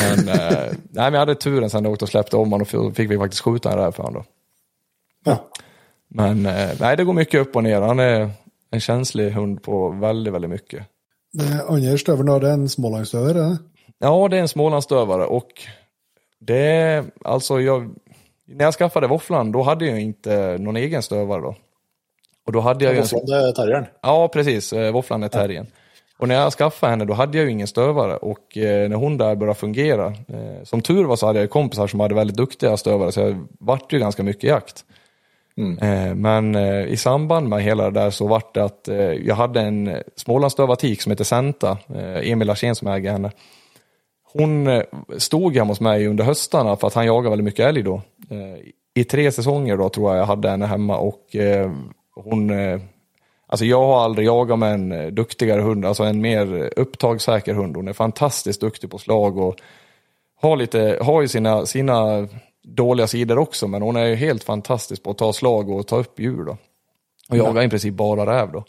Men, 0.00 0.28
eh, 0.28 0.72
nej, 0.72 0.74
men 0.90 1.12
jag 1.12 1.20
hade 1.20 1.34
turen 1.34 1.70
sen 1.70 1.84
jag 1.84 1.92
åkte 1.92 2.04
och 2.04 2.08
släppte 2.08 2.36
om 2.36 2.52
honom 2.52 2.66
och 2.74 2.96
fick 2.96 3.10
vi 3.10 3.18
faktiskt 3.18 3.42
skjuta 3.42 3.72
en 3.72 3.78
räv 3.78 3.92
för 3.92 4.02
honom. 4.02 4.24
Ja. 5.24 5.48
Men 6.14 6.46
eh, 6.46 6.70
nej, 6.80 6.96
det 6.96 7.04
går 7.04 7.12
mycket 7.12 7.40
upp 7.40 7.56
och 7.56 7.62
ner. 7.62 7.80
Han 7.80 7.98
är 7.98 8.30
en 8.70 8.80
känslig 8.80 9.30
hund 9.30 9.62
på 9.62 9.88
väldigt, 9.88 10.34
väldigt 10.34 10.50
mycket. 10.50 10.86
Stövern 12.00 12.26
då, 12.26 12.38
det 12.38 12.48
är 12.48 12.52
en 12.52 12.68
smålandsstövare? 12.68 13.56
Ja, 13.98 14.28
det 14.28 14.36
är 14.36 14.40
en 14.40 14.48
smålandsstövare 14.48 15.24
och 15.24 15.48
det 16.40 16.66
är 16.66 17.04
alltså 17.24 17.60
jag, 17.60 17.94
när 18.46 18.64
jag 18.64 18.74
skaffade 18.74 19.06
våfflan 19.06 19.52
då 19.52 19.62
hade 19.62 19.86
jag 19.86 20.00
inte 20.00 20.56
någon 20.60 20.76
egen 20.76 21.02
stövare 21.02 21.40
då. 21.40 21.56
Och 22.46 22.52
då 22.52 22.60
hade 22.60 22.84
jag 22.84 22.94
ju 22.94 23.00
Våfflan 23.00 23.20
är 23.30 23.52
terriern? 23.52 23.86
Ja, 24.02 24.28
precis. 24.28 24.72
Eh, 24.72 24.92
våfflan 24.92 25.22
är 25.22 25.28
terriern. 25.28 25.66
Ja. 25.70 25.78
Och 26.18 26.28
när 26.28 26.34
jag 26.34 26.52
skaffade 26.52 26.90
henne 26.90 27.04
då 27.04 27.14
hade 27.14 27.38
jag 27.38 27.44
ju 27.44 27.50
ingen 27.50 27.66
stövare 27.66 28.16
och 28.16 28.58
eh, 28.58 28.88
när 28.88 28.96
hon 28.96 29.18
där 29.18 29.34
började 29.36 29.58
fungera, 29.58 30.06
eh, 30.06 30.64
som 30.64 30.80
tur 30.80 31.04
var 31.04 31.16
så 31.16 31.26
hade 31.26 31.40
jag 31.40 31.50
kompisar 31.50 31.86
som 31.86 32.00
hade 32.00 32.14
väldigt 32.14 32.36
duktiga 32.36 32.76
stövare 32.76 33.12
så 33.12 33.20
jag 33.20 33.46
vart 33.60 33.92
ju 33.92 33.98
ganska 33.98 34.22
mycket 34.22 34.44
jakt. 34.44 34.84
Mm. 35.56 35.78
Eh, 35.78 36.14
men 36.14 36.54
eh, 36.54 36.84
i 36.86 36.96
samband 36.96 37.48
med 37.48 37.62
hela 37.62 37.84
det 37.90 38.00
där 38.00 38.10
så 38.10 38.26
vart 38.26 38.54
det 38.54 38.64
att 38.64 38.88
eh, 38.88 38.96
jag 38.96 39.34
hade 39.34 39.60
en 39.60 40.02
Smålandsdövatik 40.16 41.02
som 41.02 41.10
heter 41.10 41.24
Senta, 41.24 41.78
eh, 41.94 42.30
Emil 42.30 42.46
Larsén 42.46 42.74
som 42.74 42.88
äger 42.88 43.12
henne. 43.12 43.30
Hon 44.32 44.66
eh, 44.66 44.82
stod 45.18 45.56
hemma 45.56 45.70
hos 45.70 45.80
mig 45.80 46.06
under 46.06 46.24
höstarna 46.24 46.76
för 46.76 46.86
att 46.86 46.94
han 46.94 47.06
jagade 47.06 47.30
väldigt 47.30 47.44
mycket 47.44 47.66
älg 47.66 47.82
då. 47.82 47.94
Eh, 48.30 48.70
I 48.94 49.04
tre 49.04 49.32
säsonger 49.32 49.76
då 49.76 49.88
tror 49.88 50.10
jag 50.10 50.18
jag 50.20 50.26
hade 50.26 50.50
henne 50.50 50.66
hemma 50.66 50.96
och 50.96 51.36
eh, 51.36 51.70
hon 52.14 52.50
Alltså 53.46 53.64
jag 53.64 53.86
har 53.86 54.04
aldrig 54.04 54.26
jagat 54.26 54.58
med 54.58 54.74
en 54.74 55.14
duktigare 55.14 55.60
hund, 55.60 55.86
alltså 55.86 56.04
en 56.04 56.20
mer 56.20 56.70
upptagssäker 56.76 57.54
hund. 57.54 57.76
Hon 57.76 57.88
är 57.88 57.92
fantastiskt 57.92 58.60
duktig 58.60 58.90
på 58.90 58.98
slag 58.98 59.38
och 59.38 59.56
har, 60.40 60.56
lite, 60.56 60.98
har 61.00 61.22
ju 61.22 61.28
sina, 61.28 61.66
sina 61.66 62.28
dåliga 62.62 63.06
sidor 63.06 63.38
också, 63.38 63.68
men 63.68 63.82
hon 63.82 63.96
är 63.96 64.04
ju 64.04 64.14
helt 64.14 64.44
fantastisk 64.44 65.02
på 65.02 65.10
att 65.10 65.18
ta 65.18 65.32
slag 65.32 65.70
och 65.70 65.86
ta 65.86 65.96
upp 65.96 66.18
djur 66.18 66.44
då. 66.44 66.56
Och 67.30 67.36
jagar 67.36 67.60
ja. 67.60 67.66
i 67.66 67.68
princip 67.68 67.94
bara 67.94 68.38
räv 68.38 68.52
då. 68.52 68.64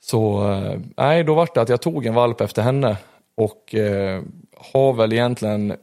Så 0.00 0.50
eh, 0.52 0.80
nej, 0.96 1.24
då 1.24 1.34
vart 1.34 1.54
det 1.54 1.60
att 1.60 1.68
jag 1.68 1.82
tog 1.82 2.06
en 2.06 2.14
valp 2.14 2.40
efter 2.40 2.62
henne 2.62 2.96
och 3.34 3.74
eh, 3.74 4.22
har 4.56 4.92
väl 4.92 5.12
egentligen 5.12 5.76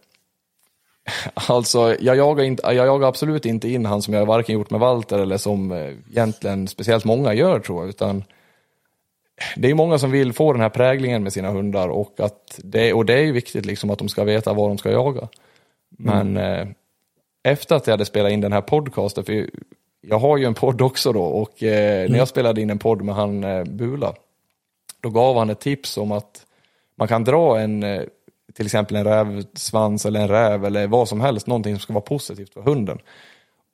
Alltså, 1.33 1.95
jag 1.99 2.15
jagar, 2.17 2.43
inte, 2.43 2.63
jag 2.65 2.87
jagar 2.87 3.07
absolut 3.07 3.45
inte 3.45 3.69
in 3.69 3.85
han 3.85 4.01
som 4.01 4.13
jag 4.13 4.25
varken 4.25 4.55
gjort 4.55 4.69
med 4.69 4.79
Walter 4.79 5.19
eller 5.19 5.37
som 5.37 5.71
eh, 5.71 5.93
egentligen 6.09 6.67
speciellt 6.67 7.05
många 7.05 7.33
gör 7.33 7.59
tror 7.59 7.81
jag, 7.81 7.89
utan 7.89 8.23
det 9.55 9.69
är 9.69 9.73
många 9.73 9.97
som 9.97 10.11
vill 10.11 10.33
få 10.33 10.53
den 10.53 10.61
här 10.61 10.69
präglingen 10.69 11.23
med 11.23 11.33
sina 11.33 11.49
hundar 11.49 11.89
och, 11.89 12.19
att 12.19 12.59
det, 12.63 12.93
och 12.93 13.05
det 13.05 13.13
är 13.13 13.21
ju 13.21 13.31
viktigt 13.31 13.65
liksom 13.65 13.89
att 13.89 13.99
de 13.99 14.09
ska 14.09 14.23
veta 14.23 14.53
vad 14.53 14.69
de 14.69 14.77
ska 14.77 14.91
jaga. 14.91 15.27
Men 15.97 16.37
mm. 16.37 16.67
eh, 16.67 16.67
efter 17.43 17.75
att 17.75 17.87
jag 17.87 17.93
hade 17.93 18.05
spelat 18.05 18.31
in 18.31 18.41
den 18.41 18.53
här 18.53 18.61
podcasten, 18.61 19.23
för 19.23 19.49
jag 20.01 20.19
har 20.19 20.37
ju 20.37 20.45
en 20.45 20.53
podd 20.53 20.81
också 20.81 21.13
då 21.13 21.23
och 21.23 21.63
eh, 21.63 21.99
mm. 21.99 22.11
när 22.11 22.19
jag 22.19 22.27
spelade 22.27 22.61
in 22.61 22.69
en 22.69 22.79
podd 22.79 23.01
med 23.01 23.15
han 23.15 23.43
eh, 23.43 23.63
Bula, 23.63 24.13
då 25.01 25.09
gav 25.09 25.37
han 25.37 25.49
ett 25.49 25.59
tips 25.59 25.97
om 25.97 26.11
att 26.11 26.45
man 26.95 27.07
kan 27.07 27.23
dra 27.23 27.59
en 27.59 27.83
eh, 27.83 28.01
till 28.53 28.65
exempel 28.65 28.95
en 28.95 29.03
rävsvans 29.03 30.05
eller 30.05 30.19
en 30.19 30.27
räv 30.27 30.65
eller 30.65 30.87
vad 30.87 31.07
som 31.07 31.21
helst, 31.21 31.47
någonting 31.47 31.75
som 31.75 31.79
ska 31.79 31.93
vara 31.93 32.01
positivt 32.01 32.53
för 32.53 32.61
hunden. 32.61 32.97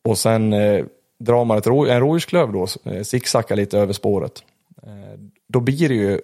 Och 0.04 0.18
sen 0.18 0.54
eh, 0.54 0.86
drar 1.20 1.46
man 1.46 1.58
ett 1.58 1.68
rå, 1.68 1.86
en 1.86 2.00
rådjursklöv 2.00 2.52
då, 2.52 2.68
eh, 2.86 3.04
zigzacka 3.04 3.56
lite 3.56 3.80
över 3.80 3.94
spåret. 3.94 4.44
Eh, 4.84 5.20
då 5.48 5.60
blir 5.60 5.90
det 5.90 5.96
ju, 5.96 6.22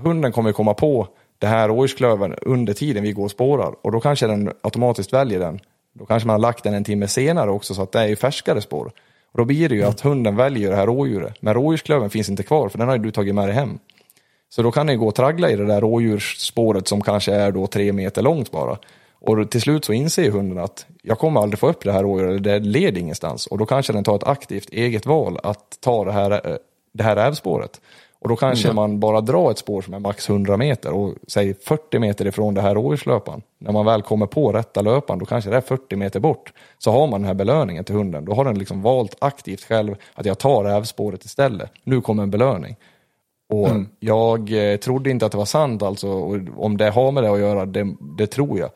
hunden 0.00 0.32
kommer 0.32 0.52
komma 0.52 0.74
på 0.74 1.08
det 1.38 1.46
här 1.46 1.68
rådjursklöven 1.68 2.34
under 2.42 2.74
tiden 2.74 3.02
vi 3.02 3.12
går 3.12 3.24
och 3.24 3.30
spårar 3.30 3.74
och 3.82 3.92
då 3.92 4.00
kanske 4.00 4.26
den 4.26 4.52
automatiskt 4.60 5.12
väljer 5.12 5.40
den. 5.40 5.60
Då 5.92 6.06
kanske 6.06 6.26
man 6.26 6.34
har 6.34 6.38
lagt 6.38 6.64
den 6.64 6.74
en 6.74 6.84
timme 6.84 7.08
senare 7.08 7.50
också 7.50 7.74
så 7.74 7.82
att 7.82 7.92
det 7.92 8.00
är 8.00 8.16
färskare 8.16 8.60
spår. 8.60 8.92
Och 9.32 9.38
då 9.38 9.44
blir 9.44 9.68
det 9.68 9.74
ju 9.74 9.82
att 9.82 10.00
hunden 10.00 10.36
väljer 10.36 10.70
det 10.70 10.76
här 10.76 10.86
rådjuret. 10.86 11.42
Men 11.42 11.54
rådjursklöven 11.54 12.10
finns 12.10 12.28
inte 12.28 12.42
kvar 12.42 12.68
för 12.68 12.78
den 12.78 12.88
har 12.88 12.96
ju 12.96 13.02
du 13.02 13.10
tagit 13.10 13.34
med 13.34 13.48
dig 13.48 13.54
hem. 13.54 13.78
Så 14.48 14.62
då 14.62 14.70
kan 14.70 14.86
den 14.86 14.94
ju 14.94 15.00
gå 15.00 15.08
och 15.08 15.14
traggla 15.14 15.50
i 15.50 15.56
det 15.56 15.66
där 15.66 15.80
rådjursspåret 15.80 16.88
som 16.88 17.02
kanske 17.02 17.32
är 17.32 17.52
då 17.52 17.66
tre 17.66 17.92
meter 17.92 18.22
långt 18.22 18.50
bara. 18.50 18.78
Och 19.20 19.50
till 19.50 19.60
slut 19.60 19.84
så 19.84 19.92
inser 19.92 20.30
hunden 20.30 20.58
att 20.58 20.86
jag 21.02 21.18
kommer 21.18 21.40
aldrig 21.40 21.58
få 21.58 21.68
upp 21.68 21.84
det 21.84 21.92
här 21.92 22.02
rådjuret, 22.02 22.42
det 22.44 22.58
leder 22.58 23.00
ingenstans. 23.00 23.46
Och 23.46 23.58
då 23.58 23.66
kanske 23.66 23.92
den 23.92 24.04
tar 24.04 24.16
ett 24.16 24.26
aktivt 24.26 24.70
eget 24.70 25.06
val 25.06 25.38
att 25.42 25.78
ta 25.80 26.04
det 26.04 26.12
här, 26.12 26.30
eh, 26.30 26.56
det 26.92 27.02
här 27.02 27.16
rävspåret. 27.16 27.80
Och 28.20 28.28
då 28.28 28.36
kanske 28.36 28.72
man 28.72 29.00
bara 29.00 29.20
drar 29.20 29.50
ett 29.50 29.58
spår 29.58 29.82
som 29.82 29.94
är 29.94 29.98
max 29.98 30.30
100 30.30 30.56
meter 30.56 30.92
och 30.92 31.14
säg 31.28 31.54
40 31.54 31.98
meter 31.98 32.26
ifrån 32.26 32.54
det 32.54 32.60
här 32.60 32.74
rådjurslöpan. 32.74 33.42
När 33.58 33.72
man 33.72 33.86
väl 33.86 34.02
kommer 34.02 34.26
på 34.26 34.52
rätta 34.52 34.82
löpan, 34.82 35.18
då 35.18 35.24
kanske 35.24 35.50
det 35.50 35.56
är 35.56 35.60
40 35.60 35.96
meter 35.96 36.20
bort. 36.20 36.52
Så 36.78 36.90
har 36.90 37.06
man 37.06 37.20
den 37.20 37.26
här 37.26 37.34
belöningen 37.34 37.84
till 37.84 37.94
hunden. 37.94 38.24
Då 38.24 38.34
har 38.34 38.44
den 38.44 38.58
liksom 38.58 38.82
valt 38.82 39.16
aktivt 39.18 39.64
själv 39.64 39.94
att 40.14 40.26
jag 40.26 40.38
tar 40.38 40.64
rävspåret 40.64 41.24
istället. 41.24 41.72
Nu 41.84 42.00
kommer 42.00 42.22
en 42.22 42.30
belöning. 42.30 42.76
Och 43.48 43.68
jag 44.00 44.72
eh, 44.72 44.76
trodde 44.76 45.10
inte 45.10 45.26
att 45.26 45.32
det 45.32 45.38
var 45.38 45.44
sant 45.44 45.82
alltså. 45.82 46.08
Och 46.08 46.38
om 46.56 46.76
det 46.76 46.90
har 46.90 47.12
med 47.12 47.22
det 47.22 47.32
att 47.32 47.38
göra, 47.40 47.66
det, 47.66 47.86
det 48.18 48.26
tror 48.26 48.58
jag. 48.58 48.70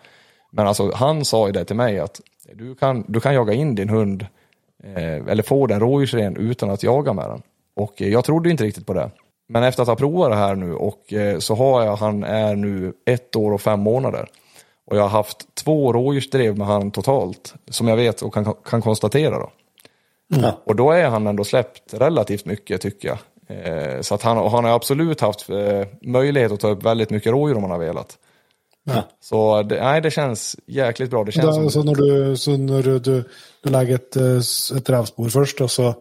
Men 0.50 0.66
alltså 0.66 0.92
han 0.94 1.24
sa 1.24 1.46
ju 1.46 1.52
det 1.52 1.64
till 1.64 1.76
mig 1.76 1.98
att 1.98 2.20
du 2.52 2.74
kan, 2.74 3.04
du 3.08 3.20
kan 3.20 3.34
jaga 3.34 3.52
in 3.52 3.74
din 3.74 3.88
hund 3.88 4.26
eh, 4.84 5.14
eller 5.14 5.42
få 5.42 5.66
den 5.66 5.80
rådjursren 5.80 6.36
utan 6.36 6.70
att 6.70 6.82
jaga 6.82 7.12
med 7.12 7.30
den. 7.30 7.42
Och 7.74 8.02
eh, 8.02 8.08
jag 8.08 8.24
trodde 8.24 8.50
inte 8.50 8.64
riktigt 8.64 8.86
på 8.86 8.94
det. 8.94 9.10
Men 9.52 9.62
efter 9.62 9.82
att 9.82 9.88
ha 9.88 9.96
provat 9.96 10.30
det 10.30 10.36
här 10.36 10.54
nu 10.54 10.74
och 10.74 11.12
eh, 11.12 11.38
så 11.38 11.54
har 11.54 11.84
jag, 11.84 11.96
han 11.96 12.24
är 12.24 12.56
nu 12.56 12.92
ett 13.06 13.36
år 13.36 13.52
och 13.52 13.60
fem 13.60 13.80
månader. 13.80 14.26
Och 14.86 14.96
jag 14.96 15.02
har 15.02 15.08
haft 15.08 15.54
två 15.54 15.92
rådjursdrev 15.92 16.58
med 16.58 16.66
han 16.66 16.90
totalt, 16.90 17.54
som 17.70 17.88
jag 17.88 17.96
vet 17.96 18.22
och 18.22 18.34
kan, 18.34 18.54
kan 18.64 18.82
konstatera 18.82 19.38
då. 19.38 19.50
Ja. 20.28 20.58
Och 20.64 20.76
då 20.76 20.90
är 20.90 21.08
han 21.08 21.26
ändå 21.26 21.44
släppt 21.44 21.94
relativt 21.94 22.44
mycket 22.44 22.80
tycker 22.80 23.08
jag. 23.08 23.18
Eh, 23.48 24.00
så 24.00 24.14
att 24.14 24.22
han, 24.22 24.38
och 24.38 24.50
han 24.50 24.64
har 24.64 24.72
absolut 24.72 25.20
haft 25.20 25.50
eh, 25.50 25.86
möjlighet 26.02 26.52
att 26.52 26.60
ta 26.60 26.68
upp 26.68 26.82
väldigt 26.82 27.10
mycket 27.10 27.32
rådjur 27.32 27.56
om 27.56 27.62
han 27.62 27.70
har 27.70 27.78
velat. 27.78 28.18
Ja. 28.84 29.02
Så 29.20 29.62
det, 29.62 29.80
nej, 29.84 30.00
det 30.00 30.10
känns 30.10 30.56
jäkligt 30.66 31.10
bra. 31.10 31.24
Det 31.24 31.32
känns 31.32 31.46
Da, 31.46 31.52
som, 31.52 31.70
så 31.70 31.82
når 31.82 31.94
du, 31.94 32.36
så 32.36 32.56
når 32.56 32.82
du, 32.82 32.98
du, 32.98 33.24
du 33.62 33.70
legger 33.70 33.94
et, 33.94 34.16
eh, 34.16 34.38
s- 34.38 34.72
et 34.76 34.90
revspor 34.90 35.28
først, 35.28 35.60
og 35.60 35.70
så 35.70 35.92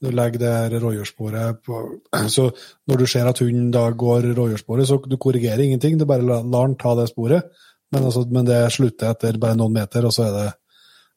du 0.00 0.10
legger 0.10 0.38
det 0.38 0.52
her 0.52 0.80
rådyrsporet 0.80 1.62
på 1.66 1.78
Så 2.28 2.50
når 2.88 2.96
du 2.98 3.06
ser 3.06 3.26
at 3.26 3.38
hunden 3.38 3.70
da 3.74 3.90
går 3.90 4.22
rådyrsporet, 4.36 4.86
så 4.88 4.98
du 5.06 5.16
korrigerer 5.16 5.58
ingenting, 5.64 5.98
du 5.98 6.04
bare 6.06 6.22
la- 6.22 6.42
lar 6.42 6.66
den 6.66 6.76
ta 6.76 6.94
det 6.94 7.08
sporet. 7.08 7.42
Men, 7.92 8.04
altså, 8.04 8.26
men 8.30 8.44
det 8.44 8.72
slutter 8.72 9.10
etter 9.10 9.38
bare 9.40 9.56
noen 9.56 9.72
meter, 9.72 10.04
og 10.06 10.12
så 10.12 10.26
er 10.28 10.32
det 10.38 10.48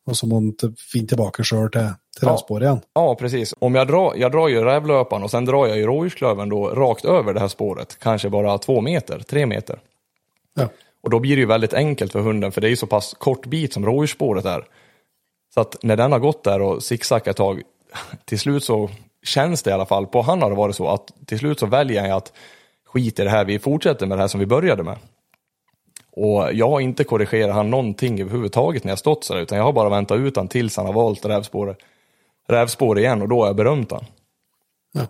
og 0.10 0.16
så 0.18 0.26
må 0.28 0.40
den 0.42 0.54
til- 0.58 0.72
finne 0.92 1.08
tilbake 1.08 1.44
sjøl 1.46 1.68
til, 1.72 1.92
til 2.18 2.26
Ja. 2.28 2.32
revsporet 2.34 2.64
igjen. 2.66 2.80
Ja, 2.96 3.16
precis. 3.16 3.54
Om 3.60 3.76
jag 3.76 3.88
drar, 3.88 4.16
jag 4.18 4.32
drar 4.32 4.48
ju 4.48 4.64
rävlöpan 4.64 5.24
och 5.24 5.32
sen 5.32 5.46
drar 5.46 5.68
jag 5.68 5.78
ju 5.78 5.86
rådjursklöven 5.86 6.50
då 6.50 6.70
rakt 6.70 7.06
över 7.06 7.34
det 7.34 7.40
här 7.40 7.48
spåret. 7.48 7.98
Kanske 8.00 8.30
bara 8.30 8.58
två 8.58 8.82
meter, 8.82 9.20
tre 9.20 9.46
meter. 9.46 9.80
Ja. 10.56 10.70
Och 11.04 11.10
då 11.10 11.20
blir 11.20 11.36
det 11.36 11.40
ju 11.40 11.46
väldigt 11.46 11.74
enkelt 11.74 12.12
för 12.12 12.20
hunden, 12.20 12.52
för 12.52 12.62
det 12.62 12.68
är 12.68 12.70
ju 12.70 12.76
så 12.76 12.88
pass 12.88 13.16
kort 13.20 13.46
bit 13.46 13.74
som 13.74 13.86
rådjursspåret 13.86 14.46
är. 14.46 14.64
Så 15.54 15.62
att 15.62 15.84
när 15.84 15.98
den 15.98 16.12
har 16.12 16.20
gått 16.20 16.44
där 16.44 16.62
och 16.62 16.84
zigzackat 16.84 17.28
ett 17.28 17.38
tag, 17.38 17.62
till 18.26 18.40
slut 18.40 18.64
så 18.64 18.90
känns 19.24 19.64
det 19.64 19.70
i 19.70 19.74
alla 19.74 19.86
fall, 19.86 20.08
på 20.08 20.22
han 20.22 20.42
har 20.42 20.50
det 20.50 20.56
varit 20.56 20.76
så 20.76 20.88
att 20.88 21.12
till 21.26 21.40
slut 21.40 21.60
så 21.60 21.66
väljer 21.66 22.08
jag 22.08 22.18
att 22.18 22.34
skit 22.86 23.20
i 23.20 23.24
det 23.24 23.30
här, 23.30 23.46
vi 23.46 23.60
fortsätter 23.60 24.06
med 24.06 24.18
det 24.18 24.22
här 24.22 24.28
som 24.28 24.40
vi 24.40 24.46
började 24.46 24.84
med. 24.84 24.98
Och 26.12 26.54
jag 26.54 26.70
har 26.70 26.80
inte 26.80 27.04
korrigerat 27.04 27.56
han 27.56 27.70
någonting 27.70 28.22
överhuvudtaget 28.22 28.84
när 28.84 28.92
jag 28.92 29.00
stått 29.00 29.24
så 29.24 29.34
där, 29.34 29.42
utan 29.42 29.58
jag 29.58 29.66
har 29.66 29.74
bara 29.74 29.90
väntat 29.90 30.20
ut 30.20 30.38
han 30.38 30.48
tills 30.48 30.78
han 30.78 30.86
har 30.86 30.94
valt 30.94 31.26
rävspåret, 31.26 31.78
rävspår 32.48 33.00
igen 33.00 33.22
och 33.22 33.30
då 33.30 33.40
har 33.40 33.48
jag 33.48 33.56
berömt 33.56 33.92
han. 33.92 34.06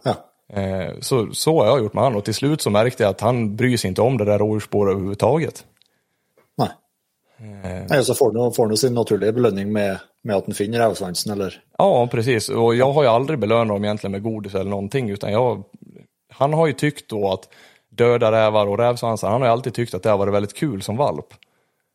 Ja. 0.04 0.16
Eh, 0.54 0.92
så, 1.00 1.34
så 1.34 1.60
har 1.60 1.66
jag 1.66 1.80
gjort 1.80 1.94
med 1.94 2.04
han 2.04 2.16
och 2.16 2.26
till 2.26 2.34
slut 2.34 2.62
så 2.62 2.70
märkte 2.70 3.04
jag 3.04 3.10
att 3.10 3.22
han 3.22 3.56
bryr 3.56 3.78
sig 3.78 3.88
inte 3.88 4.02
om 4.02 4.18
det 4.18 4.26
där 4.26 4.40
rådjursspåret 4.40 4.92
överhuvudtaget. 4.92 5.66
Nei, 7.42 8.00
og 8.00 8.06
så 8.06 8.14
får 8.14 8.34
jo- 8.36 8.52
får 8.56 8.76
sin 8.76 8.94
naturlige 8.94 9.34
belønning 9.34 9.72
med, 9.72 9.98
med 10.24 10.36
at 10.36 10.46
han 10.46 10.56
finner 10.56 10.80
revsvansen, 10.80 11.32
eller 11.32 11.62
Ja, 11.78 12.08
precis. 12.12 12.50
Och 12.50 12.76
jag 12.76 12.92
har 12.94 13.04
ju 13.04 13.10
aldrig 13.10 13.40
belönat 13.40 13.68
dem 13.68 13.84
egentligen 13.84 14.12
med 14.12 14.24
godis 14.24 14.56
eller 14.56 14.70
någonting, 14.70 15.10
utan 15.10 15.32
jag, 15.32 15.64
han 16.34 16.54
har 16.54 16.68
ju 16.68 16.74
tyckt 16.74 17.10
då 17.10 17.32
att 17.32 17.50
döda 17.90 18.32
rävar 18.32 18.68
och 18.68 18.78
rävsvansar, 18.78 19.30
han 19.30 19.42
har 19.42 19.48
ju 19.48 19.52
alltid 19.52 19.74
tyckt 19.74 19.94
att 19.94 20.04
det 20.04 20.10
har 20.10 20.18
varit 20.18 20.34
väldigt 20.34 20.56
kul 20.56 20.82
som 20.82 20.98
valp. 20.98 21.34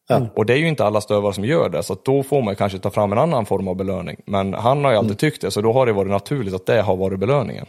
Ja. 0.09 0.27
Och 0.35 0.47
det 0.47 0.53
är 0.53 0.59
ju 0.59 0.69
inte 0.69 0.85
alla 0.85 1.01
stövare 1.01 1.33
som 1.33 1.45
gör 1.45 1.69
det, 1.69 1.83
så 1.83 1.93
att 1.93 2.05
då 2.05 2.23
får 2.23 2.43
man 2.43 2.57
kanske 2.57 2.79
ta 2.79 2.91
fram 2.91 3.13
en 3.13 3.19
annan 3.19 3.47
form 3.47 3.69
av 3.69 3.77
belöning. 3.77 4.17
Men 4.27 4.55
han 4.55 4.85
har 4.85 4.93
ju 4.93 4.99
alltid 4.99 5.19
tyckt 5.19 5.43
det, 5.43 5.51
så 5.51 5.61
då 5.61 5.73
har 5.73 5.87
det 5.87 5.93
varit 5.93 6.11
naturligt 6.11 6.55
att 6.55 6.67
det 6.67 6.81
har 6.83 6.97
varit 6.97 7.19
belöningen. 7.19 7.67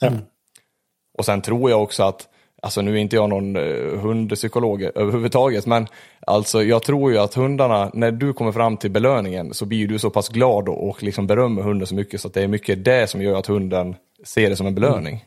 Ja. 0.00 0.10
Och 1.18 1.24
sen 1.24 1.42
tror 1.42 1.70
jag 1.70 1.82
också 1.82 2.02
att, 2.02 2.28
alltså 2.62 2.82
nu 2.82 2.94
är 2.94 2.96
inte 2.96 3.16
jag 3.16 3.28
någon 3.28 3.56
eh, 3.56 4.00
hundpsykolog 4.00 4.82
överhuvudtaget, 4.82 5.66
men 5.66 5.86
alltså 6.26 6.62
jag 6.62 6.82
tror 6.82 7.12
ju 7.12 7.18
att 7.18 7.34
hundarna, 7.34 7.90
när 7.94 8.10
du 8.10 8.32
kommer 8.32 8.52
fram 8.52 8.76
till 8.76 8.90
belöningen 8.90 9.54
så 9.54 9.66
blir 9.66 9.88
du 9.88 9.98
så 9.98 10.10
pass 10.10 10.28
glad 10.28 10.68
och, 10.68 11.02
liksom 11.02 11.26
berömmer 11.26 11.62
hunden 11.62 11.86
så 11.86 11.94
mycket 11.94 12.20
så 12.20 12.28
att 12.28 12.34
det 12.34 12.42
är 12.42 12.48
mycket 12.48 12.84
det 12.84 13.10
som 13.10 13.22
gör 13.22 13.38
att 13.38 13.46
hunden 13.46 13.94
ser 14.24 14.50
det 14.50 14.56
som 14.56 14.66
en 14.66 14.74
belöning. 14.74 15.24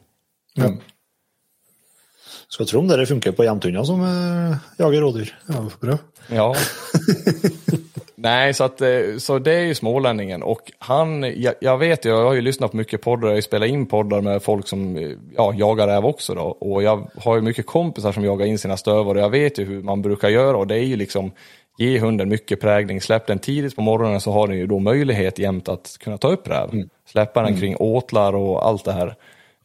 Skal 2.47 2.67
tro 2.67 2.79
om 2.79 2.87
det 2.87 3.05
funker 3.05 3.31
på 3.31 3.43
jämthunder 3.43 3.83
som 3.83 4.01
eh, 4.01 4.57
jager 4.77 5.01
rådyr. 5.01 5.39
Ja, 5.47 5.61
vi 5.61 5.69
får 5.69 5.79
prøve. 5.79 5.97
Ja. 6.27 6.55
Nej, 8.23 8.53
så, 8.53 8.63
att, 8.63 8.81
eh, 8.81 9.17
så 9.17 9.39
det 9.39 9.53
är 9.53 9.61
ju 9.61 9.75
smålänningen. 9.75 10.43
Och 10.43 10.71
han, 10.79 11.23
jag, 11.41 11.53
jag 11.61 11.77
vet 11.77 12.05
ju, 12.05 12.09
jag 12.09 12.25
har 12.25 12.33
ju 12.33 12.41
lyssnat 12.41 12.71
på 12.71 12.77
mycket 12.77 13.01
poddar, 13.01 13.27
jag 13.27 13.31
har 13.31 13.35
ju 13.35 13.41
spelat 13.41 13.69
in 13.69 13.85
poddar 13.85 14.21
med 14.21 14.43
folk 14.43 14.67
som 14.67 14.97
eh, 14.97 15.11
ja, 15.35 15.53
jagar 15.55 15.87
räv 15.87 16.05
också 16.05 16.35
då. 16.35 16.41
Och 16.41 16.83
jag 16.83 17.09
har 17.17 17.35
ju 17.35 17.41
mycket 17.41 17.65
kompisar 17.65 18.11
som 18.11 18.25
jagar 18.25 18.45
in 18.45 18.57
sina 18.57 18.77
stövare 18.77 19.17
och 19.17 19.23
jag 19.23 19.29
vet 19.29 19.59
ju 19.59 19.65
hur 19.65 19.83
man 19.83 20.01
brukar 20.01 20.29
göra. 20.29 20.57
Och 20.57 20.67
det 20.67 20.75
är 20.75 20.83
ju 20.83 20.95
liksom 20.95 21.31
ge 21.77 21.99
hunden 21.99 22.29
mycket 22.29 22.61
prägling, 22.61 23.01
släpp 23.01 23.27
den 23.27 23.39
tidigt 23.39 23.75
på 23.75 23.81
morgonen 23.81 24.21
så 24.21 24.31
har 24.31 24.47
den 24.47 24.57
ju 24.57 24.67
då 24.67 24.79
möjlighet 24.79 25.39
jämt 25.39 25.69
att 25.69 25.97
kunna 25.99 26.17
ta 26.17 26.27
upp 26.27 26.47
räv. 26.47 26.69
Släppa 27.05 27.41
den 27.41 27.59
kring 27.59 27.75
åtlar 27.75 28.35
och 28.35 28.67
allt 28.67 28.85
det 28.85 28.93
här. 28.93 29.15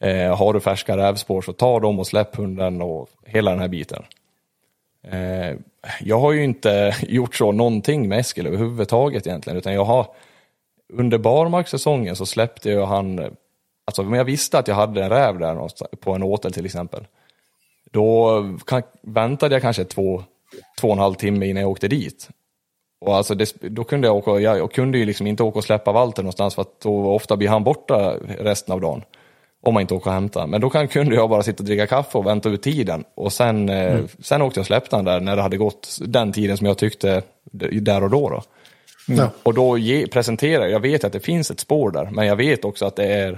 Eh, 0.01 0.37
har 0.37 0.53
du 0.53 0.59
färska 0.59 0.97
rävspår 0.97 1.41
så 1.41 1.53
ta 1.53 1.79
dem 1.79 1.99
och 1.99 2.07
släpp 2.07 2.35
hunden 2.35 2.81
och 2.81 3.09
hela 3.25 3.51
den 3.51 3.59
här 3.59 3.67
biten. 3.67 4.03
Eh, 5.07 5.55
jag 6.01 6.19
har 6.19 6.31
ju 6.31 6.43
inte 6.43 6.95
gjort 7.07 7.35
så 7.35 7.51
någonting 7.51 8.09
med 8.09 8.19
Eskil 8.19 8.47
överhuvudtaget 8.47 9.27
egentligen, 9.27 9.57
utan 9.57 9.73
jag 9.73 9.85
har 9.85 10.07
under 10.93 11.17
barmarkssäsongen 11.17 12.15
så 12.15 12.25
släppte 12.25 12.69
jag 12.69 12.85
han, 12.85 13.19
alltså 13.85 14.01
om 14.01 14.13
jag 14.13 14.25
visste 14.25 14.59
att 14.59 14.67
jag 14.67 14.75
hade 14.75 15.03
en 15.03 15.09
räv 15.09 15.39
där 15.39 15.67
på 15.95 16.13
en 16.13 16.23
åtel 16.23 16.53
till 16.53 16.65
exempel, 16.65 17.07
då 17.91 18.43
kan, 18.65 18.83
väntade 19.01 19.55
jag 19.55 19.61
kanske 19.61 19.85
två, 19.85 20.23
två 20.79 20.87
och 20.87 20.93
en 20.93 20.99
halv 20.99 21.13
timme 21.13 21.45
innan 21.47 21.61
jag 21.61 21.71
åkte 21.71 21.87
dit. 21.87 22.29
Och 23.01 23.15
alltså 23.15 23.35
det, 23.35 23.53
då 23.61 23.83
kunde 23.83 24.07
jag 24.07 24.15
åka, 24.15 24.31
jag, 24.31 24.57
jag 24.57 24.71
kunde 24.71 24.97
ju 24.97 25.05
liksom 25.05 25.27
inte 25.27 25.43
åka 25.43 25.57
och 25.57 25.63
släppa 25.63 25.91
Walter 25.91 26.23
någonstans 26.23 26.55
för 26.55 26.61
att 26.61 26.79
då 26.81 27.11
ofta 27.11 27.37
blir 27.37 27.49
han 27.49 27.63
borta 27.63 28.15
resten 28.39 28.73
av 28.73 28.81
dagen. 28.81 29.03
Om 29.61 29.73
man 29.73 29.81
inte 29.81 29.93
åker 29.93 30.07
och 30.07 30.13
hämtar. 30.13 30.47
Men 30.47 30.61
då 30.61 30.69
kan, 30.69 30.87
kunde 30.87 31.15
jag 31.15 31.29
bara 31.29 31.43
sitta 31.43 31.63
och 31.63 31.65
dricka 31.65 31.87
kaffe 31.87 32.17
och 32.17 32.25
vänta 32.25 32.49
ut 32.49 32.61
tiden. 32.61 33.03
Och 33.15 33.33
sen, 33.33 33.69
eh, 33.69 33.99
sen 34.19 34.41
åkte 34.41 34.57
jag 34.57 34.63
och 34.63 34.67
släppte 34.67 34.95
han 34.95 35.05
där 35.05 35.19
när 35.19 35.35
det 35.35 35.41
hade 35.41 35.57
gått 35.57 35.97
den 36.01 36.31
tiden 36.31 36.57
som 36.57 36.67
jag 36.67 36.77
tyckte 36.77 37.23
där 37.81 38.03
och 38.03 38.09
då. 38.09 38.29
då. 38.29 38.43
Ja. 39.07 39.29
Och 39.43 39.53
då 39.53 39.77
ge, 39.77 40.07
presenterar 40.07 40.63
jag, 40.63 40.71
jag 40.71 40.79
vet 40.79 41.03
att 41.03 41.13
det 41.13 41.19
finns 41.19 41.51
ett 41.51 41.59
spår 41.59 41.91
där, 41.91 42.09
men 42.11 42.27
jag 42.27 42.35
vet 42.35 42.65
också 42.65 42.85
att 42.85 42.95
det 42.95 43.05
är, 43.05 43.31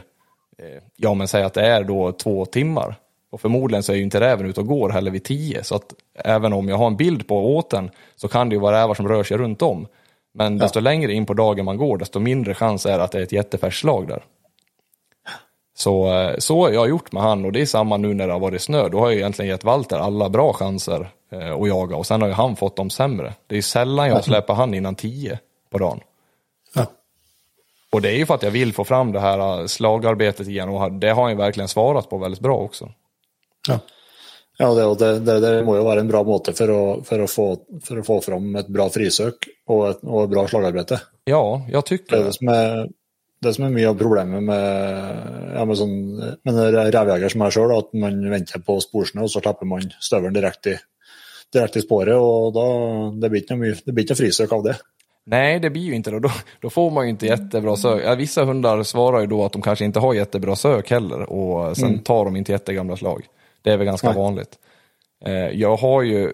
eh, 0.58 0.82
ja 0.96 1.14
men 1.14 1.28
säg 1.28 1.44
att 1.44 1.54
det 1.54 1.68
är 1.68 1.84
då 1.84 2.12
två 2.12 2.46
timmar. 2.46 2.96
Och 3.32 3.42
förmodligen 3.42 3.84
så 3.84 3.92
är 3.92 3.96
ju 3.96 4.04
inte 4.04 4.20
räven 4.20 4.46
ute 4.46 4.60
och 4.60 4.68
går 4.68 4.90
heller 4.90 5.12
vid 5.12 5.24
tio, 5.24 5.64
så 5.64 5.76
att 5.76 5.94
även 6.16 6.54
om 6.54 6.70
jag 6.70 6.78
har 6.78 6.88
en 6.88 6.98
bild 6.98 7.28
på 7.28 7.56
åten 7.56 7.90
så 8.16 8.28
kan 8.28 8.50
det 8.50 8.56
ju 8.56 8.60
vara 8.60 8.82
rävar 8.82 8.94
som 8.94 9.08
rör 9.08 9.24
sig 9.24 9.38
runt 9.38 9.62
om. 9.62 9.88
Men 10.34 10.58
desto 10.58 10.80
längre 10.80 11.14
in 11.14 11.26
på 11.26 11.34
dagen 11.34 11.66
man 11.66 11.78
går, 11.78 11.98
desto 11.98 12.20
mindre 12.20 12.54
chans 12.54 12.86
är 12.86 13.00
att 13.00 13.12
det 13.12 13.20
är 13.20 13.24
ett 13.24 13.32
jättefärskt 13.32 13.80
slag 13.80 14.08
där. 14.08 14.24
Så, 15.82 16.14
eh, 16.14 16.36
så 16.38 16.62
har 16.62 16.72
jag 16.72 16.90
gjort 16.90 17.12
med 17.12 17.24
han 17.24 17.46
och 17.46 17.52
det 17.52 17.62
är 17.62 17.66
samma 17.66 17.98
nu 17.98 18.14
när 18.14 18.28
det 18.28 18.34
har 18.34 18.40
varit 18.40 18.62
snö. 18.62 18.90
Då 18.90 19.00
har 19.00 19.10
jag 19.10 19.18
egentligen 19.18 19.50
gett 19.52 19.64
Walter 19.64 20.00
alla 20.00 20.30
bra 20.30 20.54
chanser 20.54 21.10
eh, 21.32 21.52
att 21.52 21.68
jaga 21.68 21.96
och 21.96 22.06
sen 22.06 22.22
har 22.22 22.28
ju 22.28 22.34
han 22.34 22.56
fått 22.56 22.76
dem 22.76 22.90
sämre. 22.90 23.34
Det 23.48 23.56
är 23.56 23.58
ju 23.58 23.62
sällan 23.62 24.08
jag 24.08 24.24
släpper 24.24 24.54
han 24.54 24.74
innan 24.74 24.96
tio 24.96 25.40
på 25.72 25.78
dagen. 25.78 26.00
Ja. 26.76 26.86
Och 27.92 28.02
det 28.02 28.10
är 28.10 28.18
ju 28.18 28.26
för 28.26 28.36
att 28.36 28.44
jag 28.44 28.52
vill 28.52 28.74
få 28.74 28.84
fram 28.84 29.12
det 29.12 29.20
här 29.20 29.60
eh, 29.60 29.66
slagarbetet 29.66 30.48
igen 30.48 30.70
og 30.70 30.92
det 30.92 31.10
har 31.10 31.22
han 31.22 31.32
ju 31.32 31.38
verkligen 31.38 31.68
svarat 31.68 32.10
på 32.10 32.18
väldigt 32.18 32.42
bra 32.42 32.58
också. 32.58 32.90
Ja. 33.68 33.80
Ja, 34.58 34.74
det, 34.74 34.96
det, 34.96 35.20
det, 35.20 35.40
det 35.40 35.64
må 35.66 35.76
jo 35.78 35.86
være 35.88 36.04
en 36.04 36.10
bra 36.12 36.24
måte 36.24 36.54
for 36.54 36.70
å, 36.70 36.82
for 37.06 37.24
å, 37.24 37.28
få, 37.28 37.46
for 37.84 38.02
å 38.02 38.04
få 38.06 38.22
fram 38.22 38.56
et 38.60 38.68
bra 38.70 38.90
frisøk 38.94 39.48
og 39.74 39.88
et, 39.90 40.04
og 40.04 40.24
et 40.24 40.34
bra 40.36 40.44
slagarbeide. 40.48 41.00
Ja, 41.24 41.62
jag 41.72 41.86
tycker 41.86 42.16
er 42.16 42.20
det. 42.20 42.26
det 42.26 42.36
som 42.38 42.52
er, 42.54 42.84
det 43.42 43.54
som 43.56 43.66
er 43.66 43.74
mye 43.74 43.90
av 43.90 43.98
problemet 43.98 44.44
med, 44.44 45.56
ja, 45.56 45.66
med, 45.66 45.78
sånn, 45.78 45.96
med 46.46 46.60
revjeger 46.94 47.30
som 47.34 47.42
jeg 47.48 47.56
sjøl, 47.58 47.74
at 47.78 47.94
man 47.98 48.20
venter 48.30 48.62
på 48.66 48.76
sporsene, 48.84 49.24
og 49.26 49.30
så 49.34 49.42
slipper 49.42 49.66
man 49.70 49.88
støvelen 50.00 50.36
direkte, 50.38 50.76
i- 50.76 50.80
direkte 51.54 51.80
i 51.82 51.86
sporet. 51.86 52.16
og 52.16 52.54
da, 52.54 52.66
Det 53.20 53.32
blir 53.32 54.06
noe 54.06 54.16
frisøk 54.16 54.52
av 54.54 54.64
det. 54.64 54.76
Nej, 55.26 55.60
det 55.60 55.70
blir 55.70 55.82
ju 55.84 55.94
inte 55.96 56.12
det. 56.12 56.20
Då, 56.20 56.30
då 56.62 56.70
får 56.70 56.92
man 56.92 57.04
ju 57.06 57.10
inte 57.10 57.26
jättebra 57.26 57.76
sök. 57.76 58.02
Ja, 58.06 58.16
vissa 58.16 58.44
hundar 58.46 58.84
svarar 58.84 59.20
ju 59.22 59.28
då 59.28 59.46
att 59.46 59.54
de 59.54 59.62
kanske 59.62 59.86
inte 59.86 60.00
har 60.00 60.14
jättebra 60.14 60.56
sök 60.56 60.92
heller 60.92 61.32
och 61.32 61.78
sen 61.78 62.00
tar 62.00 62.26
de 62.26 62.36
inte 62.36 62.52
jättegamla 62.52 62.98
slag. 62.98 63.26
Det 63.62 63.72
är 63.72 63.78
väl 63.78 63.86
ganska 63.86 64.08
Nej. 64.08 64.18
vanligt. 64.18 64.60
Eh, 65.26 65.34
jag 65.34 65.76
har 65.76 66.02
ju 66.02 66.32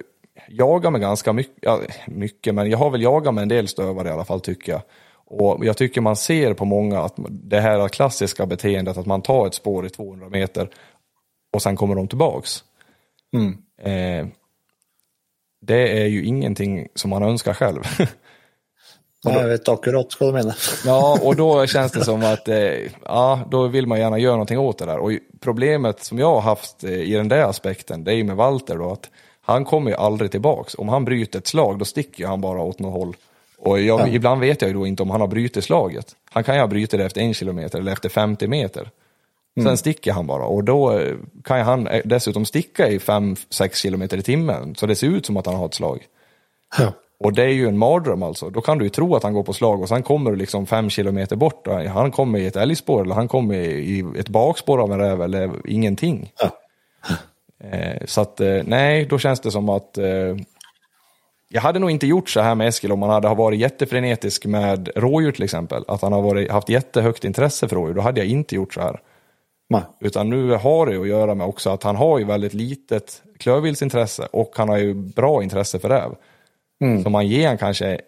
jagat 0.50 0.92
med 0.92 1.02
ganska 1.02 1.34
mycket, 1.34 1.58
ja, 1.62 1.80
mycket, 2.08 2.56
men 2.56 2.70
jag 2.70 2.78
har 2.78 2.90
väl 2.90 3.02
jagat 3.02 3.34
med 3.34 3.42
en 3.42 3.48
del 3.48 3.68
stövare 3.68 4.08
i 4.08 4.12
alla 4.12 4.26
fall 4.26 4.42
tycker 4.42 4.72
jag. 4.72 4.82
Och 5.30 5.66
jag 5.66 5.78
tycker 5.78 6.02
man 6.02 6.16
ser 6.16 6.54
på 6.54 6.66
många 6.66 7.00
att 7.00 7.16
det 7.30 7.60
här 7.60 7.88
klassiska 7.88 8.46
beteendet 8.46 8.98
att 8.98 9.06
man 9.06 9.22
tar 9.22 9.48
ett 9.48 9.54
spår 9.54 9.86
i 9.86 9.90
200 9.90 10.30
meter 10.30 10.70
och 11.54 11.62
sen 11.62 11.76
kommer 11.76 11.96
de 11.96 12.08
tillbaks. 12.08 12.64
Mm. 13.34 13.58
Eh, 13.82 14.28
det 15.62 16.02
är 16.02 16.06
ju 16.06 16.26
ingenting 16.26 16.88
som 16.96 17.10
man 17.10 17.24
önskar 17.24 17.54
själv. 17.54 17.82
Ja, 19.24 19.42
jag 19.42 19.48
vet 19.48 19.70
akkurat 19.70 20.08
vad 20.20 20.30
du 20.30 20.34
menar. 20.34 20.56
Ja, 20.86 21.20
och 21.24 21.36
då 21.36 21.66
känns 21.68 21.92
det 21.92 22.06
som 22.06 22.24
att 22.24 22.48
eh, 22.48 22.74
ja, 23.06 23.40
då 23.52 23.68
vill 23.68 23.88
man 23.88 24.00
gärna 24.00 24.20
göra 24.20 24.34
någonting 24.34 24.60
åt 24.60 24.78
det 24.78 24.86
där. 24.86 24.98
Och 24.98 25.12
problemet 25.40 26.04
som 26.04 26.20
jag 26.20 26.34
har 26.34 26.42
haft 26.42 26.84
eh, 26.84 26.92
i 26.92 27.14
den 27.14 27.28
där 27.28 27.44
aspekten, 27.44 28.04
det 28.04 28.12
är 28.12 28.16
ju 28.16 28.24
med 28.24 28.36
Walter 28.36 28.78
då, 28.78 28.92
att 28.92 29.10
han 29.42 29.66
kommer 29.66 29.92
ju 29.92 29.98
aldrig 29.98 30.32
tillbaks. 30.32 30.76
Om 30.76 30.90
han 30.90 31.06
bryter 31.06 31.40
ett 31.40 31.48
slag, 31.48 31.80
då 31.80 31.86
sticker 31.86 32.28
han 32.28 32.42
bara 32.42 32.62
åt 32.62 32.80
något 32.80 32.94
håll. 32.94 33.16
Och 33.60 33.80
jag, 33.82 34.00
Ja. 34.00 34.08
ibland 34.08 34.42
vet 34.42 34.62
jag 34.62 34.68
ju 34.70 34.74
då 34.74 34.88
inte 34.88 35.04
om 35.04 35.10
han 35.10 35.22
har 35.22 35.28
brutit 35.28 35.64
slaget. 35.64 36.16
Han 36.32 36.44
kan 36.44 36.56
ju 36.56 36.62
ha 36.62 36.68
brutit 36.68 36.92
det 37.00 37.06
efter 37.06 37.22
en 37.22 37.34
kilometer 37.34 37.80
eller 37.80 37.92
efter 37.92 38.10
50 38.10 38.48
meter. 38.48 38.90
Sen 39.64 39.78
sticker 39.78 40.12
han 40.12 40.28
bara 40.28 40.46
och 40.46 40.64
då 40.64 41.00
eh, 41.00 41.16
kan 41.44 41.62
han 41.62 41.88
eh, 41.88 42.02
dessutom 42.06 42.46
sticka 42.46 42.88
i 42.90 42.98
5-6 42.98 43.74
kilometer 43.76 44.18
i 44.18 44.22
timmen. 44.22 44.76
Så 44.76 44.86
det 44.86 44.96
ser 44.96 45.08
ut 45.08 45.26
som 45.26 45.38
att 45.38 45.46
han 45.46 45.56
har 45.56 45.66
ett 45.66 45.74
slag. 45.74 46.06
Ja. 46.78 46.94
Och 47.20 47.34
det 47.34 47.44
är 47.44 47.48
ju 47.50 47.68
en 47.68 47.78
mardröm 47.78 48.24
alltså. 48.24 48.50
Då 48.50 48.62
kan 48.62 48.78
du 48.78 48.84
ju 48.86 48.90
tro 48.90 49.16
att 49.16 49.24
han 49.24 49.34
går 49.34 49.44
på 49.44 49.54
slag 49.54 49.82
och 49.82 49.90
sen 49.90 50.04
kommer 50.04 50.32
du 50.32 50.38
liksom 50.38 50.66
fem 50.66 50.90
kilometer 50.90 51.36
bort. 51.36 51.68
Han 51.94 52.12
kommer 52.12 52.40
i 52.40 52.46
ett 52.46 52.56
älgspår 52.56 53.02
eller 53.02 53.16
han 53.16 53.28
kommer 53.28 53.56
i 53.56 54.06
ett 54.20 54.30
bakspår 54.30 54.82
av 54.82 54.92
en 54.92 55.00
räv 55.00 55.22
eller 55.22 55.52
ingenting. 55.66 56.32
Ja. 56.40 56.50
Eh, 57.68 58.06
så 58.06 58.22
att 58.22 58.42
nej, 58.64 59.06
då 59.06 59.20
känns 59.20 59.40
det 59.40 59.52
som 59.52 59.70
att 59.70 59.98
jag 61.50 61.62
hade 61.62 61.80
nog 61.80 61.92
inte 61.92 62.08
gjort 62.08 62.30
så 62.30 62.42
här 62.42 62.56
med 62.56 62.68
Eskil 62.68 62.92
om 62.92 63.02
han 63.02 63.12
hade 63.12 63.36
varit 63.36 63.60
jättefrenetisk 63.60 64.46
med 64.46 64.90
rådjur 64.96 65.32
till 65.32 65.44
exempel. 65.44 65.84
Att 65.88 66.02
han 66.02 66.14
har 66.14 66.22
varit, 66.22 66.52
haft 66.52 66.70
jättehögt 66.70 67.24
intresse 67.24 67.68
för 67.68 67.76
rådjur. 67.76 67.96
Då 67.96 68.02
hade 68.02 68.20
jag 68.20 68.30
inte 68.30 68.56
gjort 68.56 68.74
så 68.74 68.82
här. 68.82 69.00
Nej. 69.70 69.82
Utan 70.00 70.30
nu 70.30 70.52
har 70.52 70.86
det 70.86 71.02
att 71.02 71.08
göra 71.08 71.36
med 71.36 71.48
också 71.48 71.70
att 71.70 71.84
han 71.84 71.96
har 71.96 72.20
ju 72.20 72.26
väldigt 72.26 72.54
litet 72.54 73.24
klövviltsintresse 73.38 74.28
och 74.32 74.52
han 74.58 74.70
har 74.70 74.78
ju 74.78 74.94
bra 74.94 75.44
intresse 75.44 75.80
för 75.80 75.90
räv. 75.90 76.16
Så 77.04 77.10
man 77.10 77.28
ger 77.28 77.48
han 77.48 77.58
kanske, 77.58 78.02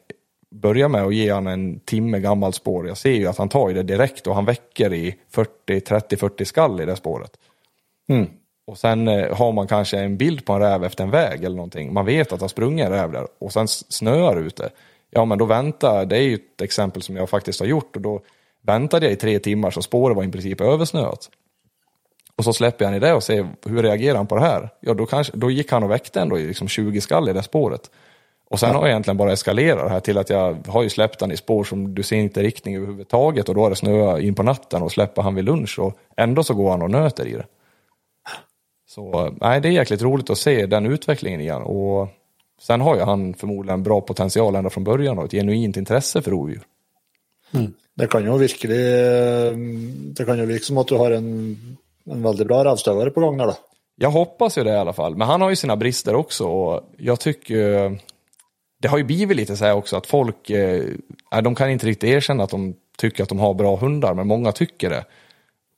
börja 0.55 0.87
med 0.87 1.03
att 1.03 1.15
ge 1.15 1.31
han 1.31 1.47
en 1.47 1.79
timme 1.79 2.19
gammalt 2.19 2.55
spår. 2.55 2.87
Jag 2.87 2.97
ser 2.97 3.11
ju 3.11 3.27
att 3.27 3.37
han 3.37 3.49
tar 3.49 3.69
ju 3.69 3.75
det 3.75 3.83
direkt 3.83 4.27
och 4.27 4.35
han 4.35 4.45
väcker 4.45 4.93
i 4.93 5.15
40, 5.29 5.81
30, 5.81 6.17
40 6.17 6.45
skall 6.45 6.81
i 6.81 6.85
det 6.85 6.95
spåret. 6.95 7.31
Mm. 8.09 8.29
Och 8.69 8.77
sen 8.77 9.07
eh, 9.07 9.37
har 9.37 9.51
man 9.51 9.67
kanske 9.67 9.99
en 9.99 10.17
bild 10.17 10.45
på 10.45 10.53
en 10.53 10.59
räv 10.59 10.83
efter 10.83 11.03
en 11.03 11.09
väg 11.09 11.43
eller 11.43 11.55
någonting. 11.55 11.93
Man 11.93 12.05
vet 12.05 12.31
att 12.31 12.39
det 12.39 12.43
har 12.43 12.49
sprungit 12.49 12.85
en 12.85 12.91
räv 12.91 13.11
där 13.11 13.27
och 13.39 13.53
sen 13.53 13.67
snöar 13.67 14.37
ute. 14.37 14.69
Ja 15.09 15.25
men 15.25 15.37
då 15.37 15.45
vänta, 15.45 16.05
det 16.05 16.17
är 16.17 16.21
ju 16.21 16.35
ett 16.35 16.61
exempel 16.61 17.01
som 17.01 17.15
jag 17.15 17.29
faktiskt 17.29 17.59
har 17.59 17.67
gjort 17.67 17.95
och 17.95 18.01
då 18.01 18.21
väntade 18.61 19.05
jag 19.05 19.13
i 19.13 19.15
tre 19.15 19.39
timmar 19.39 19.71
så 19.71 19.81
spåret 19.81 20.17
var 20.17 20.23
i 20.23 20.31
princip 20.31 20.61
översnöat. 20.61 21.29
Och 22.35 22.43
så 22.43 22.53
släpper 22.53 22.85
jag 22.85 22.89
han 22.89 22.97
i 22.97 22.99
det 22.99 23.13
och 23.13 23.23
ser 23.23 23.47
hur 23.65 23.83
reagerar 23.83 24.17
han 24.17 24.27
på 24.27 24.35
det 24.35 24.41
här? 24.41 24.69
Ja 24.79 24.93
då, 24.93 25.05
kanske, 25.05 25.37
då 25.37 25.51
gick 25.51 25.71
han 25.71 25.83
och 25.83 25.91
väckte 25.91 26.21
ändå 26.21 26.39
i 26.39 26.47
liksom 26.47 26.67
20 26.67 27.01
skall 27.01 27.29
i 27.29 27.33
det 27.33 27.43
spåret. 27.43 27.91
Och 28.49 28.59
sen 28.59 28.75
har 28.75 28.81
jag 28.81 28.89
egentligen 28.89 29.17
bara 29.17 29.31
eskalerat 29.31 29.85
det 29.85 29.89
här 29.89 29.99
till 29.99 30.17
att 30.17 30.29
jag 30.29 30.57
har 30.67 30.83
ju 30.83 30.89
släppt 30.89 31.21
han 31.21 31.31
i 31.31 31.37
spår 31.37 31.63
som 31.63 31.95
du 31.95 32.03
ser 32.03 32.17
inte 32.17 32.43
riktning 32.43 32.75
överhuvudtaget 32.75 33.49
och 33.49 33.55
då 33.55 33.61
har 33.61 33.69
det 33.69 33.75
snöat 33.75 34.21
in 34.21 34.35
på 34.35 34.43
natten 34.43 34.81
och 34.81 34.91
släpper 34.91 35.21
han 35.21 35.35
vid 35.35 35.45
lunch 35.45 35.79
och 35.79 35.97
ändå 36.17 36.43
så 36.43 36.53
går 36.53 36.71
han 36.71 36.81
och 36.81 36.91
nöter 36.91 37.25
i 37.25 37.33
det. 37.33 37.45
Så 38.99 39.35
nej, 39.41 39.61
det 39.61 39.67
är 39.67 39.71
jäkligt 39.71 40.01
roligt 40.01 40.29
att 40.29 40.37
se 40.37 40.65
den 40.65 40.85
utvecklingen 40.85 41.41
igen 41.41 41.61
och 41.61 42.07
sen 42.61 42.81
har 42.81 42.95
ju 42.95 43.01
han 43.01 43.33
förmodligen 43.33 43.83
bra 43.83 44.01
potential 44.01 44.55
ända 44.55 44.69
från 44.69 44.83
början 44.83 45.17
och 45.17 45.25
ett 45.25 45.31
genuint 45.31 45.77
intresse 45.77 46.21
för 46.21 46.31
rovdjur. 46.31 46.61
Det 47.95 48.07
kan 48.07 48.23
ju 48.23 48.37
virkelig 48.37 48.77
Det 50.15 50.25
kan 50.25 50.37
ju 50.37 50.45
virke 50.45 50.65
som 50.65 50.77
at 50.77 50.87
du 50.87 50.95
har 50.95 51.11
en, 51.11 51.57
en 52.05 52.23
veldig 52.23 52.47
bra 52.47 52.63
rævstøvere 52.63 53.11
på 53.11 53.21
der, 53.21 53.47
da. 53.47 53.55
Jag 53.95 54.11
hoppas 54.11 54.57
ju 54.57 54.63
det 54.63 54.73
i 54.73 54.77
alla 54.77 54.93
fall, 54.93 55.15
men 55.15 55.27
han 55.27 55.41
har 55.41 55.49
ju 55.49 55.55
sina 55.55 55.75
brister 55.75 56.15
också 56.15 56.47
och 56.47 56.83
jag 56.97 57.19
tycker 57.19 57.97
det 58.81 58.87
har 58.87 58.97
ju 58.97 59.03
blivit 59.03 59.37
lite 59.37 59.57
så 59.57 59.65
här 59.65 59.75
också 59.75 59.97
att 59.97 60.07
folk, 60.07 60.49
eh, 60.49 60.83
de 61.43 61.55
kan 61.55 61.69
inte 61.69 61.85
riktigt 61.85 62.09
erkänna 62.09 62.43
att 62.43 62.49
de 62.49 62.75
tycker 62.97 63.23
att 63.23 63.29
de 63.29 63.39
har 63.39 63.53
bra 63.53 63.75
hundar, 63.75 64.13
men 64.13 64.27
många 64.27 64.51
tycker 64.51 64.89
det. 64.89 65.05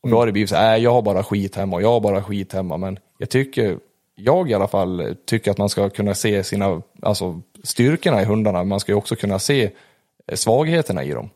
Och 0.02 0.10
då 0.10 0.18
har 0.18 0.26
det 0.26 0.32
blivit 0.32 0.50
så 0.50 0.56
här, 0.56 0.70
nej, 0.72 0.82
jag 0.82 0.92
har 0.94 1.02
bara 1.02 1.24
skit 1.24 1.56
hemma 1.56 1.76
och 1.76 1.82
jag 1.82 1.92
har 1.92 2.00
bara 2.00 2.24
skit 2.24 2.54
hemma, 2.54 2.78
men 2.78 3.00
jag 3.18 3.30
tycker, 3.30 3.78
jag 4.16 4.50
i 4.52 4.54
alla 4.54 4.68
fall 4.68 5.16
tycker 5.26 5.52
att 5.52 5.58
man 5.58 5.70
ska 5.70 5.90
kunna 5.90 6.14
se 6.14 6.44
sina, 6.44 6.82
alltså 7.02 7.42
styrkorna 7.64 8.22
i 8.22 8.26
hundarna, 8.26 8.58
men 8.60 8.68
man 8.68 8.80
ska 8.80 8.92
ju 8.92 8.98
också 8.98 9.16
kunna 9.16 9.40
se 9.40 9.72
eh, 10.28 10.36
svagheterna 10.36 11.04
i 11.04 11.12
dem. 11.12 11.30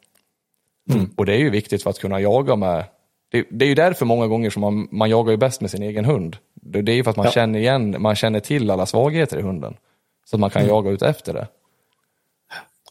Och 1.16 1.26
det 1.26 1.34
är 1.34 1.38
ju 1.38 1.50
viktigt 1.50 1.84
för 1.84 1.90
att 1.90 2.00
kunna 2.00 2.20
jaga 2.22 2.56
med, 2.56 2.84
det, 3.32 3.46
det 3.50 3.66
är 3.66 3.70
ju 3.70 3.76
därför 3.76 4.06
många 4.06 4.28
gånger 4.28 4.50
som 4.50 4.62
man, 4.62 4.88
man 4.92 5.10
jagar 5.10 5.32
ju 5.32 5.38
bäst 5.38 5.62
med 5.62 5.72
sin 5.72 5.84
egen 5.84 6.06
hund. 6.06 6.38
Det, 6.54 6.82
det 6.82 6.92
är 6.92 6.96
ju 6.96 7.04
för 7.04 7.12
att 7.12 7.18
man 7.18 7.26
Ja. 7.26 7.32
känner 7.32 7.60
igen, 7.60 7.96
man 8.00 8.16
känner 8.16 8.40
till 8.40 8.72
alla 8.72 8.86
svagheter 8.86 9.38
i 9.40 9.42
hunden. 9.42 9.78
Så 10.26 10.36
att 10.36 10.40
man 10.40 10.50
kan 10.50 10.68
jaga 10.68 10.90
ut 10.92 11.02
efter 11.02 11.34
det. 11.34 11.48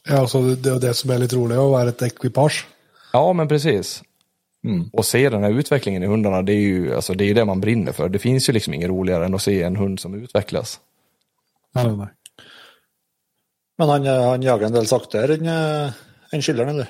Ja, 0.09 0.19
alltså 0.19 0.41
det 0.41 0.69
är 0.69 0.79
det 0.79 0.93
som 0.93 1.09
är 1.09 1.17
lite 1.17 1.35
roligt 1.35 1.57
att 1.57 1.63
vara 1.71 1.89
ett 1.89 2.01
ekipage. 2.01 2.67
Ja, 3.13 3.33
men 3.33 3.47
precis. 3.47 4.03
Mm. 4.65 4.89
Och 4.93 5.05
se 5.05 5.29
den 5.29 5.43
här 5.43 5.51
utvecklingen 5.51 6.03
i 6.03 6.05
hundarna, 6.05 6.41
det 6.41 6.53
är 6.53 6.61
ju 6.61 6.95
alltså, 6.95 7.13
det, 7.13 7.23
är 7.23 7.27
ju 7.27 7.33
det 7.33 7.45
man 7.45 7.61
brinner 7.61 7.91
för. 7.91 8.09
Det 8.09 8.19
finns 8.19 8.49
ju 8.49 8.53
liksom 8.53 8.73
inget 8.73 8.89
roligare 8.89 9.25
än 9.25 9.35
att 9.35 9.41
se 9.41 9.63
en 9.63 9.75
hund 9.75 9.99
som 9.99 10.23
utvecklas. 10.23 10.79
Nej. 11.75 12.07
Men 13.77 13.89
han, 13.89 14.05
eh, 14.07 14.29
han 14.29 14.41
jager 14.41 14.65
en 14.65 14.73
del 14.73 14.87
saktere 14.87 15.33
enn 15.33 15.47
eh, 15.47 15.91
enn 16.31 16.41
skilleren, 16.41 16.69
eller? 16.69 16.87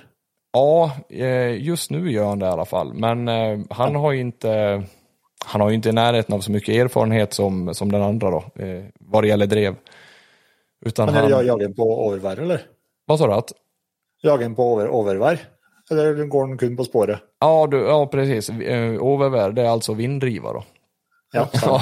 Ja, 0.53 0.91
eh, 1.09 1.63
just 1.63 1.91
nu 1.91 2.11
gör 2.11 2.26
han 2.26 2.39
det 2.39 2.45
i 2.45 2.49
alla 2.49 2.65
fall. 2.65 2.93
Men 2.93 3.28
eh, 3.28 3.59
han 3.69 3.95
har 3.95 4.11
ju 4.11 4.19
inte, 4.19 4.84
han 5.45 5.61
har 5.61 5.71
inte 5.71 5.89
i 5.89 5.91
närheten 5.91 6.36
av 6.36 6.39
så 6.39 6.51
mycket 6.51 6.76
erfarenhet 6.76 7.34
som, 7.34 7.73
som 7.73 7.91
den 7.91 8.01
andra 8.01 8.30
då, 8.32 8.43
eh, 8.55 8.86
vad 8.99 9.23
det 9.23 9.28
gäller 9.28 9.47
drev. 9.47 9.76
Utan 10.86 11.05
Men 11.05 11.15
er 11.15 11.21
han, 11.21 11.30
jager 11.30 11.65
han 11.65 11.76
på 11.76 12.07
overvær, 12.07 12.39
eller? 12.39 12.61
vad 13.05 13.19
sa 13.19 13.28
du? 13.28 13.34
Att? 13.34 13.51
Jager 14.21 14.43
han 14.43 14.55
på 14.55 14.73
over, 14.73 14.88
overvær? 14.88 15.54
Eller 15.91 16.25
går 16.25 16.47
han 16.47 16.57
kun 16.57 16.77
på 16.77 16.83
spåret? 16.83 17.19
Ja, 17.39 17.67
du, 17.71 17.77
ja 17.77 18.07
precis. 18.07 18.49
Eh, 18.49 19.03
Overvär, 19.03 19.51
det 19.51 19.61
är 19.61 19.69
alltså 19.69 19.93
vinddriva 19.93 20.53
då. 20.53 20.63
Ja. 21.33 21.49
Ja, 21.61 21.81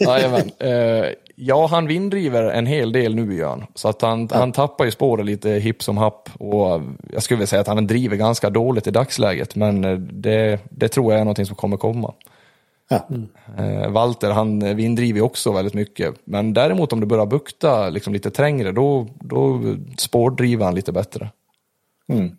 jajamän. 0.00 0.50
Eh, 0.58 1.12
ja, 1.36 1.66
han 1.66 1.86
vinddriver 1.86 2.42
en 2.42 2.66
hel 2.66 2.92
del 2.92 3.14
nu 3.14 3.34
gör 3.34 3.48
han. 3.48 3.66
Så 3.74 3.88
att 3.88 4.02
han, 4.02 4.28
han 4.32 4.52
tappar 4.52 4.84
ju 4.84 4.90
spåret 4.90 5.26
lite 5.26 5.50
hipp 5.50 5.82
som 5.82 5.96
happ. 5.96 6.30
Och 6.38 6.80
jag 7.12 7.22
skulle 7.22 7.36
vilja 7.36 7.46
säga 7.46 7.60
att 7.60 7.66
han 7.66 7.86
driver 7.86 8.16
ganska 8.16 8.50
dåligt 8.50 8.86
i 8.86 8.90
dagsläget. 8.90 9.56
Men 9.56 9.84
eh, 9.84 9.98
det, 9.98 10.60
det 10.70 10.88
tror 10.88 11.12
jag 11.12 11.20
är 11.20 11.24
någonting 11.24 11.46
som 11.46 11.56
kommer 11.56 11.76
komma. 11.76 12.14
Ja. 12.88 13.08
Eh, 13.58 13.90
Walter, 13.90 14.30
han 14.30 14.76
vinddriver 14.76 15.20
också 15.20 15.52
väldigt 15.52 15.74
mycket. 15.74 16.14
Men 16.24 16.54
däremot 16.54 16.92
om 16.92 17.00
det 17.00 17.06
börjar 17.06 17.26
bukta 17.26 17.88
liksom 17.88 18.12
lite 18.12 18.30
trängre, 18.30 18.72
då, 18.72 19.06
då 19.20 19.60
spårdriver 19.98 20.64
han 20.64 20.74
lite 20.74 20.92
bättre. 20.92 21.30
Mm. 22.08 22.36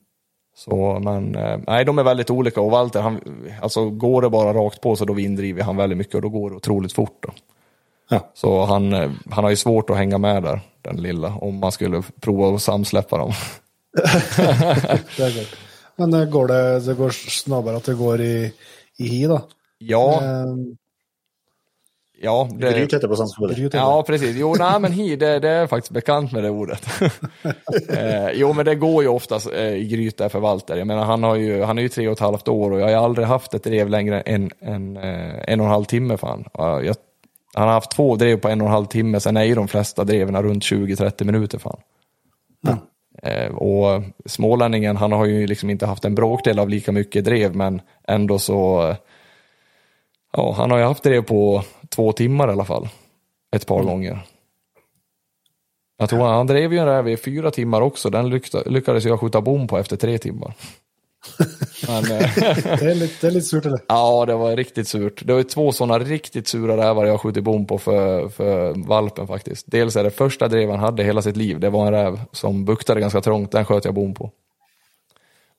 Så, 0.58 1.00
men 1.04 1.36
eh, 1.36 1.60
nej, 1.68 1.86
de 1.86 2.00
är 2.00 2.04
väldigt 2.04 2.30
olika 2.30 2.62
och 2.62 2.72
Walter, 2.72 3.02
han, 3.02 3.22
alltså 3.62 3.90
går 3.90 4.22
det 4.22 4.30
bara 4.30 4.54
rakt 4.54 4.82
på 4.82 4.96
så 4.96 5.06
då 5.06 5.14
vinddriver 5.14 5.64
han 5.64 5.78
väldigt 5.78 5.98
mycket 5.98 6.16
och 6.16 6.22
då 6.22 6.30
går 6.30 6.50
det 6.50 6.56
otroligt 6.56 6.94
fort. 6.94 7.24
Då. 7.24 7.30
Ja. 8.10 8.32
Så 8.34 8.66
han, 8.66 8.94
eh, 8.94 9.12
han 9.30 9.44
har 9.44 9.52
ju 9.52 9.56
svårt 9.56 9.90
att 9.90 9.98
hänga 9.98 10.18
med 10.18 10.44
där, 10.44 10.62
den 10.82 10.96
lilla, 11.02 11.36
om 11.36 11.60
man 11.60 11.72
skulle 11.72 12.04
prova 12.22 12.56
att 12.56 12.62
samsläppa 12.62 13.18
dem. 13.18 13.32
Det. 15.18 15.48
Men 15.96 16.12
det 16.12 16.26
går 16.26 16.48
det, 16.48 16.80
det 16.80 16.94
går 16.94 17.10
snabbare 17.10 17.78
att 17.78 17.84
det 17.84 17.94
går 17.94 18.22
i, 18.22 18.54
i 18.98 19.08
hi 19.08 19.26
då? 19.26 19.42
Ja, 19.78 20.22
Ehm, 20.24 20.78
ja, 22.22 22.50
det, 22.52 22.66
väl? 23.48 23.56
gryt 23.56 23.74
är 23.74 23.78
ja 23.78 24.04
precis. 24.08 24.36
Jo, 24.36 24.56
nej, 24.60 24.80
men 24.80 24.92
hi, 24.92 25.16
det, 25.16 25.40
det 25.40 25.50
är 25.50 25.68
faktiskt 25.68 25.92
bekant 25.92 26.32
med 26.32 26.44
det 26.44 26.50
ordet. 26.50 26.88
eh, 27.90 28.30
jo, 28.34 28.54
men 28.54 28.66
det 28.66 28.76
går 28.76 29.04
ju 29.04 29.10
oftast 29.10 29.54
eh, 29.54 29.76
i 29.76 29.88
gryt 29.88 30.18
där 30.18 30.30
för 30.30 30.40
Walter. 30.40 30.78
Jag 30.78 30.88
menar, 30.88 31.06
han, 31.06 31.24
har 31.24 31.36
ju, 31.36 31.64
han 31.64 31.78
är 31.78 31.82
ju 31.82 31.90
tre 31.90 32.08
och 32.08 32.14
ett 32.14 32.20
halvt 32.20 32.48
år 32.48 32.72
och 32.72 32.80
jag 32.80 32.86
har 32.86 32.92
ju 32.92 32.98
aldrig 32.98 33.28
haft 33.28 33.54
ett 33.54 33.64
drev 33.64 33.90
längre 33.90 34.22
än 34.22 34.52
en, 34.60 34.98
eh, 34.98 35.52
en 35.54 35.60
och 35.60 35.66
en 35.66 35.72
halv 35.72 35.86
timme. 35.86 36.18
Ja, 36.22 36.82
Jag, 36.82 36.96
han 37.54 37.68
har 37.68 37.74
haft 37.74 37.92
två 37.92 38.16
drev 38.16 38.38
på 38.38 38.48
en 38.50 38.62
och 38.62 38.68
en 38.68 38.74
halv 38.74 38.86
timme, 38.86 39.20
sen 39.20 39.38
är 39.38 39.44
ju 39.44 39.56
de 39.56 39.68
flesta 39.68 40.04
dreven 40.04 40.44
runt 40.44 40.64
20-30 40.64 41.24
minuter 41.24 41.58
för 41.58 41.70
han. 41.70 41.80
Eh, 43.24 43.56
och 43.56 44.04
smålänningen, 44.26 44.98
han 44.98 45.12
har 45.12 45.26
ju 45.26 45.48
liksom 45.48 45.70
inte 45.70 45.86
haft 45.86 46.06
en 46.06 46.16
bråkdel 46.16 46.60
av 46.60 46.70
lika 46.70 46.92
mycket 46.92 47.26
drev, 47.26 47.56
men 47.56 47.82
ändå 48.08 48.40
så, 48.40 48.96
ja, 50.38 50.54
han 50.58 50.72
har 50.72 50.78
ju 50.78 50.84
haft 50.84 51.04
drev 51.04 51.22
på 51.22 51.64
två 51.90 52.12
timmar 52.12 52.48
i 52.48 52.52
alla 52.52 52.66
fall. 52.66 52.90
Ett 53.56 53.68
par 53.68 53.84
gånger. 53.84 54.20
Jag 55.98 56.10
tror 56.10 56.20
han, 56.20 56.34
han 56.34 56.48
drev 56.48 56.74
ju 56.74 56.80
en 56.80 56.86
räv 56.86 57.08
i 57.10 57.18
fyra 57.18 57.52
timmar 57.52 57.82
också, 57.82 58.10
den 58.10 58.30
lyckades 58.66 59.06
jag 59.06 59.20
skjuta 59.20 59.42
bom 59.42 59.68
på 59.68 59.78
efter 59.78 59.98
tre 59.98 60.18
timmar. 60.18 60.54
Men, 61.88 62.12
eh, 62.12 62.36
Det 62.80 62.92
är 62.92 62.96
lite, 62.96 63.14
det 63.22 63.28
är 63.28 63.32
lite 63.32 63.46
surt 63.46 63.66
eller? 63.66 63.80
Ja, 63.88 64.26
det 64.26 64.36
var 64.36 64.56
riktigt 64.56 64.88
surt. 64.88 65.22
Det 65.26 65.34
var 65.34 65.44
två 65.44 65.72
sådana 65.72 66.00
riktigt 66.00 66.48
sura 66.48 66.78
rävar 66.78 67.06
jag 67.06 67.22
skjutit 67.22 67.44
bom 67.44 67.66
på 67.66 67.78
för, 67.78 68.30
för 68.30 68.88
valpen 68.88 69.28
faktiskt. 69.28 69.66
Dels 69.68 69.96
är 69.96 70.04
det 70.04 70.12
första 70.12 70.48
drev 70.48 70.70
han 70.70 70.80
hade 70.80 71.04
hela 71.04 71.22
sitt 71.22 71.38
liv, 71.38 71.60
det 71.60 71.70
var 71.70 71.88
en 71.88 71.94
räv 71.94 72.20
som 72.32 72.66
buktade 72.66 73.02
ganska 73.02 73.22
trångt, 73.22 73.52
den 73.52 73.66
sköt 73.66 73.86
jag 73.86 73.94
bom 73.94 74.14
på. 74.14 74.32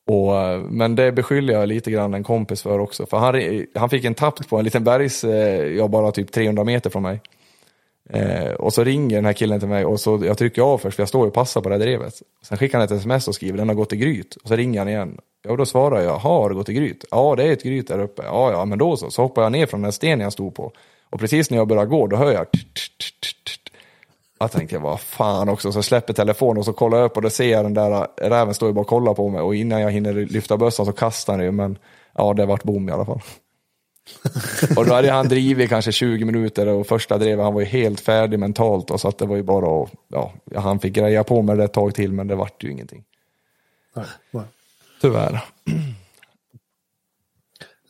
Och, 0.09 0.61
men 0.71 0.95
det 0.97 1.13
beskyller 1.13 1.55
jag 1.55 1.69
lite 1.69 1.91
grann 1.91 2.15
en 2.15 2.25
kompis 2.25 2.63
för 2.63 2.79
också. 2.79 3.07
För 3.07 3.17
han, 3.17 3.65
han 3.75 3.91
fick 3.91 4.05
en 4.05 4.15
tapp 4.15 4.49
på 4.49 4.57
en 4.59 4.65
liten 4.65 4.85
bergs, 4.85 5.25
eh, 5.25 5.67
jag 5.67 5.91
bara 5.91 6.13
typ 6.13 6.33
300 6.33 6.65
meter 6.65 6.91
från 6.91 7.03
mig. 7.03 7.21
Eh, 8.11 8.53
och 8.53 8.73
så 8.73 8.85
ringer 8.85 9.17
den 9.17 9.25
här 9.25 9.33
killen 9.33 9.61
till 9.61 9.69
mig 9.69 9.85
och 9.85 10.01
så 10.01 10.21
jag 10.25 10.39
trycker 10.39 10.63
av 10.63 10.79
först 10.79 10.97
för 10.97 11.03
jag 11.03 11.09
står 11.09 11.27
och 11.27 11.35
passar 11.35 11.61
på 11.61 11.69
det 11.69 11.75
här 11.75 11.81
drevet. 11.81 12.15
Sen 12.43 12.59
skickar 12.59 12.79
han 12.79 12.85
ett 12.85 12.91
sms 12.91 13.29
och 13.29 13.35
skriver 13.35 13.59
den 13.59 13.69
har 13.69 13.75
gått 13.75 13.93
i 13.93 13.97
gryt. 13.97 14.37
Och 14.37 14.49
så 14.49 14.57
ringer 14.57 14.79
han 14.79 14.89
igen. 14.89 15.19
Ja, 15.43 15.57
då 15.57 15.67
svarar 15.67 16.01
jag, 16.01 16.17
har 16.17 16.49
det 16.49 16.55
gått 16.55 16.69
i 16.69 16.75
gryt? 16.75 17.05
Ja, 17.11 17.35
det 17.37 17.45
är 17.45 17.53
ett 17.53 17.63
gryt 17.63 17.89
där 17.89 17.99
uppe. 17.99 18.23
Ja, 18.25 18.53
ja, 18.53 18.65
men 18.65 18.79
då 18.79 18.97
så. 18.97 19.11
Så 19.11 19.23
hoppar 19.23 19.43
jag 19.43 19.53
ner 19.53 19.67
från 19.67 19.83
den 19.83 19.93
stenen 19.93 20.21
jag 20.21 20.33
stod 20.33 20.55
på. 20.55 20.73
Och 21.11 21.21
precis 21.21 21.51
när 21.51 21.59
jag 21.59 21.69
börjar 21.69 21.87
gå, 21.87 22.07
då 22.07 22.17
hör 22.17 22.33
jag 22.33 22.47
jag 24.39 24.53
tänkte, 24.53 24.79
vad 24.79 25.01
fan 25.01 25.49
också, 25.49 25.73
så 25.73 25.83
släpper 25.83 26.13
telefonen 26.15 26.59
och 26.59 26.65
så 26.65 26.73
kollar 26.73 26.99
jag 26.99 27.05
upp 27.05 27.17
och 27.17 27.23
då 27.23 27.31
ser 27.31 27.49
jag 27.51 27.65
den 27.65 27.75
där 27.75 28.07
räven 28.17 28.55
står 28.55 28.69
ju 28.69 28.73
bara 28.73 28.81
och 28.81 28.87
kollar 28.87 29.15
på 29.15 29.29
mig 29.29 29.41
och 29.41 29.55
innan 29.55 29.81
jag 29.81 29.91
hinner 29.91 30.13
lyfta 30.13 30.57
bössan 30.57 30.87
så 30.87 30.93
kastar 30.93 31.33
han 31.33 31.43
ju, 31.43 31.51
men 31.51 31.79
ja, 32.15 32.35
det 32.35 32.47
vart 32.47 32.63
bom 32.63 32.89
i 32.89 32.93
alla 32.93 33.05
fall. 33.05 33.21
och 34.77 34.87
då 34.87 34.95
hade 34.95 35.11
han 35.11 35.29
drivit 35.29 35.69
kanske 35.69 35.93
20 35.93 36.25
minuter 36.25 36.67
och 36.67 36.87
första 36.87 37.19
drevet, 37.19 37.45
han 37.45 37.55
var 37.55 37.61
ju 37.61 37.67
helt 37.67 38.01
färdig 38.01 38.39
mentalt 38.39 38.91
och 38.91 39.01
så 39.01 39.09
att 39.09 39.19
det 39.19 39.27
var 39.27 39.37
ju 39.37 39.43
bara 39.43 39.83
att, 39.83 39.91
ja, 40.09 40.33
han 40.57 40.81
fick 40.81 40.95
greja 40.95 41.25
på 41.25 41.43
med 41.43 41.59
det 41.59 41.65
ett 41.65 41.73
tag 41.73 41.95
till 41.95 42.13
men 42.13 42.27
det 42.27 42.35
vart 42.35 42.65
ju 42.65 42.71
ingenting. 42.71 43.05
Nej. 43.95 44.45
Tyvärr. 45.01 45.45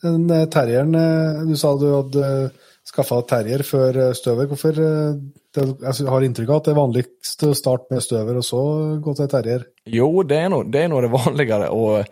Den 0.01 0.29
eh, 0.29 0.49
terriern, 0.49 0.95
eh, 0.95 1.41
du 1.47 1.57
sa 1.57 1.77
du 1.77 1.95
hade 1.95 2.49
skaffat 2.95 3.27
terrier 3.27 3.59
för 3.59 4.13
stöver. 4.13 4.45
Varför 4.45 4.73
det, 5.53 5.87
alltså, 5.87 6.03
jag 6.03 6.11
har 6.11 6.21
intryck 6.21 6.49
av 6.49 6.55
att 6.55 6.63
det 6.63 6.71
är 6.71 6.75
vanligast 6.75 7.43
att 7.43 7.57
starta 7.57 7.85
med 7.89 8.03
stöver 8.03 8.37
och 8.37 8.45
så 8.45 8.95
gå 9.03 9.15
till 9.15 9.27
terrier. 9.27 9.65
Jo, 9.85 10.23
det 10.23 10.37
är, 10.37 10.49
nog, 10.49 10.71
det 10.71 10.83
är 10.83 10.87
nog 10.87 11.01
det 11.01 11.07
vanligare 11.07 11.67
och 11.67 12.05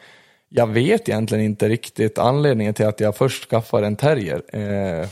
jag 0.49 0.67
vet 0.67 1.09
egentligen 1.09 1.45
inte 1.45 1.69
riktigt 1.69 2.17
anledningen 2.17 2.73
till 2.73 2.85
att 2.85 2.99
jag 2.99 3.15
först 3.15 3.49
skaffade 3.49 3.87
en 3.87 3.95
terrier. 3.95 4.41
Eh, 4.53 5.07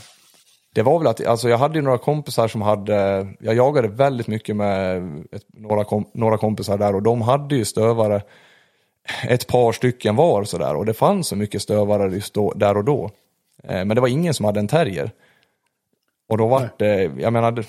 det 0.74 0.84
var 0.84 1.00
väl 1.00 1.08
att, 1.08 1.26
alltså 1.26 1.50
jag 1.50 1.58
hade 1.58 1.76
ju 1.76 1.82
några 1.82 1.98
kompisar 1.98 2.48
som 2.48 2.62
hade, 2.62 3.28
jag 3.40 3.56
jagade 3.56 3.88
väldigt 3.88 4.28
mycket 4.28 4.56
med 4.56 4.98
ett, 5.32 5.44
några, 5.48 5.84
kom, 5.84 6.10
några 6.14 6.38
kompisar 6.38 6.78
där 6.78 6.96
och 6.96 7.04
de 7.04 7.22
hade 7.22 7.56
ju 7.56 7.66
stövare 7.66 8.22
ett 9.28 9.48
par 9.48 9.72
stycken 9.72 10.16
var 10.16 10.44
sådär 10.44 10.76
och 10.76 10.86
det 10.86 10.94
fanns 10.94 11.28
så 11.28 11.36
mycket 11.36 11.62
stövare 11.62 12.14
just 12.14 12.34
då, 12.34 12.54
där 12.56 12.78
och 12.78 12.84
då. 12.84 13.10
Eh, 13.64 13.86
men 13.86 13.90
det 13.90 14.02
var 14.02 14.08
ingen 14.08 14.34
som 14.34 14.46
hade 14.46 14.60
en 14.60 14.68
terrier. 14.68 15.12
Och 16.28 16.38
då 16.38 16.48
var 16.48 16.70
det, 16.78 17.12
jag 17.18 17.34
menar, 17.34 17.66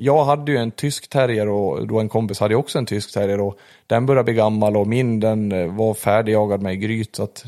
jag 0.00 0.24
hade 0.24 0.52
ju 0.52 0.58
en 0.58 0.70
tysk 0.70 1.08
terrier 1.08 1.48
och 1.48 1.86
då 1.86 2.00
en 2.00 2.08
kompis 2.08 2.40
hade 2.40 2.54
också 2.54 2.78
en 2.78 2.86
tysk 2.86 3.14
terrier 3.14 3.40
och 3.40 3.58
den 3.86 4.06
började 4.06 4.24
bli 4.24 4.34
gammal 4.34 4.76
och 4.76 4.86
min 4.86 5.20
den 5.20 5.52
eh, 5.52 5.74
var 5.74 5.94
färdigjagad 5.94 6.62
med 6.62 6.80
gryt 6.80 7.16
så 7.16 7.22
att 7.22 7.44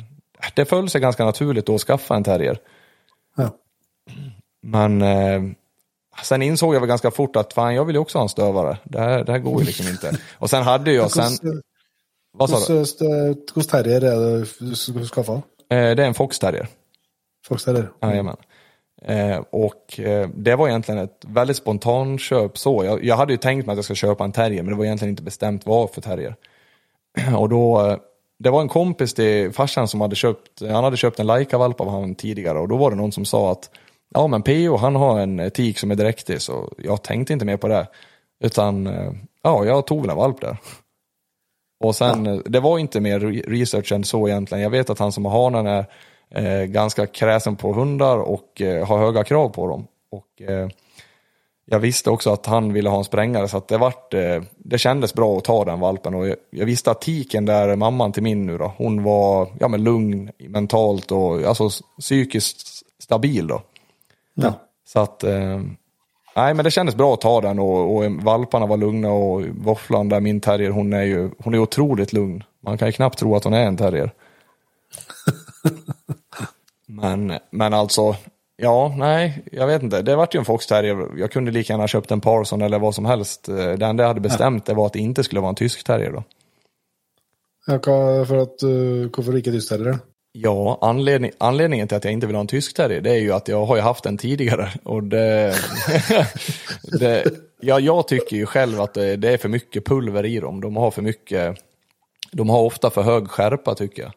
det 0.54 0.64
föll 0.64 0.90
sig 0.90 1.00
ganska 1.00 1.24
naturligt 1.24 1.66
då 1.66 1.74
att 1.74 1.80
skaffa 1.80 2.16
en 2.16 2.24
terrier. 2.24 2.58
Ja. 3.36 3.50
Men 4.62 5.02
eh, 5.02 5.42
sen 6.22 6.42
insåg 6.42 6.74
jag 6.74 6.80
väl 6.80 6.88
ganska 6.88 7.10
fort 7.10 7.36
att 7.36 7.52
fan 7.52 7.74
jag 7.74 7.84
vill 7.84 7.96
ju 7.96 8.00
också 8.00 8.18
ha 8.18 8.22
en 8.22 8.28
stövare. 8.28 8.78
Det 8.84 9.00
här, 9.00 9.24
det 9.24 9.32
här 9.32 9.38
går 9.38 9.60
ju 9.60 9.66
liksom 9.66 9.88
inte. 9.88 10.18
Och 10.38 10.50
sen 10.50 10.62
hade 10.62 10.92
jag 10.92 11.10
sen... 11.10 11.62
Vad 12.38 12.50
sa 12.50 12.72
du? 12.72 12.78
Hos 13.54 13.66
terrier 13.66 14.04
är 14.04 14.38
det 14.38 14.46
du 14.58 14.74
ska 14.74 15.04
skaffa? 15.04 15.32
Eh, 15.32 15.40
det 15.68 15.76
är 15.76 16.06
en 16.06 16.14
foxterrier. 16.14 16.68
Foxterrier? 17.46 17.90
Mm. 18.00 18.10
Jajamän. 18.10 18.36
Eh, 19.04 19.42
och 19.50 20.00
eh, 20.00 20.28
det 20.34 20.56
var 20.56 20.68
egentligen 20.68 21.00
ett 21.00 21.24
väldigt 21.26 21.56
spontant 21.56 22.20
köp 22.20 22.58
så. 22.58 22.84
Jag, 22.84 23.04
jag, 23.04 23.16
hade 23.16 23.32
ju 23.32 23.36
tänkt 23.36 23.66
mig 23.66 23.72
att 23.72 23.78
jag 23.78 23.84
ska 23.84 23.94
köpa 23.94 24.24
en 24.24 24.32
terrier 24.32 24.62
men 24.62 24.72
det 24.72 24.78
var 24.78 24.84
egentligen 24.84 25.10
inte 25.10 25.22
bestämt 25.22 25.66
vad 25.66 25.90
för 25.90 26.00
terrier. 26.00 26.36
Och 27.36 27.48
då, 27.48 27.86
eh, 27.86 27.96
det 28.38 28.50
var 28.50 28.60
en 28.60 28.68
kompis 28.68 29.14
till 29.14 29.52
farsan 29.52 29.88
som 29.88 30.00
hade 30.00 30.16
köpt, 30.16 30.60
han 30.60 30.84
hade 30.84 30.96
köpt 30.96 31.20
en 31.20 31.26
Laika-valp 31.26 31.80
av 31.80 31.88
honom 31.88 32.14
tidigare 32.14 32.58
och 32.58 32.68
då 32.68 32.76
var 32.76 32.90
det 32.90 32.96
någon 32.96 33.12
som 33.12 33.24
sa 33.24 33.52
att 33.52 33.70
ja 34.14 34.26
men 34.26 34.42
PO 34.42 34.76
han 34.76 34.96
har 34.96 35.20
en 35.20 35.50
tik 35.50 35.78
som 35.78 35.90
är 35.90 35.94
dräktig 35.94 36.40
så 36.40 36.72
jag 36.78 37.02
tänkte 37.02 37.32
inte 37.32 37.44
mer 37.44 37.56
på 37.56 37.68
det. 37.68 37.86
Utan 38.44 38.86
eh, 38.86 39.12
ja, 39.42 39.64
jag 39.64 39.86
tog 39.86 40.10
en 40.10 40.16
valp 40.16 40.40
där. 40.40 40.56
Och 41.84 41.96
sen, 41.96 42.24
ja. 42.24 42.42
det 42.44 42.60
var 42.60 42.78
inte 42.78 43.00
mer 43.00 43.20
research 43.48 43.92
än 43.92 44.04
så 44.04 44.28
egentligen. 44.28 44.62
Jag 44.62 44.70
vet 44.70 44.90
att 44.90 44.98
han 44.98 45.12
som 45.12 45.24
har 45.24 45.32
hanen 45.32 45.66
är 45.66 45.86
eh, 46.34 46.62
ganska 46.62 47.06
kräsen 47.06 47.56
på 47.56 47.72
hundar 47.72 48.18
och 48.18 48.60
eh, 48.60 48.86
har 48.86 48.98
höga 48.98 49.24
krav 49.24 49.48
på 49.48 49.66
dem. 49.66 49.86
Och, 50.10 50.42
eh, 50.42 50.68
jag 51.64 51.78
visste 51.78 52.10
också 52.10 52.32
att 52.32 52.46
han 52.46 52.72
ville 52.72 52.88
ha 52.88 52.98
en 52.98 53.04
sprängare 53.04 53.48
så 53.48 53.56
att 53.56 53.68
det, 53.68 53.78
vart, 53.78 54.14
eh, 54.14 54.42
det 54.58 54.78
kändes 54.78 55.14
bra 55.14 55.38
att 55.38 55.44
ta 55.44 55.64
den 55.64 55.80
valpen. 55.80 56.14
Och 56.14 56.28
jag, 56.28 56.36
jag, 56.50 56.66
visste 56.66 56.90
att 56.90 57.00
tiken 57.00 57.44
där, 57.44 57.76
mamman 57.76 58.12
till 58.12 58.22
min 58.22 58.46
nu 58.46 58.58
då, 58.58 58.74
hon 58.76 59.02
var 59.02 59.48
ja, 59.60 59.68
men 59.68 59.84
lugn 59.84 60.30
mentalt 60.38 61.12
och 61.12 61.42
alltså, 61.42 61.68
psykiskt 62.00 62.82
stabil 63.02 63.46
då. 63.46 63.62
Ja. 64.34 64.54
Så 64.86 65.00
att, 65.00 65.24
eh, 65.24 65.60
nej 66.36 66.54
men 66.54 66.64
det 66.64 66.70
kändes 66.70 66.94
bra 66.94 67.14
att 67.14 67.20
ta 67.20 67.40
den 67.40 67.58
och, 67.58 67.96
och 67.96 68.12
valparna 68.12 68.66
var 68.66 68.76
lugna 68.76 69.10
och 69.10 69.42
våfflan 69.42 70.08
där, 70.08 70.20
min 70.20 70.40
terrier, 70.40 70.70
hon 70.70 70.92
är 70.92 71.02
ju 71.02 71.30
hon 71.38 71.54
är 71.54 71.58
otroligt 71.58 72.12
lugn. 72.12 72.44
Man 72.60 72.78
kan 72.78 72.88
ju 72.88 72.92
knappt 72.92 73.18
tro 73.18 73.36
att 73.36 73.44
hon 73.44 73.54
är 73.54 73.64
en 73.64 73.76
terrier. 73.76 74.12
Men, 76.94 77.38
men 77.50 77.74
alltså, 77.74 78.16
ja, 78.56 78.94
nej, 78.98 79.42
jag 79.52 79.66
vet 79.66 79.82
inte. 79.82 80.02
Det 80.02 80.16
vart 80.16 80.34
ju 80.34 80.38
en 80.38 80.44
Fox 80.44 80.66
Terrier. 80.66 81.08
Jag 81.16 81.30
kunde 81.30 81.50
lika 81.50 81.72
gärna 81.72 81.88
köpt 81.88 82.10
en 82.10 82.20
Parson 82.20 82.62
eller 82.62 82.78
vad 82.78 82.94
som 82.94 83.04
helst. 83.04 83.44
Det 83.44 83.86
enda 83.86 84.02
jag 84.02 84.08
hade 84.08 84.20
bestämt 84.20 84.66
det 84.66 84.74
var 84.74 84.86
att 84.86 84.92
det 84.92 84.98
inte 84.98 85.24
skulle 85.24 85.40
vara 85.40 85.48
en 85.48 85.54
tysk 85.54 85.84
terrier 85.84 86.12
då. 86.12 86.24
Ja, 87.66 87.78
för 88.24 88.36
att, 88.36 88.62
uh, 88.62 89.10
varför 89.16 89.36
inte 89.36 89.52
tysk 89.52 89.68
terrier? 89.68 89.98
Ja, 90.32 90.78
anledning, 90.80 91.30
anledningen 91.38 91.88
till 91.88 91.96
att 91.96 92.04
jag 92.04 92.12
inte 92.12 92.26
vill 92.26 92.36
ha 92.36 92.40
en 92.40 92.46
tysk 92.46 92.76
terrier 92.76 93.00
det 93.00 93.10
är 93.10 93.20
ju 93.20 93.32
att 93.32 93.48
jag 93.48 93.66
har 93.66 93.76
ju 93.76 93.82
haft 93.82 94.06
en 94.06 94.18
tidigare. 94.18 94.68
Och 94.82 95.02
det, 95.02 95.54
det, 97.00 97.24
ja, 97.60 97.80
jag 97.80 98.08
tycker 98.08 98.36
ju 98.36 98.46
själv 98.46 98.80
att 98.80 98.94
det, 98.94 99.16
det, 99.16 99.30
är 99.30 99.38
för 99.38 99.48
mycket 99.48 99.86
pulver 99.86 100.24
i 100.24 100.40
dem. 100.40 100.60
De 100.60 100.76
har 100.76 100.90
för 100.90 101.02
mycket, 101.02 101.58
de 102.32 102.50
har 102.50 102.60
ofta 102.62 102.90
för 102.90 103.02
hög 103.02 103.28
skärpa 103.28 103.74
tycker 103.74 104.02
jag. 104.02 104.12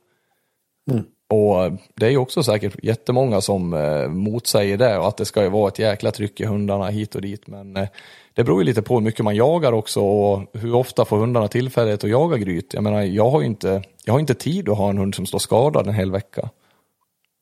Mm. 0.92 1.06
Och 1.36 1.72
det 1.96 2.06
är 2.06 2.10
ju 2.10 2.18
också 2.18 2.44
säkert 2.44 2.84
jättemånga 2.84 3.42
som 3.42 3.74
eh, 3.74 4.08
motsäger 4.08 4.78
det 4.78 4.98
och 4.98 5.08
att 5.08 5.18
det 5.18 5.26
ska 5.26 5.44
ju 5.44 5.50
vara 5.50 5.68
ett 5.68 5.80
jäkla 5.80 6.12
tryck 6.12 6.42
i 6.42 6.46
hundarna 6.46 6.88
hit 6.88 7.16
och 7.16 7.22
dit. 7.22 7.48
Men 7.48 7.78
eh, 7.78 7.88
det 8.34 8.44
beror 8.44 8.60
ju 8.60 8.66
lite 8.66 8.82
på 8.82 8.94
hur 8.94 9.02
mycket 9.02 9.26
man 9.26 9.36
jagar 9.36 9.72
också 9.72 10.02
och 10.02 10.46
hur 10.54 10.76
ofta 10.76 11.06
får 11.06 11.18
hundarna 11.18 11.48
tillfället 11.48 12.04
att 12.04 12.10
jaga 12.10 12.38
gryt. 12.38 12.74
Jag 12.74 12.84
menar, 12.84 13.02
jag 13.02 13.30
har 13.30 13.42
ju 13.42 13.46
inte, 13.46 13.84
jag 14.06 14.14
har 14.14 14.20
inte 14.20 14.34
tid 14.34 14.70
att 14.70 14.78
ha 14.78 14.90
en 14.90 14.98
hund 14.98 15.16
som 15.16 15.26
står 15.26 15.40
skadad 15.40 15.88
en 15.88 15.94
hel 15.94 16.12
vecka. 16.12 16.50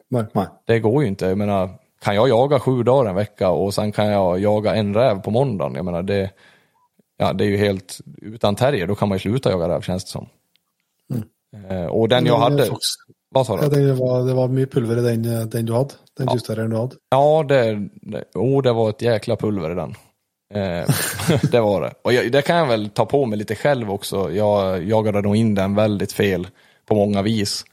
Nej, 0.10 0.26
nej. 0.34 0.46
Det 0.66 0.80
går 0.80 1.02
ju 1.04 1.08
inte. 1.08 1.26
Jag 1.26 1.38
menar, 1.38 1.70
kan 2.02 2.16
jag 2.16 2.30
jaga 2.30 2.60
sju 2.60 2.84
dagar 2.84 3.10
en 3.10 3.16
vecka 3.16 3.50
och 3.50 3.74
sen 3.74 3.92
kan 3.92 4.06
jag 4.06 4.40
jaga 4.40 4.76
en 4.76 4.94
räv 4.94 5.22
på 5.22 5.32
måndagen. 5.32 5.76
Jag 5.76 5.86
menar, 5.86 6.04
det, 6.04 6.32
ja, 7.18 7.34
det 7.34 7.44
är 7.44 7.50
ju 7.50 7.58
helt, 7.58 8.00
utan 8.22 8.56
terrier 8.56 8.88
då 8.88 8.96
kan 8.96 9.10
man 9.10 9.16
ju 9.16 9.20
sluta 9.20 9.52
jaga 9.52 9.70
räv 9.70 9.82
känns 9.82 10.06
det 10.06 10.12
som. 10.12 10.28
Mm. 11.14 11.24
Eh, 11.70 11.86
och 11.86 12.10
den 12.10 12.26
jag 12.26 12.38
hade... 12.38 12.70
Vad 13.34 13.46
sa 13.46 13.58
du? 13.58 13.64
Jag 13.64 13.72
tänkte 13.72 13.88
det 13.88 13.94
var, 13.94 14.24
det 14.24 14.34
var 14.34 14.48
mycket 14.48 14.74
pulver 14.74 14.98
i 14.98 15.02
den, 15.02 15.50
den 15.50 15.66
du 15.66 15.74
hade. 15.74 15.94
Den 16.18 16.28
ja. 16.48 16.56
du 16.56 16.78
hade. 16.78 16.96
Ja, 17.10 17.46
det, 17.50 17.90
det, 17.94 18.24
oh, 18.34 18.62
det 18.62 18.74
var 18.74 18.90
ett 18.90 19.02
jäkla 19.02 19.36
pulver 19.36 19.72
i 19.72 19.76
den. 19.76 19.96
Eh, 20.54 20.88
det 21.52 21.60
var 21.60 21.82
det. 21.82 21.94
Och 22.02 22.14
jag, 22.14 22.32
det 22.32 22.42
kan 22.42 22.56
jag 22.56 22.68
väl 22.68 22.90
ta 22.90 23.06
på 23.06 23.26
mig 23.26 23.38
lite 23.38 23.56
själv 23.56 23.92
också. 23.92 24.32
Jag 24.32 24.84
jagade 24.84 25.22
nog 25.22 25.36
in 25.36 25.56
den 25.56 25.76
väldigt 25.76 26.12
fel 26.12 26.48
på 26.86 26.96
många 26.96 27.22
vis. 27.22 27.66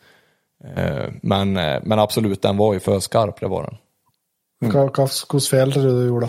Eh, 0.64 1.08
men, 1.22 1.56
eh, 1.56 1.80
men 1.82 1.98
absolut, 1.98 2.42
den 2.42 2.56
var 2.56 2.74
ju 2.74 2.80
för 2.80 3.00
skarp, 3.00 3.40
det 3.40 3.48
var 3.48 3.62
den. 3.62 3.76
Mm. 4.70 4.90
Vad 5.28 5.44
fel 5.44 5.70
du 5.70 6.06
gjorde? 6.06 6.28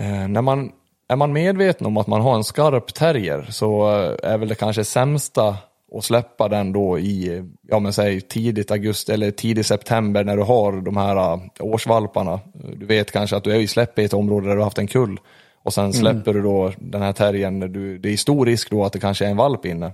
Eh, 0.00 0.28
när 0.28 0.42
man, 0.42 0.72
är 1.08 1.16
man 1.16 1.32
medveten 1.32 1.86
om 1.86 1.96
att 1.96 2.06
man 2.06 2.20
har 2.20 2.34
en 2.34 2.44
skarp 2.44 2.94
terrier 2.94 3.46
så 3.50 3.90
eh, 3.90 4.32
är 4.32 4.38
väl 4.38 4.48
det 4.48 4.54
kanske 4.54 4.84
sämsta 4.84 5.56
och 5.90 6.04
släppa 6.04 6.48
den 6.48 6.72
då 6.72 6.98
i, 6.98 7.44
ja 7.68 7.78
men 7.78 7.92
säg 7.92 8.20
tidigt 8.20 8.70
augusti 8.70 9.12
eller 9.12 9.30
tidig 9.30 9.66
september 9.66 10.24
när 10.24 10.36
du 10.36 10.42
har 10.42 10.72
de 10.72 10.96
här 10.96 11.16
äh, 11.16 11.40
årsvalparna. 11.60 12.40
Du 12.76 12.86
vet 12.86 13.12
kanske 13.12 13.36
att 13.36 13.44
du 13.44 13.52
är 13.52 13.60
i 13.60 13.66
släpp 13.66 13.98
i 13.98 14.04
ett 14.04 14.14
område 14.14 14.46
där 14.46 14.54
du 14.54 14.60
har 14.60 14.66
haft 14.66 14.78
en 14.78 14.86
kull. 14.86 15.20
Och 15.62 15.74
sen 15.74 15.84
mm. 15.84 15.92
släpper 15.92 16.30
mm. 16.30 16.42
du 16.42 16.42
då 16.42 16.72
den 16.78 17.02
här 17.02 17.12
terriern, 17.12 18.00
det 18.02 18.12
är 18.12 18.16
stor 18.16 18.46
risk 18.46 18.70
då 18.70 18.84
att 18.84 18.92
det 18.92 19.00
kanske 19.00 19.26
är 19.26 19.30
en 19.30 19.36
valp 19.36 19.66
inne. 19.66 19.92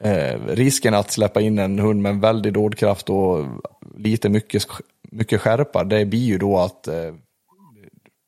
Eh, 0.00 0.40
risken 0.46 0.94
att 0.94 1.10
släppa 1.10 1.40
in 1.40 1.58
en 1.58 1.78
hund 1.78 2.02
med 2.02 2.10
en 2.10 2.20
väldig 2.20 2.52
dådkraft 2.52 3.10
och 3.10 3.46
lite 3.96 4.28
mycket, 4.28 4.66
mycket 5.10 5.40
skärpa, 5.40 5.84
det 5.84 6.04
blir 6.04 6.24
ju 6.24 6.38
då 6.38 6.58
att 6.58 6.88
eh, 6.88 7.14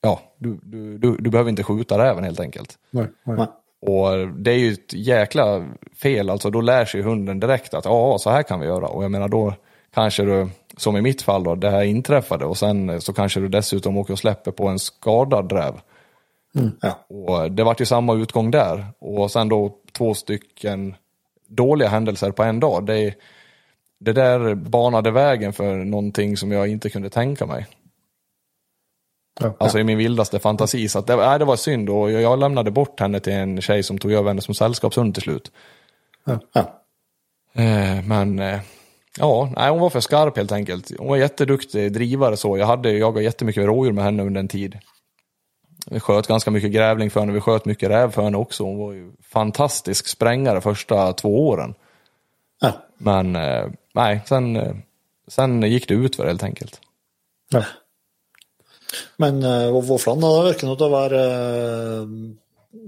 ja, 0.00 0.20
du, 0.38 0.58
du, 0.62 0.98
du, 0.98 1.16
du 1.16 1.30
behöver 1.30 1.50
inte 1.50 1.62
skjuta 1.62 1.98
räven 1.98 2.24
helt 2.24 2.40
enkelt. 2.40 2.78
Nej, 2.90 3.06
nej. 3.24 3.46
Och 3.80 4.28
det 4.28 4.50
är 4.50 4.58
ju 4.58 4.72
ett 4.72 4.92
jäkla 4.92 5.68
fel, 6.02 6.30
alltså 6.30 6.50
då 6.50 6.60
lär 6.60 6.84
sig 6.84 7.02
hunden 7.02 7.40
direkt 7.40 7.74
att 7.74 7.84
ja, 7.84 8.18
så 8.18 8.30
här 8.30 8.42
kan 8.42 8.60
vi 8.60 8.66
göra. 8.66 8.86
Och 8.86 9.04
jag 9.04 9.10
menar 9.10 9.28
då 9.28 9.54
kanske 9.94 10.22
du, 10.22 10.48
som 10.76 10.96
i 10.96 11.00
mitt 11.00 11.22
fall 11.22 11.44
då, 11.44 11.54
det 11.54 11.70
här 11.70 11.82
inträffade 11.82 12.44
och 12.44 12.56
sen 12.56 13.00
så 13.00 13.12
kanske 13.12 13.40
du 13.40 13.48
dessutom 13.48 13.96
åker 13.96 14.12
och 14.12 14.18
släpper 14.18 14.50
på 14.50 14.68
en 14.68 14.78
skadad 14.78 15.52
räv. 15.52 15.74
Mm. 16.54 16.70
Ja. 16.80 17.06
Och 17.08 17.52
det 17.52 17.64
vart 17.64 17.80
ju 17.80 17.84
samma 17.84 18.14
utgång 18.14 18.50
där. 18.50 18.86
Och 18.98 19.30
sen 19.30 19.48
då 19.48 19.78
två 19.92 20.14
stycken 20.14 20.94
dåliga 21.48 21.88
händelser 21.88 22.30
på 22.30 22.42
en 22.42 22.60
dag. 22.60 22.86
Det, 22.86 23.14
det 23.98 24.12
där 24.12 24.54
banade 24.54 25.10
vägen 25.10 25.52
för 25.52 25.76
någonting 25.76 26.36
som 26.36 26.52
jag 26.52 26.68
inte 26.68 26.90
kunde 26.90 27.10
tänka 27.10 27.46
mig. 27.46 27.66
Ja. 29.40 29.54
Alltså 29.58 29.78
i 29.78 29.84
min 29.84 29.98
vildaste 29.98 30.38
fantasi. 30.38 30.88
Så 30.88 30.98
att 30.98 31.06
det, 31.06 31.16
nej, 31.16 31.38
det 31.38 31.44
var 31.44 31.56
synd 31.56 31.90
och 31.90 32.10
jag, 32.10 32.38
lämnade 32.38 32.70
bort 32.70 33.00
henne 33.00 33.20
till 33.20 33.32
en 33.32 33.60
tjej 33.60 33.82
som 33.82 33.98
tog 33.98 34.12
över 34.12 34.28
henne 34.28 34.40
som 34.40 34.54
sällskapshund 34.54 35.14
till 35.14 35.22
slut. 35.22 35.52
Ja. 36.24 36.82
Eh, 37.52 38.04
men 38.04 38.38
eh, 38.38 38.60
ja, 39.18 39.52
nej, 39.56 39.70
hon 39.70 39.80
var 39.80 39.90
för 39.90 40.00
skarp 40.00 40.36
helt 40.36 40.52
enkelt. 40.52 40.92
Hon 40.98 41.08
var 41.08 41.16
jätteduktig 41.16 41.92
drivare 41.92 42.36
så. 42.36 42.58
Jag 42.58 42.66
hade 42.66 42.92
jagat 42.92 43.22
jättemycket 43.22 43.64
rådjur 43.64 43.92
med 43.92 44.04
henne 44.04 44.22
under 44.22 44.40
en 44.40 44.48
tid. 44.48 44.78
Vi 45.90 46.00
sköt 46.00 46.26
ganska 46.26 46.50
mycket 46.50 46.72
grävling 46.72 47.10
för 47.10 47.20
henne, 47.20 47.32
vi 47.32 47.40
sköt 47.40 47.64
mycket 47.64 47.90
räv 47.90 48.10
för 48.10 48.22
henne 48.22 48.36
också. 48.36 48.64
Hon 48.64 48.78
var 48.78 48.92
ju 48.92 49.12
fantastisk 49.22 50.06
sprängare 50.06 50.60
första 50.60 51.12
två 51.12 51.48
åren. 51.48 51.74
Ja. 52.60 52.72
Men 52.98 53.36
eh, 53.36 53.66
nej, 53.94 54.20
sen, 54.26 54.82
sen 55.28 55.62
gick 55.62 55.88
det 55.88 55.94
ut 55.94 56.16
för 56.16 56.26
helt 56.26 56.42
enkelt. 56.42 56.80
Ja. 57.50 57.64
Men 59.18 59.42
uh, 59.44 59.80
Våfland 59.88 60.20
det 60.22 60.44
virker 60.50 60.66
nok 60.68 60.78
til 60.78 60.86
å 60.86 60.94
være 60.94 61.22
eh, 61.26 62.06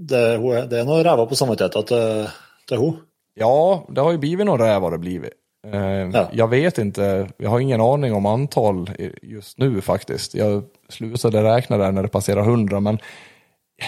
det, 0.09 0.21
er- 0.35 0.67
det 0.71 0.85
noe 0.87 1.03
ræva 1.03 1.25
på 1.29 1.35
samvittigheten 1.35 1.85
til, 1.89 2.27
til 2.69 2.77
hun. 2.81 2.97
Ja, 3.39 3.83
det 3.89 4.03
har 4.03 4.11
ju 4.11 4.17
blivit 4.17 4.45
någon 4.45 4.59
räv 4.59 4.81
har 4.81 4.91
det 4.91 4.97
blivit. 4.99 5.33
Eh, 5.67 6.09
Ja. 6.13 6.27
Jag 6.33 6.47
vet 6.47 6.77
inte, 6.77 7.29
jag 7.37 7.49
har 7.49 7.59
ingen 7.59 7.81
aning 7.81 8.13
om 8.13 8.25
antal 8.25 8.89
just 9.21 9.57
nu 9.57 9.81
faktiskt. 9.81 10.33
Jag 10.35 10.63
slutade 10.89 11.43
räkna 11.43 11.77
där 11.77 11.91
när 11.91 12.01
det 12.03 12.07
passerade 12.09 12.45
hundra, 12.47 12.79
men 12.79 12.99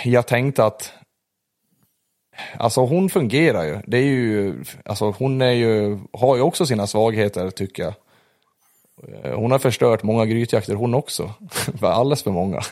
jag 0.05 0.27
tänkte 0.27 0.65
att 0.65 0.93
Alltså 2.57 2.81
hon 2.81 3.09
fungerar 3.09 3.63
ju. 3.63 3.79
Det 3.87 3.97
är 3.97 4.01
ju, 4.03 4.63
alltså 4.85 5.11
hon 5.19 5.41
är 5.41 5.51
ju, 5.51 5.99
har 6.13 6.35
ju 6.35 6.41
också 6.41 6.65
sina 6.65 6.87
svagheter 6.87 7.49
tycker 7.49 7.83
jag. 7.83 7.93
Eh, 9.23 9.33
Hon 9.35 9.51
har 9.51 9.59
förstört 9.59 10.03
många 10.03 10.25
grytjakter 10.25 10.75
hon 10.75 10.93
också. 10.93 11.31
Alldeles 11.81 12.23
för 12.23 12.31
många. 12.31 12.61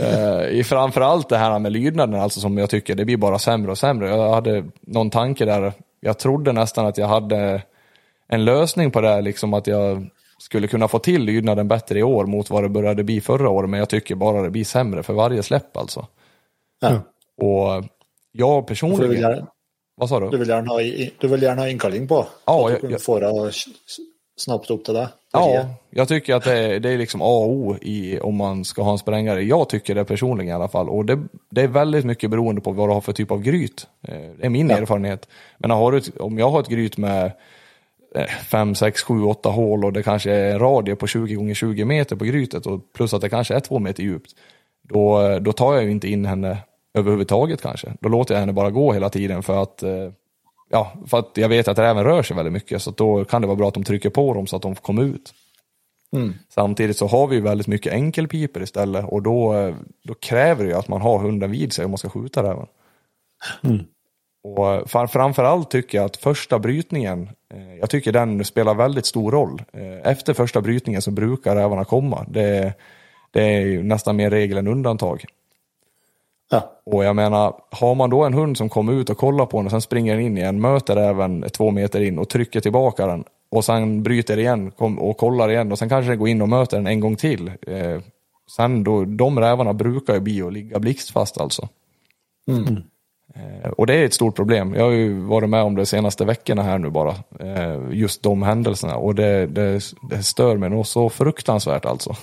Eh, 0.00 0.48
i 0.58 0.64
Framförallt 0.64 1.28
det 1.28 1.36
här 1.36 1.58
med 1.58 1.72
lydnaden 1.72 2.20
alltså 2.20 2.40
som 2.40 2.58
jag 2.58 2.70
tycker 2.70 2.94
det 2.94 3.04
blir 3.04 3.16
bara 3.16 3.38
sämre 3.38 3.70
och 3.70 3.78
sämre. 3.78 4.08
Jag 4.08 4.34
hade 4.34 4.64
någon 4.80 5.10
tanke 5.10 5.44
där, 5.44 5.72
jag 6.00 6.18
trodde 6.18 6.52
nästan 6.52 6.86
att 6.86 6.98
jag 6.98 7.06
hade 7.06 7.62
en 8.28 8.44
lösning 8.44 8.90
på 8.90 9.00
det, 9.00 9.20
liksom 9.20 9.54
att 9.54 9.66
jag 9.66 10.06
skulle 10.38 10.68
kunna 10.68 10.88
få 10.88 10.98
till 10.98 11.22
lydnaden 11.22 11.68
bättre 11.68 11.98
i 11.98 12.02
år 12.02 12.26
mot 12.26 12.50
vad 12.50 12.62
det 12.62 12.68
började 12.68 13.04
bli 13.04 13.20
förra 13.20 13.48
året, 13.50 13.70
men 13.70 13.78
jag 13.80 13.88
tycker 13.88 14.14
bara 14.14 14.42
det 14.42 14.50
blir 14.50 14.64
sämre 14.64 15.02
för 15.02 15.12
varje 15.14 15.42
släpp 15.42 15.76
alltså. 15.76 16.06
Ja. 16.80 17.00
Och 17.46 17.84
jag 18.32 18.48
For 18.48 18.54
du 18.56 18.58
vil, 18.58 18.66
personligen, 18.66 19.20
gjerne, 19.20 19.46
vad 19.96 20.08
sa 20.08 20.20
du 20.20 20.28
du? 20.30 20.36
vil 20.38 20.48
gjerne 20.48 20.68
ha, 20.68 20.78
du 21.20 21.28
vil 21.28 21.42
gjerne 21.42 21.60
ha 21.60 21.68
innkalling 21.68 22.08
på. 22.08 22.26
Ja, 22.46 22.70
jeg- 22.70 22.80
kan 22.90 22.98
få 22.98 23.14
henne 23.20 23.50
snabbt 24.36 24.70
opp 24.70 24.84
til 24.84 24.94
deg. 24.94 25.08
Ja, 25.32 25.66
jag 25.90 26.08
tycker 26.08 26.34
att 26.34 26.44
det 26.44 26.58
är, 26.58 26.80
det 26.80 26.90
är 26.90 26.98
liksom 26.98 27.22
A 27.22 27.24
och 27.24 27.50
O 27.50 27.76
i, 27.82 28.18
om 28.20 28.36
man 28.36 28.64
ska 28.64 28.82
ha 28.82 28.92
en 28.92 28.98
sprängare. 28.98 29.42
Jag 29.42 29.68
tycker 29.68 29.94
det 29.94 30.04
personligen 30.04 30.50
i 30.50 30.54
alla 30.54 30.68
fall. 30.68 30.88
Och 30.88 31.04
det, 31.04 31.18
det 31.50 31.62
är 31.62 31.68
väldigt 31.68 32.04
mycket 32.04 32.30
beroende 32.30 32.60
på 32.60 32.72
vad 32.72 32.88
du 32.88 32.92
har 32.92 33.00
för 33.00 33.12
typ 33.12 33.30
av 33.30 33.42
gryt. 33.42 33.86
Eh, 34.08 34.14
Det 34.38 34.46
är 34.46 34.50
min 34.50 34.70
erfarenhet. 34.70 35.28
Men 35.58 35.70
har 35.70 35.92
du, 35.92 36.00
om 36.20 36.38
jag 36.38 36.50
har 36.50 36.60
ett 36.60 36.68
gryt 36.68 36.96
med 36.96 37.32
5, 38.50 38.74
6, 38.74 39.02
7, 39.02 39.22
8 39.22 39.48
hål 39.48 39.84
och 39.84 39.92
det 39.92 40.02
kanske 40.02 40.32
är 40.32 40.52
en 40.52 40.58
radie 40.58 40.96
på 40.96 41.06
20 41.06 41.34
gånger 41.34 41.54
20 41.54 41.84
meter 41.84 42.16
på 42.16 42.24
grytet 42.24 42.66
och 42.66 42.80
plus 42.92 43.14
att 43.14 43.20
det 43.20 43.28
kanske 43.28 43.54
är 43.54 43.60
2 43.60 43.78
meter 43.78 44.02
djupt. 44.02 44.30
Då, 44.82 45.38
då 45.38 45.52
tar 45.52 45.74
jag 45.74 45.84
ju 45.84 45.90
inte 45.90 46.08
in 46.08 46.24
henne 46.26 46.58
överhuvudtaget 46.94 47.62
kanske. 47.62 47.92
Då 48.00 48.08
låter 48.08 48.34
jag 48.34 48.40
henne 48.40 48.52
bara 48.52 48.70
gå 48.70 48.92
hela 48.92 49.08
tiden 49.08 49.42
för 49.42 49.62
att 49.62 49.82
eh, 49.82 50.10
Ja, 50.70 50.92
för 51.06 51.18
att 51.18 51.30
jag 51.34 51.48
vet 51.48 51.68
att 51.68 51.78
räven 51.78 52.04
rör 52.04 52.22
sig 52.22 52.36
väldigt 52.36 52.52
mycket 52.52 52.82
så 52.82 52.90
då 52.90 53.24
kan 53.24 53.40
det 53.42 53.46
vara 53.46 53.56
bra 53.56 53.68
att 53.68 53.74
de 53.74 53.84
trycker 53.84 54.10
på 54.10 54.34
dem 54.34 54.46
så 54.46 54.56
att 54.56 54.62
de 54.62 54.74
kommer 54.74 55.02
ut. 55.02 55.34
Samtidigt 56.48 56.96
så 56.96 57.06
har 57.06 57.26
vi 57.26 57.36
ju 57.36 57.42
väldigt 57.42 57.66
mycket 57.66 57.92
enkelpiper 57.92 58.62
istället 58.62 59.04
och 59.08 59.22
då, 59.22 59.72
då 60.04 60.14
kräver 60.14 60.64
det 60.64 60.70
ju 60.70 60.76
att 60.76 60.88
man 60.88 61.00
har 61.00 61.18
hunden 61.18 61.50
vid 61.50 61.72
sig 61.72 61.84
om 61.84 61.90
man 61.90 61.98
ska 61.98 62.08
skjuta 62.08 62.42
räven. 62.42 62.66
Och 64.44 64.74
eh, 64.74 64.84
fram- 64.86 65.08
framförallt 65.08 65.70
tycker 65.70 65.98
jag 65.98 66.04
att 66.04 66.16
första 66.16 66.58
brytningen, 66.58 67.28
eh, 67.54 67.74
jag 67.80 67.90
tycker 67.90 68.12
den 68.12 68.44
spelar 68.44 68.74
väldigt 68.74 69.06
stor 69.06 69.32
roll. 69.32 69.62
Eh, 69.72 70.10
Efter 70.10 70.34
första 70.34 70.60
brytningen 70.60 71.02
så 71.02 71.10
brukar 71.10 71.56
rävarna 71.56 71.84
komma. 71.84 72.26
Det, 72.28 72.74
det 73.30 73.42
är 73.42 73.82
nästan 73.82 74.16
mer 74.16 74.30
regel 74.30 74.58
än 74.58 74.66
undantag. 74.68 75.24
Ja. 76.50 76.72
Och 76.86 77.04
jag 77.04 77.16
menar, 77.16 77.54
har 77.70 77.94
man 77.94 78.10
då 78.10 78.24
en 78.24 78.34
hund 78.34 78.56
som 78.56 78.68
kommer 78.68 78.92
ut 78.92 79.10
och 79.10 79.18
kollar 79.18 79.46
på 79.46 79.56
den 79.56 79.66
och 79.66 79.70
sen 79.70 79.80
springer 79.80 80.14
den 80.14 80.24
in 80.24 80.38
igen, 80.38 80.60
möter 80.60 80.96
även 80.96 81.42
två 81.42 81.70
meter 81.70 82.00
in 82.00 82.18
och 82.18 82.28
trycker 82.28 82.60
tillbaka 82.60 83.06
den 83.06 83.24
och 83.50 83.64
sen 83.64 84.02
bryter 84.02 84.38
igen 84.38 84.72
och 84.98 85.16
kollar 85.16 85.50
igen 85.50 85.72
och 85.72 85.78
sen 85.78 85.88
kanske 85.88 86.10
den 86.10 86.18
går 86.18 86.28
in 86.28 86.42
och 86.42 86.48
möter 86.48 86.76
den 86.76 86.86
en 86.86 87.00
gång 87.00 87.16
till. 87.16 87.48
Eh, 87.66 88.00
sen 88.56 88.84
då, 88.84 89.04
de 89.04 89.40
rävarna 89.40 89.72
brukar 89.72 90.14
ju 90.14 90.20
bli 90.20 90.42
och 90.42 90.52
ligga 90.52 90.78
blixtfast 90.78 91.40
alltså. 91.40 91.68
Eh, 93.34 93.70
och 93.70 93.86
det 93.86 93.94
är 93.94 94.04
ett 94.04 94.14
stort 94.14 94.36
problem. 94.36 94.74
Jag 94.74 94.84
har 94.84 94.90
ju 94.90 95.20
varit 95.20 95.48
med 95.48 95.62
om 95.62 95.74
det 95.74 95.80
de 95.80 95.86
senaste 95.86 96.24
veckorna 96.24 96.62
här 96.62 96.78
nu 96.78 96.90
bara. 96.90 97.14
Eh, 97.40 97.80
just 97.90 98.22
de 98.22 98.42
händelserna 98.42 98.96
och 98.96 99.14
det, 99.14 99.46
det, 99.46 99.80
det 100.10 100.22
stör 100.22 100.56
mig 100.56 100.70
nog 100.70 100.86
så 100.86 101.08
fruktansvärt 101.08 101.84
alltså. 101.84 102.16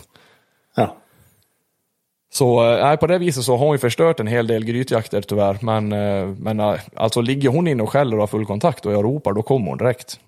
Så 2.33 2.65
eh, 2.65 2.83
nej, 2.83 2.97
på 2.97 3.07
det 3.07 3.17
viset 3.17 3.43
så 3.43 3.51
har 3.51 3.65
hon 3.65 3.75
ju 3.75 3.79
förstört 3.79 4.19
en 4.19 4.27
hel 4.27 4.47
del 4.47 4.65
grytjakter 4.65 5.21
tyvärr. 5.21 5.57
Men, 5.61 5.91
eh, 5.91 6.27
men 6.37 6.59
eh, 6.59 6.79
alltså 6.95 7.21
ligger 7.21 7.49
hon 7.49 7.67
inne 7.67 7.83
och 7.83 7.89
skäller 7.89 8.15
och 8.15 8.21
har 8.21 8.27
full 8.27 8.45
kontakt 8.45 8.85
och 8.85 8.93
jag 8.93 9.05
ropar, 9.05 9.33
då 9.33 9.41
kommer 9.41 9.69
hon 9.69 9.77
direkt. 9.77 10.19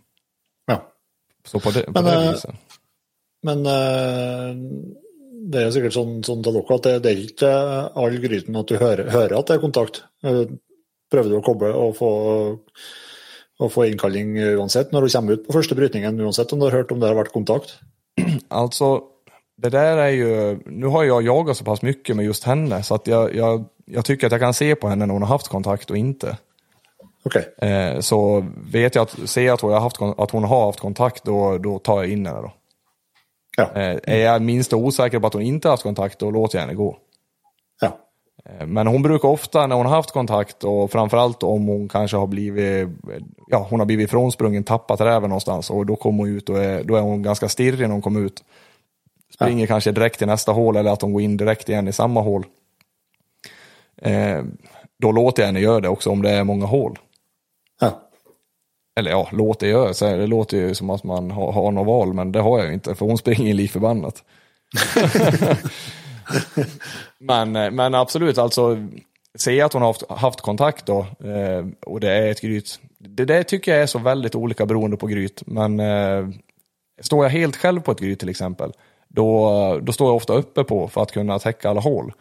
ja. 0.67 0.91
Så 1.47 1.59
på 1.59 1.69
det, 1.69 1.83
på 1.83 1.91
Men, 2.01 2.05
det 2.05 2.31
viset. 2.31 2.55
Men 3.43 3.63
det 3.63 5.59
er 5.59 5.65
jo 5.67 5.73
sikkert 5.75 5.93
sånn, 5.93 6.13
sånn 6.25 6.41
til 6.41 6.55
dere 6.55 6.77
at 6.77 6.85
det, 6.87 6.93
det 7.05 7.11
er 7.11 7.19
ikke 7.21 7.51
all 8.01 8.17
gryten 8.21 8.57
at 8.57 8.69
du 8.69 8.77
hører, 8.81 9.09
hører 9.13 9.35
at 9.37 9.49
det 9.49 9.57
er 9.57 9.61
kontakt. 9.61 9.99
Prøver 10.25 11.29
du 11.29 11.35
å 11.37 11.43
koble 11.45 11.69
og 11.69 11.93
få, 11.99 12.11
å 13.61 13.69
få 13.69 13.85
innkalling 13.91 14.33
uansett 14.57 14.93
når 14.93 15.05
du 15.05 15.13
kommer 15.13 15.37
ut 15.37 15.45
på 15.45 15.57
første 15.57 15.77
brytningen, 15.77 16.17
uansett 16.25 16.53
om 16.53 16.61
du 16.61 16.65
har 16.65 16.79
hørt 16.79 16.93
om 16.95 17.01
det 17.01 17.13
har 17.13 17.19
vært 17.21 17.33
kontakt? 17.33 17.77
Alltså, 18.49 19.14
det 19.57 19.69
där 19.69 19.97
är 19.97 20.09
ju, 20.09 20.59
nu 20.65 20.85
har 20.85 21.03
jag 21.03 21.21
jagat 21.21 21.57
så 21.57 21.63
pass 21.63 21.81
mycket 21.81 22.15
med 22.15 22.25
just 22.25 22.43
henne 22.43 22.83
så 22.83 22.95
att 22.95 23.07
jag, 23.07 23.35
jag, 23.35 23.65
jag 23.85 24.05
tycker 24.05 24.27
att 24.27 24.31
jag 24.31 24.41
kan 24.41 24.53
se 24.53 24.75
på 24.75 24.87
henne 24.87 25.05
när 25.05 25.13
hon 25.13 25.21
har 25.21 25.29
haft 25.29 25.47
kontakt 25.47 25.91
och 25.91 25.97
inte. 25.97 26.37
Ok. 27.25 27.35
Eh, 27.63 27.99
så 27.99 28.45
vet 28.71 28.95
jag 28.95 29.01
att, 29.01 29.29
ser 29.29 29.41
jag 29.45 29.53
att 29.53 29.61
hon 29.61 29.73
har 29.73 29.79
haft, 29.79 30.01
att 30.01 30.31
hon 30.31 30.43
har 30.43 30.65
haft 30.65 30.79
kontakt, 30.79 31.23
då, 31.23 31.57
då 31.57 31.79
tar 31.79 32.03
jag 32.03 32.11
in 32.11 32.25
henne 32.25 32.41
då. 32.41 32.51
Ja. 33.57 33.63
Eh, 33.63 33.97
är 34.03 34.17
jag 34.17 34.41
minst 34.41 34.73
osäker 34.73 35.19
på 35.19 35.27
att 35.27 35.33
hon 35.33 35.41
inte 35.41 35.67
har 35.67 35.73
haft 35.73 35.83
kontakt, 35.83 36.19
då 36.19 36.31
låter 36.31 36.57
jag 36.57 36.61
henne 36.61 36.73
gå. 36.73 36.97
ja. 37.81 37.97
Eh, 38.45 38.67
Men 38.67 38.87
hon 38.87 39.01
brukar 39.01 39.29
ofta 39.29 39.67
när 39.67 39.75
hon 39.75 39.85
har 39.85 39.95
haft 39.95 40.11
kontakt 40.11 40.63
och 40.63 40.91
framförallt 40.91 41.43
om 41.43 41.67
hon 41.67 41.89
kanske 41.89 42.17
har 42.17 42.27
blivit, 42.27 42.89
ja 43.47 43.67
hon 43.69 43.79
har 43.79 43.85
blivit 43.85 44.09
ifrånsprungen, 44.09 44.63
tappat 44.63 45.01
räven 45.01 45.29
någonstans 45.29 45.69
och 45.69 45.85
då 45.85 45.95
kommer 45.95 46.17
hon 46.17 46.37
ut 46.37 46.49
och 46.49 46.63
är, 46.63 46.83
då 46.83 46.95
är 46.95 47.01
hon 47.01 47.23
ganska 47.23 47.49
stirrig 47.49 47.79
när 47.87 47.93
hon 47.93 48.01
kommer 48.01 48.19
ut. 48.19 48.43
Springer 49.33 49.67
kanske 49.67 49.91
direkt 49.91 50.17
till 50.17 50.27
nästa 50.27 50.51
hål 50.51 50.75
eller 50.75 50.91
att 50.91 51.01
hon 51.01 51.13
går 51.13 51.21
in 51.21 51.37
direkt 51.37 51.69
igen 51.69 51.87
i 51.87 51.93
samma 51.93 52.21
hål. 52.21 52.45
Eh, 54.01 54.43
då 54.99 55.11
låter 55.11 55.43
jag 55.43 55.47
henne 55.47 55.59
göra 55.59 55.79
det 55.79 55.89
också 55.89 56.09
om 56.09 56.21
det 56.21 56.31
är 56.31 56.43
många 56.43 56.65
hål. 56.65 56.99
ja. 57.81 58.01
Eller 58.99 59.11
ja, 59.11 59.29
låter 59.31 59.67
jag 59.67 59.79
göra, 59.81 59.93
så 59.93 60.05
det 60.05 60.27
låter 60.27 60.57
ju 60.57 60.75
som 60.75 60.89
att 60.89 61.03
man 61.03 61.31
har, 61.31 61.51
har 61.51 61.71
något 61.71 61.87
val 61.87 62.13
men 62.13 62.31
det 62.31 62.39
har 62.39 62.59
jag 62.59 62.67
ju 62.67 62.73
inte 62.73 62.95
för 62.95 63.05
hon 63.05 63.17
springer 63.17 63.53
lik 63.53 63.71
förbannat. 63.71 64.23
men, 67.19 67.55
eh, 67.55 67.71
men 67.71 67.95
absolut, 67.95 68.37
alltså 68.37 68.77
jag 69.45 69.65
att 69.65 69.73
hon 69.73 69.81
har 69.81 69.89
haft, 69.89 70.09
haft 70.09 70.41
kontakt 70.41 70.85
då 70.85 70.99
eh, 70.99 71.65
och 71.85 71.99
det 71.99 72.11
är 72.11 72.31
ett 72.31 72.41
gryt. 72.41 72.79
Det 72.97 73.25
där 73.25 73.43
tycker 73.43 73.71
jag 73.71 73.81
är 73.81 73.87
så 73.87 73.99
väldigt 73.99 74.35
olika 74.35 74.65
beroende 74.65 74.97
på 74.97 75.07
gryt. 75.07 75.43
Men 75.45 75.79
eh, 75.79 76.29
står 77.01 77.25
jag 77.25 77.29
helt 77.29 77.55
själv 77.55 77.81
på 77.81 77.91
ett 77.91 77.99
gryt 77.99 78.19
till 78.19 78.29
exempel, 78.29 78.71
då, 79.15 79.79
då 79.81 79.93
står 79.93 80.07
jag 80.07 80.15
ofta 80.15 80.33
uppe 80.33 80.63
på 80.63 80.87
för 80.87 81.01
att 81.01 81.11
kunna 81.11 81.39
täcka 81.39 81.69
alla 81.69 81.81
hål. 81.81 82.13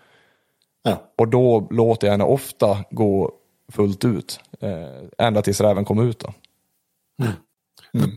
ja. 0.82 0.96
Och 1.18 1.28
då 1.28 1.68
låter 1.70 2.06
jag 2.06 2.12
henne 2.12 2.24
ofta 2.24 2.84
gå 2.90 3.32
fullt 3.72 4.04
ut. 4.04 4.40
Eh, 4.60 5.26
ända 5.26 5.42
tills 5.42 5.60
räven 5.60 5.84
kommer 5.84 6.04
ut 6.04 6.18
då. 6.18 6.32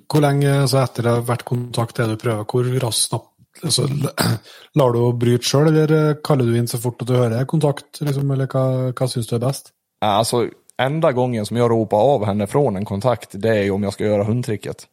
Hvor 0.08 0.22
lenge 0.22 0.52
altså 0.62 0.80
etter 0.82 1.06
det 1.06 1.12
har 1.14 1.26
vært 1.26 1.46
kontakt 1.46 2.00
er 2.02 2.10
du 2.10 2.18
prøver? 2.18 2.46
Hvor 2.50 2.70
raskt 2.82 3.10
snabbt 3.12 3.64
altså, 3.64 3.88
Lar 4.80 4.94
du 4.94 5.02
bryte 5.14 5.46
sjøl, 5.46 5.70
eller 5.70 6.18
kaller 6.26 6.50
du 6.50 6.58
inn 6.58 6.70
så 6.70 6.80
fort 6.82 7.02
at 7.02 7.10
du 7.10 7.14
hører 7.18 7.46
kontakt? 7.50 8.02
Liksom, 8.02 8.32
eller 8.34 8.50
hva 8.50 9.10
syns 9.10 9.30
du 9.30 9.36
er 9.38 9.44
best? 9.44 9.72
Alltså, 10.02 10.48
enda 10.82 11.12
gången 11.12 11.46
som 11.46 11.58
jag 11.58 11.72
ropar 11.72 11.98
av 12.16 12.26
henne 12.26 12.48
från 12.48 12.76
en 12.76 12.86
kontakt, 12.86 13.30
det 13.34 13.58
är 13.58 13.72
om 13.72 13.84
jag 13.84 13.94
ska 13.94 14.06
göra 14.06 14.24
hundtricket. 14.24 14.88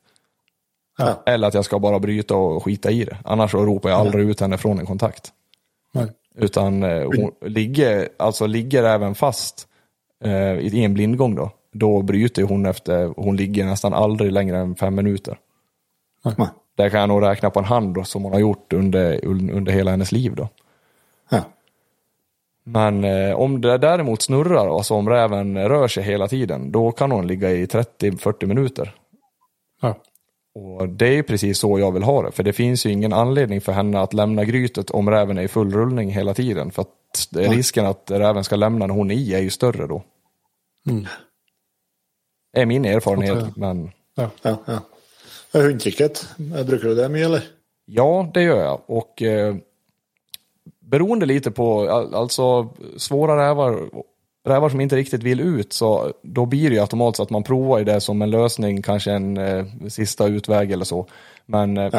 Ja. 0.98 1.22
Eller 1.26 1.48
att 1.48 1.54
jag 1.54 1.64
ska 1.64 1.78
bara 1.78 1.98
bryta 1.98 2.36
och 2.36 2.64
skita 2.64 2.90
i 2.90 3.04
det. 3.04 3.16
Annars 3.24 3.50
så 3.50 3.64
ropar 3.64 3.90
jag 3.90 4.00
aldrig 4.00 4.28
ut 4.30 4.40
henne 4.40 4.58
från 4.58 4.78
en 4.78 4.86
kontakt. 4.86 5.32
Nei. 5.92 6.06
Utan 6.34 6.82
eh, 6.82 7.04
hon 7.04 7.50
ligger, 7.50 8.08
alltså 8.16 8.46
ligger 8.46 8.84
även 8.84 9.14
fast 9.14 9.68
eh, 10.24 10.58
i 10.58 10.84
en 10.84 10.94
blindgång 10.94 11.34
då. 11.34 11.50
då 11.72 12.02
bryter 12.02 12.42
hon 12.42 12.66
efter, 12.66 13.06
hon 13.16 13.36
ligger 13.36 13.64
nästan 13.64 13.94
aldrig 13.94 14.32
längre 14.32 14.58
än 14.58 14.76
fem 14.76 14.94
minuter. 14.94 15.38
Nej. 16.22 16.48
Det 16.76 16.90
kan 16.90 17.00
jag 17.00 17.08
nog 17.08 17.22
räkna 17.22 17.50
på 17.50 17.58
en 17.58 17.64
hand 17.64 17.94
då, 17.94 18.04
som 18.04 18.22
hon 18.22 18.32
har 18.32 18.40
gjort 18.40 18.72
under, 18.72 19.24
under 19.24 19.72
hela 19.72 19.90
hennes 19.90 20.12
liv. 20.12 20.34
Då. 20.34 20.48
Ja. 21.30 21.42
Men 22.64 23.04
eh, 23.04 23.34
om 23.34 23.60
det 23.60 23.78
däremot 23.78 24.22
snurrar, 24.22 24.76
alltså 24.76 24.94
om 24.94 25.08
räven 25.08 25.68
rör 25.68 25.88
sig 25.88 26.02
hela 26.02 26.28
tiden, 26.28 26.72
då 26.72 26.92
kan 26.92 27.12
hon 27.12 27.26
ligga 27.26 27.50
i 27.50 27.66
30-40 27.66 28.46
minuter. 28.46 28.94
Ja. 29.80 29.94
Och 30.54 30.88
det 30.88 31.06
är 31.06 31.12
ju 31.12 31.22
precis 31.22 31.58
så 31.58 31.78
jag 31.78 31.92
vill 31.92 32.02
ha 32.02 32.22
det, 32.22 32.32
för 32.32 32.42
det 32.42 32.52
finns 32.52 32.86
ju 32.86 32.90
ingen 32.90 33.12
anledning 33.12 33.60
för 33.60 33.72
henne 33.72 34.00
att 34.00 34.14
lämna 34.14 34.44
grytet 34.44 34.90
om 34.90 35.10
räven 35.10 35.38
är 35.38 35.42
i 35.42 35.48
full 35.48 35.72
rullning 35.72 36.10
hela 36.10 36.34
tiden. 36.34 36.70
För 36.70 36.82
att 36.82 36.88
det 37.30 37.44
är 37.44 37.50
risken 37.50 37.86
att 37.86 38.10
räven 38.10 38.44
ska 38.44 38.56
lämna 38.56 38.86
när 38.86 38.94
hon 38.94 39.10
är 39.10 39.14
i 39.14 39.34
är 39.34 39.38
ju 39.40 39.50
större 39.50 39.86
då. 39.86 40.02
Mm. 40.90 41.06
Det 42.52 42.60
är 42.60 42.66
min 42.66 42.84
erfarenhet, 42.84 43.36
Okej. 43.38 43.52
men 43.56 43.90
Ja, 44.14 44.30
ja. 44.42 44.56
Ja, 44.66 44.80
Hundtricket, 45.60 46.28
brukar 46.66 46.88
du 46.88 46.94
det 46.94 47.08
mycket 47.08 47.26
eller? 47.26 47.42
Ja, 47.86 48.30
det 48.34 48.42
gör 48.42 48.64
jag. 48.64 48.80
Och 48.86 49.22
eh, 49.22 49.54
beroende 50.80 51.26
lite 51.26 51.50
på, 51.50 51.90
all- 51.90 52.14
alltså 52.14 52.68
svåra 52.96 53.48
rävar, 53.48 53.88
rävar 54.44 54.68
som 54.68 54.80
inte 54.80 54.96
riktigt 54.96 55.22
vill 55.22 55.40
ut, 55.40 55.72
så 55.72 56.12
då 56.22 56.46
blir 56.46 56.70
det 56.70 56.74
ju 56.74 56.80
automatiskt 56.80 57.20
att 57.20 57.30
man 57.30 57.42
provar 57.42 57.80
det 57.80 58.00
som 58.00 58.22
en 58.22 58.30
lösning, 58.30 58.82
kanske 58.82 59.12
en 59.12 59.36
eh, 59.36 59.64
sista 59.88 60.26
utväg 60.26 60.72
eller 60.72 60.84
så. 60.84 61.06
Men 61.46 61.76
eh, 61.76 61.90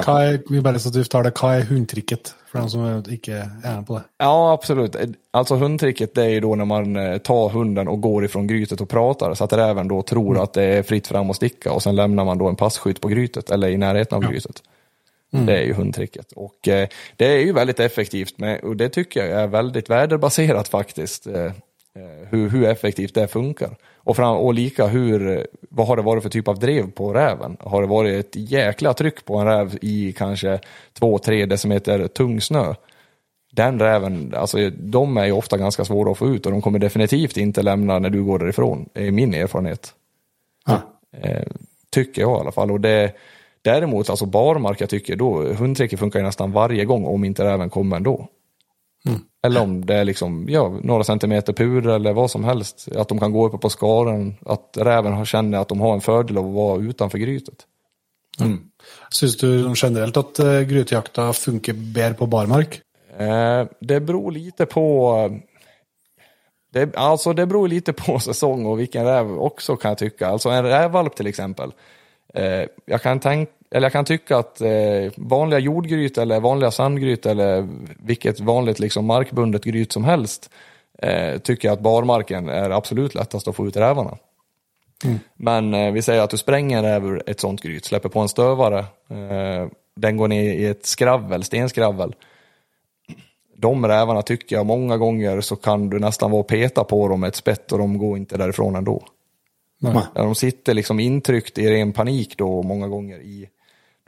vi 0.49 0.61
bare 0.61 0.79
så 0.79 0.89
at 0.89 0.95
vi 0.95 1.03
tar 1.03 1.23
det, 1.23 1.31
hva 1.37 1.55
er 1.57 1.65
hundtrikket? 1.69 2.33
For 2.49 2.59
de 2.59 2.69
som 2.69 2.85
er 2.85 2.93
med 2.97 3.87
på 3.87 3.93
det. 3.93 4.03
Ja, 4.17 4.53
absolut. 4.53 4.95
Alltså 5.31 5.55
hundtricket 5.55 6.15
det 6.15 6.23
är 6.23 6.29
ju 6.29 6.39
då 6.39 6.55
när 6.55 6.65
man 6.65 6.95
eh, 6.95 7.17
tar 7.17 7.49
hunden 7.49 7.87
och 7.87 8.01
går 8.01 8.25
ifrån 8.25 8.47
grytet 8.47 8.81
och 8.81 8.89
pratar 8.89 9.33
så 9.33 9.43
att 9.43 9.53
räven 9.53 9.87
då 9.87 10.01
tror 10.01 10.43
att 10.43 10.53
det 10.53 10.63
är 10.63 10.83
fritt 10.83 11.07
fram 11.07 11.29
att 11.29 11.35
sticka 11.35 11.71
och 11.71 11.83
sen 11.83 11.95
lämnar 11.95 12.25
man 12.25 12.37
då 12.37 12.47
en 12.47 12.55
passkytt 12.55 13.01
på 13.01 13.07
grytet 13.07 13.49
eller 13.49 13.69
i 13.69 13.77
närheten 13.77 14.15
av 14.15 14.31
grytet. 14.31 14.63
Det 15.45 15.57
är 15.57 15.63
ju 15.63 15.73
hundtricket. 15.73 16.31
Och 16.31 16.67
eh, 16.67 16.87
det 17.17 17.25
är 17.25 17.39
ju 17.39 17.53
väldigt 17.53 17.79
effektivt 17.79 18.37
med, 18.37 18.59
och 18.63 18.75
det 18.75 18.89
tycker 18.89 19.25
jag 19.25 19.41
är 19.41 19.47
väldigt 19.47 19.89
väderbaserat 19.89 20.67
faktiskt. 20.67 21.27
Eh, 21.27 21.51
hur, 22.29 22.49
hur 22.49 22.67
effektivt 22.67 23.13
det 23.13 23.27
funkar. 23.27 23.75
Och, 23.95 24.15
fram, 24.15 24.37
och 24.37 24.53
lika 24.53 24.87
hur, 24.87 25.37
eh, 25.37 25.43
vad 25.69 25.87
har 25.87 25.95
det 25.95 26.01
varit 26.01 26.23
för 26.23 26.29
typ 26.29 26.47
av 26.47 26.59
drev 26.59 26.91
på 26.91 27.13
räven? 27.13 27.57
Har 27.59 27.81
det 27.81 27.87
varit 27.87 28.25
ett 28.25 28.35
jäkla 28.51 28.93
tryck 28.93 29.25
på 29.25 29.37
en 29.37 29.45
räv 29.45 29.77
i 29.81 30.13
kanske 30.17 30.59
2-3 30.99 31.45
decimeter 31.45 32.07
tung 32.07 32.41
snö? 32.41 32.73
Den 33.51 33.79
räven, 33.79 34.33
alltså 34.37 34.69
de 34.69 35.17
är 35.17 35.25
ju 35.25 35.31
ofta 35.31 35.57
ganska 35.57 35.85
svåra 35.85 36.11
att 36.11 36.17
få 36.17 36.27
ut 36.27 36.45
och 36.45 36.51
de 36.51 36.61
kommer 36.61 36.79
definitivt 36.79 37.37
inte 37.37 37.61
lämna 37.61 37.99
när 37.99 38.09
du 38.09 38.23
går 38.23 38.39
därifrån. 38.39 38.89
Det 38.93 39.07
är 39.07 39.11
min 39.11 39.33
erfarenhet. 39.33 39.93
Ja. 40.65 40.81
Eh, 41.21 41.47
tycker 41.89 42.21
jag 42.21 42.37
i 42.37 42.39
alla 42.39 42.51
fall. 42.51 42.71
Och 42.71 42.81
det, 42.81 43.11
däremot, 43.61 44.09
alltså 44.09 44.25
barmark, 44.25 44.81
jag 44.81 44.89
tycker 44.89 45.15
då, 45.15 45.43
hundtricket 45.43 45.99
funkar 45.99 46.19
ju 46.19 46.25
nästan 46.25 46.51
varje 46.51 46.85
gång 46.85 47.05
om 47.05 47.23
inte 47.23 47.43
räven 47.43 47.69
kommer 47.69 47.97
ändå. 47.97 48.27
Eller 49.45 49.61
om 49.61 49.85
det 49.85 49.95
är 49.95 50.03
liksom, 50.03 50.45
ja, 50.49 50.79
några 50.83 51.03
centimeter 51.03 51.53
pur 51.53 51.87
eller 51.87 52.13
vad 52.13 52.31
som 52.31 52.43
helst. 52.43 52.87
Att 52.95 53.07
de 53.07 53.19
kan 53.19 53.31
gå 53.31 53.47
uppe 53.47 53.57
på 53.57 53.69
skaren, 53.69 54.35
att 54.45 54.77
räven 54.77 55.25
känner 55.25 55.57
att 55.57 55.67
de 55.67 55.79
har 55.79 55.93
en 55.93 56.01
fördel 56.01 56.37
av 56.37 56.47
att 56.47 56.53
vara 56.53 56.81
utanför 56.81 57.17
grytet. 57.17 57.65
Syns 59.09 59.37
du 59.37 59.73
generelt 59.75 60.17
at 60.17 60.39
uh, 60.39 60.61
grytejakta 60.61 61.33
funker 61.33 61.73
bedre 61.73 62.13
på 62.13 62.25
barmark? 62.25 62.81
Eh, 63.17 63.67
det 63.79 63.99
beror 63.99 64.31
lite 64.31 64.65
på 64.65 65.29
det, 66.71 66.95
alltså 66.95 67.33
det 67.33 67.45
beror 67.45 67.67
lite 67.67 67.93
på 67.93 68.19
säsong 68.19 68.65
och 68.65 68.79
vilken 68.79 69.05
räv 69.05 69.37
också 69.39 69.75
kan 69.75 69.89
jag 69.89 69.97
tycka. 69.97 70.27
Alltså 70.27 70.49
en 70.49 70.63
rävvalp 70.63 71.15
till 71.15 71.27
exempel. 71.27 71.71
Eh, 72.33 72.65
jag, 72.85 73.01
kan 73.01 73.19
tänk, 73.19 73.49
eller 73.75 73.85
jag 73.85 73.93
kan 73.93 74.05
tycka 74.05 74.37
att 74.37 74.61
eh, 74.61 75.11
vanliga 75.17 75.59
jordgryt 75.59 76.17
eller 76.17 76.39
vanliga 76.39 76.71
sandgryt 76.71 77.25
eller 77.25 77.67
vilket 77.99 78.39
vanligt 78.39 78.79
liksom 78.79 79.05
markbundet 79.05 79.63
gryt 79.63 79.91
som 79.91 80.03
helst 80.03 80.49
eh, 81.01 81.37
tycker 81.37 81.67
jag 81.67 81.73
att 81.73 81.81
barmarken 81.81 82.49
är 82.49 82.69
absolut 82.69 83.15
lättast 83.15 83.47
att 83.47 83.55
få 83.55 83.67
ut 83.67 83.77
rävarna. 83.77 84.17
Men 85.35 85.73
eh, 85.73 85.91
vi 85.91 86.01
säger 86.01 86.21
att 86.21 86.29
du 86.29 86.37
spränger 86.37 87.05
ur 87.05 87.29
ett 87.29 87.39
sånt 87.39 87.61
gryt, 87.61 87.85
släpper 87.85 88.09
på 88.09 88.19
en 88.19 88.29
stövare, 88.29 88.79
eh, 89.09 89.67
den 89.95 90.17
går 90.17 90.27
ner 90.27 90.53
i 90.53 90.65
ett 90.65 90.85
skravel, 90.85 91.43
stenskravel 91.43 92.15
de 93.57 93.85
rävarna 93.85 94.21
tycker 94.21 94.55
jag 94.55 94.65
många 94.65 94.97
gånger 94.97 95.41
så 95.41 95.55
kan 95.55 95.89
du 95.89 95.99
nästan 95.99 96.31
vara 96.31 96.39
och 96.39 96.47
peta 96.47 96.83
på 96.83 97.07
dem 97.07 97.19
med 97.19 97.27
ett 97.27 97.35
spett 97.35 97.71
och 97.71 97.77
de 97.77 97.97
går 97.97 98.17
inte 98.17 98.37
därifrån 98.37 98.75
ändå. 98.75 99.03
Nej. 99.79 100.03
De 100.13 100.35
sitter 100.35 100.73
liksom 100.73 100.99
intryckt 100.99 101.57
i 101.57 101.69
ren 101.69 101.93
panik 101.93 102.37
då 102.37 102.63
många 102.63 102.87
gånger 102.87 103.19
i 103.19 103.49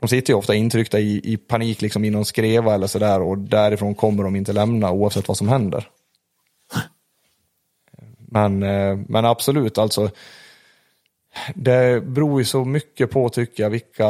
de 0.00 0.08
sitter 0.08 0.32
ju 0.32 0.36
ofta 0.36 0.54
intryckta 0.54 1.00
i, 1.00 1.20
i 1.24 1.36
panik 1.36 1.82
liksom 1.82 2.04
i 2.04 2.10
någon 2.10 2.24
skreva 2.24 2.74
eller 2.74 2.86
sådär 2.86 3.20
och 3.20 3.38
därifrån 3.38 3.94
kommer 3.94 4.24
de 4.24 4.36
inte 4.36 4.52
lämna 4.52 4.90
oavsett 4.90 5.28
vad 5.28 5.36
som 5.36 5.48
händer. 5.48 5.88
Men, 8.18 8.62
eh, 8.62 8.98
men 9.08 9.24
absolut, 9.24 9.78
alltså 9.78 10.10
det 11.54 12.04
beror 12.04 12.40
ju 12.40 12.44
så 12.44 12.64
mycket 12.64 13.10
på 13.10 13.28
tycker 13.28 13.62
jag 13.62 13.70
vilka, 13.70 14.08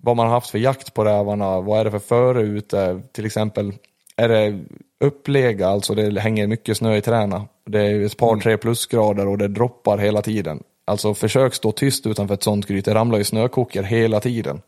vad 0.00 0.16
man 0.16 0.26
har 0.26 0.34
haft 0.34 0.50
för 0.50 0.58
jakt 0.58 0.94
på 0.94 1.04
rävarna, 1.04 1.60
vad 1.60 1.80
är 1.80 1.84
det 1.84 1.90
för 1.90 1.98
före 1.98 2.42
ute, 2.42 3.02
till 3.12 3.26
exempel 3.26 3.72
är 4.16 4.28
det 4.28 4.60
upplega, 5.00 5.68
alltså 5.68 5.94
det 5.94 6.20
hänger 6.20 6.46
mycket 6.46 6.76
snö 6.76 6.96
i 6.96 7.00
träna. 7.00 7.46
Det 7.66 7.80
är 7.80 8.00
ett 8.00 8.16
par 8.16 8.36
tre 8.36 8.56
plusgrader 8.56 9.26
och 9.26 9.38
det 9.38 9.48
droppar 9.48 9.98
hela 9.98 10.22
tiden. 10.22 10.62
Alltså 10.84 11.14
försök 11.14 11.54
stå 11.54 11.72
tyst 11.72 12.06
utanför 12.06 12.34
ett 12.34 12.42
sånt 12.42 12.66
gryt, 12.66 12.84
det 12.84 12.94
ramlar 12.94 13.18
ju 13.18 13.24
snökoker 13.24 13.82
hela 13.82 14.20
tiden. 14.20 14.62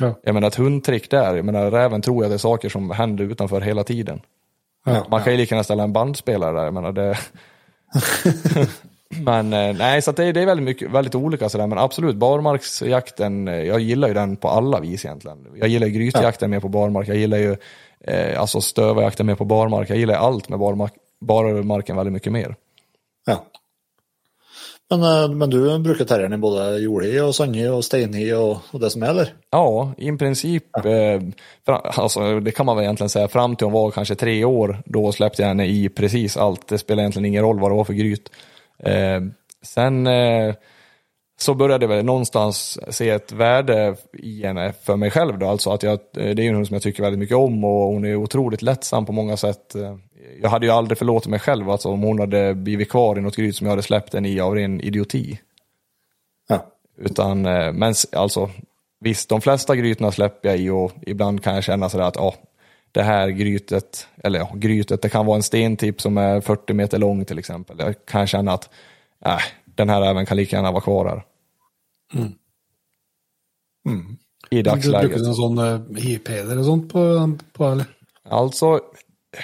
Ja. 0.00 0.14
Jag 0.22 0.34
menar 0.34 0.48
ett 0.48 0.54
hundtrick 0.54 1.10
där, 1.10 1.36
jag 1.36 1.44
menar 1.44 1.70
räven 1.70 2.02
tror 2.02 2.24
jag 2.24 2.30
det 2.30 2.34
är 2.34 2.38
saker 2.38 2.68
som 2.68 2.90
händer 2.90 3.24
utanför 3.24 3.60
hela 3.60 3.84
tiden. 3.84 4.20
Ja. 4.84 5.06
Man 5.10 5.22
kan 5.22 5.32
ju 5.32 5.38
lika 5.38 5.54
gärna 5.54 5.64
ställa 5.64 5.82
en 5.82 5.92
bandspelare 5.92 6.56
där, 6.56 6.64
jag 6.64 6.74
menar 6.74 6.92
det... 6.92 7.18
men 9.24 9.52
eh, 9.52 9.76
nej, 9.76 10.02
så 10.02 10.12
det, 10.12 10.32
det 10.32 10.40
är 10.40 10.46
väldigt, 10.46 10.64
mycket, 10.64 10.90
väldigt 10.90 11.14
olika 11.14 11.48
sådär, 11.48 11.66
men 11.66 11.78
absolut 11.78 12.16
barmarksjakten, 12.16 13.46
jag 13.46 13.80
gillar 13.80 14.08
ju 14.08 14.14
den 14.14 14.36
på 14.36 14.48
alla 14.48 14.80
vis 14.80 15.04
egentligen. 15.04 15.46
Jag 15.54 15.68
gillar 15.68 15.86
ju 15.86 15.92
grytjakten 15.92 16.50
mer 16.50 16.60
på 16.60 16.68
barmark, 16.68 17.08
jag 17.08 17.16
gillar 17.16 17.38
ju 17.38 17.56
eh, 18.00 18.40
alltså 18.40 18.60
stövarjakten 18.60 19.26
mer 19.26 19.34
på 19.34 19.44
barmark, 19.44 19.90
jag 19.90 19.98
gillar 19.98 20.14
allt 20.14 20.48
med 20.48 20.58
barmark, 20.58 20.92
barmarken 21.20 21.96
väldigt 21.96 22.12
mycket 22.12 22.32
mer. 22.32 22.56
Ja. 23.26 23.44
Men, 24.90 25.02
eh, 25.02 25.30
men 25.30 25.50
du 25.50 25.78
brukar 25.78 26.04
terriern 26.04 26.32
i 26.32 26.36
både 26.36 26.78
jordhi 26.78 27.20
och 27.20 27.34
sandhi 27.34 27.68
och 27.68 27.84
stenhi 27.84 28.32
och, 28.32 28.58
och 28.70 28.80
det 28.80 28.90
som 28.90 29.02
är 29.02 29.06
eller? 29.06 29.34
Ja, 29.50 29.92
i 29.98 30.12
princip, 30.12 30.76
eh, 30.76 31.20
fra, 31.66 31.76
alltså, 31.76 32.40
det 32.40 32.50
kan 32.50 32.66
man 32.66 32.76
väl 32.76 32.84
egentligen 32.84 33.10
säga, 33.10 33.28
fram 33.28 33.56
till 33.56 33.64
hon 33.64 33.72
var 33.72 33.90
kanske 33.90 34.14
tre 34.14 34.44
år, 34.44 34.82
då 34.86 35.12
släppte 35.12 35.42
jag 35.42 35.48
henne 35.48 35.66
i 35.66 35.88
precis 35.88 36.36
allt. 36.36 36.68
Det 36.68 36.78
spelar 36.78 37.02
egentligen 37.02 37.26
ingen 37.26 37.42
roll 37.42 37.60
vad 37.60 37.70
det 37.70 37.76
var 37.76 37.84
för 37.84 37.92
gryt. 37.92 38.30
Eh, 38.78 39.20
sen 39.62 40.06
eh, 40.06 40.54
så 41.38 41.54
började 41.54 41.84
jag 41.84 41.88
väl 41.88 42.04
någonstans 42.04 42.78
se 42.88 43.10
ett 43.10 43.32
värde 43.32 43.96
i 44.12 44.42
henne 44.42 44.72
för 44.82 44.96
mig 44.96 45.10
själv. 45.10 45.38
Då. 45.38 45.46
Alltså 45.46 45.70
att 45.70 45.82
jag, 45.82 45.98
det 46.12 46.22
är 46.22 46.40
en 46.40 46.54
hund 46.54 46.66
som 46.66 46.74
jag 46.74 46.82
tycker 46.82 47.02
väldigt 47.02 47.18
mycket 47.18 47.36
om 47.36 47.64
och 47.64 47.86
hon 47.92 48.04
är 48.04 48.16
otroligt 48.16 48.62
lättsam 48.62 49.06
på 49.06 49.12
många 49.12 49.36
sätt. 49.36 49.74
Eh, 50.36 50.42
Jag 50.42 50.50
hade 50.50 50.66
ju 50.66 50.72
aldrig 50.72 50.98
förlåtit 50.98 51.30
mig 51.30 51.40
själv 51.40 51.70
alltså, 51.70 51.88
om 51.88 52.02
hon 52.02 52.18
hade 52.20 52.54
blivit 52.54 52.90
kvar 52.90 53.18
i 53.18 53.20
något 53.20 53.36
gryt 53.36 53.56
som 53.56 53.66
jag 53.66 53.72
hade 53.72 53.82
släppt 53.82 54.12
den 54.12 54.26
i 54.26 54.40
av 54.40 54.54
ren 54.54 54.80
idioti. 54.80 55.40
Ja. 56.48 56.66
Utan, 56.98 57.46
eh, 57.46 57.72
men 57.72 57.94
alltså, 58.12 58.50
visst, 59.00 59.28
de 59.28 59.40
flesta 59.40 59.76
grytorna 59.76 60.12
släpper 60.12 60.48
jag 60.48 60.58
i 60.58 60.70
och 60.70 60.92
ibland 61.06 61.42
kan 61.42 61.54
jag 61.54 61.64
känna 61.64 61.88
sådär 61.88 62.04
att 62.04 62.16
ja, 62.16 62.34
det 62.92 63.02
här 63.02 63.28
grytet, 63.28 64.08
eller 64.24 64.38
ja, 64.38 64.50
grytet, 64.54 65.02
det 65.02 65.08
kan 65.08 65.26
vara 65.26 65.36
en 65.36 65.42
stentipp 65.42 66.00
som 66.00 66.18
är 66.18 66.40
40 66.40 66.72
meter 66.72 66.98
lång 66.98 67.24
till 67.24 67.38
exempel. 67.38 67.76
Jag 67.78 67.94
kan 68.06 68.26
känna 68.26 68.52
att 68.52 68.70
äh, 69.24 69.38
den 69.64 69.88
här 69.88 70.02
även 70.02 70.26
kan 70.26 70.36
lika 70.36 70.56
gärna 70.56 70.72
vara 70.72 70.80
kvar 70.80 71.06
här. 71.06 71.22
I 74.50 74.56
Du 74.56 74.62
dagsläget. 74.62 75.00
bruker 75.00 75.18
du 75.18 75.24
noen 75.24 75.36
sånn 75.36 75.58
uh, 75.58 75.98
hipheder 76.02 76.58
og 76.58 76.64
sånt 76.64 76.92
på, 76.92 77.02
på 77.52 77.64
eller? 77.66 77.86
Alltså, 78.30 78.80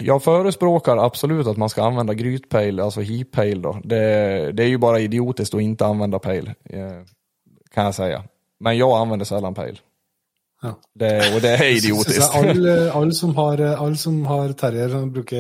jag 0.01 0.23
förespråkar 0.23 0.97
absolut 0.97 1.47
att 1.47 1.57
man 1.57 1.69
ska 1.69 1.83
använda 1.83 2.15
grytpejl, 2.15 2.81
alltså 2.81 3.01
heap-pejl 3.01 3.63
då. 3.63 3.81
Det, 3.85 4.53
det 4.53 4.63
är 4.63 4.69
ju 4.69 4.79
bara 4.79 5.01
idiotiskt 5.01 5.55
att 5.55 5.61
inte 5.61 5.87
använda 5.87 6.19
pejl, 6.19 6.53
eh, 6.65 6.91
kan 7.75 7.85
jag 7.85 7.95
säga. 7.95 8.25
Men 8.61 8.79
jag 8.79 9.01
använder 9.01 9.25
sällan 9.25 9.55
pejl. 9.55 9.81
Ja. 10.63 10.79
Det, 10.95 11.35
och 11.35 11.41
det 11.41 11.49
är 11.49 11.77
idiotiskt. 11.79 12.35
jeg 12.35 12.51
Alle 12.51 12.93
all 12.95 13.13
som 13.13 13.37
har, 13.37 13.61
all 13.61 13.97
som 13.97 14.27
har 14.27 14.53
terrier 14.53 14.89
som 14.89 15.13
bruker 15.13 15.37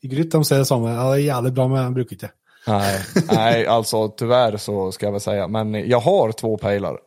i, 0.00 0.08
gryt, 0.08 0.32
de 0.32 0.44
ser 0.44 0.58
det 0.58 0.64
samme. 0.64 0.94
Ja, 0.94 1.10
det 1.12 1.20
er 1.20 1.24
jævlig 1.24 1.54
bra, 1.54 1.68
men 1.68 1.82
jeg 1.82 1.94
bruker 1.94 2.12
ikke 2.12 2.26
det. 2.26 2.32
nej, 2.66 3.00
nej, 3.32 3.66
alltså 3.66 4.08
tyvärr 4.08 4.56
så 4.56 4.92
ska 4.92 5.06
jag 5.06 5.12
väl 5.12 5.20
säga. 5.20 5.48
Men 5.48 5.74
jag 5.88 6.00
har 6.00 6.32
två 6.32 6.56
pejlar. 6.56 6.98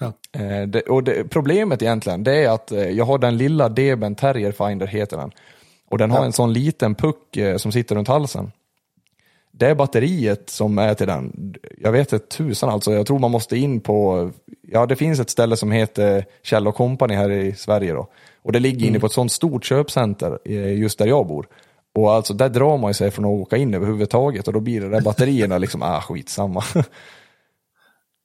Ja. 0.00 0.12
Eh, 0.40 0.62
det, 0.68 0.80
och 0.80 1.04
det, 1.04 1.24
problemet 1.24 1.82
egentligen, 1.82 2.24
det 2.24 2.44
är 2.44 2.50
att 2.50 2.72
eh, 2.72 2.90
jag 2.90 3.04
har 3.04 3.18
den 3.18 3.36
lilla 3.36 3.68
Deben 3.68 4.14
Terrier 4.14 4.52
Finder 4.52 4.86
heter 4.86 5.16
den. 5.16 5.30
Och 5.88 5.98
den 5.98 6.10
har 6.10 6.24
en 6.24 6.32
sån 6.32 6.52
liten 6.52 6.94
puck 6.94 7.36
eh, 7.36 7.56
som 7.56 7.72
sitter 7.72 7.94
runt 7.94 8.08
halsen. 8.08 8.52
det 9.52 9.74
batteriet 9.74 10.50
som 10.50 10.78
är 10.78 10.94
till 10.94 11.06
den, 11.06 11.54
jag 11.78 11.92
vet 11.92 12.12
inte 12.12 12.26
tusan 12.26 12.68
alltså, 12.68 12.92
jag 12.92 13.06
tror 13.06 13.18
man 13.18 13.30
måste 13.30 13.56
in 13.56 13.80
på, 13.80 14.30
ja 14.62 14.86
det 14.86 14.96
finns 14.96 15.20
ett 15.20 15.30
ställe 15.30 15.56
som 15.56 15.70
heter 15.70 16.24
Kjell 16.42 16.72
Company 16.72 17.14
här 17.14 17.30
i 17.30 17.54
Sverige 17.54 17.92
då. 17.92 18.08
Och 18.42 18.52
det 18.52 18.58
ligger 18.58 18.86
inne 18.86 19.00
på 19.00 19.06
ett 19.06 19.12
sånt 19.12 19.32
stort 19.32 19.64
köpcenter 19.64 20.38
eh, 20.44 20.78
just 20.78 20.98
där 20.98 21.06
jag 21.06 21.26
bor. 21.26 21.46
Och 21.94 22.12
alltså 22.12 22.34
där 22.34 22.48
drar 22.48 22.78
man 22.78 22.94
sig 22.94 23.10
från 23.10 23.24
att 23.24 23.40
åka 23.40 23.56
in 23.56 23.74
överhuvudtaget 23.74 24.46
och 24.48 24.52
då 24.52 24.60
blir 24.60 24.80
det 24.80 24.88
där 24.88 25.00
batterierna 25.00 25.58
liksom, 25.58 25.82
ah 25.82 26.00
skitsamma. 26.00 26.64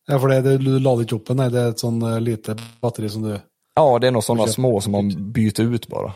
Ja, 0.08 0.20
for 0.20 0.28
det, 0.28 0.42
det, 0.42 0.58
du 0.58 0.80
lader 0.80 1.06
ikke 1.06 1.16
opp 1.16 1.30
en, 1.30 1.38
nei, 1.38 1.50
det 1.54 1.62
er 1.62 1.70
et 1.72 1.80
sånn 1.80 2.02
eh, 2.04 2.18
lite 2.20 2.56
batteri 2.82 3.10
som 3.10 3.22
du 3.24 3.36
Ja, 3.76 4.00
det 4.00 4.08
är 4.08 4.12
nog 4.12 4.24
sådana 4.24 4.48
små 4.48 4.82
som 4.82 4.92
man 4.92 5.32
byter 5.32 5.62
ut 5.62 5.88
bara. 5.88 6.14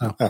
Ja, 0.00 0.14
Ja. 0.18 0.28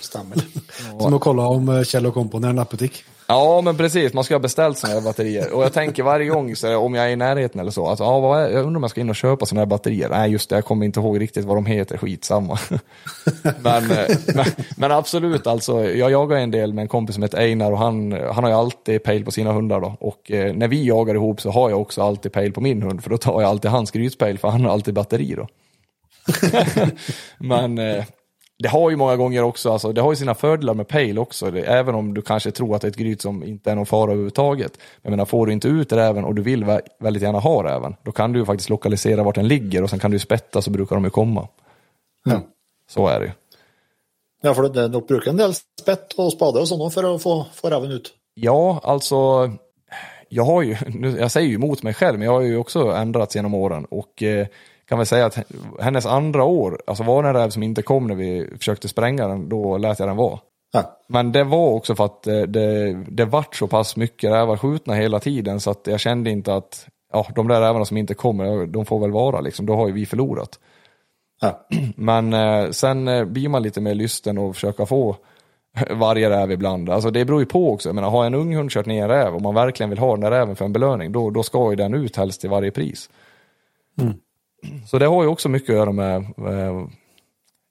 Stemmer. 0.00 0.38
Som 1.00 1.14
å 1.14 1.18
kolla 1.18 1.46
om 1.48 1.68
eh, 1.68 1.82
Kjell 1.88 2.10
og 2.10 2.14
Company 2.14 2.50
er 2.50 2.56
nettbutikk. 2.56 3.04
Ja, 3.32 3.60
men 3.60 3.76
precis. 3.76 4.12
Man 4.12 4.24
ska 4.24 4.34
ha 4.34 4.38
beställt 4.40 4.78
sådana 4.78 5.00
här 5.00 5.04
batterier. 5.04 5.52
Och 5.52 5.62
jag 5.62 5.72
tänker 5.72 6.02
varje 6.02 6.28
gång, 6.28 6.56
så 6.56 6.76
om 6.76 6.94
jag 6.94 7.06
är 7.06 7.08
i 7.08 7.16
närheten 7.16 7.60
eller 7.60 7.70
så, 7.70 7.88
att 7.88 8.00
ja, 8.00 8.20
vad 8.20 8.42
är, 8.42 8.50
jag 8.50 8.64
undrar 8.64 8.76
om 8.76 8.82
jag 8.82 8.90
ska 8.90 9.00
in 9.00 9.10
och 9.10 9.16
köpa 9.16 9.46
sådana 9.46 9.60
här 9.60 9.66
batterier. 9.66 10.08
Nej, 10.08 10.30
just 10.30 10.50
det, 10.50 10.54
jag 10.54 10.64
kommer 10.64 10.86
inte 10.86 11.00
ihåg 11.00 11.20
riktigt 11.20 11.44
vad 11.44 11.56
de 11.56 11.66
heter, 11.66 11.98
skitsamma. 11.98 12.58
men, 13.42 13.90
eh, 13.90 14.16
men, 14.34 14.44
men 14.76 14.92
absolut, 14.92 15.46
alltså, 15.46 15.84
jag 15.84 16.10
jagar 16.10 16.36
en 16.36 16.50
del 16.50 16.72
med 16.72 16.82
en 16.82 16.88
kompis 16.88 17.14
som 17.14 17.22
heter 17.22 17.38
Einar 17.38 17.72
och 17.72 17.78
han, 17.78 18.12
han 18.12 18.44
har 18.44 18.50
ju 18.50 18.56
alltid 18.56 19.02
pejl 19.02 19.24
på 19.24 19.30
sina 19.30 19.52
hundar 19.52 19.80
då. 19.80 19.96
Och 20.00 20.30
eh, 20.30 20.54
när 20.54 20.68
vi 20.68 20.84
jagar 20.84 21.14
ihop 21.14 21.40
så 21.40 21.50
har 21.50 21.70
jag 21.70 21.80
också 21.80 22.02
alltid 22.02 22.32
pejl 22.32 22.52
på 22.52 22.60
min 22.60 22.82
hund, 22.82 23.02
för 23.02 23.10
då 23.10 23.18
tar 23.18 23.40
jag 23.40 23.50
alltid 23.50 23.70
hans 23.70 23.90
grytspejl, 23.90 24.38
för 24.38 24.48
han 24.48 24.64
har 24.64 24.72
alltid 24.72 24.94
batteri 24.94 25.34
då. 25.34 25.48
men 27.38 27.78
eh, 27.78 28.04
det 28.62 28.68
har 28.68 28.90
ju 28.90 28.96
många 28.96 29.16
gånger 29.16 29.42
också, 29.42 29.72
alltså, 29.72 29.92
det 29.92 30.00
har 30.00 30.12
ju 30.12 30.16
sina 30.16 30.34
fördelar 30.34 30.74
med 30.74 30.88
pejl 30.88 31.18
också, 31.18 31.50
det, 31.50 31.60
även 31.60 31.94
om 31.94 32.14
du 32.14 32.22
kanske 32.22 32.50
tror 32.50 32.76
att 32.76 32.82
det 32.82 32.86
är 32.86 32.90
ett 32.90 32.96
gryt 32.96 33.22
som 33.22 33.44
inte 33.44 33.70
är 33.70 33.74
någon 33.74 33.86
fara 33.86 34.10
överhuvudtaget. 34.10 34.78
Jag 35.02 35.10
menar, 35.10 35.24
får 35.24 35.46
du 35.46 35.52
inte 35.52 35.68
ut 35.68 35.92
räven 35.92 36.24
och 36.24 36.34
du 36.34 36.42
vill 36.42 36.64
vä- 36.64 36.80
väldigt 37.00 37.22
gärna 37.22 37.38
ha 37.38 37.64
räven, 37.64 37.96
då 38.02 38.12
kan 38.12 38.32
du 38.32 38.38
ju 38.38 38.44
faktiskt 38.44 38.70
lokalisera 38.70 39.22
vart 39.22 39.34
den 39.34 39.48
ligger 39.48 39.82
och 39.82 39.90
sen 39.90 39.98
kan 39.98 40.10
du 40.10 40.14
ju 40.14 40.18
spätta 40.18 40.62
så 40.62 40.70
brukar 40.70 40.96
de 40.96 41.04
ju 41.04 41.10
komma. 41.10 41.48
Ja. 42.24 42.40
Så 42.90 43.08
är 43.08 43.20
det 43.20 43.26
ju. 43.26 43.32
Ja, 44.42 44.54
for 44.54 44.62
det, 44.62 44.88
dere 44.88 45.00
bruker 45.00 45.30
en 45.30 45.36
del 45.36 45.54
spett 45.54 46.12
spade 46.12 46.60
og 46.62 46.68
sånn 46.68 46.80
også 46.82 46.94
for 46.94 47.10
å 47.10 47.18
få, 47.18 47.34
få 47.54 47.70
reven 47.70 47.90
ut. 47.90 48.14
Ja, 48.34 48.80
alltså, 48.82 49.50
jag 50.28 50.44
har 50.44 50.62
ju, 50.62 50.76
jag 51.18 51.30
säger 51.30 51.48
ju 51.48 51.54
emot 51.54 51.82
mig 51.82 51.94
själv, 51.94 52.18
men 52.18 52.26
jag 52.26 52.32
har 52.32 52.40
ju 52.40 52.56
också 52.56 52.90
ändrats 52.90 53.36
genom 53.36 53.54
åren 53.54 53.84
och 53.90 54.22
eh, 54.22 54.46
kan 54.92 54.98
väl 54.98 55.06
säga 55.06 55.26
att 55.26 55.38
hennes 55.80 56.06
andra 56.06 56.44
år, 56.44 56.80
alltså 56.86 57.04
var 57.04 57.22
det 57.22 57.28
en 57.28 57.34
räv 57.34 57.50
som 57.50 57.62
inte 57.62 57.82
kom 57.82 58.06
när 58.06 58.14
vi 58.14 58.48
försökte 58.58 58.88
spränga 58.88 59.28
den, 59.28 59.48
då 59.48 59.78
lät 59.78 59.98
jag 59.98 60.08
den 60.08 60.16
vara. 60.16 60.38
Ja. 60.72 60.98
Men 61.08 61.32
det 61.32 61.44
var 61.44 61.70
också 61.70 61.94
för 61.94 62.04
att 62.04 62.26
eh, 62.26 62.40
det, 62.40 62.94
det 63.08 63.24
vart 63.24 63.56
så 63.56 63.66
pass 63.66 63.96
mycket 63.96 64.30
rävar 64.30 64.56
skjutna 64.56 64.94
hela 64.94 65.20
tiden 65.20 65.60
så 65.60 65.70
att 65.70 65.86
jag 65.86 66.00
kände 66.00 66.30
inte 66.30 66.54
att 66.54 66.86
ja, 67.12 67.26
de 67.34 67.48
där 67.48 67.60
rävarna 67.60 67.84
som 67.84 67.96
inte 67.96 68.14
kommer, 68.14 68.66
de 68.66 68.86
får 68.86 69.00
väl 69.00 69.10
vara 69.10 69.40
liksom, 69.40 69.66
då 69.66 69.76
har 69.76 69.86
ju 69.86 69.92
vi 69.92 70.06
förlorat. 70.06 70.58
Ja. 71.40 71.66
Men 71.96 72.32
eh, 72.32 72.70
sen 72.70 73.08
eh, 73.08 73.24
blir 73.24 73.48
man 73.48 73.62
lite 73.62 73.80
mer 73.80 73.94
lysten 73.94 74.38
och 74.38 74.54
försöka 74.54 74.86
få 74.86 75.16
varje 75.90 76.30
räv 76.30 76.50
ibland. 76.50 76.90
Alltså 76.90 77.10
det 77.10 77.24
beror 77.24 77.40
ju 77.40 77.46
på 77.46 77.72
också. 77.72 77.88
Jag 77.88 77.94
menar, 77.94 78.10
har 78.10 78.26
en 78.26 78.34
ung 78.34 78.56
hund 78.56 78.70
kört 78.70 78.86
ner 78.86 79.02
en 79.02 79.08
räv 79.08 79.34
och 79.34 79.42
man 79.42 79.54
verkligen 79.54 79.90
vill 79.90 79.98
ha 79.98 80.10
den 80.10 80.20
där 80.20 80.30
räven 80.30 80.56
för 80.56 80.64
en 80.64 80.72
belöning, 80.72 81.12
då, 81.12 81.30
då 81.30 81.42
ska 81.42 81.70
ju 81.70 81.76
den 81.76 81.94
ut 81.94 82.16
helst 82.16 82.40
till 82.40 82.50
varje 82.50 82.70
pris. 82.70 83.10
Så 84.86 84.98
det 84.98 85.06
har 85.06 85.22
ju 85.22 85.28
också 85.28 85.48
mycket 85.48 85.70
att 85.70 85.76
göra 85.76 85.92
med 85.92 86.16
eh, 86.38 86.86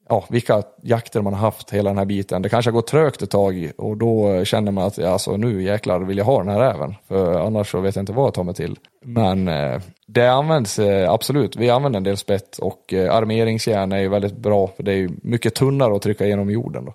ja, 0.08 0.24
vilka 0.30 0.62
jakter 0.82 1.22
man 1.22 1.32
har 1.32 1.40
haft 1.40 1.70
hela 1.70 1.90
den 1.90 1.98
här 1.98 2.04
biten. 2.04 2.42
Det 2.42 2.48
kanske 2.48 2.70
har 2.70 2.74
gått 2.74 2.86
trögt 2.86 3.22
ett 3.22 3.30
tag 3.30 3.70
och 3.78 3.96
då 3.96 4.44
känner 4.44 4.72
man 4.72 4.84
att 4.84 4.98
alltså, 4.98 5.36
nu 5.36 5.62
jäklar 5.62 6.00
vill 6.00 6.18
jag 6.18 6.24
ha 6.24 6.38
den 6.38 6.48
här 6.48 6.58
räven. 6.60 6.94
För 7.08 7.40
annars 7.40 7.70
så 7.70 7.80
vet 7.80 7.96
jag 7.96 8.02
inte 8.02 8.12
vad 8.12 8.26
jag 8.26 8.34
tar 8.34 8.44
mig 8.44 8.54
till. 8.54 8.78
Men 9.04 9.48
eh, 9.48 9.80
det 10.06 10.26
används 10.32 10.78
eh, 10.78 11.10
absolut. 11.12 11.56
Vi 11.56 11.70
använder 11.70 11.96
en 11.96 12.04
del 12.04 12.16
spett 12.16 12.58
och 12.58 12.92
eh, 12.92 13.14
armeringsjärn 13.14 13.92
är 13.92 13.98
ju 13.98 14.08
väldigt 14.08 14.36
bra 14.36 14.66
för 14.76 14.82
det 14.82 14.92
är 14.92 14.96
ju 14.96 15.10
mycket 15.22 15.54
tunnare 15.54 15.96
att 15.96 16.02
trycka 16.02 16.26
igenom 16.26 16.50
jorden. 16.50 16.84
Då. 16.84 16.94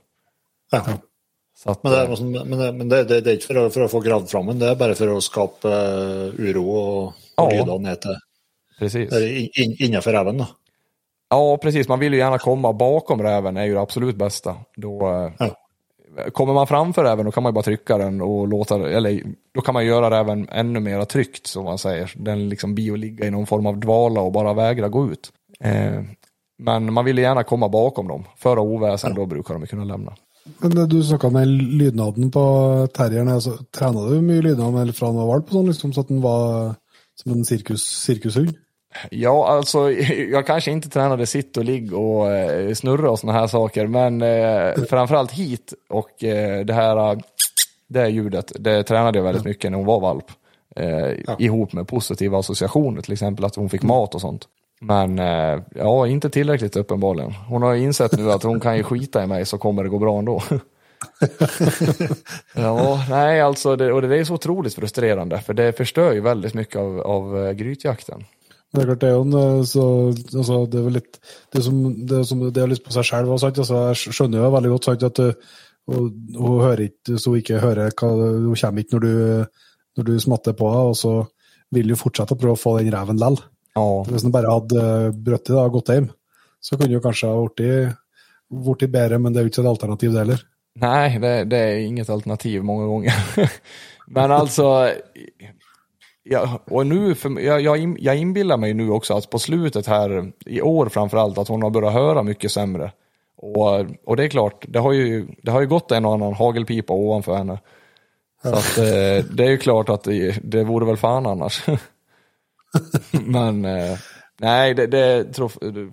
Ja. 0.71 0.81
Så 1.63 1.71
att, 1.71 1.83
Men, 1.83 1.91
det, 2.09 2.17
som, 2.17 2.31
men, 2.31 2.59
det, 2.59 2.71
men 2.71 2.89
det, 2.89 3.03
det, 3.03 3.21
det 3.21 3.31
er 3.31 3.37
ikke 3.39 3.47
for 3.47 3.57
å, 3.63 3.69
for 3.73 3.85
å 3.87 3.89
få 3.89 3.99
gravd 4.05 4.29
fram 4.29 4.51
det 4.59 4.75
bare 4.77 4.93
for 4.95 5.09
å 5.09 5.21
skape 5.25 5.71
eh, 5.73 6.35
uro 6.49 6.65
og, 6.69 7.23
og 7.41 7.53
Ja. 7.55 7.77
ned 7.81 8.01
til 8.03 8.19
precis. 8.79 9.11
eller 9.11 9.37
in, 9.37 9.49
in, 9.53 9.75
innenfor 9.79 10.11
reven. 10.11 10.37
da. 10.37 10.47
Ja, 11.29 11.57
precis. 11.57 11.87
Man 11.87 11.99
vill 11.99 12.13
ju 12.13 12.19
gärna 12.19 12.37
komma 12.37 12.73
bakom 12.73 13.21
räven 13.21 13.57
är 13.57 13.65
ju 13.65 13.73
det 13.73 13.81
absolut 13.81 14.15
bästa. 14.15 14.55
Då, 14.75 15.07
eh, 15.09 15.31
Ja. 15.39 15.55
Kommer 16.33 16.53
man 16.53 16.67
framför 16.67 17.03
räven 17.03 17.25
då 17.25 17.31
kan 17.31 17.43
man 17.43 17.51
ju 17.51 17.53
bara 17.53 17.63
trycka 17.63 17.97
den 17.97 18.21
och 18.21 18.47
låta, 18.47 18.89
eller 18.89 19.23
då 19.53 19.61
kan 19.61 19.73
man 19.73 19.85
göra 19.85 20.19
räven 20.19 20.47
ännu 20.51 20.79
mer 20.79 21.05
tryckt 21.05 21.47
som 21.47 21.63
man 21.63 21.77
säger. 21.77 22.13
Den 22.15 22.49
liksom 22.49 22.75
blir 22.75 22.93
att 22.93 22.99
ligga 22.99 23.25
i 23.25 23.31
någon 23.31 23.47
form 23.47 23.65
av 23.65 23.77
dvala 23.77 24.21
och 24.21 24.31
bara 24.31 24.53
vägra 24.53 24.89
gå 24.89 25.11
ut. 25.11 25.31
Eh, 25.59 26.01
men 26.57 26.93
man 26.93 27.05
vill 27.05 27.17
gärna 27.17 27.43
komma 27.43 27.69
bakom 27.69 28.07
dem. 28.07 28.23
Föra 28.37 28.61
oväsen, 28.61 29.15
då 29.15 29.25
brukar 29.25 29.53
de 29.53 29.67
kunna 29.67 29.83
lämna. 29.83 30.15
Men 30.59 30.77
eh, 30.77 30.87
du 30.87 31.03
snakka 31.03 31.29
med 31.29 31.47
lydnaden 31.47 32.31
på 32.31 32.87
terrieren. 32.93 33.29
Altså, 33.29 33.57
Trena 33.71 34.09
du 34.09 34.21
mye 34.21 34.41
lydnad 34.41 34.73
var 34.73 35.27
valp, 35.27 35.51
og 35.51 35.51
sånn, 35.51 35.67
liksom, 35.67 35.93
så 35.93 36.01
at 36.01 36.07
den 36.07 36.21
var 36.21 36.75
som 37.15 37.31
en 37.31 37.45
sirkus, 37.45 37.83
sirkushund? 37.83 38.55
Ja, 39.11 39.47
alltså 39.47 39.91
jag 40.31 40.47
kanske 40.47 40.71
inte 40.71 40.89
tränade 40.89 41.25
sitt 41.25 41.57
och 41.57 41.63
ligg 41.63 41.93
och 41.93 42.31
eh, 42.31 42.73
snurra 42.73 43.11
och 43.11 43.19
såna 43.19 43.33
här 43.33 43.47
saker, 43.47 43.87
men 43.87 44.21
eh, 44.21 44.83
framförallt 44.89 45.31
hit 45.31 45.73
och 45.89 46.23
eh, 46.23 46.65
det 46.65 46.73
här 46.73 47.11
eh, 47.11 47.19
det 47.87 47.99
här 47.99 48.07
ljudet, 48.07 48.51
det 48.59 48.83
tränade 48.83 49.19
jag 49.19 49.23
väldigt 49.23 49.45
mycket 49.45 49.71
när 49.71 49.77
hon 49.77 49.85
var 49.85 49.99
valp. 49.99 50.25
Eh, 50.75 51.11
Ihop 51.37 51.73
med 51.73 51.87
positiva 51.87 52.39
associationer, 52.39 53.01
till 53.01 53.13
exempel 53.13 53.45
att 53.45 53.55
hon 53.55 53.69
fick 53.69 53.83
mat 53.83 54.15
och 54.15 54.21
sånt. 54.21 54.47
Men 54.81 55.19
eh, 55.19 55.59
ja, 55.75 56.07
inte 56.07 56.29
tillräckligt 56.29 56.75
uppenbarligen. 56.75 57.31
Hon 57.31 57.61
har 57.61 57.75
insett 57.75 58.17
nu 58.17 58.31
att 58.31 58.43
hon 58.43 58.59
kan 58.59 58.77
ju 58.77 58.83
skita 58.83 59.23
i 59.23 59.27
mig 59.27 59.45
så 59.45 59.57
kommer 59.57 59.83
det 59.83 59.89
gå 59.89 59.99
bra 59.99 60.19
ändå. 60.19 60.41
ja, 62.55 63.05
nej 63.09 63.41
alltså, 63.41 63.75
det, 63.75 63.93
och 63.93 64.01
det 64.01 64.17
är 64.17 64.23
så 64.23 64.33
otroligt 64.33 64.75
frustrerande 64.75 65.41
för 65.41 65.53
det 65.53 65.77
förstör 65.77 66.13
ju 66.13 66.21
väldigt 66.21 66.53
mycket 66.53 66.75
av, 66.75 67.01
av 67.01 67.45
eh, 67.45 67.51
grytjakten. 67.51 68.25
Det 68.73 68.81
er 68.81 68.89
klart, 68.89 68.99
det 69.01 69.07
er 69.09 69.15
jo 69.15 69.23
en, 69.23 69.37
eh, 69.39 69.61
så, 69.67 69.85
altså, 70.11 70.57
det 70.67 70.79
er 70.79 70.87
vel 70.89 70.97
litt 70.99 71.19
Det 71.55 71.61
som 71.63 71.77
det, 72.09 72.19
som, 72.27 72.43
det 72.51 72.61
har 72.61 72.69
lyst 72.71 72.83
på 72.83 72.93
seg 72.95 73.07
sjøl, 73.07 73.29
altså, 73.31 73.51
jeg 73.51 74.13
skjønner 74.17 74.43
jo 74.43 74.51
veldig 74.57 74.73
godt 74.73 74.89
sant, 74.89 75.07
at 75.07 75.21
hun, 75.87 76.09
hun 76.35 76.65
hører 76.65 76.89
ikke, 76.89 77.15
så 77.15 77.31
hun 77.31 77.39
ikke 77.39 77.61
hører 77.63 77.93
hva 77.95 78.09
Hun 78.11 78.57
kommer 78.59 78.83
ikke 78.83 78.97
når 78.97 79.05
du, 79.05 79.61
når 79.97 80.09
du 80.09 80.19
smatter 80.19 80.57
på 80.57 80.71
henne, 80.73 80.91
og 80.91 80.99
så 80.99 81.13
vil 81.75 81.91
du 81.91 81.99
fortsette 81.99 82.35
å 82.35 82.39
prøve 82.39 82.55
å 82.55 82.59
få 82.59 82.77
den 82.79 82.91
reven 82.93 83.19
lell. 83.19 83.39
Ja, 83.77 83.87
Hvis 84.07 84.23
han 84.25 84.33
bare 84.33 84.51
hadde 84.51 84.83
brøtt 85.15 85.49
i 85.49 85.55
det 85.55 85.63
og 85.63 85.79
gått 85.79 85.91
hjem, 85.93 86.11
så 86.63 86.77
kunne 86.79 86.95
jo 86.95 87.03
kanskje 87.03 87.31
ha 87.31 87.41
blitt 87.47 88.91
bedre, 88.91 89.19
men 89.19 89.33
det 89.33 89.41
er 89.41 89.47
jo 89.47 89.51
ikke 89.51 89.63
et 89.63 89.71
alternativ, 89.73 90.13
det 90.13 90.23
heller. 90.23 90.45
Nej, 90.79 91.19
det, 91.19 91.43
det 91.43 91.57
är 91.57 91.77
inget 91.77 92.09
alternativ 92.09 92.63
många 92.63 92.85
gånger. 92.85 93.13
Men 94.07 94.31
alltså, 94.31 94.91
ja, 96.29 96.59
och 96.65 96.87
nu, 96.87 97.15
för, 97.15 97.39
jag, 97.39 97.61
jag, 97.61 97.95
jag 97.99 98.17
inbillar 98.17 98.57
mig 98.57 98.73
nu 98.73 98.89
också 98.89 99.13
att 99.13 99.29
på 99.29 99.39
slutet 99.39 99.87
här, 99.87 100.31
i 100.45 100.61
år 100.61 100.89
framförallt, 100.89 101.37
att 101.37 101.47
hon 101.47 101.63
har 101.63 101.69
börjat 101.69 101.93
höra 101.93 102.23
mycket 102.23 102.51
sämre. 102.51 102.91
Och, 103.37 103.85
och 104.05 104.15
det 104.15 104.23
är 104.23 104.27
klart, 104.27 104.65
det 104.67 104.79
har, 104.79 104.93
ju, 104.93 105.27
det 105.43 105.51
har 105.51 105.61
ju 105.61 105.67
gått 105.67 105.91
en 105.91 106.05
och 106.05 106.13
annan 106.13 106.33
hagelpipa 106.33 106.93
ovanför 106.93 107.35
henne. 107.35 107.59
Så 108.43 108.49
att, 108.49 108.77
eh, 108.77 109.25
det 109.31 109.43
är 109.43 109.49
ju 109.49 109.57
klart 109.57 109.89
att 109.89 110.03
det, 110.03 110.39
det 110.43 110.63
vore 110.63 110.85
väl 110.85 110.97
fan 110.97 111.25
annars. 111.25 111.65
Men 113.11 113.65
eh, 113.65 113.97
nej, 114.39 114.73
det, 114.73 114.87
det, 114.87 115.37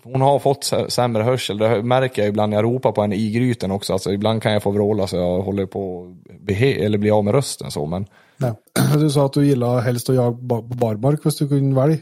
hon 0.02 0.20
har 0.20 0.38
fått 0.38 0.64
sä- 0.64 0.88
sämre 0.88 1.22
hörsel. 1.22 1.58
Det 1.58 1.82
märker 1.82 2.22
jag 2.22 2.28
ibland 2.28 2.50
när 2.50 2.56
jag 2.56 2.64
ropar 2.64 2.92
på 2.92 3.02
henne 3.02 3.16
i 3.16 3.30
gryten 3.30 3.70
också. 3.70 3.92
Alltså, 3.92 4.12
ibland 4.12 4.42
kan 4.42 4.52
jag 4.52 4.62
få 4.62 4.70
vråla 4.70 5.06
så 5.06 5.16
jag 5.16 5.40
håller 5.40 5.66
på 5.66 6.14
att 6.48 6.60
eller 6.60 6.98
bli 6.98 7.10
av 7.10 7.24
med 7.24 7.34
rösten. 7.34 7.70
Så, 7.70 7.86
men 7.86 8.06
Ja. 8.36 8.56
Du 8.98 9.10
sa 9.10 9.26
att 9.26 9.32
du 9.32 9.46
gillar 9.46 9.80
helst 9.80 10.10
att 10.10 10.16
jaga 10.16 10.36
på 10.48 10.62
barmark 10.62 11.26
om 11.26 11.32
du 11.38 11.48
kunde 11.48 11.80
välja. 11.80 11.98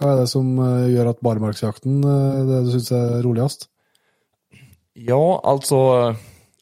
Vad 0.00 0.12
är 0.12 0.20
det 0.20 0.26
som 0.26 0.58
eh, 0.58 0.94
gör 0.94 1.06
att 1.06 1.20
barmarksjakten 1.20 2.04
eh, 2.04 2.46
det 2.46 2.64
du 2.64 2.70
syns 2.70 2.92
är 2.92 3.22
roligast? 3.22 3.68
ja, 4.96 5.40
alltså 5.44 6.14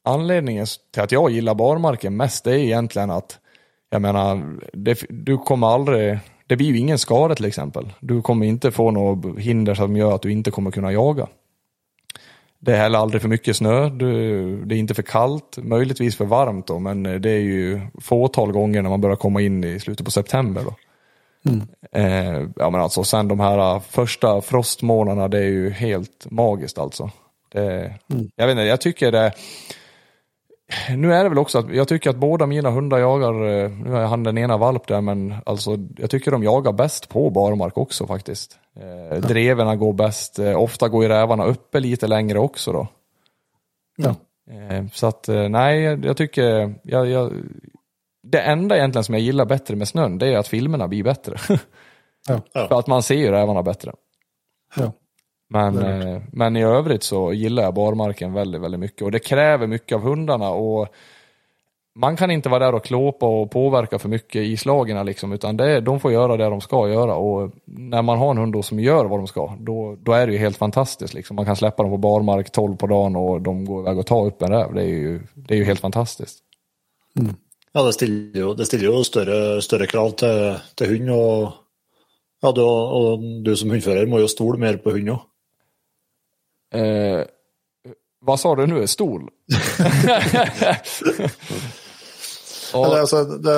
anledningen 0.03 0.66
till 0.93 1.03
att 1.03 1.12
jag 1.12 1.30
gillar 1.30 1.55
barmarken 1.55 2.16
mest 2.16 2.45
det 2.45 2.51
är 2.51 2.59
egentligen 2.59 3.11
att 3.11 3.39
jag 3.91 4.03
menar, 4.03 4.61
det, 4.72 5.05
du 5.09 5.39
kommer 5.39 5.66
aldrig, 5.66 6.18
det 6.47 6.57
blir 6.57 6.66
ju 6.66 6.78
ingen 6.78 6.99
skada 6.99 7.35
till 7.35 7.45
exempel. 7.45 7.93
Du 8.01 8.22
kommer 8.22 8.47
inte 8.47 8.70
få 8.70 8.91
något 8.91 9.39
hinder 9.39 9.74
som 9.74 9.97
gör 9.97 10.14
att 10.14 10.22
du 10.22 10.32
inte 10.32 10.51
kommer 10.51 10.70
kunna 10.70 10.93
jaga. 10.93 11.28
Det 12.65 12.73
är 12.73 12.77
heller 12.77 12.99
aldrig 12.99 13.23
för 13.23 13.29
mycket 13.29 13.57
snö, 13.57 13.91
det 13.91 14.75
är 14.75 14.79
inte 14.79 14.95
för 14.95 15.03
kallt, 15.03 15.59
möjligtvis 15.62 16.17
för 16.17 16.25
varmt 16.25 16.67
då, 16.67 16.79
men 16.79 17.03
det 17.03 17.31
är 17.31 17.41
ju 17.41 17.81
fåtal 18.01 18.53
gånger 18.53 18.83
när 18.83 18.91
man 18.91 19.01
börjar 19.01 19.17
komma 19.17 19.41
in 19.41 19.65
i 19.65 19.81
slutet 19.81 20.05
på 20.05 20.11
september. 20.11 20.62
Då. 20.65 20.75
Eh, 21.93 22.49
ja, 22.57 22.71
men 22.71 22.81
alltså, 22.81 23.05
sen 23.05 23.29
de 23.29 23.41
här 23.41 23.81
första 23.81 24.41
frostmånaderna, 24.41 25.29
det 25.29 25.39
är 25.39 25.49
ju 25.49 25.71
helt 25.71 26.27
magiskt 26.31 26.79
alltså. 26.79 27.11
Det, 27.53 27.95
Jag 28.37 28.47
vet 28.47 28.53
inte, 28.53 28.62
jag 28.62 28.81
tycker 28.81 29.12
det, 29.12 29.33
nu 30.97 31.15
är 31.15 31.23
det 31.23 31.29
väl 31.29 31.39
också 31.39 31.59
att 31.59 31.75
jag 31.75 31.89
tycker 31.89 32.11
att 32.11 32.17
båda 32.17 32.47
mina 32.47 32.71
hundar 32.71 32.99
jagar, 32.99 33.35
eh, 33.35 33.71
nu 33.71 33.91
har 33.91 34.01
jag 34.01 34.09
han 34.09 34.23
den 34.23 34.39
ena 34.39 34.57
valp 34.57 34.87
där, 34.87 35.01
men 35.01 35.35
alltså 35.47 35.77
jag 35.97 36.11
tycker 36.11 36.31
de 36.31 36.43
jagar 36.43 36.73
bäst 36.73 37.09
på 37.09 37.31
barmark 37.31 37.79
också 37.79 38.07
faktiskt. 38.07 38.59
Eh, 38.81 39.18
dreverna 39.20 39.77
går 39.77 39.93
bäst, 39.93 40.39
eh, 40.39 40.62
ofta 40.62 40.89
går 40.89 41.03
ju 41.03 41.09
rävarna 41.09 41.45
uppe 41.45 41.81
lite 41.81 42.07
längre 42.07 42.39
också 42.39 42.72
då. 42.72 42.89
Ja. 43.97 44.14
Eh, 44.51 44.87
så 44.93 45.07
att 45.07 45.29
nej, 45.51 45.83
jag 45.83 46.16
tycker, 46.16 46.75
jag, 46.83 47.11
jag, 47.11 47.33
det 48.22 48.41
enda 48.41 48.77
egentligen 48.77 49.05
som 49.05 49.14
jag 49.14 49.22
gillar 49.22 49.45
bättre 49.45 49.77
med 49.77 49.89
snön, 49.89 50.18
det 50.18 50.29
är 50.29 50.39
att 50.39 50.49
filmerna 50.49 50.89
blir 50.89 51.05
bättre. 51.05 51.37
Ja. 52.29 52.41
För 52.68 52.79
att 52.79 52.87
man 52.87 53.03
ser 53.03 53.14
ju 53.14 53.31
rävarna 53.31 53.62
bättre. 53.62 53.93
Ja. 54.77 54.93
Men, 55.49 55.75
men 56.33 56.57
i 56.57 56.62
övrigt 56.62 57.03
så 57.03 57.33
gillar 57.33 57.62
jag 57.62 57.75
barmarken 57.75 58.33
väldigt, 58.33 58.61
väldigt 58.61 58.81
mycket. 58.81 59.03
Och 59.03 59.11
det 59.11 59.18
kräver 59.18 59.66
mycket 59.66 59.97
av 59.97 60.03
hundarna. 60.03 60.51
Och 60.51 60.89
man 61.95 62.16
kan 62.16 62.30
inte 62.30 62.49
vara 62.49 62.64
där 62.64 62.74
och 62.74 62.84
klåpa 62.84 63.26
och 63.26 63.51
påverka 63.51 63.99
för 63.99 64.09
mycket 64.09 64.42
i 64.42 64.57
slagen 64.57 65.07
liksom, 65.07 65.32
utan 65.32 65.57
det, 65.57 65.80
de 65.80 66.01
får 66.01 66.12
göra 66.12 66.36
det 66.36 66.45
de 66.45 66.61
ska 66.61 66.88
göra. 66.88 67.14
Och 67.14 67.51
när 67.64 68.03
man 68.03 68.18
har 68.18 68.30
en 68.30 68.38
hund 68.38 68.53
då 68.53 68.62
som 68.62 68.80
gör 68.80 69.05
vad 69.05 69.18
de 69.18 69.26
ska, 69.26 69.57
då, 69.61 69.97
då 70.01 70.12
är 70.12 70.26
det 70.26 70.32
ju 70.32 70.38
helt 70.38 70.57
fantastiskt. 70.57 71.14
Liksom. 71.14 71.36
Man 71.36 71.45
kan 71.45 71.57
släppa 71.57 71.82
dem 71.82 71.92
på 71.92 71.99
barmark 71.99 72.53
12 72.53 72.76
på 72.76 72.86
dagen 72.86 73.16
och 73.16 73.40
de 73.40 73.64
går 73.64 73.80
iväg 73.80 73.99
och 73.99 74.07
tar 74.07 74.26
upp 74.26 74.42
en 74.42 74.49
räv. 74.49 74.74
Det 74.74 74.82
är 74.82 74.86
ju, 74.86 75.20
det 75.34 75.55
är 75.55 75.59
ju 75.59 75.64
helt 75.64 75.80
fantastiskt. 75.80 76.38
Ja, 77.72 77.82
det 77.82 77.92
stiller 77.92 78.40
jo, 78.40 78.55
det 78.55 78.66
stiller 78.66 78.84
jo 78.84 79.05
større, 79.05 79.62
større 79.62 79.86
krav 79.86 80.11
til, 80.11 80.59
til 80.74 80.90
hund. 80.90 81.11
Og, 81.11 81.53
ja, 82.42 82.53
du, 82.53 82.62
og 82.62 83.22
du 83.45 83.57
som 83.57 83.70
hundfører 83.70 84.07
må 84.07 84.18
jo 84.22 84.28
stole 84.30 84.59
mer 84.59 84.76
på 84.82 84.90
hund 84.95 85.11
òg. 85.14 85.22
Eh, 86.74 87.22
vad 88.20 88.40
sa 88.40 88.55
du 88.55 88.66
nu? 88.66 88.86
Stol? 88.86 89.28
Eller, 92.75 92.97
ja, 92.97 93.01
altså, 93.01 93.25
det, 93.25 93.57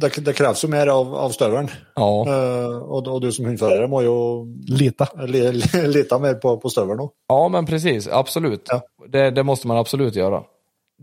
det, 0.00 0.10
det 0.24 0.34
kreves 0.38 0.62
jo 0.64 0.68
mer 0.70 0.90
av, 0.92 1.14
av 1.26 1.34
støvelen. 1.34 1.70
ja, 1.96 2.10
Eh, 2.34 2.76
og, 2.82 3.08
og 3.08 3.20
du 3.22 3.30
som 3.32 3.46
hundfører 3.48 3.86
må 3.90 4.02
jo 4.04 4.16
Lita. 4.68 5.08
li, 5.26 5.40
li, 5.52 5.68
lite 5.96 6.18
mer 6.22 6.34
på, 6.42 6.56
på 6.62 6.70
støvelen 6.72 7.06
òg. 7.06 7.12
ja, 7.28 7.48
men 7.48 7.66
precis. 7.66 8.08
Absolut. 8.08 8.68
Ja. 8.70 8.80
Det, 9.08 9.30
det 9.30 9.42
måste 9.44 9.68
man 9.68 9.76
absolut 9.76 10.16
göra. 10.16 10.42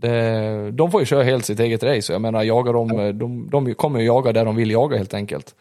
Det, 0.02 0.70
de 0.70 0.90
får 0.90 1.00
ju 1.00 1.06
köra 1.06 1.22
helt 1.22 1.44
sitt 1.44 1.60
eget 1.60 1.82
race. 1.82 2.12
Jag 2.12 2.22
menar, 2.22 2.42
jagar 2.42 2.72
de, 2.72 3.18
de, 3.18 3.48
de 3.50 3.74
kommer 3.74 4.00
ju 4.00 4.06
jaga 4.06 4.32
där 4.32 4.44
de 4.44 4.56
vill 4.56 4.70
jaga 4.70 4.96
helt 4.96 5.14
enkelt. 5.14 5.54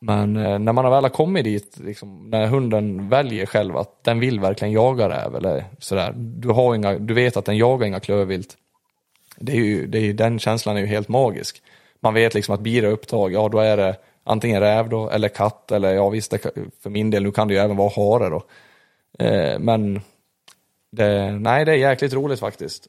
Men 0.00 0.36
eh, 0.36 0.58
när 0.58 0.72
man 0.72 0.84
har 0.84 0.92
väl 0.92 1.04
har 1.04 1.10
kommit 1.10 1.44
dit, 1.44 1.78
liksom, 1.84 2.30
när 2.30 2.46
hunden 2.46 3.08
väljer 3.08 3.46
själv 3.46 3.76
att 3.76 4.04
den 4.04 4.20
vill 4.20 4.40
verkligen 4.40 4.72
jaga 4.72 5.08
räv 5.08 5.36
eller 5.36 5.64
sådär. 5.78 6.12
Du, 6.16 6.48
har 6.48 6.74
inga, 6.74 6.98
du 6.98 7.14
vet 7.14 7.36
att 7.36 7.44
den 7.44 7.56
jagar 7.56 7.86
inga 7.86 8.00
klövvilt. 8.00 8.56
Det 9.36 9.52
är 9.52 9.56
ju, 9.56 9.86
det 9.86 9.98
är 9.98 10.02
ju, 10.02 10.12
den 10.12 10.38
känslan 10.38 10.76
är 10.76 10.80
ju 10.80 10.86
helt 10.86 11.08
magisk. 11.08 11.62
Man 12.00 12.14
vet 12.14 12.34
liksom 12.34 12.54
att 12.54 12.60
blir 12.60 12.82
det 12.82 12.88
upptag, 12.88 13.32
ja 13.32 13.48
då 13.48 13.58
är 13.58 13.76
det 13.76 13.96
antingen 14.24 14.60
räv 14.60 14.88
då, 14.88 15.10
eller 15.10 15.28
katt, 15.28 15.72
eller 15.72 15.94
ja 15.94 16.08
visst, 16.08 16.30
det, 16.30 16.38
för 16.82 16.90
min 16.90 17.10
del, 17.10 17.22
nu 17.22 17.32
kan 17.32 17.48
det 17.48 17.54
ju 17.54 17.60
även 17.60 17.76
vara 17.76 17.92
hare 17.96 18.30
då. 18.30 18.44
Eh, 19.24 19.58
men 19.58 20.00
det, 20.92 21.30
nej, 21.30 21.64
det 21.64 21.72
är 21.72 21.76
jäkligt 21.76 22.12
roligt 22.12 22.40
faktiskt. 22.40 22.86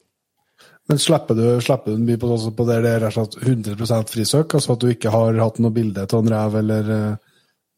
Men 0.88 0.98
slipper 0.98 1.34
du, 1.34 1.60
slipper 1.60 1.90
du 1.90 1.98
mye 1.98 2.18
på, 2.18 2.30
altså 2.30 2.52
på 2.54 2.64
det 2.68 2.76
er 2.78 2.84
rett 2.86 3.06
og 3.18 3.32
slett 3.32 3.48
100 3.48 4.02
frisøk? 4.06 4.54
Altså 4.54 4.76
at 4.76 4.82
du 4.82 4.90
ikke 4.92 5.10
har 5.10 5.38
hatt 5.42 5.58
noe 5.58 5.74
bilde 5.74 6.06
av 6.06 6.20
en 6.20 6.30
rev 6.30 6.58
eller 6.62 6.90
eh, 6.96 7.16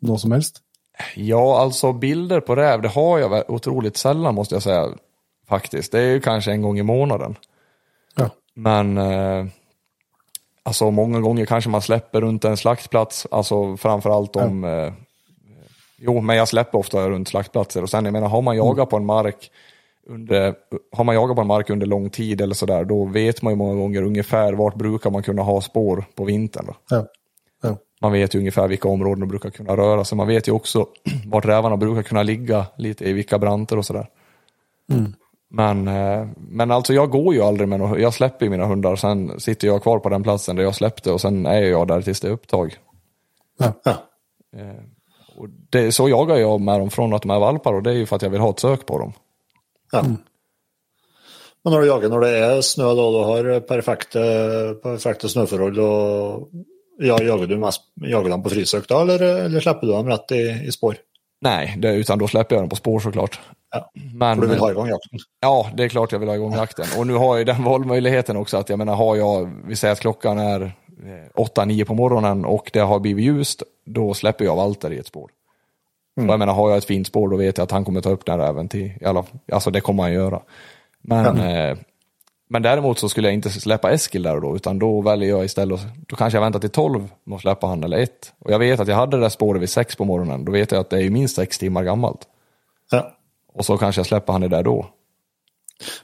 noe 0.05 0.21
som 0.21 0.35
helst? 0.37 0.61
Ja, 1.17 1.61
alltså 1.61 1.93
bilder 1.93 2.41
på 2.41 2.57
räv, 2.57 2.83
det 2.83 2.89
har 2.89 3.19
jag 3.19 3.51
otroligt 3.51 3.97
sällan 3.97 4.35
måste 4.35 4.55
jag 4.55 4.63
säga. 4.63 4.89
Faktiskt. 5.49 5.93
Det 5.93 6.01
är 6.01 6.13
ju 6.13 6.21
kanske 6.21 6.53
en 6.53 6.63
gång 6.63 6.79
i 6.79 6.83
månaden. 6.83 7.37
Ja. 8.59 8.63
Men 8.63 8.99
eh, 8.99 9.47
alltså 10.63 10.91
många 10.91 11.21
gånger 11.21 11.47
kanske 11.47 11.71
man 11.71 11.83
släpper 11.83 12.21
runt 12.21 12.45
en 12.45 12.57
slaktplats. 12.57 13.27
Alltså 13.31 13.77
framförallt 13.77 14.37
om... 14.37 14.65
Eh, 14.65 14.93
jo, 15.99 16.21
men 16.21 16.37
jag 16.37 16.49
släpper 16.49 16.79
ofta 16.79 17.11
runt 17.11 17.29
slaktplatser. 17.29 17.83
Och 17.83 17.91
sen 17.91 18.05
jag 18.05 18.13
menar, 18.13 18.29
har 18.29 18.43
man 18.43 18.57
jagat 18.57 18.91
på 18.91 18.97
en 18.97 19.07
mark 19.07 19.51
under, 20.07 20.55
har 20.93 21.05
man 21.05 21.15
jagat 21.15 21.37
på 21.37 21.41
en 21.41 21.47
mark 21.47 21.71
under 21.71 21.87
lång 21.87 22.11
tid 22.11 22.41
eller 22.41 22.55
sådär, 22.55 22.85
då 22.85 23.05
vet 23.05 23.43
man 23.43 23.53
ju 23.53 23.57
många 23.57 23.75
gånger 23.75 24.03
ungefär 24.03 24.53
vart 24.53 24.75
brukar 24.75 25.11
man 25.11 25.23
kunna 25.23 25.43
ha 25.43 25.61
spår 25.61 26.05
på 26.15 26.25
vintern. 26.25 26.75
Ja. 26.91 27.07
ja. 27.63 27.77
Man 28.01 28.13
vet 28.13 28.35
ju 28.35 28.39
ungefär 28.39 28.69
vilka 28.69 28.89
områden 28.89 29.21
de 29.21 29.29
brukar 29.29 29.51
kunna 29.51 29.77
röra 29.77 30.05
sig. 30.05 30.17
Man 30.17 30.27
vet 30.27 30.49
ju 30.49 30.53
också 30.53 30.87
vart 31.27 31.45
rävarna 31.45 31.77
brukar 31.77 32.03
kunna 32.03 32.23
ligga 32.23 32.67
lite 32.77 33.09
i 33.09 33.13
vilka 33.13 33.39
branter 33.39 33.79
och 33.79 33.87
sådär. 33.87 34.07
Men, 35.51 35.89
eh, 35.89 36.29
men 36.37 36.71
alltså 36.71 36.93
jag 36.95 37.11
går 37.11 37.35
ju 37.35 37.43
aldrig 37.43 37.69
med 37.69 37.81
några, 37.81 38.01
jag 38.01 38.15
släpper 38.15 38.47
ju 38.47 38.51
mina 38.51 38.67
hundar. 38.67 38.97
Sen 38.97 39.41
sitter 39.41 39.67
jag 39.67 39.83
kvar 39.83 39.99
på 39.99 40.09
den 40.09 40.23
platsen 40.23 40.57
där 40.57 40.63
jag 40.63 40.75
släppte 40.75 41.13
och 41.13 41.21
sen 41.21 41.47
är 41.47 41.63
jag 41.63 41.89
där 41.89 42.03
tills 42.03 42.21
det 42.21 42.29
är 42.29 42.33
upptag. 42.33 42.77
Ja. 43.59 43.73
Ja. 43.85 43.95
Och 45.37 45.49
det, 45.71 45.93
så 45.93 46.09
jagar 46.09 46.37
jag 46.37 46.61
med 46.61 46.81
dem 46.81 46.91
från 46.91 47.15
att 47.15 47.23
de 47.23 47.31
är 47.31 47.39
valpar 47.39 47.75
och 47.75 47.83
det 47.83 47.91
är 47.91 47.95
ju 47.95 48.07
för 48.07 48.17
att 48.17 48.23
jag 48.23 48.31
vill 48.31 48.41
ha 48.41 48.51
ett 48.51 48.61
sök 48.61 48.87
på 48.87 48.99
dem. 48.99 49.13
Ja. 49.93 50.03
Men 51.65 51.75
når 51.75 51.83
du 51.83 51.89
jager 51.89 52.13
når 52.13 52.25
det 52.25 52.31
er 52.39 52.61
snø, 52.65 52.89
da 52.97 53.07
du 53.13 53.19
har 53.29 53.49
perfekte, 53.67 54.23
perfekte 54.83 55.29
snøforhold, 55.29 55.81
og 55.83 57.03
ja, 57.03 57.19
jager 57.19 57.51
du 57.51 57.57
mest, 57.61 57.89
jager 58.01 58.33
dem 58.33 58.45
på 58.45 58.53
frisøk 58.55 58.87
da, 58.89 59.03
eller, 59.03 59.25
eller 59.49 59.65
slipper 59.65 59.89
du 59.89 59.93
dem 59.93 60.09
rett 60.09 60.35
i, 60.37 60.43
i 60.69 60.73
spår? 60.73 61.01
Nej, 61.45 61.75
det, 61.83 61.93
utan 62.01 62.19
då 62.19 62.29
släpper 62.29 62.57
jag 62.57 62.63
dem 62.63 62.71
på 62.73 62.77
spår 62.77 63.01
såklart. 63.01 63.41
Ja. 63.71 63.91
Men, 64.15 64.41
du 64.41 64.47
vil 64.47 64.59
ha 64.59 64.71
igång 64.71 64.89
jakten? 64.89 65.19
Ja, 65.41 65.71
det 65.75 65.85
är 65.85 65.89
klart 65.89 66.13
jag 66.13 66.19
vill 66.19 66.29
ha 66.29 66.37
igång 66.37 66.55
jakten. 66.55 66.87
Och 66.99 67.07
nu 67.07 67.15
har 67.15 67.37
jag 67.37 67.47
den 67.47 67.65
valmöjligheten 67.65 68.37
också 68.37 68.57
att 68.57 68.69
jag 68.69 68.79
menar, 68.79 68.95
har 68.95 69.17
jag, 69.17 69.51
vi 69.67 69.77
säger 69.77 69.93
att 69.93 70.01
klockan 70.01 70.39
är 70.39 70.73
8-9 71.35 71.85
på 71.85 71.95
morgonen 71.95 72.45
och 72.45 72.71
det 72.73 72.81
har 72.81 72.99
blivit 72.99 73.25
ljust, 73.25 73.63
då 73.85 74.15
släpper 74.15 74.45
jag 74.45 74.57
Walter 74.57 74.93
i 74.93 74.99
ett 74.99 75.07
spår. 75.07 75.31
Och 76.17 76.23
jag 76.23 76.39
menar, 76.39 76.55
har 76.55 76.69
jag 76.69 76.79
ett 76.79 76.85
fint 76.85 77.07
spår 77.07 77.29
då 77.29 77.37
vet 77.37 77.59
jag 77.59 77.65
att 77.65 77.71
han 77.71 77.85
kommer 77.85 78.01
ta 78.01 78.11
upp 78.11 78.27
den 78.27 78.39
räven 78.39 78.69
till, 78.69 78.93
alla, 79.05 79.25
alltså 79.53 79.71
det 79.71 79.81
kommer 79.81 80.03
han 80.03 80.13
göra. 80.13 80.41
Men, 81.01 81.41
eh, 81.41 81.79
men 82.49 82.63
däremot 82.63 82.99
så 82.99 83.09
skulle 83.09 83.29
jag 83.29 83.35
inte 83.35 83.51
släppa 83.51 83.91
Eskil 83.91 84.23
där 84.23 84.35
och 84.35 84.41
då, 84.41 84.57
utan 84.57 84.79
då 84.79 85.01
väljer 85.01 85.29
jag 85.29 85.45
istället, 85.45 85.81
då 86.07 86.17
kanske 86.17 86.37
jag 86.37 86.43
väntar 86.43 86.61
till 86.61 86.71
12 86.71 87.09
med 87.25 87.37
att 87.37 87.43
släppa 87.43 87.67
han 87.67 87.85
eller 87.85 87.99
ett. 87.99 88.33
Och 88.39 88.51
jag 88.51 88.59
vet 88.59 88.81
att 88.81 88.89
jag 88.89 88.97
hade 88.97 89.17
det 89.17 89.21
där 89.21 89.29
spåret 89.29 89.63
vid 89.63 89.71
6 89.71 89.97
på 89.97 90.05
morgonen, 90.05 90.45
då 90.45 90.53
vet 90.53 90.73
jag 90.73 90.81
att 90.81 90.91
det 90.91 91.03
är 91.03 91.11
minst 91.11 91.37
6 91.37 91.59
timmar 91.59 91.85
gammalt. 91.85 92.29
Och 93.59 93.65
så 93.65 93.77
kanske 93.79 93.99
jag 93.99 94.07
släpper 94.07 94.33
han 94.33 94.41
det 94.41 94.49
där 94.49 94.63
då. 94.63 94.87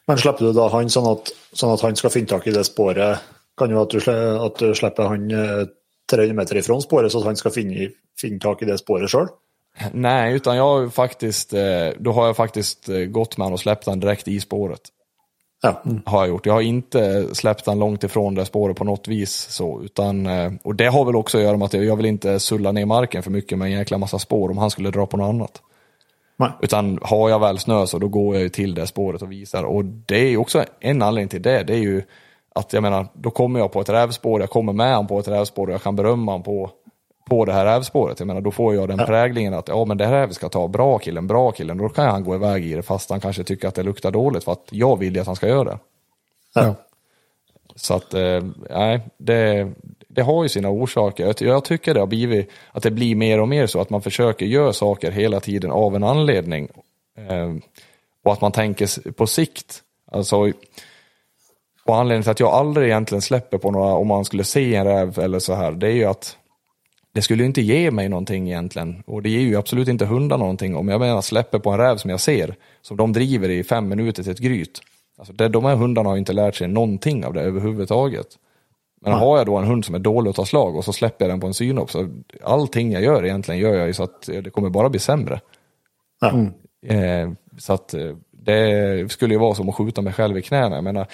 Men 0.07 0.19
slipper 0.19 0.45
du 0.45 0.53
da 0.53 0.69
han 0.69 0.91
sånn 0.91 1.07
at, 1.11 1.33
sånn 1.53 1.73
at 1.75 1.83
han 1.83 1.97
skal 1.99 2.13
finne 2.15 2.31
tak 2.31 2.47
i 2.47 2.55
det 2.55 2.65
sporet? 2.67 3.23
Kan 3.59 3.71
jo 3.71 3.83
at 3.83 3.95
du, 3.95 4.01
sle- 4.03 4.39
at 4.47 4.59
du 4.59 4.75
slipper 4.75 5.11
han 5.11 5.31
eh, 5.31 5.65
300 6.11 6.35
meter 6.35 6.59
ifrån 6.59 6.83
sporet, 6.83 7.13
så 7.13 7.23
at 7.23 7.31
han 7.31 7.39
skal 7.39 7.55
finne, 7.55 7.89
finne 8.21 8.43
tak 8.43 8.63
i 8.63 8.69
det 8.71 8.79
sporet 8.83 9.11
sjøl? 9.11 9.31
Nej, 9.93 10.35
utan 10.35 10.57
jag 10.57 10.65
har 10.65 10.81
ju 10.81 10.91
faktiskt, 10.91 11.55
eh, 11.55 11.89
då 11.99 12.13
har 12.13 12.27
jag 12.27 12.37
faktiskt 12.37 12.89
eh, 12.89 12.99
gått 12.99 13.37
med 13.37 13.47
han 13.47 13.53
och 13.53 13.61
släppt 13.61 13.87
han 13.87 14.01
direkt 14.01 14.29
i 14.29 14.41
spåret. 14.41 14.81
Ja. 15.63 15.83
Har 16.05 16.19
jag 16.21 16.29
gjort. 16.29 16.47
Jag 16.47 16.55
har 16.55 16.61
inte 16.61 17.35
släppt 17.35 17.67
han 17.67 17.79
långt 17.79 18.05
ifrån 18.05 18.35
det 18.35 18.45
spåret 18.45 18.77
på 18.77 18.85
något 18.85 19.09
vis. 19.09 19.33
Så, 19.33 19.83
utan, 19.83 20.27
eh, 20.27 20.53
och 20.63 20.75
det 20.75 20.87
har 20.87 21.05
väl 21.05 21.17
också 21.17 21.39
att 21.39 21.45
göra 21.45 21.57
med 21.57 21.67
att 21.67 21.73
jag 21.73 21.85
jag 21.85 21.97
vill 21.97 22.07
inte 22.07 22.41
sulla 22.41 22.73
ner 22.73 22.87
marken 22.87 23.23
för 23.23 23.31
mycket 23.31 23.59
med 23.59 23.67
en 23.67 23.79
jäkla 23.79 23.99
massa 23.99 24.19
spår 24.19 24.51
om 24.51 24.59
han 24.59 24.71
skulle 24.71 24.91
dra 24.91 25.07
på 25.07 25.17
något 25.17 25.29
annat. 25.29 25.63
Nej. 26.37 26.51
Utan 26.63 26.99
har 27.03 27.31
jag 27.31 27.39
väl 27.39 27.59
snö 27.59 27.87
så 27.87 27.99
då 27.99 28.09
går 28.09 28.35
jag 28.35 28.43
ju 28.43 28.49
till 28.49 28.75
det 28.75 28.87
spåret 28.87 29.23
och 29.23 29.33
visar. 29.33 29.65
Och 29.65 29.85
det 29.85 30.17
är 30.17 30.29
ju 30.29 30.37
också 30.37 30.65
en 30.81 31.03
anledning 31.03 31.29
till 31.29 31.43
det. 31.43 31.63
Det 31.63 31.73
är 31.73 31.79
ju 31.79 32.03
att 32.55 32.73
jag 32.73 32.83
menar, 32.83 33.07
då 33.13 33.31
kommer 33.31 33.61
jag 33.61 33.73
på 33.73 33.81
ett 33.81 33.89
rävspår, 33.89 34.41
jag 34.41 34.51
kommer 34.51 34.73
med 34.73 34.95
han 34.95 35.07
på 35.07 35.19
ett 35.19 35.29
rävspår 35.29 35.67
och 35.67 35.73
jag 35.73 35.83
kan 35.83 35.97
berömma 35.97 36.33
han 36.33 36.43
på, 36.43 36.71
på 37.31 37.45
det 37.45 37.53
här 37.53 37.65
rävspåret. 37.65 38.21
Jag 38.21 38.27
menar, 38.27 38.41
då 38.41 38.51
får 38.51 38.75
jag 38.75 38.89
den 38.89 38.99
präglingen 38.99 39.55
att 39.55 39.69
ja 39.69 39.85
men 39.85 39.97
det 39.97 40.07
här 40.07 40.27
vi 40.27 40.35
ska 40.35 40.49
ta, 40.49 40.69
bra 40.69 40.99
killen, 40.99 41.27
bra 41.27 41.53
killen. 41.53 41.79
Då 41.79 41.89
kan 41.89 42.11
han 42.11 42.25
gå 42.25 42.35
iväg 42.35 42.67
i 42.67 42.75
det 42.75 42.83
fast 42.83 43.11
han 43.11 43.21
kanske 43.21 43.45
tycker 43.45 43.69
att 43.69 43.75
det 43.75 43.83
luktar 43.83 44.11
dåligt 44.11 44.45
för 44.45 44.53
att 44.53 44.69
jag 44.71 44.99
vill 44.99 45.15
ju 45.15 45.21
att 45.21 45.27
han 45.27 45.37
ska 45.37 45.49
göra 45.49 45.65
det. 45.65 45.79
Ja. 46.55 46.75
Så 47.77 47.95
att, 47.95 48.15
eh, 48.15 48.45
nej, 48.71 49.01
det, 49.19 49.73
det 50.15 50.23
har 50.23 50.43
ju 50.43 50.49
sina 50.49 50.71
orsaker. 50.71 51.35
Jag, 51.45 51.65
tycker 51.65 51.95
det 51.95 52.01
har 52.01 52.07
blivit, 52.07 52.51
att 52.73 52.83
det 52.83 52.91
blir 52.91 53.15
mer 53.15 53.41
och 53.41 53.49
mer 53.49 53.67
så 53.67 53.81
att 53.81 53.91
man 53.91 54.03
försöker 54.03 54.47
göra 54.47 54.73
saker 54.73 55.11
hela 55.11 55.41
tiden 55.41 55.71
av 55.71 55.97
en 55.97 56.05
anledning. 56.05 56.69
Ehm, 57.29 57.63
och 58.25 58.33
att 58.33 58.41
man 58.41 58.53
tänker 58.53 59.13
på 59.13 59.27
sikt. 59.27 59.83
Alltså, 60.13 60.53
och 61.85 61.97
anledningen 61.97 62.23
till 62.23 62.31
att 62.31 62.41
jag 62.41 62.53
aldrig 62.53 62.89
egentligen 62.89 63.23
släpper 63.23 63.59
på 63.59 63.71
några, 63.71 63.93
om 63.93 64.07
man 64.07 64.25
skulle 64.25 64.45
se 64.45 64.75
en 64.75 64.85
räv 64.85 65.19
eller 65.19 65.39
så 65.39 65.55
här, 65.55 65.73
det 65.73 65.87
är 65.87 65.93
ju 65.93 66.05
att 66.05 66.37
det 67.13 67.23
skulle 67.23 67.43
ju 67.43 67.47
inte 67.47 67.63
ge 67.63 67.91
mig 67.91 68.09
någonting 68.09 68.49
egentligen. 68.49 69.03
Och 69.07 69.23
det 69.23 69.31
ger 69.31 69.41
ju 69.41 69.57
absolut 69.57 69.89
inte 69.89 70.07
hundar 70.07 70.39
någonting 70.39 70.77
om 70.77 70.89
jag 70.89 71.01
menar 71.01 71.21
släpper 71.21 71.59
på 71.59 71.71
en 71.71 71.79
räv 71.79 71.97
som 71.97 72.11
jag 72.11 72.21
ser, 72.21 72.57
som 72.83 72.97
de 72.97 73.13
driver 73.13 73.49
i 73.49 73.65
fem 73.65 73.89
minuter 73.89 74.23
till 74.23 74.33
ett 74.33 74.39
gryt. 74.39 74.81
Alltså 75.19 75.33
det, 75.33 75.49
de 75.49 75.65
här 75.65 75.77
hundarna 75.77 76.09
har 76.09 76.17
ju 76.17 76.19
inte 76.19 76.33
lärt 76.33 76.55
sig 76.55 76.69
någonting 76.69 77.25
av 77.25 77.33
det 77.33 77.41
överhuvudtaget. 77.41 78.27
Men 79.05 79.13
har 79.13 79.39
jag 79.39 79.47
då 79.47 79.57
en 79.57 79.65
hund 79.65 79.85
som 79.85 79.95
är 79.95 79.99
dålig 79.99 80.31
att 80.31 80.37
ta 80.37 80.45
slag 80.45 80.77
och 80.77 80.85
så 80.85 80.93
släpper 80.93 81.25
jag 81.25 81.33
den 81.33 81.41
på 81.41 81.47
en 81.47 81.55
synop, 81.55 81.91
så 81.91 82.09
allting 82.43 82.93
jag 82.93 83.03
gör 83.03 83.25
egentligen 83.25 83.61
gör 83.61 83.75
jag 83.75 83.87
ju 83.87 83.93
så 83.93 84.03
att 84.03 84.23
det 84.27 84.51
kommer 84.51 84.71
bara 84.71 84.89
bli 84.89 85.01
sämre. 85.01 85.41
Ja. 86.21 86.33
Eh, 86.95 87.31
så 87.59 87.73
att 87.73 87.95
eh, 87.95 88.17
det 88.31 89.13
skulle 89.13 89.35
ju 89.35 89.41
vara 89.41 89.55
som 89.55 89.69
att 89.69 89.75
skjuta 89.75 90.03
mig 90.03 90.13
själv 90.13 90.39
i 90.39 90.43
knäna. 90.43 90.75
Jag 90.75 90.85
menar, 90.85 91.07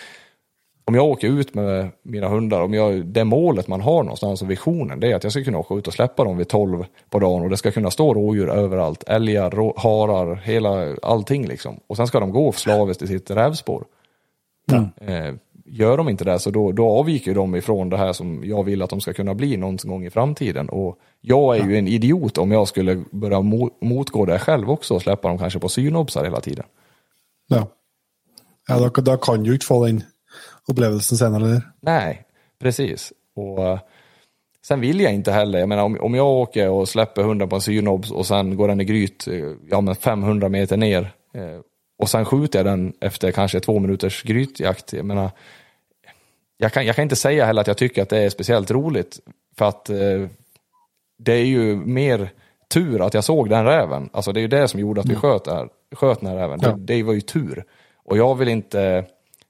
om 0.84 0.94
jag 0.94 1.04
åker 1.04 1.28
ut 1.28 1.54
med 1.54 1.88
mina 2.02 2.28
hundar, 2.28 2.60
om 2.60 2.74
jag, 2.74 3.06
det 3.06 3.24
målet 3.24 3.68
man 3.68 3.80
har 3.80 4.02
någonstans 4.02 4.42
och 4.42 4.50
visionen, 4.50 5.00
det 5.00 5.12
är 5.12 5.16
att 5.16 5.24
jag 5.24 5.32
ska 5.32 5.44
kunna 5.44 5.58
åka 5.58 5.74
ut 5.74 5.86
och 5.86 5.92
släppa 5.92 6.24
dem 6.24 6.36
vid 6.36 6.48
12 6.48 6.84
på 7.10 7.18
dagen 7.18 7.42
och 7.42 7.50
det 7.50 7.56
ska 7.56 7.70
kunna 7.70 7.90
stå 7.90 8.14
rådjur 8.14 8.50
överallt, 8.50 9.04
älgar, 9.06 9.50
rå, 9.50 9.74
harar, 9.76 10.34
hela, 10.34 10.96
allting 11.02 11.46
liksom. 11.46 11.80
Och 11.86 11.96
sen 11.96 12.06
ska 12.06 12.20
de 12.20 12.32
gå 12.32 12.52
slaviskt 12.52 13.02
i 13.02 13.06
sitt 13.06 13.30
rävspår. 13.30 13.84
Eh, 15.00 15.34
gör 15.70 15.96
de 15.96 16.08
inte 16.08 16.24
det 16.24 16.38
så 16.38 16.50
då, 16.50 16.72
då 16.72 16.88
avviker 16.88 17.34
de 17.34 17.54
ifrån 17.54 17.88
det 17.88 17.96
här 17.96 18.12
som 18.12 18.42
jag 18.44 18.64
vill 18.64 18.82
att 18.82 18.90
de 18.90 19.00
ska 19.00 19.12
kunna 19.12 19.34
bli 19.34 19.56
någon 19.56 19.76
gång 19.76 20.06
i 20.06 20.10
framtiden. 20.10 20.68
Och 20.68 20.98
jag 21.20 21.56
är 21.56 21.64
ju 21.68 21.78
en 21.78 21.88
idiot 21.88 22.38
om 22.38 22.50
jag 22.52 22.68
skulle 22.68 23.04
börja 23.10 23.40
mo 23.40 23.70
motgå 23.80 24.24
det 24.24 24.38
själv 24.38 24.70
också 24.70 24.94
och 24.94 25.02
släppa 25.02 25.28
dem 25.28 25.38
kanske 25.38 25.58
på 25.58 25.68
synobsar 25.68 26.24
hela 26.24 26.40
tiden. 26.40 26.64
Ja. 27.48 27.66
ja 28.68 28.78
da, 28.78 29.02
da 29.02 29.16
kan 29.16 29.42
du 29.42 29.54
ikke 29.54 29.66
få 29.66 29.86
den 29.86 30.02
opplevelsen 30.68 31.18
senere. 31.18 31.44
Eller? 31.44 31.62
Nej, 31.80 32.22
precis. 32.60 33.12
Och 33.36 33.66
eh, 33.66 33.78
Sen 34.66 34.80
vill 34.80 35.00
jag 35.00 35.14
inte 35.14 35.32
heller, 35.32 35.58
jag 35.58 35.68
menar 35.68 35.82
om, 35.82 35.98
om 36.00 36.14
jag 36.14 36.26
åker 36.26 36.68
och 36.68 36.88
släpper 36.88 37.22
hunden 37.22 37.48
på 37.48 37.56
en 37.56 37.62
synobs 37.62 38.10
och 38.10 38.26
sen 38.26 38.56
går 38.56 38.68
den 38.68 38.80
i 38.80 38.84
gryt 38.84 39.28
eh, 39.28 39.52
ja, 39.70 39.80
men 39.80 39.94
500 39.94 40.48
meter 40.48 40.76
ner 40.76 41.12
eh, 41.34 41.60
och 41.98 42.10
sen 42.10 42.24
skjuter 42.24 42.58
jag 42.58 42.66
den 42.66 42.92
efter 43.00 43.32
kanske 43.32 43.60
två 43.60 43.78
minuters 43.78 44.22
grytjakt. 44.22 44.92
Jag 44.92 45.04
menar, 45.04 45.30
jag 46.60 46.72
kan, 46.72 46.86
jag 46.86 46.96
kan 46.96 47.02
inte 47.02 47.16
säga 47.16 47.44
heller 47.44 47.60
att 47.60 47.66
jag 47.66 47.76
tycker 47.76 48.02
att 48.02 48.08
det 48.08 48.18
är 48.18 48.30
speciellt 48.30 48.70
roligt 48.70 49.20
för 49.58 49.64
att 49.64 49.90
eh, 49.90 50.26
det 51.18 51.32
är 51.32 51.44
ju 51.44 51.76
mer 51.76 52.30
tur 52.74 53.06
att 53.06 53.14
jag 53.14 53.24
såg 53.24 53.50
den 53.50 53.64
räven. 53.64 54.10
Alltså 54.12 54.32
det 54.32 54.40
är 54.40 54.42
ju 54.42 54.48
det 54.48 54.68
som 54.68 54.80
gjorde 54.80 55.00
att 55.00 55.08
vi 55.08 55.14
sköt, 55.14 55.44
där, 55.44 55.68
sköt 55.94 56.20
den 56.20 56.28
här 56.28 56.36
räven. 56.36 56.58
Ja. 56.62 56.68
Det, 56.68 56.94
det 56.94 57.02
var 57.02 57.12
ju 57.12 57.20
tur. 57.20 57.64
Och 58.04 58.16
jag 58.16 58.34
vill 58.34 58.48
inte, 58.48 59.04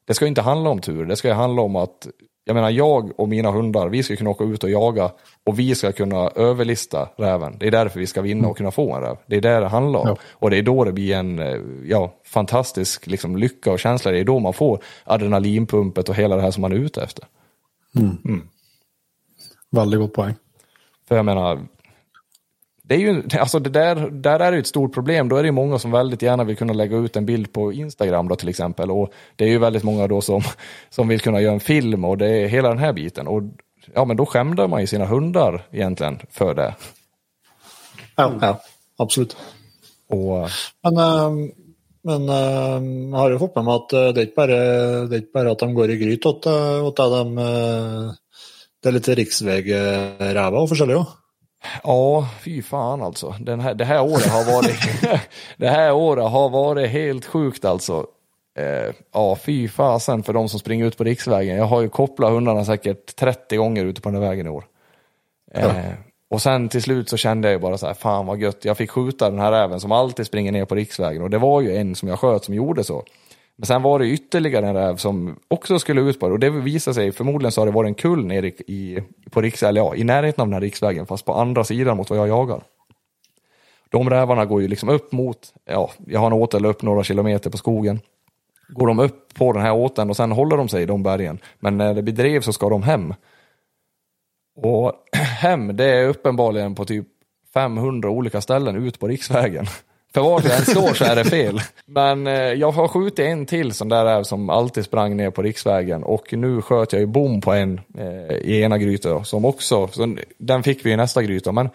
det 0.05 0.15
ska 0.15 0.25
ju 0.25 0.29
inte 0.29 0.43
handla 0.43 0.71
om 0.71 0.81
tur, 0.81 1.07
det 1.07 1.17
ska 1.17 1.29
ju 1.29 1.35
handla 1.35 1.63
om 1.63 1.77
att 1.77 2.09
jag 2.45 2.55
menar 2.55 2.71
jag 2.71 3.21
och 3.21 3.29
mina 3.29 3.51
hundar, 3.51 3.89
vi 3.89 4.03
ska 4.03 4.17
kunna 4.17 4.31
åka 4.31 4.45
ut 4.45 4.65
och 4.65 4.71
jaga 4.71 5.11
och 5.45 5.59
vi 5.59 5.75
ska 5.75 5.93
kunna 5.93 6.29
överlista 6.29 7.09
räven. 7.17 7.57
Det 7.59 7.67
är 7.67 7.71
därför 7.71 8.01
vi 8.01 8.07
ska 8.07 8.23
vinna 8.23 8.49
och 8.49 8.57
kunna 8.57 8.71
få 8.71 8.95
en 8.95 9.03
räv. 9.03 9.17
Det 9.27 9.37
är 9.37 9.41
det 9.41 9.61
det 9.61 9.69
handlar 9.69 10.01
om. 10.01 10.09
Ja. 10.09 10.17
Och 10.31 10.51
det 10.51 10.57
är 10.57 10.63
då 10.63 10.85
det 10.85 10.93
blir 10.93 11.15
en 11.15 11.39
eh, 11.39 11.61
ja, 11.85 12.15
fantastisk 12.25 13.07
liksom, 13.07 13.37
lycka 13.37 13.73
och 13.73 13.79
känsla. 13.79 14.11
Det 14.11 14.19
är 14.19 14.25
då 14.25 14.39
man 14.39 14.53
får 14.53 14.83
adrenalinpumpet 15.05 16.09
och 16.09 16.15
hela 16.15 16.37
det 16.37 16.43
här 16.43 16.51
som 16.51 16.61
man 16.61 16.73
är 16.73 16.77
ute 16.77 17.03
efter. 17.03 17.25
Veldig 19.71 20.01
godt 20.01 20.13
poeng. 20.13 20.35
För 21.09 21.17
jag 21.17 21.25
menar, 21.25 21.61
det 22.91 22.97
är 22.97 22.99
ju, 22.99 23.23
alltså 23.41 23.59
det 23.59 23.71
där, 23.71 24.11
där 24.11 24.41
är 24.41 24.53
det 24.53 24.59
ett 24.59 24.67
stort 24.67 24.95
problem. 24.95 25.29
Då 25.29 25.37
är 25.37 25.43
det 25.43 25.53
många 25.53 25.79
som 25.79 25.91
väldigt 25.91 26.23
gärna 26.23 26.45
vill 26.45 26.57
kunna 26.57 26.73
lägga 26.73 26.97
ut 26.97 27.17
en 27.17 27.27
bild 27.27 27.53
på 27.53 27.73
Instagram 27.73 28.29
då 28.29 28.37
till 28.37 28.49
exempel. 28.49 28.91
Och 28.91 29.13
det 29.37 29.45
är 29.45 29.49
ju 29.49 29.59
väldigt 29.59 29.83
många 29.83 30.07
då 30.07 30.21
som, 30.21 30.43
som 30.91 31.09
vill 31.09 31.21
kunna 31.21 31.41
göra 31.41 31.55
en 31.55 31.61
film 31.61 32.05
och 32.05 32.19
det 32.19 32.27
är 32.29 32.49
hela 32.49 32.69
den 32.69 32.79
här 32.79 32.93
biten. 32.93 33.27
Och 33.27 33.43
ja, 33.95 34.05
men 34.05 34.17
då 34.17 34.27
skämde 34.27 34.69
man 34.69 34.81
ju 34.81 34.87
sina 34.87 35.07
hundar 35.07 35.67
egentligen 35.71 36.19
för 36.31 36.55
det. 36.55 36.75
Ja, 38.17 38.33
ja 38.41 38.61
absolutt. 38.99 39.37
Och 40.09 40.49
Men, 40.83 40.97
eh, 40.97 41.31
men 42.03 42.29
eh, 42.29 42.83
jeg 43.11 43.17
har 43.17 43.31
jo 43.31 43.39
fått 43.39 43.55
med 43.55 43.65
meg 43.69 43.75
at 43.75 43.93
eh, 43.93 44.11
det 44.11 44.21
er 44.21 44.29
ikke 44.31 44.41
bare, 44.43 44.61
det 45.07 45.15
er 45.15 45.23
ikke 45.23 45.39
bare 45.39 45.55
at 45.55 45.63
de 45.63 45.75
går 45.79 45.95
i 45.95 46.01
gryt 46.03 46.27
åt, 46.27 46.47
eh, 46.47 46.85
åt 46.85 46.97
det. 46.97 47.09
De, 47.15 47.47
eh, 47.47 48.45
det 48.83 48.91
er 48.91 48.99
litt 48.99 49.15
riksvegrävar 49.23 50.59
og 50.59 50.71
forskjellig 50.73 50.99
òg. 51.05 51.20
Ja, 51.83 52.29
fy 52.41 52.63
fan 52.63 53.03
alltså. 53.03 53.35
Den 53.41 53.61
här, 53.61 53.75
det 53.75 53.85
här 53.85 54.03
året 54.03 54.27
har 54.27 54.55
varit 54.55 54.81
Det 55.57 55.69
här 55.69 55.93
året 55.93 56.31
har 56.31 56.49
varit 56.49 56.91
helt 56.91 57.25
sjukt 57.25 57.65
alltså. 57.65 58.07
Eh, 58.59 58.95
ja, 59.13 59.37
fy 59.37 59.69
fasen 59.69 60.23
för 60.23 60.33
de 60.33 60.49
som 60.49 60.61
springer 60.61 60.87
ut 60.87 60.97
på 60.99 61.05
riksvägen. 61.05 61.57
Jag 61.57 61.65
har 61.65 61.81
ju 61.81 61.89
kopplat 61.89 62.31
hundarna 62.31 62.65
säkert 62.65 63.17
30 63.17 63.57
gånger 63.57 63.85
ute 63.85 64.01
på 64.01 64.09
den 64.09 64.23
här 64.23 64.29
vägen 64.29 64.47
i 64.47 64.51
år. 64.51 64.65
Eh, 65.55 65.71
och 66.31 66.43
sen 66.43 66.69
till 66.69 66.83
slut 66.83 67.09
så 67.09 67.17
kände 67.17 67.49
jag 67.49 67.53
ju 67.53 67.59
bara 67.59 67.79
så 67.79 67.87
här, 67.87 67.95
fan 67.95 68.27
vad 68.27 68.39
gött. 68.39 68.65
Jag 68.65 68.77
fick 68.77 68.91
skjuta 68.91 69.31
den 69.31 69.39
här 69.39 69.53
räven 69.53 69.81
som 69.81 69.93
alltid 69.93 70.27
springer 70.27 70.53
ner 70.53 70.65
på 70.65 70.75
riksvägen. 70.75 71.23
Och 71.23 71.31
det 71.31 71.39
var 71.39 71.61
ju 71.61 71.77
en 71.77 71.95
som 71.95 72.09
jag 72.09 72.19
sköt 72.19 72.45
som 72.45 72.55
gjorde 72.55 72.85
så. 72.85 73.05
Men 73.61 73.67
sen 73.67 73.83
var 73.83 73.99
det 73.99 74.07
ytterligare 74.07 74.67
en 74.69 74.75
räv 74.75 74.97
som 74.97 75.37
också 75.49 75.79
skulle 75.79 76.01
ut 76.01 76.21
på 76.21 76.29
det. 76.29 76.33
Och 76.33 76.39
det 76.39 76.51
visade 76.51 76.95
sig, 76.95 77.13
förmodligen 77.13 77.53
så 77.53 77.61
har 77.61 77.67
det 77.67 77.73
varit 77.73 77.89
en 77.89 77.95
kull 77.95 78.27
nere 78.27 78.47
i, 78.47 78.51
i, 78.67 79.03
på 79.31 79.41
riks, 79.41 79.63
eller 79.63 79.81
ja, 79.81 79.95
i 79.95 80.05
närheten 80.05 80.43
av 80.43 80.47
den 80.47 80.55
här 80.55 80.61
riksvägen, 80.61 81.07
fast 81.07 81.25
på 81.25 81.35
andra 81.35 81.65
sidan 81.65 81.97
mot 81.97 82.11
vad 82.11 82.19
jag 82.19 82.29
jagar. 82.29 82.63
De 83.91 84.11
rävarna 84.11 84.45
går 84.45 84.63
ju 84.63 84.69
liksom 84.69 84.89
upp 84.89 85.13
mot, 85.13 85.55
ja, 85.65 85.91
jag 86.07 86.21
har 86.21 86.27
en 86.27 86.33
åtel 86.33 86.65
upp 86.65 86.83
några 86.83 87.05
kilometer 87.05 87.51
på 87.51 87.57
skogen. 87.57 88.01
Går 88.69 88.87
de 88.87 88.99
upp 88.99 89.35
på 89.35 89.53
den 89.53 89.63
här 89.63 89.75
åten 89.75 90.11
och 90.11 90.17
sen 90.17 90.33
håller 90.33 90.57
de 90.57 90.69
sig 90.69 90.83
i 90.83 90.87
de 90.87 91.03
bergen. 91.03 91.39
Men 91.59 91.79
när 91.79 91.95
det 91.95 92.03
blir 92.03 92.15
drev 92.15 92.41
så 92.41 92.53
ska 92.53 92.69
de 92.69 92.83
hem. 92.83 93.15
Och 94.57 94.93
hem, 95.17 95.77
det 95.77 95.85
är 95.85 96.09
uppenbarligen 96.09 96.75
på 96.75 96.85
typ 96.85 97.07
500 97.55 98.11
olika 98.11 98.41
ställen 98.41 98.77
ut 98.77 98.99
på 98.99 99.09
riksvägen. 99.09 99.67
För 100.15 100.21
vart 100.21 100.45
jag 100.45 100.57
än 100.57 100.65
står 100.65 100.95
så 100.95 101.05
är 101.05 101.17
det 101.17 101.25
fel. 101.25 101.61
Men 101.87 102.27
eh, 102.27 102.35
jag 102.35 102.71
har 102.71 102.89
skjutit 102.89 103.19
en 103.19 103.47
till 103.47 103.73
som 103.73 103.89
där 103.89 104.07
är 104.07 104.23
som 104.23 104.51
alltid 104.51 104.85
sprang 104.85 105.17
ner 105.17 105.31
på 105.31 105.43
riksvägen 105.43 106.03
och 106.03 106.33
nu 106.33 106.63
sköt 106.63 106.93
jag 106.93 107.01
ju 107.01 107.07
bom 107.07 107.41
på 107.41 107.53
en 107.53 107.81
eh, 107.99 108.37
i 108.37 108.63
ena 108.63 108.79
grytan 108.79 109.25
som 109.25 109.45
också, 109.45 109.89
så 109.89 110.17
den 110.39 110.63
fick 110.63 110.87
vi 110.87 110.91
i 110.91 110.97
nästa 110.97 111.23
gryta. 111.23 111.53
Men 111.53 111.69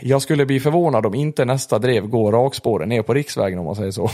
jag 0.00 0.22
skulle 0.22 0.46
bli 0.46 0.60
förvånad 0.60 1.06
om 1.06 1.14
inte 1.14 1.44
nästa 1.44 1.78
drev 1.78 2.06
går 2.06 2.32
rakspåren 2.32 2.88
ner 2.88 3.02
på 3.02 3.14
riksvägen 3.14 3.58
om 3.58 3.64
man 3.64 3.76
säger 3.76 3.90
så. 3.90 4.10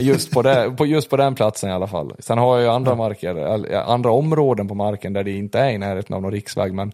Just, 0.00 0.30
på 0.30 0.42
det, 0.42 0.74
på, 0.76 0.86
just 0.86 1.10
på 1.10 1.16
den 1.16 1.34
platsen 1.34 1.70
i 1.70 1.72
alla 1.72 1.86
fall. 1.86 2.12
Sen 2.18 2.38
har 2.38 2.56
jag 2.56 2.62
ju 2.62 2.70
andra 2.70 2.94
marker, 2.94 3.74
andra 3.74 4.10
områden 4.10 4.68
på 4.68 4.74
marken 4.74 5.12
där 5.12 5.24
det 5.24 5.30
inte 5.30 5.58
är 5.58 5.70
i 5.70 5.78
närheten 5.78 6.16
av 6.16 6.22
någon 6.22 6.32
riksväg. 6.32 6.74
Men 6.74 6.92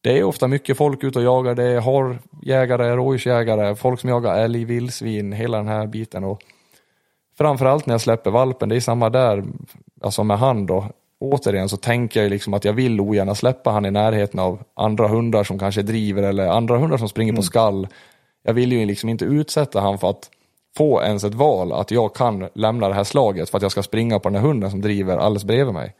det 0.00 0.18
är 0.18 0.24
ofta 0.24 0.48
mycket 0.48 0.76
folk 0.76 1.04
ute 1.04 1.18
och 1.18 1.24
jagar. 1.24 1.54
Det 1.54 1.64
är 1.64 1.80
harjägare, 1.80 2.96
rådjursjägare, 2.96 3.74
folk 3.74 4.00
som 4.00 4.10
jagar 4.10 4.38
älg, 4.38 4.64
vildsvin, 4.64 5.32
hela 5.32 5.58
den 5.58 5.68
här 5.68 5.86
biten. 5.86 6.24
Och 6.24 6.42
framförallt 7.38 7.86
när 7.86 7.94
jag 7.94 8.00
släpper 8.00 8.30
valpen, 8.30 8.68
det 8.68 8.76
är 8.76 8.80
samma 8.80 9.10
där, 9.10 9.44
alltså 10.00 10.24
med 10.24 10.38
han 10.38 10.66
då. 10.66 10.86
Återigen 11.18 11.68
så 11.68 11.76
tänker 11.76 12.22
jag 12.22 12.30
liksom 12.30 12.54
att 12.54 12.64
jag 12.64 12.72
vill 12.72 13.00
ogärna 13.00 13.34
släppa 13.34 13.70
han 13.70 13.86
i 13.86 13.90
närheten 13.90 14.40
av 14.40 14.62
andra 14.74 15.08
hundar 15.08 15.44
som 15.44 15.58
kanske 15.58 15.82
driver 15.82 16.22
eller 16.22 16.48
andra 16.48 16.78
hundar 16.78 16.96
som 16.96 17.08
springer 17.08 17.32
på 17.32 17.42
skall. 17.42 17.88
Jag 18.42 18.54
vill 18.54 18.72
ju 18.72 18.86
liksom 18.86 19.08
inte 19.08 19.24
utsätta 19.24 19.80
han 19.80 19.98
för 19.98 20.10
att 20.10 20.30
få 20.76 21.02
ens 21.02 21.24
ett 21.24 21.34
val 21.34 21.72
att 21.72 21.90
jag 21.90 22.14
kan 22.14 22.48
lämna 22.54 22.88
det 22.88 22.94
här 22.94 23.04
slaget 23.04 23.50
för 23.50 23.56
att 23.56 23.62
jag 23.62 23.72
ska 23.72 23.82
springa 23.82 24.18
på 24.18 24.28
den 24.28 24.40
här 24.40 24.48
hunden 24.48 24.70
som 24.70 24.80
driver 24.80 25.16
alldeles 25.16 25.44
bredvid 25.44 25.74
mig. 25.74 25.94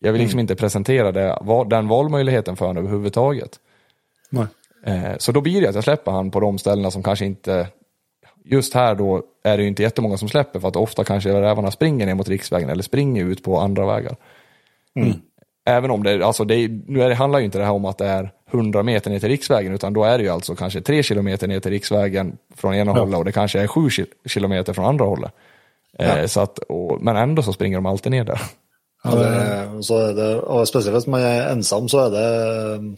Jag 0.00 0.12
vill 0.12 0.20
liksom 0.22 0.40
inte 0.40 0.54
presentera 0.54 1.12
det, 1.12 1.38
den 1.66 1.88
valmöjligheten 1.88 2.56
för 2.56 2.66
honom 2.66 2.84
överhuvudtaget. 2.84 3.50
Nei. 4.30 4.46
Eh, 4.86 5.16
Så 5.18 5.32
då 5.32 5.40
blir 5.40 5.60
det 5.60 5.68
att 5.68 5.74
jag 5.74 5.84
släpper 5.84 6.12
han 6.12 6.30
på 6.30 6.40
de 6.40 6.58
ställena 6.58 6.90
som 6.90 7.02
kanske 7.02 7.24
inte, 7.24 7.68
just 8.44 8.74
här 8.74 8.94
då 8.94 9.22
är 9.44 9.56
det 9.56 9.62
ju 9.62 9.68
inte 9.68 9.82
jättemånga 9.82 10.16
som 10.16 10.28
släpper 10.28 10.60
för 10.60 10.68
att 10.68 10.76
ofta 10.76 11.04
kanske 11.04 11.40
rävarna 11.40 11.70
springer 11.70 12.06
ner 12.06 12.14
mot 12.14 12.28
riksvägen 12.28 12.70
eller 12.70 12.82
springer 12.82 13.24
ut 13.24 13.42
på 13.44 13.58
andra 13.58 13.86
vägar. 13.86 14.16
Även 15.68 15.90
om 15.90 16.02
det, 16.02 16.26
alltså 16.26 16.44
det, 16.44 16.68
nu 16.86 17.02
är 17.02 17.08
det, 17.08 17.14
handlar 17.14 17.38
ju 17.38 17.44
inte 17.44 17.58
det 17.58 17.64
här 17.64 17.72
om 17.72 17.84
att 17.84 17.98
det 17.98 18.06
är 18.06 18.30
100 18.52 18.82
meter 18.82 19.10
ner 19.10 19.18
till 19.18 19.28
riksvägen 19.28 19.74
utan 19.74 19.92
då 19.92 20.04
är 20.04 20.18
det 20.18 20.24
ju 20.24 20.30
alltså 20.30 20.54
kanske 20.54 20.80
3 20.80 21.02
kilometer 21.02 21.48
ner 21.48 21.60
till 21.60 21.70
riksvägen 21.70 22.36
från 22.56 22.74
ena 22.74 22.92
hållet 22.92 23.18
och 23.18 23.24
det 23.24 23.32
kanske 23.32 23.60
är 23.60 23.66
7 23.66 23.80
ki- 23.88 24.06
kilometer 24.26 24.72
från 24.72 24.84
andra 24.84 25.04
hållet. 25.04 25.32
Eh, 25.98 26.26
så 26.26 26.40
att, 26.40 26.58
och, 26.58 27.02
men 27.02 27.16
ändå 27.16 27.42
så 27.42 27.52
springer 27.52 27.76
de 27.78 27.86
alltid 27.86 28.12
ner 28.12 28.24
där. 28.24 28.40
Ja, 29.04 29.10
det, 29.14 29.84
så 29.84 29.98
er 30.08 30.14
det, 30.16 30.30
og 30.40 30.66
spesielt 30.68 30.96
hvis 30.96 31.06
man 31.06 31.22
er 31.22 31.50
ensom, 31.52 31.88
så 31.88 32.06
er 32.06 32.10
det 32.14 32.96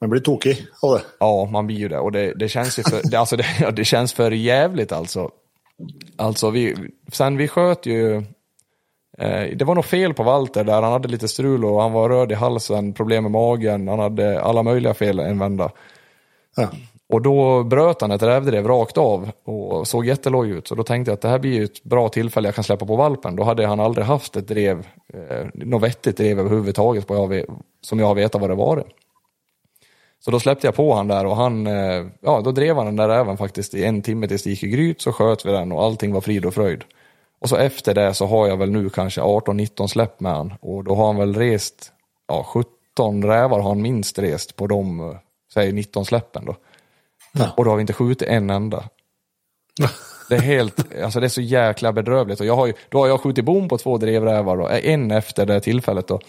Man 0.00 0.10
blir 0.10 0.22
tokig 0.24 0.54
av 0.82 0.94
det. 0.94 1.02
Ja, 1.20 1.48
man 1.52 1.66
blir 1.66 1.76
ju 1.76 1.88
det. 1.88 1.98
Och 1.98 2.12
det, 2.12 2.34
det 2.34 2.48
känns 2.48 2.78
ju 2.78 2.82
för, 2.82 3.10
det, 3.10 3.16
alltså 3.16 3.36
det, 3.36 3.70
det 3.76 3.84
känns 3.84 4.12
för 4.12 4.30
jävligt 4.30 4.92
alltså. 4.92 5.30
Alltså 6.16 6.50
vi, 6.50 6.76
sen 7.12 7.36
vi 7.36 7.48
sköt 7.48 7.86
ju, 7.86 8.16
eh, 9.18 9.56
det 9.56 9.64
var 9.64 9.74
nog 9.74 9.84
fel 9.84 10.14
på 10.14 10.22
Walter 10.22 10.64
där, 10.64 10.82
han 10.82 10.92
hade 10.92 11.08
lite 11.08 11.28
strul 11.28 11.64
och 11.64 11.82
han 11.82 11.92
var 11.92 12.08
röd 12.08 12.32
i 12.32 12.34
halsen, 12.34 12.92
problem 12.92 13.22
med 13.22 13.32
magen, 13.32 13.88
han 13.88 13.98
hade 13.98 14.42
alla 14.42 14.62
möjliga 14.62 14.94
fel 14.94 15.18
en 15.18 15.38
vända. 15.38 15.70
Ja. 16.56 16.68
Och 17.10 17.22
då 17.22 17.62
bröt 17.62 18.00
han 18.00 18.10
ett 18.10 18.22
rävdrev 18.22 18.66
rakt 18.68 18.98
av 18.98 19.30
och 19.44 19.88
såg 19.88 20.06
jätteloj 20.06 20.50
ut. 20.50 20.68
Så 20.68 20.74
då 20.74 20.82
tänkte 20.82 21.10
jag 21.10 21.14
att 21.14 21.20
det 21.20 21.28
här 21.28 21.38
blir 21.38 21.52
ju 21.52 21.64
ett 21.64 21.82
bra 21.84 22.08
tillfälle 22.08 22.48
jag 22.48 22.54
kan 22.54 22.64
släppa 22.64 22.86
på 22.86 22.96
valpen. 22.96 23.36
Då 23.36 23.42
hade 23.42 23.66
han 23.66 23.80
aldrig 23.80 24.06
haft 24.06 24.36
ett 24.36 24.48
drev, 24.48 24.86
eh, 25.14 25.46
något 25.54 25.82
vettigt 25.82 26.16
drev 26.16 26.40
överhuvudtaget 26.40 27.06
på 27.06 27.14
jag, 27.14 27.28
ve- 27.28 27.46
som 27.80 27.98
jag 27.98 28.14
vetat 28.14 28.40
vad 28.40 28.50
det 28.50 28.54
var. 28.56 28.84
Så 30.24 30.30
då 30.30 30.40
släppte 30.40 30.66
jag 30.66 30.74
på 30.74 30.94
han 30.94 31.08
där 31.08 31.26
och 31.26 31.36
han, 31.36 31.66
eh, 31.66 32.06
ja 32.20 32.40
då 32.44 32.52
drev 32.52 32.76
han 32.76 32.86
den 32.86 32.96
där 32.96 33.08
räven 33.08 33.36
faktiskt 33.36 33.74
i 33.74 33.84
en 33.84 34.02
timme 34.02 34.28
tills 34.28 34.42
det 34.42 34.50
gick 34.50 34.62
i 34.62 34.68
gryt 34.68 35.00
så 35.00 35.12
sköt 35.12 35.46
vi 35.46 35.52
den 35.52 35.72
och 35.72 35.82
allting 35.84 36.12
var 36.12 36.20
frid 36.20 36.44
och 36.44 36.54
fröjd. 36.54 36.84
Och 37.40 37.48
så 37.48 37.56
efter 37.56 37.94
det 37.94 38.14
så 38.14 38.26
har 38.26 38.48
jag 38.48 38.56
väl 38.56 38.70
nu 38.70 38.90
kanske 38.90 39.20
18-19 39.20 39.86
släpp 39.88 40.20
med 40.20 40.32
han 40.32 40.52
och 40.60 40.84
då 40.84 40.94
har 40.94 41.06
han 41.06 41.16
väl 41.16 41.34
rest, 41.34 41.92
ja 42.28 42.44
17 42.44 43.24
rävar 43.24 43.60
har 43.60 43.68
han 43.68 43.82
minst 43.82 44.18
rest 44.18 44.56
på 44.56 44.66
de, 44.66 45.00
eh, 45.00 45.16
säg 45.54 45.72
19 45.72 46.04
släppen 46.04 46.44
då. 46.44 46.56
Och 47.56 47.64
då 47.64 47.70
har 47.70 47.76
vi 47.76 47.80
inte 47.80 47.92
skjutit 47.92 48.28
en 48.28 48.50
enda. 48.50 48.84
Det 50.28 50.36
är 50.36 50.40
helt, 50.40 51.02
alltså 51.02 51.20
det 51.20 51.26
är 51.26 51.28
så 51.28 51.40
jäkla 51.40 51.92
bedrövligt. 51.92 52.40
Och 52.40 52.46
jag 52.46 52.56
har 52.56 52.66
ju, 52.66 52.72
då 52.88 52.98
har 52.98 53.08
jag 53.08 53.20
skjutit 53.20 53.44
bom 53.44 53.68
på 53.68 53.78
två 53.78 53.98
drevrävar, 53.98 54.56
då, 54.56 54.68
en 54.68 55.10
efter 55.10 55.46
det 55.46 55.60
tillfället. 55.60 56.06
Då. 56.06 56.20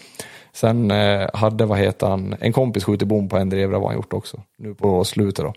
Sen 0.52 0.90
eh, 0.90 1.28
hade, 1.34 1.64
vad 1.64 1.78
heter 1.78 2.06
han, 2.06 2.36
en 2.40 2.52
kompis 2.52 2.84
skjutit 2.84 3.08
bom 3.08 3.28
på 3.28 3.36
en 3.36 3.50
drevräv 3.50 3.82
han 3.82 3.94
gjort 3.94 4.12
också, 4.12 4.40
nu 4.58 4.74
på 4.74 5.04
slutet. 5.04 5.44
Då. 5.44 5.52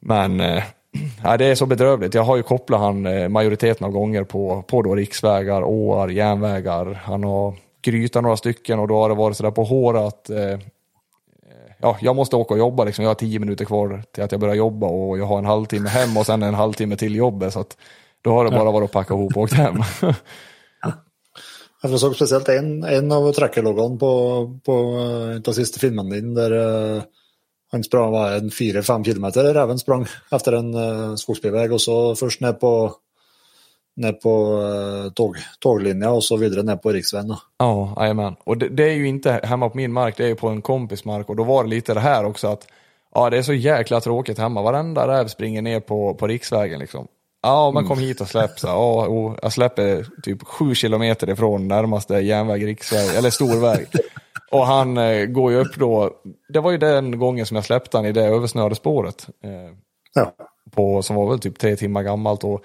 Men 0.00 0.40
eh, 0.40 0.62
ja, 1.22 1.36
det 1.36 1.44
är 1.44 1.54
så 1.54 1.66
bedrövligt. 1.66 2.14
Jag 2.14 2.22
har 2.22 2.36
ju 2.36 2.42
kopplat 2.42 2.80
han 2.80 3.06
eh, 3.06 3.28
majoriteten 3.28 3.86
av 3.86 3.92
gånger 3.92 4.24
på, 4.24 4.62
på 4.62 4.82
då 4.82 4.94
riksvägar, 4.94 5.62
åar, 5.62 6.08
järnvägar. 6.08 7.00
Han 7.04 7.24
har 7.24 7.54
grytat 7.82 8.22
några 8.22 8.36
stycken 8.36 8.78
och 8.78 8.88
då 8.88 8.96
har 8.96 9.08
det 9.08 9.14
varit 9.14 9.36
sådär 9.36 9.50
på 9.50 9.64
håret. 9.64 10.30
Eh, 10.30 10.58
ja, 11.84 11.96
jag 12.00 12.16
måste 12.16 12.36
åka 12.36 12.54
och 12.54 12.58
jobba, 12.58 12.84
liksom. 12.84 13.02
jag 13.02 13.10
har 13.10 13.14
tio 13.14 13.38
minuter 13.38 13.64
kvar 13.64 14.02
till 14.12 14.22
att 14.22 14.32
jag 14.32 14.40
börjar 14.40 14.54
jobba 14.54 14.86
och 14.86 15.18
jag 15.18 15.26
har 15.26 15.38
en 15.38 15.44
halvtimme 15.44 15.88
hem 15.88 16.16
och 16.16 16.26
sen 16.26 16.42
en 16.42 16.54
halvtimme 16.54 16.96
till 16.96 17.14
jobbet. 17.14 17.52
Så 17.52 17.60
att, 17.60 17.76
då 18.22 18.30
har 18.30 18.44
det 18.44 18.50
bara 18.50 18.70
varit 18.70 18.84
att 18.84 18.92
packa 18.92 19.14
ihop 19.14 19.36
och 19.36 19.42
åkt 19.42 19.52
hem. 19.52 19.82
Jeg 21.84 22.00
såg 22.00 22.14
spesielt 22.16 22.48
en, 22.48 22.84
en 22.84 23.12
av 23.12 23.26
trackerloggene 23.36 23.98
på, 24.00 24.10
på 24.64 24.72
en 25.36 25.42
av 25.44 25.52
siste 25.52 25.80
filmene 25.82 26.14
dine 26.14 26.32
der 26.32 26.52
uh, 26.56 27.02
han 27.72 27.84
sprang 27.84 28.12
var 28.14 28.38
en 28.38 28.48
fire-fem 28.50 29.04
kilometer, 29.04 29.50
reven 29.54 29.78
sprang 29.78 30.06
efter 30.32 30.56
en 30.56 30.70
uh, 30.74 31.16
skogsbilvei, 31.20 31.66
og 31.68 31.82
så 31.84 31.96
først 32.16 32.40
ned 32.40 32.56
på, 32.62 32.70
ned 33.96 34.20
på 34.20 34.56
uh, 34.56 35.12
tåg, 35.12 35.36
tåglinja 35.60 36.10
och 36.10 36.24
så 36.24 36.36
vidare 36.36 36.62
ner 36.62 36.76
på 36.76 36.92
riksvägen. 36.92 37.36
Ja, 37.58 37.94
jajamän. 37.96 38.36
Och 38.44 38.58
det, 38.58 38.68
det, 38.68 38.84
är 38.84 38.94
ju 38.94 39.08
inte 39.08 39.40
hemma 39.42 39.68
på 39.68 39.76
min 39.76 39.92
mark, 39.92 40.16
det 40.16 40.24
är 40.24 40.28
ju 40.28 40.34
på 40.34 40.48
en 40.48 40.62
kompis 40.62 41.04
mark 41.04 41.28
och 41.28 41.36
då 41.36 41.44
var 41.44 41.64
det 41.64 41.70
lite 41.70 41.94
det 41.94 42.00
här 42.00 42.24
också 42.24 42.48
att 42.48 42.66
ja, 43.14 43.30
det 43.30 43.38
är 43.38 43.42
så 43.42 43.52
jäkla 43.52 44.00
tråkigt 44.00 44.38
hemma. 44.38 44.62
Varenda 44.62 45.08
räv 45.08 45.28
springer 45.28 45.62
ner 45.62 45.80
på, 45.80 46.14
på 46.14 46.26
riksvägen 46.26 46.80
liksom. 46.80 47.06
Ja, 47.42 47.70
man 47.70 47.88
kom 47.88 47.98
hit 47.98 48.20
och 48.20 48.28
släpp 48.28 48.58
så. 48.58 48.66
Ja, 48.66 49.06
och 49.06 49.38
jag 49.42 49.52
släpper 49.52 50.06
typ 50.22 50.42
sju 50.42 50.74
kilometer 50.74 51.30
ifrån 51.30 51.68
närmaste 51.68 52.14
järnväg, 52.14 52.66
riksväg 52.66 53.16
eller 53.16 53.30
storväg. 53.30 53.86
Och 54.50 54.66
han 54.66 54.98
eh, 54.98 55.26
går 55.26 55.52
ju 55.52 55.58
upp 55.58 55.76
då, 55.76 56.10
det 56.48 56.60
var 56.60 56.70
ju 56.70 56.78
den 56.78 57.18
gången 57.18 57.46
som 57.46 57.54
jag 57.54 57.64
släppte 57.64 57.96
han 57.96 58.06
i 58.06 58.12
det 58.12 58.24
översnöade 58.24 58.74
spåret. 58.74 59.26
Eh, 59.44 59.50
ja. 60.14 60.32
på, 60.70 61.02
som 61.02 61.16
var 61.16 61.30
väl 61.30 61.38
typ 61.38 61.58
tre 61.58 61.76
timmar 61.76 62.02
gammalt. 62.02 62.44
Och, 62.44 62.64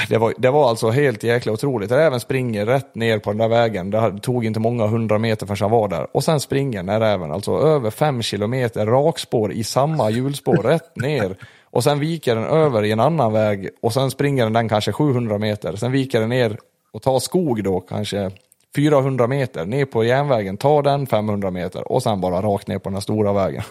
Äh, 0.00 0.08
det 0.08 0.18
var, 0.18 0.34
det 0.38 0.50
var 0.50 0.68
alltså 0.68 0.90
helt 0.90 1.22
jäkla 1.22 1.52
otroligt. 1.52 1.90
Räven 1.90 2.20
springer 2.20 2.66
rätt 2.66 2.94
ner 2.94 3.18
på 3.18 3.30
den 3.30 3.38
där 3.38 3.48
vägen. 3.48 3.90
Det 3.90 4.18
tog 4.22 4.44
inte 4.44 4.60
många 4.60 4.86
hundra 4.86 5.18
meter 5.18 5.46
förrän 5.46 5.70
han 5.70 5.70
var 5.70 5.88
där. 5.88 6.16
Och 6.16 6.24
sen 6.24 6.40
springer 6.40 6.82
den 6.82 7.00
räven 7.00 7.32
alltså 7.32 7.58
över 7.58 7.90
fem 7.90 8.22
kilometer 8.22 8.86
rakspår 8.86 9.52
i 9.52 9.64
samma 9.64 10.10
hjulspår 10.10 10.56
rätt 10.56 10.96
ner. 10.96 11.36
Och 11.64 11.84
sen 11.84 11.98
viker 12.00 12.34
den 12.34 12.44
över 12.44 12.84
i 12.84 12.92
en 12.92 13.00
annan 13.00 13.32
väg 13.32 13.68
och 13.82 13.92
sen 13.92 14.10
springer 14.10 14.44
den 14.44 14.52
den 14.52 14.68
kanske 14.68 14.92
700 14.92 15.38
meter. 15.38 15.76
Sen 15.76 15.92
viker 15.92 16.20
den 16.20 16.28
ner 16.28 16.58
och 16.92 17.02
tar 17.02 17.18
skog 17.18 17.64
då 17.64 17.80
kanske 17.80 18.30
400 18.76 19.26
meter 19.26 19.66
ner 19.66 19.84
på 19.84 20.04
järnvägen, 20.04 20.56
tar 20.56 20.82
den 20.82 21.06
500 21.06 21.50
meter 21.50 21.92
och 21.92 22.02
sen 22.02 22.20
bara 22.20 22.42
rakt 22.42 22.68
ner 22.68 22.78
på 22.78 22.88
den 22.88 22.94
här 22.94 23.00
stora 23.00 23.32
vägen. 23.32 23.62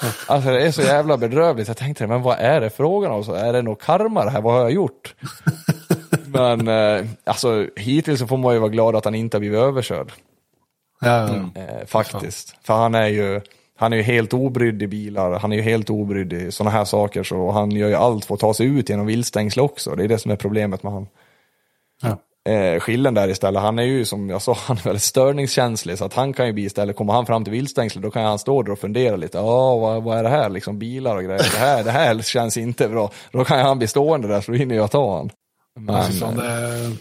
Alltså 0.26 0.50
det 0.50 0.66
är 0.66 0.70
så 0.70 0.82
jävla 0.82 1.16
bedrövligt. 1.16 1.68
Jag 1.68 1.76
tänkte, 1.76 2.06
men 2.06 2.22
vad 2.22 2.38
är 2.38 2.60
det 2.60 2.70
frågan 2.70 3.12
om? 3.12 3.34
Är 3.34 3.52
det 3.52 3.62
något 3.62 3.82
karma 3.82 4.24
det 4.24 4.30
här? 4.30 4.40
Vad 4.40 4.54
har 4.54 4.60
jag 4.60 4.70
gjort? 4.70 5.14
Men 6.26 6.68
eh, 6.68 7.06
alltså 7.24 7.66
hittills 7.76 8.20
så 8.20 8.26
får 8.26 8.36
man 8.36 8.54
ju 8.54 8.60
vara 8.60 8.70
glad 8.70 8.96
att 8.96 9.04
han 9.04 9.14
inte 9.14 9.36
har 9.36 9.40
blivit 9.40 9.58
överkörd. 9.58 10.12
Ja, 11.00 11.28
ja. 11.54 11.62
Eh, 11.62 11.86
faktiskt. 11.86 12.56
För 12.62 12.74
han 12.74 12.94
är 12.94 13.06
ju 13.06 13.40
han 13.78 13.92
är 13.92 13.96
ju 13.96 14.02
helt 14.02 14.32
obrydd 14.34 14.82
i 14.82 14.86
bilar, 14.86 15.38
han 15.38 15.52
är 15.52 15.56
ju 15.56 15.62
helt 15.62 15.90
obrydd 15.90 16.32
i 16.32 16.52
sådana 16.52 16.70
här 16.70 16.84
saker. 16.84 17.22
Så 17.22 17.50
han 17.50 17.70
gör 17.70 17.88
ju 17.88 17.94
allt 17.94 18.24
för 18.24 18.34
att 18.34 18.40
ta 18.40 18.54
sig 18.54 18.66
ut 18.66 18.88
genom 18.88 19.06
viltstängsel 19.06 19.62
också. 19.62 19.94
Det 19.94 20.04
är 20.04 20.08
det 20.08 20.18
som 20.18 20.30
är 20.30 20.36
problemet 20.36 20.82
med 20.82 20.92
han. 20.92 21.08
Ja. 22.02 22.18
Eh, 22.46 22.80
skillen 22.80 23.14
där 23.14 23.28
istället, 23.28 23.62
han 23.62 23.78
är 23.78 23.82
ju 23.82 24.04
som 24.04 24.30
jag 24.30 24.42
sa, 24.42 24.56
han 24.66 24.76
är 24.76 24.82
väldigt 24.82 25.02
störningskänslig. 25.02 25.98
Så 25.98 26.04
att 26.04 26.14
han 26.14 26.32
kan 26.32 26.46
ju 26.46 26.52
bli 26.52 26.64
istället, 26.64 26.96
kommer 26.96 27.12
han 27.12 27.26
fram 27.26 27.44
till 27.44 27.52
viltstängslet 27.52 28.02
då 28.02 28.10
kan 28.10 28.24
han 28.24 28.38
stå 28.38 28.62
där 28.62 28.72
och 28.72 28.78
fundera 28.78 29.16
lite. 29.16 29.38
Ja, 29.38 29.76
vad, 29.76 30.02
vad 30.02 30.18
är 30.18 30.22
det 30.22 30.28
här? 30.28 30.48
Liksom 30.48 30.78
bilar 30.78 31.16
och 31.16 31.24
grejer. 31.24 31.38
Det 31.38 31.58
här, 31.58 31.84
det 31.84 31.90
här 31.90 32.18
känns 32.22 32.56
inte 32.56 32.88
bra. 32.88 33.10
Då 33.32 33.44
kan 33.44 33.58
han 33.58 33.78
bli 33.78 33.86
stående 33.86 34.28
där 34.28 34.40
så 34.40 34.52
då 34.52 34.58
hinner 34.58 34.76
jag 34.76 34.90
ta 34.90 35.16
han. 35.16 35.30
Men, 35.80 36.12
fan, 36.12 36.36
det, 36.36 36.46
är, 36.46 36.92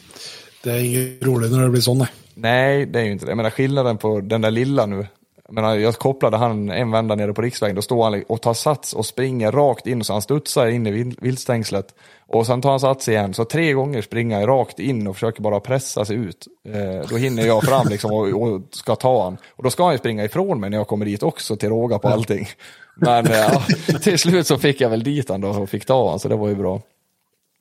det 0.63 0.71
är 0.71 0.83
inget 0.83 1.23
roligt 1.23 1.51
när 1.51 1.63
det 1.63 1.69
blir 1.69 1.81
sån. 1.81 2.05
Nej, 2.33 2.85
det 2.85 2.99
är 2.99 3.03
ju 3.03 3.11
inte 3.11 3.25
det. 3.25 3.31
Jag 3.31 3.37
menar 3.37 3.49
skillnaden 3.49 3.97
på 3.97 4.19
den 4.21 4.41
där 4.41 4.51
lilla 4.51 4.85
nu, 4.85 5.07
men 5.49 5.81
jag 5.81 5.95
kopplade 5.95 6.37
han 6.37 6.69
en 6.69 6.91
vända 6.91 7.15
nere 7.15 7.33
på 7.33 7.41
riksvägen, 7.41 7.75
då 7.75 7.81
står 7.81 8.03
han 8.03 8.23
och 8.27 8.41
tar 8.41 8.53
sats 8.53 8.93
och 8.93 9.05
springer 9.05 9.51
rakt 9.51 9.87
in 9.87 10.03
så 10.03 10.13
han 10.13 10.21
studsar 10.21 10.67
in 10.67 10.87
i 10.87 11.15
viltstängslet. 11.21 11.95
Och 12.27 12.45
sen 12.45 12.61
tar 12.61 12.69
han 12.69 12.79
sats 12.79 13.07
igen, 13.07 13.33
så 13.33 13.45
tre 13.45 13.73
gånger 13.73 14.01
springer 14.01 14.35
han 14.35 14.47
rakt 14.47 14.79
in 14.79 15.07
och 15.07 15.15
försöker 15.15 15.41
bara 15.41 15.59
pressa 15.59 16.05
sig 16.05 16.15
ut. 16.15 16.47
Eh, 16.67 17.09
då 17.09 17.17
hinner 17.17 17.45
jag 17.45 17.63
fram 17.63 17.87
liksom 17.89 18.11
och, 18.11 18.27
och, 18.27 18.61
ska 18.71 18.95
ta 18.95 19.23
han. 19.23 19.37
Och 19.49 19.63
då 19.63 19.69
ska 19.69 19.83
han 19.83 19.93
ju 19.93 19.97
springa 19.97 20.23
ifrån 20.23 20.59
mig 20.59 20.69
när 20.69 20.77
jag 20.77 20.87
kommer 20.87 21.05
dit 21.05 21.23
också 21.23 21.55
till 21.55 21.69
råga 21.69 21.99
på 21.99 22.07
allting. 22.07 22.47
Men 22.95 23.27
eh, 23.27 23.61
till 24.01 24.19
slut 24.19 24.47
så 24.47 24.57
fick 24.57 24.81
jag 24.81 24.89
väl 24.89 25.03
dit 25.03 25.29
han 25.29 25.41
då 25.41 25.49
och 25.49 25.69
fick 25.69 25.85
ta 25.85 26.09
han, 26.09 26.19
så 26.19 26.27
det 26.27 26.35
var 26.35 26.49
ju 26.49 26.55
bra. 26.55 26.81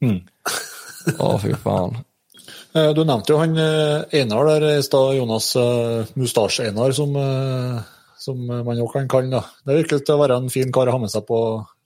Mm. 0.01 0.21
Ja, 1.19 1.39
fy 1.43 1.55
fan. 1.55 1.97
Eh, 2.75 2.91
du 2.91 3.05
nevnte 3.07 3.31
jo 3.31 3.39
han 3.39 3.55
eh, 3.55 4.03
Einar 4.19 4.49
der 4.51 4.65
i 4.73 4.83
stad, 4.83 5.15
Jonas 5.15 5.53
uh, 5.57 6.03
Mustasj-Einar, 6.19 6.91
som, 6.93 7.15
som 8.19 8.41
man 8.47 8.79
jo 8.79 8.89
kan 8.91 9.07
kalle 9.09 9.37
det. 9.37 9.43
Det 9.63 9.77
virker 9.79 10.03
til 10.03 10.17
å 10.17 10.23
være 10.25 10.39
en 10.43 10.51
fin 10.51 10.73
kar 10.75 10.91
å 10.91 10.97
ha 10.97 11.03
med 11.05 11.13
seg 11.13 11.23
på, 11.29 11.39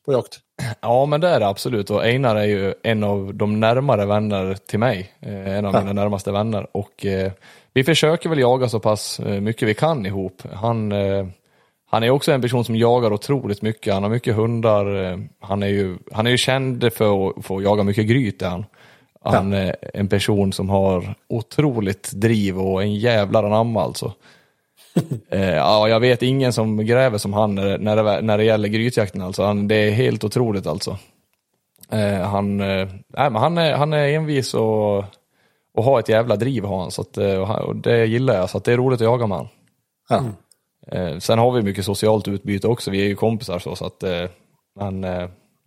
på 0.06 0.16
jakt. 0.16 0.40
Ja, 0.80 1.04
men 1.06 1.20
det 1.20 1.28
är 1.28 1.40
det 1.40 1.46
absolut. 1.48 1.90
Och 1.90 2.04
Einar 2.04 2.36
är 2.36 2.44
ju 2.44 2.74
en 2.82 3.04
av 3.04 3.34
de 3.34 3.60
närmare 3.60 4.06
vänner 4.06 4.54
till 4.54 4.78
mig. 4.78 5.12
En 5.20 5.64
av 5.64 5.74
ja. 5.74 5.80
mina 5.80 5.92
närmaste 5.92 6.32
vänner. 6.32 6.66
Och 6.72 7.06
eh, 7.06 7.32
vi 7.72 7.84
försöker 7.84 8.28
väl 8.28 8.38
jaga 8.38 8.68
så 8.68 8.80
pass 8.80 9.20
mycket 9.20 9.68
vi 9.68 9.74
kan 9.74 10.06
ihop. 10.06 10.42
Han, 10.52 10.92
eh, 10.92 11.26
han 11.90 12.02
är 12.02 12.10
också 12.10 12.32
en 12.32 12.42
person 12.42 12.64
som 12.64 12.76
jagar 12.76 13.12
otroligt 13.12 13.62
mycket. 13.62 13.94
Han 13.94 14.02
har 14.02 14.10
mycket 14.10 14.36
hundar. 14.36 14.86
Han 15.40 15.62
är 15.62 15.68
ju, 15.68 15.98
han 16.12 16.26
är 16.26 16.30
ju 16.30 16.36
känd 16.36 16.92
för 16.92 17.28
att 17.28 17.44
få 17.44 17.62
jaga 17.62 17.82
mycket 17.82 18.06
gryt. 18.06 18.42
Han. 18.42 18.64
Han 19.20 19.52
är 19.52 19.76
en 19.94 20.08
person 20.08 20.52
som 20.52 20.70
har 20.70 21.14
otroligt 21.28 22.12
driv 22.12 22.58
och 22.58 22.82
en 22.82 22.94
jävlar 22.94 23.44
anamma 23.44 23.82
alltså. 23.82 24.12
eh, 25.30 25.54
ja, 25.54 25.88
jag 25.88 26.00
vet 26.00 26.22
ingen 26.22 26.52
som 26.52 26.86
gräver 26.86 27.18
som 27.18 27.32
han 27.32 27.54
när, 27.54 27.78
när, 27.78 27.96
det, 27.96 28.20
när 28.20 28.38
det 28.38 28.44
gäller 28.44 28.68
grytjakten 28.68 29.22
alltså. 29.22 29.42
Han, 29.42 29.68
det 29.68 29.74
är 29.74 29.90
helt 29.90 30.24
otroligt 30.24 30.66
alltså. 30.66 30.98
Eh, 31.90 32.20
han, 32.20 32.60
eh, 32.60 32.88
men 33.08 33.36
han, 33.36 33.58
är, 33.58 33.76
han 33.76 33.92
är 33.92 34.08
envis 34.08 34.54
och, 34.54 34.98
och 35.74 35.84
har 35.84 36.00
ett 36.00 36.08
jävla 36.08 36.36
driv 36.36 36.64
har 36.64 36.80
han. 36.80 36.90
Så 36.90 37.02
att, 37.02 37.18
eh, 37.18 37.40
och 37.40 37.76
det 37.76 38.06
gillar 38.06 38.34
jag, 38.34 38.50
så 38.50 38.58
att 38.58 38.64
det 38.64 38.72
är 38.72 38.76
roligt 38.76 39.00
att 39.00 39.04
jaga 39.04 39.26
med 39.26 39.38
han. 39.38 39.48
Ja. 40.08 40.24
Eh, 40.92 41.18
sen 41.18 41.38
har 41.38 41.52
vi 41.52 41.62
mycket 41.62 41.84
socialt 41.84 42.28
utbyte 42.28 42.68
också, 42.68 42.90
vi 42.90 43.00
är 43.00 43.08
ju 43.08 43.14
kompisar 43.14 43.58
så, 43.58 43.76
så 43.76 43.86
att 43.86 44.02
eh, 44.02 44.24
men 44.80 45.04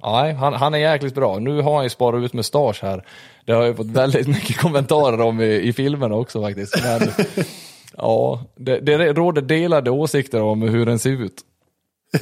Nej, 0.03 0.33
han, 0.33 0.53
han 0.53 0.73
är 0.73 0.77
jäkligt 0.77 1.15
bra. 1.15 1.39
Nu 1.39 1.61
har 1.61 1.75
han 1.75 1.83
ju 1.83 1.89
sparat 1.89 2.23
ut 2.23 2.33
mustasch 2.33 2.79
här. 2.81 3.05
Det 3.45 3.53
har 3.53 3.63
jag 3.63 3.77
fått 3.77 3.87
väldigt 3.87 4.27
mycket 4.27 4.57
kommentarer 4.57 5.21
om 5.21 5.41
i, 5.41 5.55
i 5.55 5.73
filmerna 5.73 6.15
också 6.15 6.41
faktiskt. 6.41 6.83
Men, 6.83 7.01
ja, 7.97 8.43
det, 8.55 8.79
det 8.79 9.13
råder 9.13 9.41
delade 9.41 9.91
åsikter 9.91 10.41
om 10.41 10.61
hur 10.61 10.85
den 10.85 10.99
ser 10.99 11.09
ut. 11.09 11.41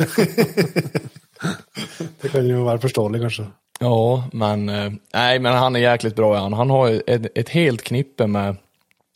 det 2.22 2.30
kan 2.30 2.48
ju 2.48 2.56
vara 2.56 2.80
förståeligt 2.80 3.24
kanske. 3.24 3.46
Ja, 3.80 4.24
men, 4.34 4.70
eh, 4.70 4.92
nej, 5.14 5.40
men 5.40 5.54
han 5.54 5.76
är 5.76 5.80
jäkligt 5.80 6.16
bra. 6.16 6.36
Han, 6.36 6.54
han 6.54 6.70
har 6.70 7.02
ett, 7.08 7.38
ett 7.38 7.50
helt 7.50 7.84
knippe 7.84 8.28
med, 8.28 8.56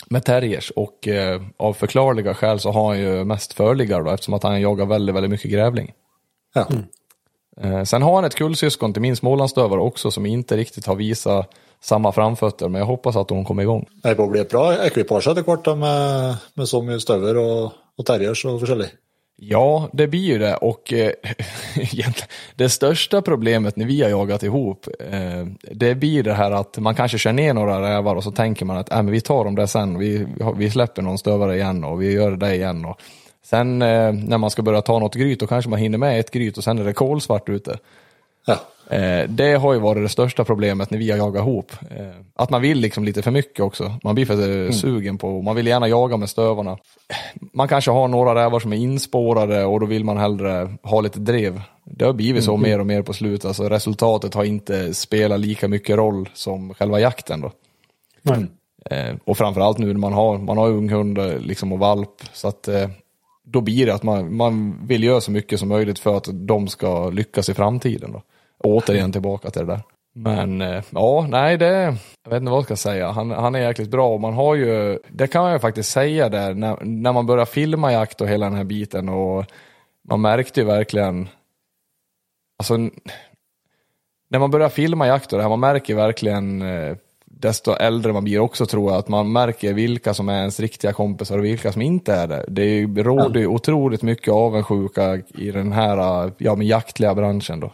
med 0.10 0.26
terriers 0.26 0.70
och 0.70 1.08
eh, 1.08 1.42
av 1.58 1.74
förklarliga 1.74 2.34
skäl 2.34 2.60
så 2.60 2.72
har 2.72 2.88
han 2.88 3.00
ju 3.00 3.24
mest 3.24 3.54
förliggar 3.54 4.04
då, 4.04 4.12
eftersom 4.12 4.34
att 4.34 4.44
han 4.44 4.62
jagar 4.62 4.86
väldigt, 4.86 5.16
väldigt 5.16 5.32
mycket 5.32 5.52
grävling. 5.52 5.92
Ja. 6.54 6.68
Mm. 6.72 6.84
Eh, 7.62 7.84
sen 7.84 8.02
har 8.02 8.16
han 8.16 8.26
ett 8.26 8.36
kullsyskon 8.36 8.94
till 8.94 9.02
min 9.02 9.16
smålandsdövare 9.16 9.80
också 9.80 10.12
som 10.12 10.26
inte 10.26 10.58
riktigt 10.58 10.86
har 10.86 10.96
visat 10.96 11.50
samma 11.82 12.12
framfötter, 12.12 12.70
men 12.70 12.80
jag 12.80 12.86
hoppas 12.86 13.16
att 13.16 13.30
hon 13.30 13.46
kommer 13.46 13.64
igång. 13.64 13.88
Det 14.04 14.16
blir 14.16 14.42
ett 14.42 14.50
bra 14.50 14.86
ekipage 14.86 15.28
etter 15.28 15.44
hvert 15.44 15.78
med, 15.78 16.36
med 16.54 16.68
så 16.68 16.82
mycket 16.82 17.02
støver 17.02 17.38
och 17.38 17.74
og 17.98 18.06
terriers 18.06 18.46
och 18.46 18.60
forskjellig. 18.60 18.88
Ja, 19.36 19.90
det 19.94 20.08
blir 20.08 20.20
ju 20.20 20.38
det 20.38 20.56
och 20.56 20.94
eh, 20.94 21.12
det 22.56 22.70
största 22.70 23.22
problemet 23.22 23.76
när 23.76 23.86
vi 23.86 24.02
har 24.02 24.10
jagat 24.10 24.44
ihop, 24.44 24.88
eh, 25.00 25.46
det 25.72 25.96
blir 25.96 26.24
det 26.24 26.34
här 26.34 26.52
att 26.52 26.78
man 26.78 26.96
kanske 26.96 27.18
kör 27.18 27.34
ner 27.34 27.54
några 27.54 27.82
rävar 27.82 28.16
och 28.16 28.24
så 28.24 28.32
tänker 28.32 28.66
man 28.66 28.78
att 28.78 28.92
äh, 28.92 28.98
men 28.98 29.12
vi 29.12 29.22
tar 29.22 29.46
dem 29.46 29.56
där 29.56 29.66
sen, 29.66 30.00
vi, 30.00 30.28
vi 30.56 30.70
släpper 30.70 31.02
någon 31.02 31.18
stövare 31.18 31.56
igen 31.56 31.84
och 31.84 32.02
vi 32.02 32.12
gör 32.12 32.32
det 32.32 32.38
där 32.38 32.54
igen. 32.54 32.86
Och, 32.86 33.00
Sen 33.46 33.82
eh, 33.82 34.14
när 34.14 34.38
man 34.38 34.50
ska 34.50 34.62
börja 34.62 34.82
ta 34.82 35.00
något 35.00 35.16
gryt 35.16 35.40
då 35.40 35.48
kanske 35.48 35.70
man 35.70 35.80
hinner 35.80 35.98
med 35.98 36.20
ett 36.20 36.32
gryt 36.32 36.58
och 36.58 36.64
sen 36.64 36.80
är 36.80 36.84
det 36.84 36.94
kolsvart 36.94 37.50
ute. 37.50 37.78
Ja. 38.46 38.58
Eh, 38.90 39.30
det 39.30 39.54
har 39.54 39.74
ju 39.74 39.80
varit 39.80 40.04
det 40.04 40.10
största 40.10 40.44
problemet 40.44 40.90
när 40.90 40.98
vi 40.98 41.12
har 41.12 41.18
jagat 41.18 41.42
ihop. 41.42 41.72
Eh, 41.90 42.08
att 42.36 42.50
man 42.50 42.62
vill 42.62 42.78
liksom 42.78 43.04
lite 43.04 43.22
för 43.22 43.32
mycket 43.32 43.60
också. 43.60 43.94
Man 44.04 44.16
blir 44.16 44.26
för 44.26 44.72
sugen 44.72 45.18
på, 45.18 45.42
man 45.42 45.56
vill 45.56 45.68
gärna 45.68 45.88
jaga 45.88 46.18
med 46.18 46.30
stövarna. 46.30 46.78
Man 47.54 47.68
kanske 47.68 47.92
har 47.92 48.08
några 48.08 48.36
rävar 48.36 48.60
som 48.60 48.74
är 48.74 48.78
inspårade 48.78 49.66
och 49.66 49.80
då 49.80 49.86
vill 49.86 50.04
man 50.04 50.18
hellre 50.18 50.74
ha 50.84 51.02
lite 51.02 51.20
drev. 51.20 51.62
Det 51.86 52.06
har 52.06 52.14
blivit 52.14 52.44
så 52.44 52.58
mer 52.58 52.80
och 52.80 52.86
mer 52.86 53.02
på 53.02 53.14
slutet. 53.14 53.46
Alltså 53.46 53.70
resultatet 53.70 54.34
har 54.34 54.44
inte 54.44 54.94
spelat 54.94 55.40
lika 55.40 55.68
mycket 55.68 55.96
roll 55.96 56.30
som 56.34 56.74
själva 56.74 57.00
jakten 57.00 57.42
då. 57.42 57.52
Nej. 58.22 58.46
Eh, 58.86 59.16
och 59.26 59.38
framförallt 59.38 59.78
nu 59.78 59.88
när 59.88 59.94
man 59.94 60.14
har, 60.14 60.38
man 60.38 60.58
har 60.58 60.70
unghund 60.70 61.18
eh, 61.18 61.40
liksom 61.40 61.74
och 61.74 61.80
valp. 61.80 62.22
Så 62.34 62.48
att 62.48 62.68
eh, 62.68 62.90
då 63.44 63.62
blir 63.62 63.86
det 63.86 63.94
att 63.94 64.04
man, 64.04 64.36
man 64.36 64.86
vill 64.88 65.04
göra 65.04 65.22
så 65.22 65.32
mycket 65.32 65.60
som 65.60 65.70
möjligt 65.70 66.00
för 66.00 66.18
att 66.18 66.28
de 66.32 66.68
ska 66.68 67.10
lyckas 67.10 67.50
i 67.50 67.54
framtiden. 67.54 68.12
Då. 68.12 68.22
Återigen 68.58 69.12
tillbaka 69.12 69.50
till 69.50 69.66
det 69.66 69.74
där. 69.74 69.82
Men 70.16 70.62
eh, 70.62 70.84
ja, 70.90 71.26
nej 71.30 71.58
det, 71.58 71.98
jag 72.24 72.30
vet 72.30 72.40
inte 72.40 72.52
vad 72.52 72.58
jag 72.58 72.66
ska 72.66 72.76
säga. 72.76 73.12
Han, 73.12 73.32
han 73.32 73.56
är 73.56 73.60
jäkligt 73.60 73.90
bra 73.90 74.14
och 74.14 74.22
man 74.22 74.34
har 74.34 74.56
ju, 74.56 75.00
det 75.10 75.28
kan 75.28 75.52
jag 75.52 75.62
faktiskt 75.62 75.92
säga 75.92 76.30
där, 76.30 76.54
när, 76.54 76.78
när 76.82 77.14
man 77.14 77.26
börjar 77.26 77.46
filma 77.46 77.92
jakt 77.92 78.22
och 78.22 78.28
hela 78.28 78.46
den 78.46 78.56
här 78.56 78.64
biten 78.64 79.10
och 79.10 79.46
man 80.10 80.22
märkte 80.22 80.60
ju 80.60 80.66
verkligen, 80.66 81.28
alltså 82.58 82.78
när 84.30 84.40
man 84.40 84.52
börjar 84.52 84.70
filma 84.70 85.08
jakt 85.08 85.34
och 85.34 85.38
det 85.38 85.44
här, 85.44 85.50
man 85.50 85.60
märker 85.60 85.96
verkligen 85.96 86.62
eh, 86.62 86.98
desto 87.40 87.72
äldre 87.72 88.14
man 88.14 88.24
blir 88.24 88.40
också 88.40 88.66
tror 88.66 88.92
jag, 88.92 89.00
att 89.00 89.08
man 89.08 89.32
märker 89.32 89.74
vilka 89.74 90.14
som 90.14 90.30
är 90.30 90.40
ens 90.40 90.60
riktiga 90.60 90.94
kompisar 90.94 91.38
och 91.38 91.46
vilka 91.46 91.72
som 91.72 91.82
inte 91.82 92.14
är 92.14 92.28
det. 92.28 92.46
Det 92.48 92.66
ju- 92.66 93.04
råder 93.04 93.40
ju 93.40 93.48
otroligt 93.48 94.02
mycket 94.02 94.34
avundsjuka 94.34 95.22
i 95.38 95.52
den 95.52 95.72
här 95.72 96.32
ja, 96.38 96.56
men 96.56 96.68
jaktliga 96.68 97.16
branschen 97.16 97.60
då. 97.60 97.72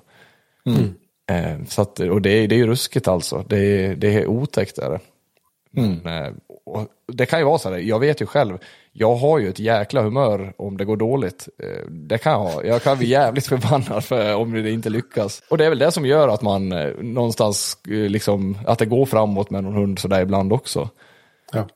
Eh, 1.31 1.63
så 1.67 1.81
att, 1.81 1.99
och 1.99 2.21
det, 2.21 2.29
är- 2.31 2.47
det 2.47 2.55
är 2.55 2.57
ju 2.59 2.67
ruskigt 2.67 3.07
alltså. 3.07 3.45
Det 3.49 3.57
är, 3.57 3.95
det 3.95 4.13
är 4.13 4.27
otäckt 4.27 4.77
är 4.77 4.89
det. 4.89 4.99
Men, 5.71 6.05
eh, 6.25 6.31
och 6.65 6.85
det 7.13 7.25
kan 7.25 7.39
ju 7.39 7.45
vara 7.45 7.57
så 7.57 7.69
här, 7.69 7.77
jag 7.77 7.99
vet 7.99 8.21
ju 8.21 8.25
själv, 8.25 8.57
jag 8.91 9.15
har 9.15 9.39
ju 9.39 9.49
ett 9.49 9.59
jäkla 9.59 10.01
humör 10.01 10.53
om 10.57 10.77
det 10.77 10.85
går 10.85 10.97
dåligt. 10.97 11.49
Eh, 11.63 11.85
Det 11.89 12.17
kan 12.17 12.31
jag 12.31 12.39
ha. 12.39 12.63
Jag 12.63 12.83
kan 12.83 12.97
bli 12.97 13.07
jävligt 13.07 13.47
förbannad 13.47 14.03
för 14.03 14.35
om 14.35 14.51
det 14.51 14.71
inte 14.71 14.89
lyckas. 14.89 15.41
Och 15.49 15.57
det 15.57 15.65
är 15.65 15.69
väl 15.69 15.79
det 15.79 15.91
som 15.91 16.05
gör 16.05 16.27
att 16.27 16.41
man 16.41 16.71
eh, 16.71 16.89
någonstans, 17.01 17.77
eh, 17.87 17.93
liksom, 17.93 18.57
att 18.65 18.79
det 18.79 18.85
går 18.85 19.05
framåt 19.05 19.49
med 19.49 19.63
någon 19.63 19.75
hund 19.75 19.99
sådär 19.99 20.21
ibland 20.21 20.53
också. 20.53 20.89
Ja. 21.51 21.67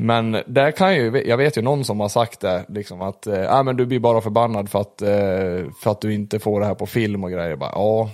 Men 0.00 0.36
där 0.46 0.70
kan 0.70 0.94
ju, 0.94 1.22
jag 1.26 1.36
vet 1.36 1.58
ju 1.58 1.62
någon 1.62 1.84
som 1.84 2.00
har 2.00 2.08
sagt 2.08 2.40
det, 2.40 2.64
liksom 2.68 3.02
att 3.02 3.26
äh, 3.26 3.62
men 3.62 3.76
du 3.76 3.86
blir 3.86 3.98
bara 4.00 4.20
förbannad 4.20 4.70
för 4.70 4.80
att, 4.80 5.02
för 5.82 5.90
att 5.90 6.00
du 6.00 6.14
inte 6.14 6.38
får 6.38 6.60
det 6.60 6.66
här 6.66 6.74
på 6.74 6.86
film 6.86 7.24
och 7.24 7.30
grejer. 7.30 7.56
Bara, 7.56 7.72
ja, 7.74 8.10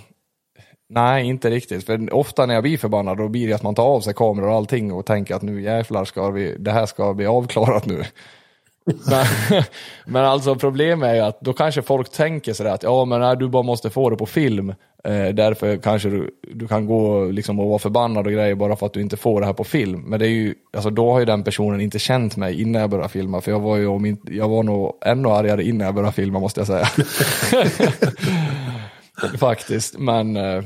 nej, 0.89 1.25
inte 1.25 1.49
riktigt. 1.49 1.85
För 1.85 2.13
ofta 2.13 2.45
när 2.45 2.53
jag 2.53 2.63
blir 2.63 2.77
förbannad 2.77 3.17
då 3.17 3.27
blir 3.27 3.47
det 3.47 3.53
att 3.53 3.63
man 3.63 3.75
tar 3.75 3.83
av 3.83 4.01
sig 4.01 4.13
kameror 4.13 4.47
och 4.47 4.55
allting 4.55 4.93
och 4.93 5.05
tänker 5.05 5.35
att 5.35 5.41
nu 5.41 5.61
jävlar 5.61 6.05
ska 6.05 6.29
vi, 6.29 6.55
det 6.59 6.71
här 6.71 6.85
ska 6.85 7.13
bli 7.13 7.25
avklarat 7.25 7.85
nu 7.85 8.03
men, 8.85 9.25
men 10.05 10.25
alltså 10.25 10.55
problemet 10.55 11.09
är 11.09 11.15
ju 11.15 11.21
att 11.21 11.41
då 11.41 11.53
kanske 11.53 11.81
folk 11.81 12.11
tänker 12.11 12.53
sådär 12.53 12.73
att 12.73 12.83
ja 12.83 13.05
men 13.05 13.19
nej, 13.19 13.37
du 13.37 13.49
bara 13.49 13.63
måste 13.63 13.89
få 13.89 14.09
det 14.09 14.15
på 14.15 14.25
film. 14.25 14.73
Eh, 15.03 15.29
därför 15.33 15.77
kanske 15.77 16.09
du, 16.09 16.31
du 16.53 16.67
kan 16.67 16.85
gå 16.85 17.25
liksom 17.25 17.59
och 17.59 17.69
vara 17.69 17.79
förbannad 17.79 18.25
och 18.25 18.33
grejer 18.33 18.55
bara 18.55 18.75
för 18.75 18.85
att 18.85 18.93
du 18.93 19.01
inte 19.01 19.17
får 19.17 19.39
det 19.39 19.45
här 19.45 19.53
på 19.53 19.63
film. 19.63 20.01
Men 20.01 20.19
det 20.19 20.27
är 20.27 20.29
ju, 20.29 20.55
alltså 20.73 20.89
då 20.89 21.11
har 21.11 21.19
ju 21.19 21.25
den 21.25 21.43
personen 21.43 21.81
inte 21.81 21.99
känt 21.99 22.37
mig 22.37 22.61
innan 22.61 22.81
jag 22.81 22.89
började 22.89 23.09
filma. 23.09 23.41
För 23.41 23.51
jag 23.51 23.59
var 23.59 23.77
ju 23.77 23.87
om 23.87 24.05
inte, 24.05 24.35
jag 24.35 24.49
var 24.49 24.63
nog 24.63 24.97
ännu 25.05 25.29
argare 25.29 25.63
innan 25.63 25.85
jag 25.85 25.95
började 25.95 26.13
filma 26.13 26.39
måste 26.39 26.59
jag 26.59 26.67
säga. 26.67 26.85
Faktiskt, 29.37 29.97
men 29.97 30.37
eh, 30.37 30.63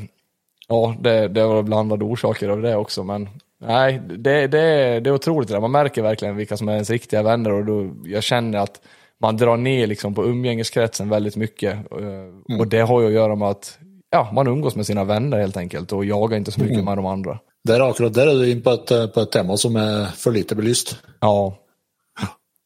ja, 0.67 0.95
det, 0.99 1.27
det 1.27 1.45
var 1.45 1.63
blandade 1.63 2.05
orsaker 2.05 2.49
av 2.49 2.61
det 2.61 2.75
också. 2.75 3.03
Men 3.03 3.29
nej, 3.67 4.01
det, 4.17 4.47
det, 4.47 4.99
det 4.99 5.09
är 5.09 5.13
otroligt 5.13 5.47
det 5.47 5.53
där. 5.53 5.61
Man 5.61 5.71
märker 5.71 6.01
verkligen 6.01 6.35
vilka 6.35 6.57
som 6.57 6.69
är 6.69 6.73
ens 6.73 6.89
riktiga 6.89 7.23
vänner 7.23 7.51
och 7.51 7.65
då, 7.65 7.91
jag 8.05 8.23
känner 8.23 8.59
att 8.59 8.81
man 9.21 9.37
drar 9.37 9.57
ner 9.57 9.87
liksom 9.87 10.13
på 10.13 10.25
umgängeskretsen 10.25 11.09
väldigt 11.09 11.35
mycket. 11.35 11.73
eh, 11.73 12.57
Och 12.59 12.67
det 12.67 12.79
har 12.79 13.01
ju 13.01 13.07
att 13.07 13.13
göra 13.13 13.35
med 13.35 13.47
att 13.47 13.77
ja, 14.11 14.31
man 14.33 14.47
umgås 14.47 14.75
med 14.75 14.85
sina 14.85 15.03
vänner 15.03 15.39
helt 15.39 15.57
enkelt 15.57 15.91
och 15.91 16.05
jagar 16.05 16.37
inte 16.37 16.51
så 16.51 16.61
mycket 16.61 16.83
med 16.83 16.97
de 16.97 17.05
andra. 17.05 17.39
Där, 17.63 17.89
akkurat 17.89 18.13
där 18.13 18.27
är 18.27 18.33
du 18.35 18.51
in 18.51 18.61
på 18.61 18.69
ett, 18.69 19.13
på 19.13 19.19
ett 19.21 19.31
tema 19.31 19.57
som 19.57 19.75
är 19.75 20.05
för 20.05 20.31
lite 20.31 20.55
belyst. 20.55 20.97
Ja, 21.19 21.57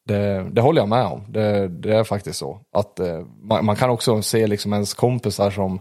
det, 0.08 0.48
det 0.52 0.60
håller 0.60 0.80
jag 0.80 0.88
med 0.88 1.04
om. 1.04 1.24
Det, 1.28 1.68
det 1.68 1.96
är 1.96 2.04
faktiskt 2.04 2.38
så. 2.38 2.60
Att 2.76 3.00
eh, 3.00 3.20
man, 3.42 3.64
man 3.64 3.76
kan 3.76 3.90
också 3.90 4.22
se 4.22 4.46
liksom 4.46 4.72
ens 4.72 4.94
kompisar 4.94 5.50
som, 5.50 5.80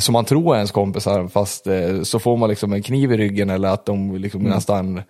som 0.00 0.12
man 0.12 0.24
tror 0.24 0.52
är 0.52 0.56
ens 0.56 0.72
kompisar, 0.72 1.28
fast 1.28 1.66
eh, 1.66 2.02
så 2.02 2.18
får 2.18 2.36
man 2.36 2.48
liksom 2.48 2.72
en 2.72 2.82
kniv 2.82 3.12
i 3.12 3.16
ryggen 3.16 3.50
eller 3.50 3.68
att 3.68 3.86
de 3.86 4.16
liksom 4.16 4.42
nästan, 4.42 5.02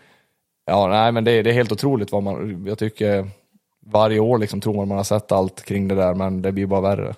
ja 0.66 0.88
nej 0.88 1.12
men 1.12 1.24
det, 1.24 1.42
det 1.42 1.50
är 1.50 1.54
helt 1.54 1.72
otroligt 1.72 2.12
vad 2.12 2.22
man, 2.22 2.64
jag 2.66 2.78
tycker 2.78 3.28
varje 3.86 4.20
år 4.20 4.38
liksom 4.38 4.60
tror 4.60 4.74
man 4.74 4.88
man 4.88 4.96
har 4.96 5.04
sett 5.04 5.32
allt 5.32 5.64
kring 5.64 5.88
det 5.88 5.94
där, 5.94 6.14
men 6.14 6.42
det 6.42 6.52
blir 6.52 6.66
bara 6.66 6.80
värre. 6.80 7.14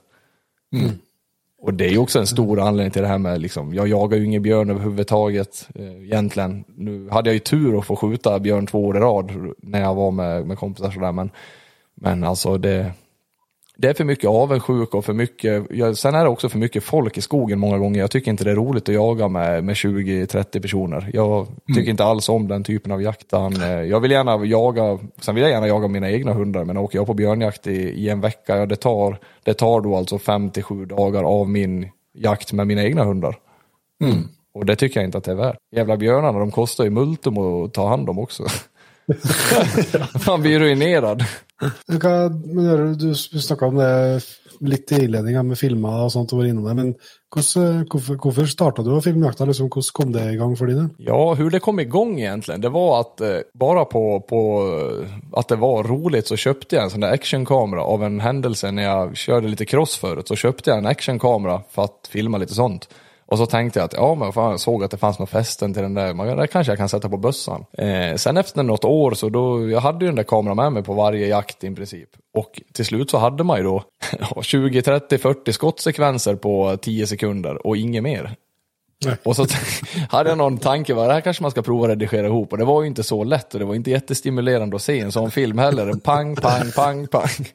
Och 1.65 1.75
det 1.75 1.85
är 1.85 1.91
ju 1.91 1.99
också 1.99 2.19
en 2.19 2.27
stor 2.27 2.61
anledning 2.61 2.91
till 2.91 3.03
det 3.03 3.09
här 3.09 3.19
med, 3.19 3.41
liksom, 3.41 3.75
jag 3.75 3.89
jagar 3.89 4.19
ju 4.19 4.25
ingen 4.25 4.43
björn 4.43 4.71
överhuvudtaget 4.71 5.69
eh, 5.75 6.05
egentligen. 6.05 6.65
Nu 6.77 7.09
hade 7.11 7.31
jag 7.31 7.35
ju 7.35 7.41
tur 7.41 7.79
att 7.79 7.87
få 7.87 7.97
skjuta 7.97 8.39
björn 8.39 8.67
två 8.67 8.85
år 8.85 8.97
i 8.97 9.01
rad 9.01 9.55
när 9.59 9.81
jag 9.81 9.95
var 9.95 10.11
med, 10.11 10.47
med 10.47 10.59
kompisar 10.59 10.91
sådär, 10.91 11.13
men, 11.13 11.31
men 11.95 12.25
alltså 12.25 12.59
det, 12.59 12.93
det 13.77 13.89
är 13.89 13.95
för 13.95 14.05
mycket 14.05 14.31
avundsjuka 14.31 14.97
och 14.99 15.05
för 15.05 15.13
mycket, 15.13 15.67
ja, 15.71 15.95
sen 15.95 16.15
är 16.15 16.25
det 16.25 16.31
också 16.31 16.49
för 16.49 16.59
mycket 16.59 16.85
folk 16.85 17.19
i 17.19 17.21
skogen 17.21 17.59
många 17.59 17.79
gånger. 17.79 18.01
Jag 18.01 18.11
tycker 18.11 18.31
inte 18.31 18.45
det 18.45 18.51
är 18.51 18.55
roligt 18.55 18.89
att 18.89 18.95
jaga 18.95 19.29
med, 19.29 19.65
med 19.65 19.75
20-30 19.75 20.61
personer. 20.63 21.11
Jag 21.13 21.47
tycker 21.75 21.91
inte 21.91 22.05
alls 22.05 22.29
om 22.29 22.49
den 22.49 22.65
typen 22.65 22.93
av 22.93 23.03
jakt. 23.03 23.33
eh, 23.33 23.81
Jag 23.83 24.01
vill 24.01 24.11
gärna 24.11 24.45
jaga, 24.45 24.99
sen 25.21 25.35
vill 25.35 25.43
jag 25.43 25.51
gärna 25.51 25.69
jaga 25.69 25.89
mina 25.89 26.11
egna 26.11 26.33
hundar, 26.33 26.65
men 26.65 26.77
åker 26.77 26.99
jag 26.99 27.07
på 27.07 27.15
björnjakt 27.15 27.67
i, 27.67 27.73
i 27.73 28.09
en 28.09 28.21
vecka, 28.21 28.57
ja, 28.57 28.67
det, 28.67 28.77
tar, 28.77 29.19
det 29.43 29.55
tar 29.55 29.81
då 29.81 29.97
alltså 29.97 30.17
5-7 30.17 30.87
dagar 30.87 31.23
av 31.25 31.49
min 31.51 31.89
jakt 32.19 32.53
med 32.53 32.67
mina 32.67 32.83
egna 32.83 33.05
hundar. 33.05 33.37
Och 34.55 34.67
det 34.67 34.77
tycker 34.77 35.01
jag 35.01 35.07
inte 35.09 35.19
att 35.19 35.25
det 35.25 35.31
är 35.33 35.37
värt. 35.37 35.57
Jävla 35.77 35.97
björnarna, 35.97 36.39
de 36.39 36.51
kostar 36.51 36.85
ju 36.85 36.91
multum 36.91 37.39
att 37.39 37.73
ta 37.75 37.89
hand 37.89 38.09
om 38.11 38.19
också. 38.19 38.45
Man 40.27 40.43
blir 40.43 40.61
ruinerad. 40.61 41.25
Hva, 41.87 42.15
men 42.31 42.97
du, 42.99 43.11
du 43.13 43.41
snakka 43.41 43.67
om 43.67 43.77
det 43.79 43.93
litt 44.61 44.93
i 44.93 45.05
innledninga 45.05 45.43
med 45.43 45.59
filmer 45.59 46.05
og 46.05 46.13
sånt, 46.13 46.33
og 46.33 46.41
var 46.41 46.49
innom 46.49 46.67
det, 46.69 46.75
men 46.79 46.91
hvordan, 47.35 47.85
hvorfor, 47.91 48.19
hvorfor 48.23 48.49
starta 48.51 48.85
du 48.87 48.93
å 48.95 49.01
filme 49.05 49.27
jakta? 49.27 49.47
Liksom, 49.49 49.69
hvordan 49.73 49.97
kom 49.97 50.13
det 50.15 50.25
i 50.33 50.39
gang 50.41 50.55
for 50.59 50.71
dine? 50.71 50.87
Ja, 51.03 51.35
hur 51.35 51.51
det 51.51 51.61
kom 51.65 51.81
igång 51.81 52.17
egentligen, 52.21 52.61
det 52.61 52.69
var 52.75 53.01
att 53.01 53.21
eh, 53.21 53.39
bara 53.55 53.85
på, 53.85 54.21
på 54.21 54.41
eh, 55.03 55.09
att 55.33 55.49
det 55.49 55.57
var 55.57 55.83
roligt 55.83 56.27
så 56.27 56.37
köpte 56.37 56.77
jag 56.77 56.85
en 56.85 56.91
sån 56.91 57.01
där 57.01 57.13
actionkamera 57.13 57.83
av 57.83 58.05
en 58.05 58.21
händelse 58.21 58.71
när 58.71 58.83
jag 58.83 59.17
körde 59.17 59.49
lite 59.49 59.65
cross 59.65 59.97
förut. 59.97 60.29
Så 60.29 60.37
köpte 60.37 60.71
jag 60.71 60.79
en 60.79 60.87
actionkamera 60.87 61.63
för 61.71 61.85
att 61.85 62.09
filma 62.11 62.39
lite 62.39 62.55
sånt. 62.55 62.89
Och 63.27 63.39
så 63.39 63.47
tänkte 63.47 63.79
jag 63.79 63.85
att 63.85 63.93
ja, 63.93 64.15
men 64.15 64.33
fan, 64.33 64.51
jag 64.51 64.61
såg 64.61 64.85
att 64.85 64.91
det 64.91 64.97
fanns 64.97 65.19
någon 65.19 65.27
fästen 65.27 65.75
till 65.75 65.83
den 65.83 65.95
där, 65.95 66.15
men 66.15 66.37
det 66.37 66.47
kanske 66.47 66.71
jag 66.71 66.79
kan 66.79 66.89
sätta 66.89 67.09
på 67.09 67.17
bössan. 67.17 67.65
Eh, 67.73 68.17
sen 68.17 68.37
efter 68.37 68.63
något 68.63 68.85
år 68.85 69.15
så 69.15 69.29
då, 69.29 69.71
jag 69.71 69.81
hade 69.81 70.05
ju 70.05 70.07
den 70.07 70.17
där 70.17 70.23
kameran 70.23 70.57
med 70.57 70.73
mig 70.73 70.83
på 70.83 70.95
varje 70.95 71.27
jakt 71.27 71.65
i 71.65 71.75
princip. 71.75 72.09
Och 72.35 72.61
till 72.73 72.85
slut 72.85 73.11
så 73.11 73.19
hade 73.19 73.45
man 73.45 73.59
ju 73.59 73.65
då 73.65 73.85
20, 74.43 74.83
30, 74.83 75.19
40 75.19 75.53
skottsekvenser 75.53 76.35
på 76.35 76.77
10 76.77 77.07
sekunder 77.07 77.67
och 77.67 77.77
inget 77.77 78.03
mer. 78.03 78.37
Och 79.23 79.37
så 79.37 79.47
hade 80.09 80.29
jag 80.29 80.39
någon 80.39 80.59
tanke, 80.59 80.95
va, 80.95 81.07
det 81.07 81.13
här 81.13 81.21
kanske 81.21 81.43
man 81.43 81.51
ska 81.51 81.63
prova 81.63 81.85
att 81.85 81.91
redigera 81.91 82.27
ihop. 82.27 82.53
Och 82.53 82.59
det 82.59 82.65
var 82.65 82.83
ju 82.83 82.89
inte 82.89 83.03
så 83.03 83.25
lätt 83.25 83.55
och 83.55 83.61
det 83.61 83.67
var 83.67 83.75
inte 83.75 83.91
jättestimulerande 83.91 84.77
att 84.77 84.83
se 84.83 85.01
en 85.01 85.13
sån 85.13 85.31
film 85.31 85.59
heller. 85.59 85.93
Pang, 85.93 86.37
pang, 86.37 86.73
pang, 86.77 87.07
pang. 87.07 87.47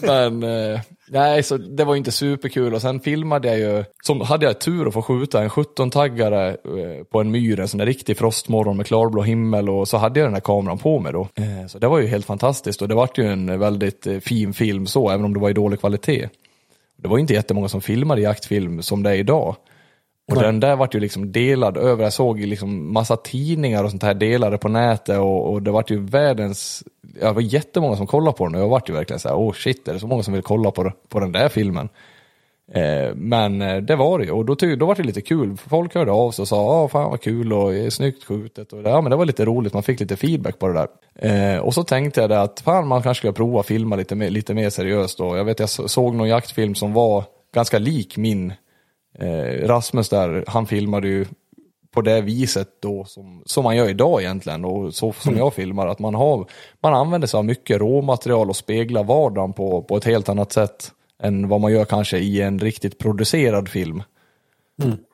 Men 0.02 0.42
eh, 0.42 0.80
nej, 1.10 1.42
så 1.42 1.56
det 1.56 1.84
var 1.84 1.96
inte 1.96 2.12
superkul. 2.12 2.74
Och 2.74 2.80
sen 2.80 3.00
filmade 3.00 3.48
jag 3.48 3.58
ju, 3.58 3.84
som 4.02 4.20
hade 4.20 4.46
jag 4.46 4.58
tur 4.58 4.88
att 4.88 4.94
få 4.94 5.02
skjuta 5.02 5.42
en 5.42 5.48
17-taggare 5.48 6.48
eh, 6.48 7.04
på 7.10 7.20
en 7.20 7.30
myr, 7.30 7.60
en 7.60 7.68
sån 7.68 7.78
där 7.78 7.86
riktig 7.86 8.18
frostmorgon 8.18 8.76
med 8.76 8.86
klarblå 8.86 9.22
himmel. 9.22 9.68
Och 9.68 9.88
så 9.88 9.96
hade 9.96 10.20
jag 10.20 10.26
den 10.26 10.34
här 10.34 10.40
kameran 10.40 10.78
på 10.78 11.00
mig 11.00 11.12
då. 11.12 11.28
Eh, 11.34 11.66
så 11.68 11.78
det 11.78 11.88
var 11.88 11.98
ju 11.98 12.06
helt 12.06 12.26
fantastiskt. 12.26 12.82
Och 12.82 12.88
det 12.88 12.94
vart 12.94 13.18
ju 13.18 13.24
en 13.24 13.58
väldigt 13.58 14.06
eh, 14.06 14.18
fin 14.18 14.54
film 14.54 14.86
så, 14.86 15.10
även 15.10 15.24
om 15.24 15.34
det 15.34 15.40
var 15.40 15.50
i 15.50 15.52
dålig 15.52 15.80
kvalitet. 15.80 16.28
Det 17.02 17.08
var 17.08 17.18
inte 17.18 17.34
jättemånga 17.34 17.68
som 17.68 17.80
filmade 17.80 18.20
jaktfilm 18.20 18.82
som 18.82 19.02
det 19.02 19.10
är 19.10 19.14
idag. 19.14 19.56
Och 20.28 20.42
den 20.42 20.60
där 20.60 20.76
vart 20.76 20.94
ju 20.94 21.00
liksom 21.00 21.32
delad 21.32 21.76
över, 21.76 22.02
jag 22.04 22.12
såg 22.12 22.40
ju 22.40 22.46
liksom 22.46 22.92
massa 22.92 23.16
tidningar 23.16 23.84
och 23.84 23.90
sånt 23.90 24.02
här 24.02 24.14
delade 24.14 24.58
på 24.58 24.68
nätet 24.68 25.18
och, 25.18 25.50
och 25.52 25.62
det 25.62 25.70
vart 25.70 25.90
ju 25.90 26.00
världens, 26.00 26.84
ja, 27.20 27.26
det 27.28 27.32
var 27.32 27.40
jättemånga 27.42 27.96
som 27.96 28.06
kollade 28.06 28.36
på 28.36 28.46
den 28.46 28.54
och 28.54 28.60
jag 28.60 28.68
vart 28.68 28.88
ju 28.88 28.92
verkligen 28.92 29.20
så 29.20 29.28
här, 29.28 29.36
oh 29.36 29.52
shit, 29.52 29.88
är 29.88 29.92
det 29.92 30.00
så 30.00 30.06
många 30.06 30.22
som 30.22 30.34
vill 30.34 30.42
kolla 30.42 30.70
på, 30.70 30.92
på 31.08 31.20
den 31.20 31.32
där 31.32 31.48
filmen? 31.48 31.88
Eh, 32.72 33.14
men 33.14 33.62
eh, 33.62 33.76
det 33.76 33.96
var 33.96 34.18
det 34.18 34.24
ju. 34.24 34.30
Och 34.30 34.44
då, 34.44 34.54
ty- 34.56 34.76
då 34.76 34.86
var 34.86 34.94
det 34.94 35.02
lite 35.02 35.20
kul, 35.20 35.56
folk 35.56 35.94
hörde 35.94 36.12
av 36.12 36.30
sig 36.30 36.42
och 36.42 36.48
sa, 36.48 36.56
ja 36.82 36.88
fan 36.88 37.10
vad 37.10 37.20
kul 37.20 37.52
och 37.52 37.92
snyggt 37.92 38.24
skjutet. 38.24 38.72
Och 38.72 38.82
ja 38.84 39.00
men 39.00 39.10
det 39.10 39.16
var 39.16 39.24
lite 39.26 39.44
roligt, 39.44 39.74
man 39.74 39.82
fick 39.82 40.00
lite 40.00 40.16
feedback 40.16 40.58
på 40.58 40.68
det 40.68 40.74
där. 40.74 40.88
Eh, 41.54 41.58
och 41.60 41.74
så 41.74 41.84
tänkte 41.84 42.20
jag 42.20 42.30
det 42.30 42.40
att 42.40 42.60
fan 42.60 42.86
man 42.86 43.02
kanske 43.02 43.20
ska 43.28 43.32
prova 43.32 43.62
filma 43.62 43.96
lite 43.96 44.14
mer, 44.14 44.30
lite 44.30 44.54
mer 44.54 44.70
seriöst 44.70 45.20
och 45.20 45.38
jag 45.38 45.44
vet 45.44 45.60
jag 45.60 45.68
så- 45.68 45.88
såg 45.88 46.14
någon 46.14 46.28
jaktfilm 46.28 46.74
som 46.74 46.92
var 46.92 47.24
ganska 47.54 47.78
lik 47.78 48.16
min 48.16 48.52
Rasmus 49.62 50.08
där, 50.08 50.44
han 50.46 50.66
filmade 50.66 51.08
ju 51.08 51.26
på 51.90 52.00
det 52.00 52.20
viset 52.20 52.68
då 52.80 53.04
som, 53.04 53.42
som 53.46 53.64
man 53.64 53.76
gör 53.76 53.88
idag 53.88 54.20
egentligen 54.20 54.64
och 54.64 54.94
så 54.94 55.12
som 55.12 55.36
jag 55.36 55.54
filmar 55.54 55.86
att 55.86 55.98
man 55.98 56.14
har 56.14 56.46
man 56.80 56.94
använder 56.94 57.28
sig 57.28 57.38
av 57.38 57.44
mycket 57.44 57.80
råmaterial 57.80 58.48
och 58.48 58.56
speglar 58.56 59.04
vardagen 59.04 59.52
på, 59.52 59.82
på 59.82 59.96
ett 59.96 60.04
helt 60.04 60.28
annat 60.28 60.52
sätt 60.52 60.92
än 61.22 61.48
vad 61.48 61.60
man 61.60 61.72
gör 61.72 61.84
kanske 61.84 62.18
i 62.18 62.42
en 62.42 62.58
riktigt 62.58 62.98
producerad 62.98 63.68
film. 63.68 64.02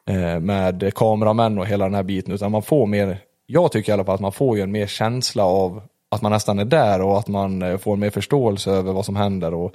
Eh, 0.06 0.40
med 0.40 0.94
kameramän 0.94 1.58
och 1.58 1.66
hela 1.66 1.84
den 1.84 1.94
här 1.94 2.02
biten 2.02 2.34
utan 2.34 2.52
man 2.52 2.62
får 2.62 2.86
mer, 2.86 3.18
jag 3.46 3.72
tycker 3.72 3.92
i 3.92 3.94
alla 3.94 4.04
fall 4.04 4.14
att 4.14 4.20
man 4.20 4.32
får 4.32 4.56
ju 4.56 4.62
en 4.62 4.72
mer 4.72 4.86
känsla 4.86 5.44
av 5.44 5.82
att 6.08 6.22
man 6.22 6.32
nästan 6.32 6.58
är 6.58 6.64
där 6.64 7.02
och 7.02 7.18
att 7.18 7.28
man 7.28 7.62
eh, 7.62 7.78
får 7.78 7.96
mer 7.96 8.10
förståelse 8.10 8.70
över 8.70 8.92
vad 8.92 9.04
som 9.04 9.16
händer 9.16 9.54
och 9.54 9.74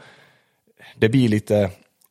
det 0.97 1.09
blir 1.09 1.29
lite, 1.29 1.69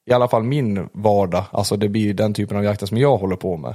i 0.09 0.13
alla 0.13 0.29
fall 0.29 0.43
min 0.43 0.89
vardag, 0.93 1.45
alltså 1.51 1.77
det 1.77 1.89
blir 1.89 2.15
den 2.15 2.35
typen 2.35 2.57
av 2.57 2.65
jakter 2.65 2.87
som 2.87 2.99
jag 2.99 3.17
håller 3.17 3.37
på 3.37 3.57
med. 3.57 3.75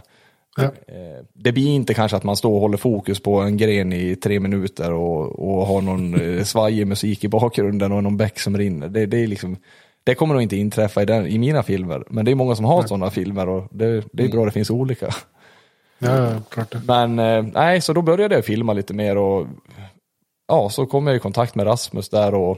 Ja. 0.57 0.63
Eh, 0.63 1.25
Det 1.33 1.51
blir 1.51 1.67
inte 1.67 1.93
kanske 1.93 2.17
att 2.17 2.23
man 2.23 2.35
står 2.35 2.53
och 2.53 2.59
håller 2.59 2.77
fokus 2.77 3.19
på 3.19 3.39
en 3.39 3.57
gren 3.57 3.93
i 3.93 4.15
tre 4.15 4.39
minuter 4.39 4.93
och, 4.93 5.39
och 5.39 5.67
har 5.67 5.81
någon 5.81 6.37
eh, 6.37 6.43
svajig 6.53 6.87
musik 6.87 7.23
i 7.23 7.27
bakgrunden 7.27 7.91
och 7.91 8.03
någon 8.03 8.17
bäck 8.17 8.39
som 8.39 8.57
rinner. 8.57 8.89
Det, 8.89 9.05
det, 9.05 9.17
är 9.17 9.27
liksom, 9.27 9.57
det 10.03 10.15
kommer 10.15 10.33
nog 10.33 10.43
inte 10.43 10.55
inträffa 10.57 11.01
i, 11.01 11.05
den, 11.05 11.27
i 11.27 11.37
mina 11.39 11.63
filmer, 11.63 12.03
men 12.09 12.25
det 12.25 12.31
är 12.31 12.35
många 12.35 12.55
som 12.55 12.65
har 12.65 12.83
sådana 12.83 13.09
filmer 13.09 13.49
och 13.49 13.67
det, 13.71 14.03
det 14.11 14.23
är 14.23 14.29
bra 14.29 14.45
det 14.45 14.51
finns 14.51 14.69
olika. 14.69 15.09
Ja, 15.99 16.17
ja, 16.17 16.39
klart 16.49 16.71
det. 16.71 16.81
Men 16.87 17.19
eh, 17.19 17.51
nej, 17.53 17.81
så 17.81 17.93
då 17.93 18.01
började 18.01 18.35
jag 18.35 18.45
filma 18.45 18.73
lite 18.73 18.93
mer 18.93 19.17
och 19.17 19.47
ja, 20.47 20.69
så 20.69 20.85
kom 20.85 21.07
jag 21.07 21.15
i 21.15 21.19
kontakt 21.19 21.55
med 21.55 21.67
Rasmus 21.67 22.09
där 22.09 22.33
och 22.33 22.57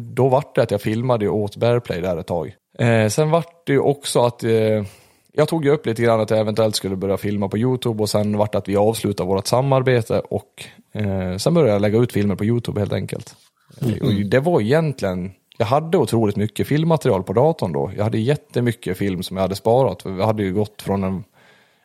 då 0.00 0.28
vart 0.28 0.54
det 0.54 0.62
att 0.62 0.70
jag 0.70 0.80
filmade 0.82 1.28
åt 1.28 1.56
Bearplay 1.56 2.00
där 2.00 2.16
ett 2.16 2.26
tag. 2.26 2.54
Eh, 2.78 3.08
sen 3.08 3.30
vart 3.30 3.66
det 3.66 3.72
ju 3.72 3.80
också 3.80 4.20
att 4.20 4.44
eh, 4.44 4.84
jag 5.32 5.48
tog 5.48 5.64
ju 5.64 5.70
upp 5.70 5.86
lite 5.86 6.02
grann 6.02 6.20
att 6.20 6.30
jag 6.30 6.38
eventuellt 6.38 6.76
skulle 6.76 6.96
börja 6.96 7.16
filma 7.16 7.48
på 7.48 7.58
Youtube 7.58 8.02
och 8.02 8.10
sen 8.10 8.36
vart 8.38 8.52
det 8.52 8.58
att 8.58 8.68
vi 8.68 8.76
avslutade 8.76 9.28
vårt 9.28 9.46
samarbete 9.46 10.20
och 10.20 10.64
eh, 10.92 11.36
sen 11.36 11.54
började 11.54 11.72
jag 11.72 11.82
lägga 11.82 11.98
ut 11.98 12.12
filmer 12.12 12.34
på 12.34 12.44
Youtube 12.44 12.80
helt 12.80 12.92
enkelt. 12.92 13.34
Eh, 13.80 14.06
Och 14.06 14.12
det 14.14 14.40
var 14.40 14.60
egentligen, 14.60 15.32
jag 15.58 15.66
hade 15.66 15.98
otroligt 15.98 16.36
mycket 16.36 16.66
filmmaterial 16.66 17.22
på 17.22 17.32
datorn 17.32 17.72
då. 17.72 17.90
Jag 17.96 18.04
hade 18.04 18.18
jättemycket 18.18 18.96
film 18.98 19.22
som 19.22 19.36
jag 19.36 19.42
hade 19.42 19.56
sparat. 19.56 20.02
För 20.02 20.10
vi 20.10 20.22
hade 20.22 20.42
ju 20.42 20.54
gått 20.54 20.82
från 20.82 21.04
en, 21.04 21.24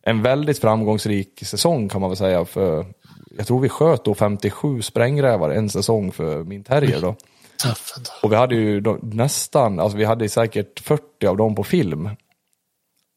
en 0.04 0.22
väldigt 0.22 0.60
framgångsrik 0.60 1.40
säsong 1.46 1.90
kan 1.90 2.02
man 2.02 2.10
väl 2.10 2.18
säga. 2.18 2.46
För 2.46 2.86
jag 3.38 3.48
tror 3.48 3.60
vi 3.60 3.70
sköt 3.70 4.04
då 4.06 4.14
57 4.14 4.82
sprängrävar 4.82 5.50
en 5.50 5.70
säsong 5.70 6.12
för 6.12 6.44
min 6.44 6.64
terrier 6.64 7.02
då. 7.02 7.16
Och 8.23 8.32
vi 8.32 8.36
hade 8.36 8.56
ju 8.56 8.80
då, 8.82 8.98
nästan, 9.02 9.80
alltså 9.80 9.98
vi 9.98 10.06
hade 10.06 10.30
säkert 10.30 10.80
40 10.80 11.27
av 11.27 11.38
dem 11.38 11.56
på 11.56 11.64
film. 11.64 12.10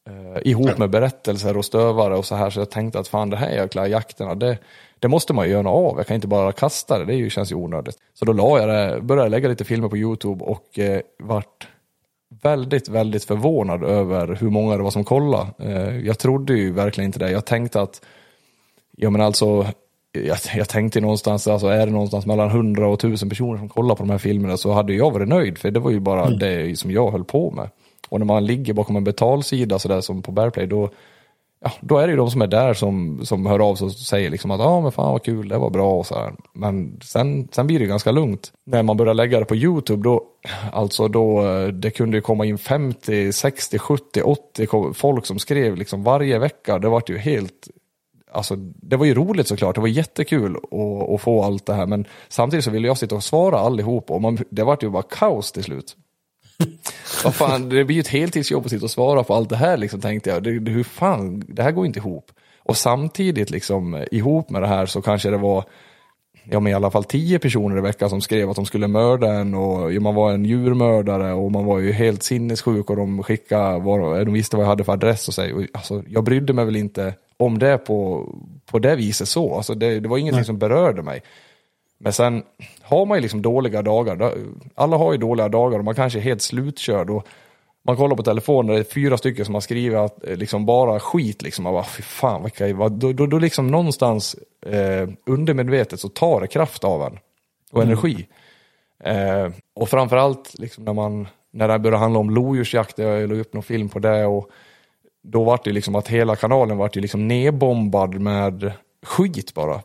Eh, 0.09 0.51
ihop 0.51 0.77
med 0.77 0.89
berättelser 0.89 1.57
och 1.57 1.65
stövare 1.65 2.15
och 2.15 2.25
så 2.25 2.35
här. 2.35 2.49
Så 2.49 2.59
jag 2.59 2.69
tänkte 2.69 2.99
att 2.99 3.07
fan 3.07 3.29
det 3.29 3.37
här 3.37 3.49
jäkla 3.49 3.87
jakterna, 3.87 4.35
det, 4.35 4.57
det 4.99 5.07
måste 5.07 5.33
man 5.33 5.45
ju 5.45 5.51
göra 5.51 5.69
av. 5.69 5.97
Jag 5.97 6.07
kan 6.07 6.15
inte 6.15 6.27
bara 6.27 6.51
kasta 6.51 6.99
det, 6.99 7.05
det 7.05 7.13
ju, 7.13 7.29
känns 7.29 7.51
ju 7.51 7.55
onödigt. 7.55 7.97
Så 8.13 8.25
då 8.25 8.33
la 8.33 8.59
jag 8.59 8.69
det, 8.69 9.01
började 9.01 9.29
lägga 9.29 9.49
lite 9.49 9.65
filmer 9.65 9.89
på 9.89 9.97
YouTube 9.97 10.45
och 10.45 10.79
eh, 10.79 11.01
vart 11.19 11.67
väldigt, 12.43 12.89
väldigt 12.89 13.23
förvånad 13.23 13.83
över 13.83 14.35
hur 14.35 14.49
många 14.49 14.77
det 14.77 14.83
var 14.83 14.91
som 14.91 15.03
kollade. 15.03 15.47
Eh, 15.59 15.99
jag 15.99 16.19
trodde 16.19 16.53
ju 16.53 16.71
verkligen 16.71 17.05
inte 17.05 17.19
det. 17.19 17.31
Jag 17.31 17.45
tänkte 17.45 17.81
att, 17.81 18.01
ja 18.97 19.09
men 19.09 19.21
alltså, 19.21 19.67
jag, 20.11 20.37
jag 20.55 20.69
tänkte 20.69 21.01
någonstans, 21.01 21.47
alltså 21.47 21.67
är 21.67 21.85
det 21.85 21.91
någonstans 21.91 22.25
mellan 22.25 22.47
100 22.49 22.87
och 22.87 22.93
1000 22.93 23.29
personer 23.29 23.57
som 23.57 23.69
kollar 23.69 23.95
på 23.95 24.03
de 24.03 24.09
här 24.09 24.17
filmerna 24.17 24.57
så 24.57 24.71
hade 24.71 24.93
jag 24.93 25.11
varit 25.11 25.27
nöjd, 25.27 25.57
för 25.57 25.71
det 25.71 25.79
var 25.79 25.91
ju 25.91 25.99
bara 25.99 26.29
det 26.29 26.79
som 26.79 26.91
jag 26.91 27.11
höll 27.11 27.23
på 27.23 27.51
med. 27.51 27.69
Och 28.09 28.19
när 28.19 28.25
man 28.25 28.45
ligger 28.45 28.73
bakom 28.73 28.95
en 28.95 29.03
betalsida 29.03 29.79
sådär 29.79 30.01
som 30.01 30.21
på 30.21 30.31
Bearplay, 30.31 30.67
då, 30.67 30.89
ja, 31.61 31.71
då 31.81 31.97
är 31.97 32.07
det 32.07 32.11
ju 32.11 32.17
de 32.17 32.31
som 32.31 32.41
är 32.41 32.47
där 32.47 32.73
som, 32.73 33.19
som 33.25 33.45
hör 33.45 33.59
av 33.59 33.75
sig 33.75 33.85
och 33.85 33.91
säger 33.91 34.29
liksom 34.29 34.51
att 34.51 34.59
ja 34.59 34.65
ah, 34.65 34.81
men 34.81 34.91
fan 34.91 35.11
vad 35.11 35.23
kul, 35.23 35.47
det 35.47 35.57
var 35.57 35.69
bra 35.69 35.93
och 35.99 36.05
så 36.05 36.15
här. 36.15 36.33
Men 36.53 36.99
sen, 37.03 37.47
sen 37.51 37.67
blir 37.67 37.79
det 37.79 37.85
ganska 37.85 38.11
lugnt. 38.11 38.51
När 38.65 38.83
man 38.83 38.97
börjar 38.97 39.13
lägga 39.13 39.39
det 39.39 39.45
på 39.45 39.55
YouTube 39.55 40.03
då, 40.03 40.23
alltså 40.71 41.07
då, 41.07 41.47
eh, 41.47 41.67
det 41.67 41.91
kunde 41.91 42.17
ju 42.17 42.21
komma 42.21 42.45
in 42.45 42.57
50, 42.57 43.33
60, 43.33 43.79
70, 43.79 44.21
80 44.21 44.65
ko- 44.65 44.93
folk 44.93 45.25
som 45.25 45.39
skrev 45.39 45.75
liksom 45.75 46.03
varje 46.03 46.39
vecka. 46.39 46.79
Det 46.79 46.89
var 46.89 47.03
ju 47.07 47.17
helt, 47.17 47.67
alltså 48.31 48.55
det 48.55 48.97
var 48.97 49.05
ju 49.05 49.13
roligt 49.13 49.47
såklart, 49.47 49.75
det 49.75 49.81
var 49.81 49.87
jättekul 49.87 50.55
att, 50.55 51.09
att 51.09 51.21
få 51.21 51.43
allt 51.43 51.65
det 51.65 51.73
här. 51.73 51.85
Men 51.85 52.05
samtidigt 52.29 52.65
så 52.65 52.71
ville 52.71 52.87
jag 52.87 52.97
sitta 52.97 53.15
och 53.15 53.23
svara 53.23 53.59
allihop 53.59 54.11
och 54.11 54.21
man, 54.21 54.37
det 54.49 54.63
var 54.63 54.77
ju 54.81 54.89
bara 54.89 55.03
kaos 55.03 55.51
till 55.51 55.63
slut. 55.63 55.95
Vad 57.23 57.35
fan, 57.35 57.69
det 57.69 57.85
blir 57.85 57.95
ju 57.95 57.99
ett 57.99 58.07
heltidsjobb 58.07 58.65
att 58.65 58.71
sitta 58.71 58.85
och 58.85 58.91
svara 58.91 59.23
på 59.23 59.33
allt 59.33 59.49
det 59.49 59.55
här 59.55 59.77
liksom, 59.77 60.01
tänkte 60.01 60.29
jag. 60.29 60.43
Det, 60.43 60.59
det, 60.59 60.71
hur 60.71 60.83
fan, 60.83 61.43
det 61.47 61.63
här 61.63 61.71
går 61.71 61.85
inte 61.85 61.99
ihop. 61.99 62.31
Och 62.63 62.77
samtidigt 62.77 63.49
liksom 63.49 64.05
ihop 64.11 64.49
med 64.49 64.61
det 64.61 64.67
här 64.67 64.85
så 64.85 65.01
kanske 65.01 65.29
det 65.29 65.37
var 65.37 65.63
ja, 66.43 66.59
men 66.59 66.71
i 66.71 66.75
alla 66.75 66.91
fall 66.91 67.03
tio 67.03 67.39
personer 67.39 67.77
i 67.77 67.81
veckan 67.81 68.09
som 68.09 68.21
skrev 68.21 68.49
att 68.49 68.55
de 68.55 68.65
skulle 68.65 68.87
mörda 68.87 69.33
en 69.33 69.53
och 69.53 70.01
man 70.01 70.15
var 70.15 70.31
en 70.31 70.45
djurmördare 70.45 71.33
och 71.33 71.51
man 71.51 71.65
var 71.65 71.79
ju 71.79 71.91
helt 71.91 72.23
sinnessjuk 72.23 72.89
och 72.89 72.95
de 72.95 73.23
skickade, 73.23 73.79
vad, 73.79 74.25
de 74.25 74.33
visste 74.33 74.55
vad 74.55 74.65
jag 74.65 74.69
hade 74.69 74.83
för 74.83 74.93
adress 74.93 75.27
och. 75.27 75.45
Och, 75.57 75.65
alltså, 75.73 76.03
jag 76.07 76.23
brydde 76.23 76.53
mig 76.53 76.65
väl 76.65 76.75
inte 76.75 77.13
om 77.39 77.59
det 77.59 77.77
på, 77.77 78.29
på 78.65 78.79
det 78.79 78.95
viset 78.95 79.27
så. 79.27 79.55
Alltså, 79.55 79.75
det, 79.75 79.99
det 79.99 80.09
var 80.09 80.17
ingenting 80.17 80.45
som 80.45 80.57
berörde 80.57 81.01
mig. 81.01 81.21
Men 81.97 82.13
sen 82.13 82.43
har 82.81 83.05
man 83.05 83.17
ju 83.17 83.21
liksom 83.21 83.41
dåliga 83.41 83.81
dagar. 83.81 84.33
Alla 84.75 84.97
har 84.97 85.11
ju 85.11 85.17
dåliga 85.17 85.49
dagar 85.49 85.79
och 85.79 85.85
man 85.85 85.95
kanske 85.95 86.19
är 86.19 86.23
helt 86.23 86.41
slutkörd. 86.41 87.09
Och 87.09 87.27
man 87.85 87.95
kollar 87.95 88.15
på 88.15 88.23
telefonen 88.23 88.69
och 88.69 88.75
det 88.75 88.81
är 88.81 88.93
fyra 88.93 89.17
stycken 89.17 89.45
som 89.45 89.53
har 89.53 89.61
skrivit 89.61 89.97
att, 89.97 90.27
eh, 90.27 90.37
liksom 90.37 90.65
bara 90.65 90.99
skit. 90.99 91.41
Liksom. 91.41 91.63
Man 91.63 91.73
bara, 91.73 91.83
fy 91.83 92.03
fan, 92.03 92.43
vilka, 92.43 92.67
då, 92.89 93.13
då, 93.13 93.25
då 93.25 93.39
liksom 93.39 93.67
någonstans 93.67 94.35
eh, 94.65 95.09
undermedvetet 95.25 95.99
så 95.99 96.09
tar 96.09 96.41
det 96.41 96.47
kraft 96.47 96.83
av 96.83 97.03
en. 97.03 97.19
Och 97.71 97.83
energi. 97.83 98.27
Eh, 99.03 99.49
och 99.75 99.89
framförallt 99.89 100.59
liksom 100.59 100.83
när, 100.83 100.93
man, 100.93 101.27
när 101.51 101.67
det 101.67 101.79
började 101.79 101.97
handla 101.97 102.19
om 102.19 102.29
lodjursjakt, 102.29 102.97
jag 102.97 103.29
la 103.29 103.35
upp 103.35 103.53
någon 103.53 103.63
film 103.63 103.89
på 103.89 103.99
det. 103.99 104.25
och 104.25 104.49
Då 105.23 105.43
var 105.43 105.59
det 105.63 105.71
liksom 105.71 105.95
att 105.95 106.07
hela 106.07 106.35
kanalen 106.35 106.77
var 106.77 106.89
ju 106.93 107.01
liksom 107.01 107.27
nedbombad 107.27 108.21
med 108.21 108.71
skit 109.05 109.53
bara. 109.53 109.81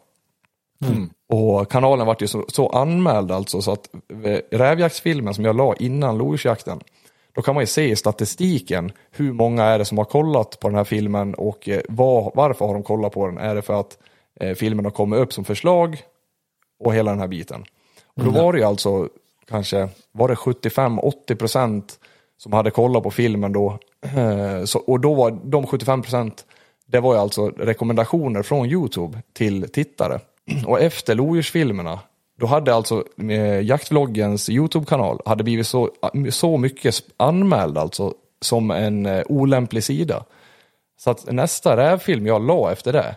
Och 1.28 1.70
kanalen 1.70 2.06
vart 2.06 2.22
ju 2.22 2.26
så, 2.26 2.44
så 2.48 2.68
anmäld 2.68 3.30
alltså 3.30 3.62
så 3.62 3.72
att 3.72 3.88
eh, 4.24 4.58
rävjaktsfilmen 4.58 5.34
som 5.34 5.44
jag 5.44 5.56
la 5.56 5.74
innan 5.74 6.18
lodjursjakten, 6.18 6.80
då 7.34 7.42
kan 7.42 7.54
man 7.54 7.62
ju 7.62 7.66
se 7.66 7.90
i 7.90 7.96
statistiken 7.96 8.92
hur 9.10 9.32
många 9.32 9.64
är 9.64 9.78
det 9.78 9.84
som 9.84 9.98
har 9.98 10.04
kollat 10.04 10.60
på 10.60 10.68
den 10.68 10.76
här 10.76 10.84
filmen 10.84 11.34
och 11.34 11.68
eh, 11.68 11.80
vad, 11.88 12.32
varför 12.34 12.66
har 12.66 12.74
de 12.74 12.82
kollat 12.82 13.12
på 13.12 13.26
den? 13.26 13.38
Är 13.38 13.54
det 13.54 13.62
för 13.62 13.80
att 13.80 13.98
eh, 14.40 14.54
filmen 14.54 14.84
har 14.84 14.92
kommit 14.92 15.20
upp 15.20 15.32
som 15.32 15.44
förslag 15.44 16.02
och 16.78 16.94
hela 16.94 17.10
den 17.10 17.20
här 17.20 17.28
biten. 17.28 17.64
Och 18.16 18.24
då 18.24 18.30
var 18.30 18.52
det 18.52 18.58
ju 18.58 18.64
alltså 18.64 19.08
kanske, 19.48 19.88
var 20.12 20.28
det 20.28 20.34
75-80 20.34 21.34
procent 21.34 21.98
som 22.36 22.52
hade 22.52 22.70
kollat 22.70 23.02
på 23.02 23.10
filmen 23.10 23.52
då. 23.52 23.78
Eh, 24.04 24.64
Så, 24.64 24.78
och 24.78 25.00
då 25.00 25.14
var 25.14 25.30
de 25.44 25.66
75 25.66 26.02
procent, 26.02 26.44
det 26.86 27.00
var 27.00 27.14
ju 27.14 27.20
alltså 27.20 27.48
rekommendationer 27.48 28.42
från 28.42 28.66
YouTube 28.66 29.22
till 29.32 29.68
tittare. 29.72 30.20
Och 30.66 30.80
efter 30.80 31.14
lodjursfilmerna, 31.14 31.98
då 32.40 32.46
hade 32.46 32.74
alltså 32.74 33.04
eh, 33.30 33.60
jaktvloggens 33.60 34.50
YouTube-kanal 34.50 35.20
hade 35.24 35.44
blivit 35.44 35.66
så, 35.66 35.90
så 36.30 36.56
mycket 36.56 36.94
anmäld 37.16 37.78
alltså 37.78 38.14
som 38.40 38.70
en 38.70 39.06
eh, 39.06 39.22
olämplig 39.28 39.84
sida. 39.84 40.24
Så 40.96 41.10
att 41.10 41.32
nästa 41.32 41.76
rävfilm 41.76 42.26
jag 42.26 42.46
la 42.46 42.72
efter 42.72 42.92
det, 42.92 43.16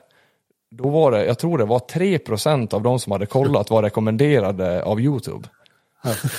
då 0.71 0.89
var 0.89 1.11
det, 1.11 1.25
jag 1.25 1.39
tror 1.39 1.57
det 1.57 1.65
var 1.65 1.79
3% 1.79 2.73
av 2.73 2.81
de 2.81 2.99
som 2.99 3.11
hade 3.11 3.25
kollat 3.25 3.69
var 3.69 3.83
rekommenderade 3.83 4.83
av 4.83 5.01
YouTube. 5.01 5.47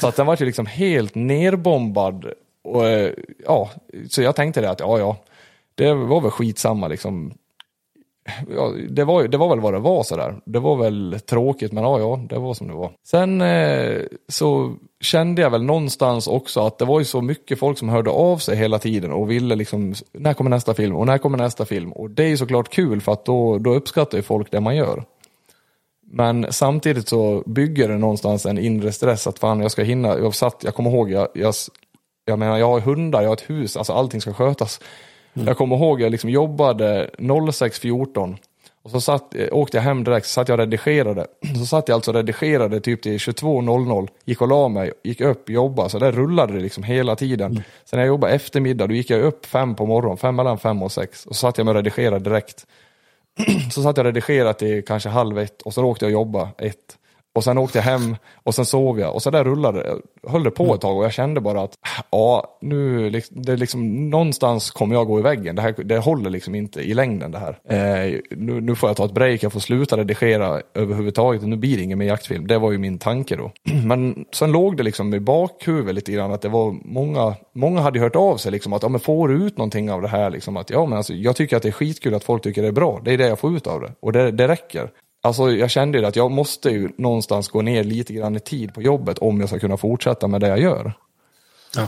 Så 0.01 0.09
att 0.09 0.16
den 0.16 0.27
var 0.27 0.37
ju 0.41 0.47
liksom 0.47 0.66
helt 0.66 1.15
nerbombad. 1.15 2.33
Och, 2.69 2.89
eh, 2.89 3.12
ja, 3.45 3.70
så 4.09 4.23
jag 4.23 4.36
tänkte 4.36 4.61
det 4.61 4.70
att 4.70 4.81
ja, 4.81 4.99
ja, 4.99 5.16
det 5.74 5.95
var 5.95 6.20
väl 6.20 6.31
skitsamma 6.31 6.89
liksom. 6.89 7.32
Ja, 8.57 8.73
det, 8.90 9.05
var, 9.05 9.28
det 9.28 9.36
var 9.36 9.49
väl 9.49 9.61
vad 9.61 9.74
det 9.74 9.78
var 9.78 10.03
sådär. 10.03 10.40
Det 10.45 10.59
var 10.59 10.77
väl 10.77 11.20
tråkigt 11.27 11.73
men 11.73 11.85
ja, 11.85 11.99
ja, 11.99 12.20
det 12.28 12.39
var 12.39 12.55
som 12.55 12.69
det 12.69 12.74
var. 12.74 12.93
Sen 13.05 13.40
eh, 13.40 14.03
så 14.28 14.74
kände 15.01 15.43
jag 15.43 15.51
väl 15.51 15.62
någonstans 15.62 16.27
också 16.27 16.61
att 16.61 16.78
det 16.78 16.85
var 16.85 16.99
ju 16.99 17.05
så 17.05 17.20
mycket 17.20 17.59
folk 17.59 17.78
som 17.78 17.89
hörde 17.89 18.11
av 18.11 18.39
sig 18.39 18.57
hela 18.57 18.78
tiden 18.78 19.12
och 19.12 19.31
ville 19.31 19.55
liksom, 19.55 19.95
när 20.12 20.35
kommer 20.35 20.51
nästa 20.51 20.74
film 20.74 20.97
och 20.97 21.07
när 21.07 21.19
kommer 21.19 21.39
nästa 21.39 21.65
film? 21.65 21.93
Och 21.93 22.11
det 22.11 22.24
är 22.24 22.28
ju 22.28 22.36
såklart 22.36 22.69
kul 22.69 23.01
för 23.01 23.12
att 23.12 23.24
då, 23.24 23.59
då 23.59 23.74
uppskattar 23.74 24.19
ju 24.19 24.23
folk 24.23 24.51
det 24.51 24.61
man 24.61 24.77
gör. 24.77 25.05
Men 26.11 26.47
samtidigt 26.51 27.09
så 27.09 27.43
bygger 27.47 27.89
det 27.89 27.99
någonstans 27.99 28.47
en 28.47 28.59
inre 28.59 28.93
stress 28.93 29.27
att 29.27 29.39
fan 29.39 29.61
jag 29.61 29.70
ska 29.70 29.82
hinna, 29.82 30.19
jag 30.19 30.35
satt, 30.35 30.65
jag 30.65 30.74
kommer 30.74 30.90
ihåg, 30.90 31.11
jag, 31.11 31.28
jag, 31.35 31.55
jag 32.29 32.39
menar 32.39 32.59
jag 32.59 32.71
har 32.71 32.81
hundar, 32.81 33.23
jag 33.23 33.29
har 33.29 33.37
ett 33.37 33.51
hus, 33.51 33.77
alltså 33.77 33.93
allting 33.93 34.21
ska 34.21 34.33
skötas. 34.33 34.81
Jag 35.33 35.57
kommer 35.57 35.77
ihåg 35.77 36.01
jag 36.01 36.13
liksom 36.13 36.31
jobbade 36.31 37.11
06.14 37.19 38.37
Och 38.83 38.91
så 38.91 39.01
satt, 39.01 39.35
eh, 39.35 39.49
åkte 39.53 39.77
jag 39.77 39.83
hem 39.83 40.05
direkt, 40.05 40.27
så 40.27 40.33
satt 40.33 40.49
jag 40.49 40.55
och 40.55 40.59
redigerade. 40.59 41.27
Så 41.59 41.67
satt 41.67 41.89
jag 41.89 41.95
alltså 41.95 42.11
och 42.11 42.15
redigerade 42.15 42.81
typ 42.81 43.03
till 43.03 43.17
22.00, 43.17 44.09
gick 44.25 44.41
och 44.41 44.49
la 44.49 44.69
mig, 44.69 44.93
gick 45.05 45.21
upp, 45.21 45.51
jobbade, 45.51 45.91
så 45.91 45.99
där 45.99 46.13
rullade 46.13 46.53
det 46.53 46.61
liksom 46.61 46.83
hela 46.83 47.17
tiden. 47.17 47.51
Mm. 47.51 47.63
Sen 47.85 47.97
när 47.97 48.05
jag 48.05 48.09
jobbade 48.09 48.33
eftermiddag, 48.33 48.87
då 48.87 48.95
gick 48.95 49.11
jag 49.11 49.23
upp 49.23 49.47
fem 49.47 49.75
på 49.75 49.87
morgonen, 49.87 50.17
fem 50.17 50.37
mellan 50.37 50.59
fem 50.59 50.83
och 50.83 50.93
sex. 50.93 51.27
Och 51.27 51.37
så 51.37 51.41
satt 51.41 51.59
jag 51.59 51.65
med 51.65 51.77
och 51.77 51.85
redigerade 51.85 52.31
direkt. 52.31 52.67
så 53.73 53.83
satt 53.83 53.97
jag 53.97 54.07
och 54.07 54.13
redigerade 54.13 54.55
till 54.55 54.85
kanske 54.85 55.09
halv 55.09 55.39
ett 55.39 55.63
och 55.63 55.75
så 55.75 55.85
åkte 55.85 56.05
jag 56.05 56.09
och 56.09 56.13
jobbade 56.13 56.51
ett. 56.59 56.99
Och 57.39 57.44
sen 57.44 57.59
åkte 57.59 57.78
jag 57.78 57.85
hem 57.85 58.16
och 58.35 58.55
sen 58.55 58.65
sov 58.65 59.01
jag 59.01 59.15
och 59.15 59.23
så 59.23 59.31
där 59.31 59.44
rullade. 59.44 59.97
Höll 60.27 60.44
det 60.44 60.51
på 60.51 60.74
ett 60.74 60.81
tag 60.81 60.97
och 60.97 61.05
jag 61.05 61.12
kände 61.12 61.40
bara 61.40 61.62
att 61.62 61.74
ja, 62.10 62.59
nu 62.60 63.10
det 63.31 63.52
är 63.52 63.56
liksom, 63.56 64.10
någonstans 64.10 64.70
kommer 64.70 64.94
jag 64.94 65.06
gå 65.06 65.19
i 65.19 65.23
väggen. 65.23 65.56
Det, 65.56 65.62
här, 65.62 65.74
det 65.85 65.98
håller 65.98 66.31
liksom 66.31 66.55
inte 66.55 66.81
i 66.81 66.94
längden 66.94 67.31
det 67.31 67.39
här. 67.39 67.59
Eh, 67.69 68.20
nu, 68.31 68.60
nu 68.60 68.74
får 68.74 68.89
jag 68.89 68.97
ta 68.97 69.05
ett 69.05 69.12
break, 69.12 69.43
jag 69.43 69.52
får 69.52 69.60
sluta 69.60 69.97
redigera 69.97 70.62
överhuvudtaget. 70.74 71.43
Nu 71.43 71.56
blir 71.56 71.77
det 71.77 71.82
ingen 71.82 71.98
mer 71.98 72.06
jaktfilm. 72.06 72.47
Det 72.47 72.59
var 72.59 72.73
ju 72.73 72.78
min 72.78 72.98
tanke 72.98 73.36
då. 73.36 73.51
Men 73.85 74.24
sen 74.32 74.52
låg 74.52 74.77
det 74.77 74.82
liksom 74.82 75.15
i 75.15 75.20
bakhuvudet 75.20 75.94
lite 75.94 76.12
grann 76.12 76.32
att 76.32 76.43
det 76.43 76.48
var 76.48 76.77
många, 76.85 77.35
många 77.55 77.81
hade 77.81 78.01
hört 78.01 78.16
av 78.16 78.36
sig 78.36 78.52
liksom 78.52 78.73
att 78.73 78.82
ja 78.82 78.89
men 78.89 79.01
får 79.01 79.28
du 79.28 79.47
ut 79.47 79.59
någonting 79.59 79.90
av 79.90 80.02
det 80.02 80.09
här 80.09 80.31
liksom 80.31 80.56
att 80.56 80.70
ja 80.70 80.86
men 80.86 80.97
alltså 80.97 81.15
jag 81.15 81.36
tycker 81.36 81.56
att 81.56 81.62
det 81.62 81.69
är 81.69 81.73
skitkul 81.73 82.15
att 82.15 82.24
folk 82.24 82.43
tycker 82.43 82.62
det 82.62 82.69
är 82.69 82.73
bra. 82.73 83.01
Det 83.05 83.12
är 83.12 83.19
det 83.19 83.28
jag 83.28 83.39
får 83.39 83.56
ut 83.56 83.66
av 83.66 83.81
det 83.81 83.93
och 84.01 84.12
det, 84.12 84.31
det 84.31 84.48
räcker. 84.48 84.90
Alltså 85.23 85.51
jag 85.51 85.70
kände 85.70 85.99
ju 85.99 86.05
att 86.05 86.16
jag 86.16 86.31
måste 86.31 86.70
ju 86.70 86.89
någonstans 86.97 87.49
gå 87.49 87.62
ner 87.62 87.85
lite 87.85 88.12
grann 88.12 88.36
i 88.36 88.40
tid 88.40 88.74
på 88.74 88.82
jobbet 88.82 89.19
om 89.19 89.40
jag 89.40 89.49
ska 89.49 89.59
kunna 89.59 89.77
fortsätta 89.77 90.28
med 90.28 90.40
det 90.40 90.49
jag 90.49 90.61
gör. 90.61 90.93
Ja. 91.77 91.86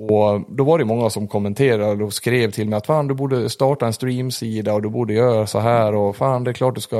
Och 0.00 0.40
då 0.48 0.64
var 0.64 0.78
det 0.78 0.84
många 0.84 1.10
som 1.10 1.28
kommenterade 1.28 2.04
och 2.04 2.12
skrev 2.12 2.50
till 2.50 2.68
mig 2.68 2.76
att 2.76 2.86
fan 2.86 3.08
du 3.08 3.14
borde 3.14 3.50
starta 3.50 3.86
en 3.86 3.92
streamsida 3.92 4.74
och 4.74 4.82
du 4.82 4.88
borde 4.88 5.14
göra 5.14 5.46
så 5.46 5.58
här 5.58 5.94
och 5.94 6.16
fan 6.16 6.44
det 6.44 6.50
är 6.50 6.52
klart 6.52 6.74
du 6.74 6.80
ska, 6.80 6.96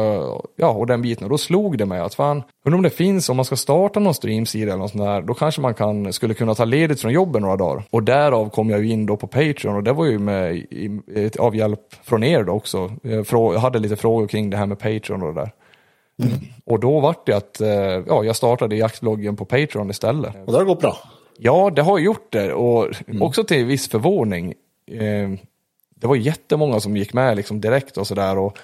ja 0.57 0.71
och 0.71 0.87
den 0.87 1.03
biten. 1.03 1.25
Och 1.25 1.31
då 1.31 1.39
slog 1.39 1.79
det 1.79 1.87
mig 1.87 2.01
att 2.01 2.15
fan, 2.15 2.43
undrar 2.65 2.77
om 2.77 2.83
det 2.83 2.91
finns, 2.91 3.29
om 3.29 3.37
man 3.37 3.45
ska 3.45 3.57
starta 3.57 4.01
någon 4.01 4.15
streamsida 4.15 4.73
eller 4.73 4.83
något 4.83 4.91
sånt 4.91 5.05
där, 5.05 5.23
då 5.23 5.35
kanske 5.35 5.61
man 5.61 5.75
kan, 5.75 6.13
skulle 6.13 6.35
kunna 6.35 6.55
ta 6.55 6.65
ledigt 6.65 7.01
från 7.01 7.13
jobbet 7.13 7.43
några 7.43 7.57
dagar. 7.57 7.85
Och 7.91 8.03
därav 8.03 8.51
kom 8.51 8.71
jag 8.71 8.85
ju 8.85 8.91
in 8.93 9.07
då 9.07 9.17
på 9.17 9.27
Patreon 9.27 9.77
och 9.77 9.83
det 9.83 9.93
var 9.93 10.05
ju 10.05 10.19
med, 10.19 10.57
i, 10.57 11.01
i, 11.15 11.31
av 11.39 11.57
hjälp 11.57 11.81
från 12.03 12.25
er 12.25 12.43
då 12.43 12.53
också. 12.53 12.93
Jag, 13.03 13.27
frå, 13.27 13.53
jag 13.53 13.61
hade 13.61 13.79
lite 13.79 13.97
frågor 13.97 14.27
kring 14.27 14.51
det 14.51 14.57
här 14.57 14.67
med 14.67 14.79
Patreon 14.79 15.23
och 15.23 15.35
det 15.35 15.41
där. 15.41 15.51
Och 16.65 16.81
då 16.81 17.01
vart 17.01 17.27
det 17.27 17.33
att 17.33 17.61
eh, 17.61 17.69
ja, 18.07 18.25
jag 18.25 18.37
startade 18.37 18.77
jaktbloggen 18.77 19.37
på 19.37 19.45
Patreon 19.45 19.91
istället. 19.91 20.35
Och 20.47 20.53
det 20.53 20.59
har 20.59 20.65
gått 20.65 20.81
bra. 20.81 20.97
Ja, 21.39 21.71
det 21.71 21.83
har 21.83 21.99
gjort 21.99 22.33
det 22.33 22.53
och 22.53 22.89
också 23.21 23.45
till 23.45 23.65
viss 23.65 23.89
förvåning. 23.89 24.55
Eh, 24.91 25.31
det 25.95 26.07
var 26.07 26.17
jättemånga 26.17 26.81
som 26.81 26.97
gick 26.97 27.13
med 27.13 27.37
liksom 27.37 27.61
direkt 27.61 27.97
och 27.97 28.07
sådär. 28.07 28.39
Och, 28.39 28.59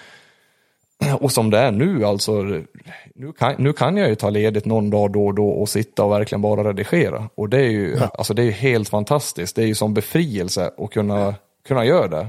och 1.21 1.33
som 1.33 1.51
det 1.51 1.59
är 1.59 1.73
nu 1.73 2.05
alltså, 2.05 2.33
nu 3.15 3.33
kan, 3.39 3.55
nu 3.59 3.73
kan 3.73 3.97
jag 3.97 4.09
ju 4.09 4.15
ta 4.15 4.31
ledigt 4.31 4.65
någon 4.65 4.91
dag 4.91 5.13
då 5.13 5.27
och 5.27 5.35
då 5.35 5.49
och 5.49 5.69
sitta 5.69 6.05
och 6.05 6.13
verkligen 6.13 6.43
bara 6.43 6.69
redigera. 6.69 7.29
Och 7.35 7.49
det 7.49 7.59
är 7.59 7.71
ju 7.71 7.99
alltså 8.15 8.35
det 8.35 8.43
är 8.43 8.51
helt 8.51 8.89
fantastiskt. 8.89 9.57
Det 9.57 9.63
är 9.63 9.67
ju 9.67 9.75
som 9.75 9.95
befrielse 9.95 10.71
att 10.79 10.91
kunna, 10.91 11.35
kunna 11.69 11.85
göra 11.85 12.09
det. 12.09 12.29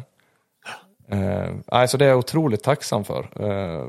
Eh, 1.07 1.55
alltså 1.67 1.97
det 1.97 2.05
är 2.05 2.09
jag 2.09 2.17
otroligt 2.17 2.63
tacksam 2.63 3.03
för. 3.03 3.27
Eh, 3.39 3.85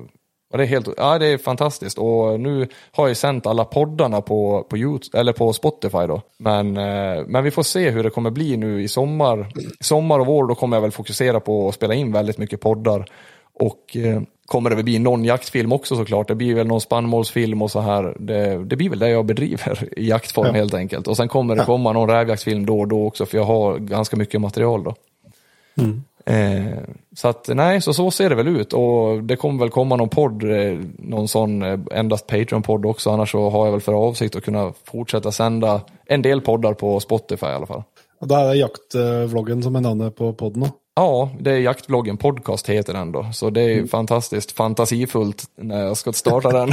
och 0.57 0.59
det 0.59 0.65
är 0.65 0.69
helt, 0.69 0.89
ja 0.97 1.19
det 1.19 1.27
är 1.27 1.39
fantastiskt 1.39 1.99
och 1.99 2.41
nu 2.41 2.69
har 2.91 3.09
jag 3.09 3.17
sänt 3.17 3.47
alla 3.47 3.65
poddarna 3.65 4.21
på, 4.21 4.67
på, 4.69 4.79
YouTube, 4.79 5.19
eller 5.19 5.33
på 5.33 5.53
Spotify 5.53 6.07
då. 6.07 6.23
Men, 6.39 6.77
eh, 6.77 7.25
men 7.27 7.45
vi 7.45 7.51
får 7.51 7.63
se 7.63 7.91
hur 7.91 8.03
det 8.03 8.11
kommer 8.11 8.31
bli 8.31 8.57
nu 8.57 8.83
i 8.83 8.89
sommar. 8.89 9.47
Sommar 9.81 10.19
och 10.19 10.27
vår 10.27 10.47
då 10.47 10.55
kommer 10.55 10.77
jag 10.77 10.83
väl 10.83 10.91
fokusera 10.91 11.41
på 11.41 11.69
att 11.69 11.75
spela 11.75 11.95
in 11.95 12.13
väldigt 12.13 12.39
mycket 12.39 12.61
poddar. 12.61 13.07
Och 13.55 13.97
eh, 13.97 14.23
kommer 14.47 14.71
det 14.71 14.77
väl 14.77 14.85
bli 14.85 14.99
någon 14.99 15.25
jaktfilm 15.25 15.73
också 15.73 15.97
såklart. 15.97 16.29
Det 16.29 16.35
blir 16.35 16.55
väl 16.55 16.67
någon 16.67 16.81
spannmålsfilm 16.81 17.63
och 17.63 17.71
så 17.71 17.81
här. 17.81 18.17
Det, 18.19 18.65
det 18.65 18.77
blir 18.77 18.91
väl 18.91 18.99
det 18.99 19.09
jag 19.09 19.27
bedriver 19.27 19.89
i 19.99 20.09
jaktform 20.09 20.55
helt 20.55 20.75
enkelt. 20.75 21.09
Och 21.09 21.17
sen 21.17 21.29
kommer 21.29 21.57
det 21.57 21.65
komma 21.65 21.93
någon 21.93 22.11
rävjaktsfilm 22.11 22.67
då 22.67 22.81
och 22.81 22.89
då 22.89 23.07
också 23.07 23.27
för 23.27 23.39
jag 23.39 23.45
har 23.45 23.79
ganska 23.79 24.17
mycket 24.17 24.41
material 24.41 24.85
då. 24.85 24.95
Eh, 26.31 26.79
så 27.17 27.29
att 27.29 27.49
nej, 27.49 27.81
så 27.81 27.95
så 27.95 28.11
ser 28.11 28.31
det 28.31 28.35
väl 28.35 28.49
ut 28.49 28.73
och 28.73 29.23
det 29.23 29.37
kommer 29.37 29.59
väl 29.61 29.71
komma 29.71 29.97
någon 29.97 30.09
podd, 30.09 30.43
eh, 30.43 30.79
någon 30.99 31.29
sån 31.29 31.63
eh, 31.63 31.79
endast 31.93 32.27
Patreon-podd 32.27 32.87
också, 32.87 33.11
annars 33.11 33.31
så 33.31 33.51
har 33.51 33.65
jag 33.65 33.73
väl 33.73 33.81
för 33.81 33.93
avsikt 33.93 34.37
att 34.37 34.45
kunna 34.45 34.73
fortsätta 34.85 35.33
sända 35.33 35.81
en 36.07 36.23
del 36.23 36.41
poddar 36.41 36.75
på 36.75 37.01
Spotify 37.01 37.47
i 37.47 37.49
alla 37.49 37.67
fall. 37.67 37.83
Og 38.17 38.29
da 38.29 38.39
er 38.41 38.47
det 38.49 38.61
jaktvloggen 38.63 39.63
som 39.63 39.75
er 39.77 39.83
navnet 39.85 40.15
på 40.17 40.31
podden. 40.33 40.71
Ja, 40.97 41.31
det 41.41 41.53
är 41.53 41.59
jaktvloggen 41.59 42.17
podcast 42.17 42.69
heter 42.69 42.93
den 42.93 43.13
då, 43.13 43.27
så 43.33 43.51
det 43.51 43.61
är 43.61 43.69
ju 43.69 43.87
fantastiskt 43.87 44.53
fantasifullt 44.53 45.45
när 45.57 45.85
jag 45.85 45.97
ska 45.97 46.13
starta 46.13 46.53
den. 46.53 46.73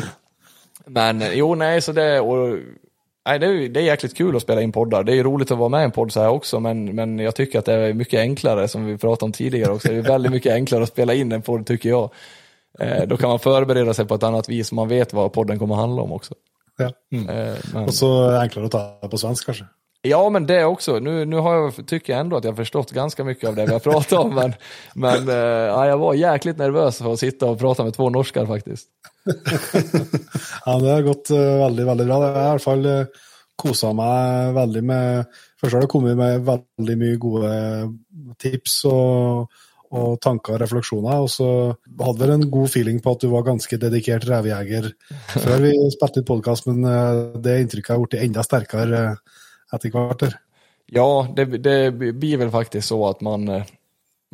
Men 0.86 1.22
eh, 1.22 1.32
jo, 1.32 1.54
nej, 1.54 1.82
så 1.82 1.92
det, 1.92 2.20
och, 2.20 2.58
nej, 3.28 3.38
det, 3.38 3.46
är, 3.46 3.68
det 3.68 3.80
är 3.80 3.84
jäkligt 3.84 4.16
kul 4.16 4.36
att 4.36 4.42
spela 4.42 4.62
in 4.62 4.72
poddar. 4.72 5.04
Det 5.04 5.18
är 5.18 5.24
roligt 5.24 5.50
att 5.50 5.58
vara 5.58 5.68
med 5.68 5.80
i 5.80 5.84
en 5.84 5.90
podd 5.90 6.12
så 6.12 6.20
här 6.20 6.28
också, 6.28 6.60
men, 6.60 6.94
men 6.94 7.18
jag 7.18 7.34
tycker 7.34 7.58
att 7.58 7.64
det 7.64 7.72
är 7.72 7.94
mycket 7.94 8.20
enklare, 8.20 8.68
som 8.68 8.84
vi 8.84 8.98
pratade 8.98 9.24
om 9.24 9.32
tidigare 9.32 9.72
också, 9.72 9.88
det 9.88 9.94
är 9.94 10.02
väldigt 10.02 10.32
mycket 10.32 10.52
enklare 10.52 10.82
att 10.82 10.88
spela 10.88 11.14
in 11.14 11.32
en 11.32 11.42
podd 11.42 11.66
tycker 11.66 11.88
jag. 11.88 12.10
Eh, 12.78 13.06
då 13.06 13.16
kan 13.16 13.28
man 13.28 13.38
förbereda 13.38 13.94
sig 13.94 14.06
på 14.06 14.14
ett 14.14 14.22
annat 14.22 14.48
vis, 14.48 14.72
man 14.72 14.88
vet 14.88 15.12
vad 15.12 15.32
podden 15.32 15.58
kommer 15.58 15.74
att 15.74 15.80
handla 15.80 16.02
om 16.02 16.12
också. 16.12 16.34
Ja. 16.78 16.86
Eh, 16.86 17.56
men... 17.74 17.84
Og 17.84 17.94
så 17.94 18.08
enklere 18.40 18.66
å 18.66 18.72
ta 18.72 19.08
på 19.10 19.18
svensk, 19.18 19.46
kanskje. 19.46 19.66
Ja, 20.02 20.30
men 20.30 20.46
det 20.46 20.64
också. 20.64 20.98
Nu, 20.98 21.24
nu 21.24 21.36
har 21.36 21.54
jag, 21.54 21.86
tycker 21.86 22.12
jag 22.12 22.20
ändå 22.20 22.36
att 22.36 22.44
jag 22.44 22.50
har 22.50 22.56
förstått 22.56 22.90
ganska 22.90 23.24
mycket 23.24 23.48
av 23.48 23.56
det 23.56 23.66
vi 23.66 23.72
har 23.72 23.80
pratat 23.80 24.12
om. 24.12 24.34
Men, 24.34 24.52
men 24.94 25.28
eh, 25.28 25.34
ja, 25.66 25.86
jag 25.86 25.98
var 25.98 26.14
jäkligt 26.14 26.58
nervös 26.58 26.98
för 26.98 27.12
att 27.12 27.20
sitta 27.20 27.46
och 27.46 27.58
prata 27.58 27.84
med 27.84 27.94
två 27.94 28.10
norskar 28.10 28.46
faktiskt. 28.46 28.88
Ja, 30.66 30.78
det 30.78 30.90
har 30.90 31.02
gått 31.02 31.30
eh, 31.30 31.58
veldig, 31.58 31.86
veldig 31.86 32.06
bra. 32.06 32.18
Jeg 32.24 32.34
har 32.34 32.48
i 32.48 32.50
hvert 32.50 32.62
fall 32.62 32.86
uh, 32.86 33.24
kosa 33.60 33.92
meg 33.96 34.54
veldig 34.56 34.82
med 34.84 35.40
Først 35.60 35.76
har 35.76 35.82
det 35.84 35.90
kommet 35.92 36.16
med 36.16 36.46
veldig 36.46 36.94
mye 36.96 37.16
gode 37.20 37.50
tips 38.40 38.78
og, 38.88 39.50
og 39.92 40.14
tanker 40.24 40.54
og 40.54 40.62
refleksjoner. 40.62 41.18
Og 41.20 41.28
så 41.28 41.48
hadde 42.00 42.22
vel 42.22 42.32
en 42.32 42.46
god 42.52 42.70
feeling 42.72 43.02
på 43.04 43.12
at 43.12 43.20
du 43.20 43.28
var 43.28 43.44
ganske 43.44 43.76
dedikert 43.82 44.24
revejeger 44.30 44.88
før 45.34 45.66
vi 45.66 45.74
spilte 45.92 46.22
inn 46.22 46.28
podkast, 46.30 46.70
men 46.70 46.88
eh, 46.88 47.20
det 47.44 47.58
inntrykket 47.66 47.92
har 47.92 48.00
blitt 48.00 48.24
enda 48.24 48.46
sterkere 48.46 49.02
her. 49.72 50.34
Ja, 50.86 51.28
det, 51.36 51.44
det 51.44 51.90
blir 51.92 52.36
väl 52.36 52.50
faktiskt 52.50 52.88
så 52.88 53.08
att 53.08 53.20
man, 53.20 53.48
eh, 53.48 53.62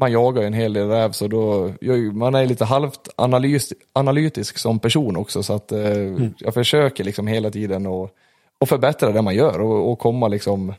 man 0.01 0.13
jagar 0.13 0.43
en 0.43 0.53
hel 0.53 0.73
del 0.73 0.89
räv 0.89 1.13
så 1.13 1.29
då, 1.29 1.73
man 2.13 2.35
är 2.35 2.47
lite 2.47 2.65
halvt 2.65 3.09
analys, 3.17 3.73
analytisk 3.93 4.59
som 4.59 4.79
person 4.79 5.17
också 5.17 5.43
så 5.43 5.53
att 5.53 5.73
eh, 5.73 6.29
jag 6.39 6.55
försöker 6.55 7.05
liksom 7.05 7.27
hela 7.27 7.51
tiden 7.51 7.87
att 7.87 8.11
och 8.59 8.69
förbättra 8.69 9.13
det 9.13 9.23
man 9.23 9.35
gör 9.35 9.61
och, 9.61 9.93
och 9.93 9.99
komma 9.99 10.29
liksom 10.29 10.75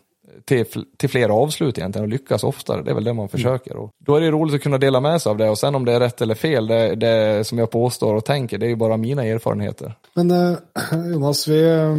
till, 0.46 0.66
till 0.98 1.10
fler 1.10 1.30
avslut 1.30 1.78
egentligen 1.78 2.04
och 2.04 2.10
lyckas 2.10 2.44
oftare. 2.44 2.82
Det 2.82 2.92
är 2.92 2.96
väl 2.96 3.04
det 3.04 3.14
man 3.14 3.30
försöker. 3.30 3.78
Och 3.78 3.92
då 4.06 4.16
är 4.16 4.22
det 4.22 4.32
roligt 4.32 4.56
att 4.56 4.62
kunna 4.62 4.78
dela 4.78 5.02
med 5.02 5.22
sig 5.22 5.30
av 5.30 5.38
det 5.38 5.50
och 5.50 5.58
sen 5.58 5.76
om 5.76 5.86
det 5.86 5.94
är 5.94 6.00
rätt 6.00 6.22
eller 6.22 6.36
fel, 6.36 6.68
det, 6.68 6.96
det 6.96 7.48
som 7.48 7.58
jag 7.58 7.72
påstår 7.72 8.16
och 8.16 8.26
tänker, 8.26 8.58
det 8.58 8.66
är 8.66 8.70
ju 8.70 8.76
bara 8.76 8.98
mina 8.98 9.24
erfarenheter. 9.24 9.96
Men 10.14 10.32
eh, 10.32 10.58
Jonas, 11.12 11.48
vi, 11.48 11.64
eh, 11.64 11.96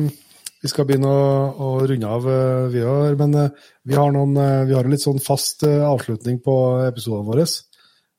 vi 0.63 0.71
skal 0.71 0.87
begynne 0.89 1.11
å, 1.11 1.25
å 1.55 1.69
runde 1.87 2.11
av, 2.11 2.27
eh, 2.27 2.67
vi 2.73 2.83
òg. 2.83 3.15
Men 3.21 3.37
eh, 3.39 3.67
vi 3.87 3.97
har, 3.99 4.13
noen, 4.15 4.35
eh, 4.43 4.65
vi 4.69 4.75
har 4.75 4.87
en 4.87 4.95
litt 4.95 5.05
sånn 5.05 5.21
fast 5.23 5.65
avslutning 5.65 6.41
på 6.45 6.55
episodene 6.89 7.29
våre. 7.29 7.47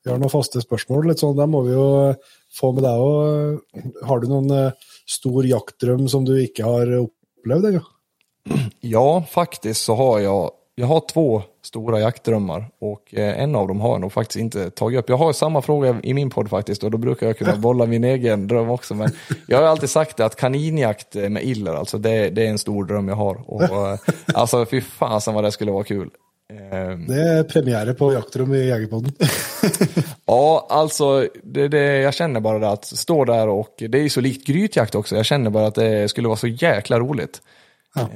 Vi 0.00 0.08
har 0.08 0.20
noen 0.20 0.32
faste 0.32 0.62
spørsmål. 0.64 1.10
litt 1.10 1.20
sånn, 1.20 1.36
Der 1.36 1.50
må 1.50 1.62
vi 1.66 1.74
jo 1.74 2.14
få 2.56 2.72
med 2.72 2.86
deg 2.86 3.04
òg. 3.04 3.92
Har 4.08 4.20
du 4.20 4.28
noen 4.30 4.72
stor 5.04 5.44
jaktdrøm 5.44 6.08
som 6.08 6.24
du 6.24 6.32
ikke 6.40 6.64
har 6.64 6.88
opplevd 7.02 7.68
ennå? 7.68 7.84
Ja, 8.80 9.20
faktiskt 9.28 9.84
så 9.84 9.94
har 9.98 10.20
jag, 10.24 10.50
jag 10.80 10.86
har 10.86 11.00
två 11.12 11.42
stora 11.62 12.00
jaktdrömmar 12.00 12.68
och 12.78 13.14
eh, 13.14 13.42
en 13.42 13.54
av 13.54 13.68
dem 13.68 13.80
har 13.80 13.90
jag 13.90 14.00
nog 14.00 14.12
faktiskt 14.12 14.38
inte 14.40 14.70
tagit 14.70 14.98
upp. 14.98 15.08
Jag 15.08 15.16
har 15.16 15.32
samma 15.32 15.62
fråga 15.62 16.00
i 16.02 16.14
min 16.14 16.30
podd 16.30 16.50
faktiskt 16.50 16.84
och 16.84 16.90
då 16.90 16.98
brukar 16.98 17.26
jag 17.26 17.38
kunna 17.38 17.56
bolla 17.56 17.86
min 17.86 18.04
egen 18.04 18.46
dröm 18.48 18.70
också. 18.70 18.94
Men 18.94 19.10
jag 19.46 19.58
har 19.58 19.64
alltid 19.64 19.90
sagt 19.90 20.16
det 20.16 20.24
att 20.24 20.36
kaninjakt 20.36 21.16
eh, 21.16 21.28
med 21.28 21.44
iller, 21.44 21.74
alltså 21.74 21.98
det, 21.98 22.30
det 22.30 22.46
är 22.46 22.50
en 22.50 22.58
stor 22.58 22.84
dröm 22.84 23.08
jag 23.08 23.16
har. 23.16 23.50
Och, 23.50 23.62
eh, 23.62 23.98
alltså 24.34 24.66
fy 24.66 24.80
fasen 24.80 25.34
vad 25.34 25.44
det 25.44 25.52
skulle 25.52 25.72
vara 25.72 25.84
kul. 25.84 26.10
Eh, 26.52 26.98
Det 27.08 27.38
er 27.38 27.42
premiere 27.42 27.94
på 27.94 28.12
Jaktrom 28.12 28.54
i 28.54 28.68
Jegerpodden. 28.68 29.12
Ja, 30.26 30.66
alltså 30.70 31.26
det, 31.42 31.68
det, 31.68 31.96
jag 31.96 32.14
känner 32.14 32.40
bara 32.40 32.58
det 32.58 32.68
att 32.70 32.84
stå 32.84 33.24
där 33.24 33.48
och 33.48 33.74
det 33.88 33.98
är 33.98 34.08
så 34.08 34.20
likt 34.20 34.46
grytjakt 34.46 34.94
också. 34.94 35.16
Jag 35.16 35.24
känner 35.26 35.50
bara 35.50 35.66
att 35.66 35.74
det 35.74 36.08
skulle 36.10 36.28
vara 36.28 36.36
så 36.38 36.46
jäkla 36.46 36.98
roligt. 36.98 37.42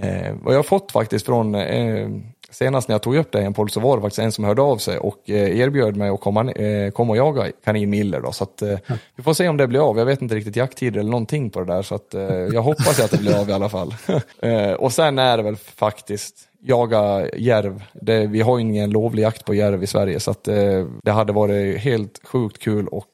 Eh, 0.01 0.35
och 0.45 0.53
jag 0.53 0.59
har 0.59 0.62
fått 0.62 0.93
faktiskt 0.93 1.27
från, 1.27 1.55
eh, 1.55 2.09
senast 2.55 2.89
när 2.89 2.94
jag 2.94 3.02
tog 3.02 3.16
upp 3.16 3.32
det 3.32 3.40
i 3.40 3.44
en 3.44 3.55
podd 3.55 3.70
så 3.70 3.81
var 3.81 3.97
det 3.97 4.02
faktiskt 4.02 4.18
en 4.18 4.32
som 4.32 4.44
hörde 4.44 4.62
av 4.62 4.76
sig 4.78 4.98
och 4.98 5.31
eh, 5.31 5.60
erbjöd 5.60 5.97
mig 5.97 6.09
att 6.09 6.20
komma, 6.20 6.52
eh, 6.52 6.90
komma 6.90 7.10
och 7.10 7.16
jaga 7.16 7.52
kanin 7.64 7.90
Miller. 7.90 8.20
Då, 8.20 8.32
så 8.32 8.44
att, 8.44 8.62
eh, 8.62 8.78
Vi 9.16 9.22
får 9.22 9.35
se 9.35 9.48
om 9.48 9.56
det 9.56 9.66
blir 9.66 9.90
av. 9.90 9.98
Jag 9.98 10.06
vet 10.06 10.22
inte 10.22 10.35
riktigt 10.35 10.56
jakttider 10.56 11.01
eller 11.01 11.10
någonting 11.10 11.51
på 11.51 11.60
det 11.60 11.66
där 11.66 11.82
så 11.82 11.94
att, 11.94 12.14
jag 12.52 12.62
hoppas 12.62 13.01
att 13.01 13.10
det 13.10 13.18
blir 13.18 13.40
av 13.40 13.51
i 13.51 13.52
alla 13.52 13.68
fall. 13.68 13.94
och 14.78 14.93
sen 14.93 15.18
är 15.18 15.36
det 15.36 15.43
väl 15.43 15.56
faktiskt 15.56 16.48
jaga 16.66 17.28
järv. 17.36 17.82
Det, 17.93 18.26
vi 18.26 18.40
har 18.40 18.59
ju 18.59 18.62
ingen 18.62 18.90
lovlig 18.90 19.22
jakt 19.22 19.44
på 19.44 19.55
järv 19.55 19.82
i 19.82 19.86
Sverige 19.86 20.20
så 20.20 20.31
att, 20.31 20.48
eh, 20.48 20.86
det 21.02 21.10
hade 21.10 21.32
varit 21.32 21.78
helt 21.78 22.20
sjukt 22.24 22.59
kul 22.59 22.89
och, 22.89 23.09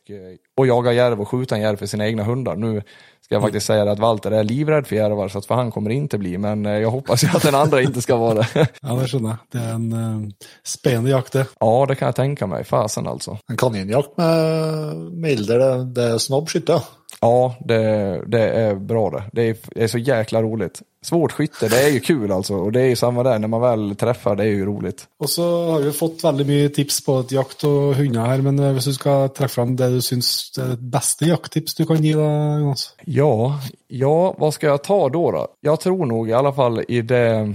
att 0.61 0.67
jaga 0.67 0.93
järv 0.93 1.21
och 1.21 1.29
skjuta 1.29 1.55
en 1.55 1.63
järv 1.63 1.77
för 1.77 1.87
sina 1.87 2.07
egna 2.07 2.23
hundar. 2.23 2.57
Nu 2.57 2.83
ska 3.31 3.35
jag 3.35 3.43
faktiskt 3.43 3.67
säga 3.67 3.91
att 3.91 3.99
Walter 3.99 4.31
är 4.31 4.45
livrädd 4.45 4.87
för 4.87 4.97
järvar 4.97 5.29
så 5.29 5.39
att 5.39 5.47
för 5.47 5.55
han 5.55 5.71
kommer 5.71 5.91
inte 5.91 6.19
bli 6.19 6.39
men 6.39 6.67
eh, 6.67 6.73
jag 6.73 6.91
hoppas 6.91 7.25
ju 7.25 7.29
att 7.29 7.43
den 7.43 7.55
andra 7.55 7.83
inte 7.83 8.03
ska 8.03 8.17
vara 8.17 8.35
det. 8.35 8.47
Ja, 8.83 8.95
det 8.95 9.07
skjønner 9.07 9.31
jeg. 9.31 9.39
Det 9.53 9.59
är 9.59 9.75
en 9.75 9.93
uh, 9.93 10.31
spännande 10.65 11.11
jakt, 11.11 11.33
det. 11.33 11.45
ja, 11.61 11.87
det 11.89 11.95
kan 11.95 12.07
jag 12.07 12.17
tänka 12.17 12.47
mig. 12.47 12.65
Fasen 12.65 13.07
alltså. 13.07 13.39
En 13.49 13.57
kaninjakt 13.57 14.17
med 14.17 14.97
milder, 14.97 15.59
det, 15.59 15.85
det 15.85 16.03
är 16.03 16.19
snabb 16.19 16.49
skytte. 16.49 16.81
Ja, 17.21 17.55
det, 17.65 18.23
det 18.27 18.41
är 18.41 18.75
bra 18.75 19.11
det. 19.11 19.23
Det 19.33 19.43
är, 19.43 19.57
det 19.75 19.83
är 19.83 19.89
så 19.89 19.99
jäkla 19.99 20.43
roligt. 20.43 20.83
Svårt 21.03 21.33
skytte, 21.33 21.69
det 21.69 21.83
är 21.83 21.89
ju 21.89 22.01
kul 22.01 22.33
alltså. 22.33 22.55
Och 22.55 22.73
det 22.73 22.81
är 22.81 22.87
ju 22.87 22.97
samma 22.97 23.23
där, 23.23 23.39
när 23.39 23.49
man 23.49 23.61
väl 23.61 23.97
träffar, 23.97 24.37
det 24.37 24.43
är 24.43 24.49
ju 24.49 24.67
roligt. 24.67 25.09
Og 25.19 25.31
så 25.31 25.71
har 25.71 25.81
vi 25.81 25.93
fått 25.93 26.25
veldig 26.25 26.47
mye 26.47 26.69
tips 26.69 27.01
på 27.05 27.19
et 27.21 27.33
jakt 27.33 27.65
og 27.65 27.95
hunder 27.97 28.29
her, 28.29 28.43
men 28.45 28.59
eh, 28.59 28.73
hvis 28.77 28.91
du 28.91 28.95
skal 28.95 29.29
trekke 29.37 29.55
fram 29.55 29.77
det 29.77 29.89
du 29.95 30.01
syns 30.05 30.53
er 30.59 30.75
det 30.75 30.91
beste 30.93 31.29
jakttips 31.29 31.75
du 31.75 31.87
kan 31.87 32.03
da, 32.03 32.29
Jonas? 32.61 32.95
Ja, 33.05 33.61
ja, 33.89 34.35
vad 34.39 34.55
ska 34.55 34.67
jag 34.67 34.85
ta 34.85 35.09
då? 35.09 35.31
då? 35.31 35.47
Jag 35.61 35.81
tror 35.81 36.07
nog 36.07 36.29
i 36.29 36.33
alla 36.33 36.53
fall 36.53 36.85
i 36.89 37.03
det, 37.03 37.55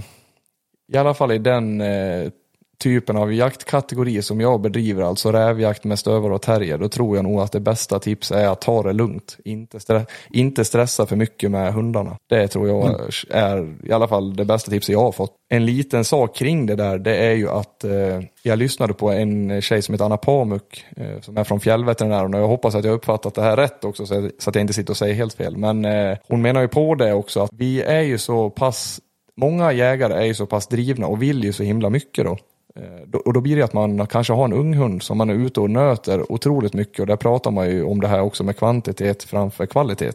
i 0.92 0.96
alla 0.96 1.14
fall 1.14 1.32
i 1.32 1.38
den 1.38 1.80
eh, 1.80 2.30
typen 2.78 3.16
av 3.16 3.34
jaktkategori 3.34 4.22
som 4.22 4.40
jag 4.40 4.60
bedriver, 4.60 5.02
alltså 5.02 5.32
rävjakt 5.32 5.84
med 5.84 5.98
stövar 5.98 6.30
och 6.30 6.42
terrier, 6.42 6.78
då 6.78 6.88
tror 6.88 7.16
jag 7.16 7.24
nog 7.24 7.40
att 7.40 7.52
det 7.52 7.60
bästa 7.60 7.98
tipset 7.98 8.36
är 8.36 8.48
att 8.48 8.60
ta 8.60 8.82
det 8.82 8.92
lugnt. 8.92 9.36
Inte, 9.44 9.78
stre- 9.78 10.06
inte 10.30 10.64
stressa 10.64 11.06
för 11.06 11.16
mycket 11.16 11.50
med 11.50 11.74
hundarna. 11.74 12.16
Det 12.30 12.48
tror 12.48 12.68
jag 12.68 13.00
är 13.30 13.74
i 13.84 13.92
alla 13.92 14.08
fall 14.08 14.36
det 14.36 14.44
bästa 14.44 14.70
tipset 14.70 14.92
jag 14.92 15.00
har 15.00 15.12
fått. 15.12 15.32
En 15.48 15.66
liten 15.66 16.04
sak 16.04 16.36
kring 16.36 16.66
det 16.66 16.76
där, 16.76 16.98
det 16.98 17.16
är 17.16 17.34
ju 17.34 17.48
att 17.48 17.84
eh, 17.84 18.20
jag 18.42 18.58
lyssnade 18.58 18.92
på 18.92 19.10
en 19.10 19.62
tjej 19.62 19.82
som 19.82 19.94
heter 19.94 20.04
Anna 20.04 20.16
Pamuk, 20.16 20.84
eh, 20.96 21.20
som 21.20 21.36
är 21.36 21.44
från 21.44 21.60
Fjällveterinären, 21.60 22.34
och 22.34 22.40
jag 22.40 22.48
hoppas 22.48 22.74
att 22.74 22.84
jag 22.84 22.94
uppfattat 22.94 23.34
det 23.34 23.42
här 23.42 23.56
rätt 23.56 23.84
också, 23.84 24.06
så, 24.06 24.30
så 24.38 24.50
att 24.50 24.56
jag 24.56 24.62
inte 24.62 24.74
sitter 24.74 24.92
och 24.92 24.96
säger 24.96 25.14
helt 25.14 25.34
fel. 25.34 25.56
Men 25.56 25.84
eh, 25.84 26.18
hon 26.28 26.42
menar 26.42 26.60
ju 26.60 26.68
på 26.68 26.94
det 26.94 27.12
också, 27.12 27.40
att 27.40 27.50
vi 27.52 27.82
är 27.82 28.02
ju 28.02 28.18
så 28.18 28.50
pass 28.50 29.00
Många 29.40 29.72
jägare 29.72 30.14
är 30.14 30.24
ju 30.24 30.34
så 30.34 30.46
pass 30.46 30.66
drivna 30.66 31.06
och 31.06 31.22
vill 31.22 31.44
ju 31.44 31.52
så 31.52 31.62
himla 31.62 31.90
mycket 31.90 32.24
då. 32.24 32.36
Eh, 32.76 33.20
Och 33.24 33.32
då 33.32 33.40
blir 33.40 33.56
det 33.56 33.62
att 33.62 33.72
man 33.72 34.06
kanske 34.06 34.32
har 34.32 34.44
en 34.44 34.52
ung 34.52 34.74
hund 34.74 35.02
som 35.02 35.18
man 35.18 35.30
är 35.30 35.34
ute 35.34 35.60
och 35.60 35.70
nöter 35.70 36.32
otroligt 36.32 36.74
mycket 36.74 37.00
och 37.00 37.06
där 37.06 37.16
pratar 37.16 37.50
man 37.50 37.70
ju 37.70 37.84
om 37.84 38.00
det 38.00 38.08
här 38.08 38.20
också 38.20 38.44
med 38.44 38.56
kvantitet 38.56 39.22
framför 39.22 39.66
kvalitet 39.66 40.12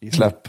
i 0.00 0.10
släpp. 0.10 0.48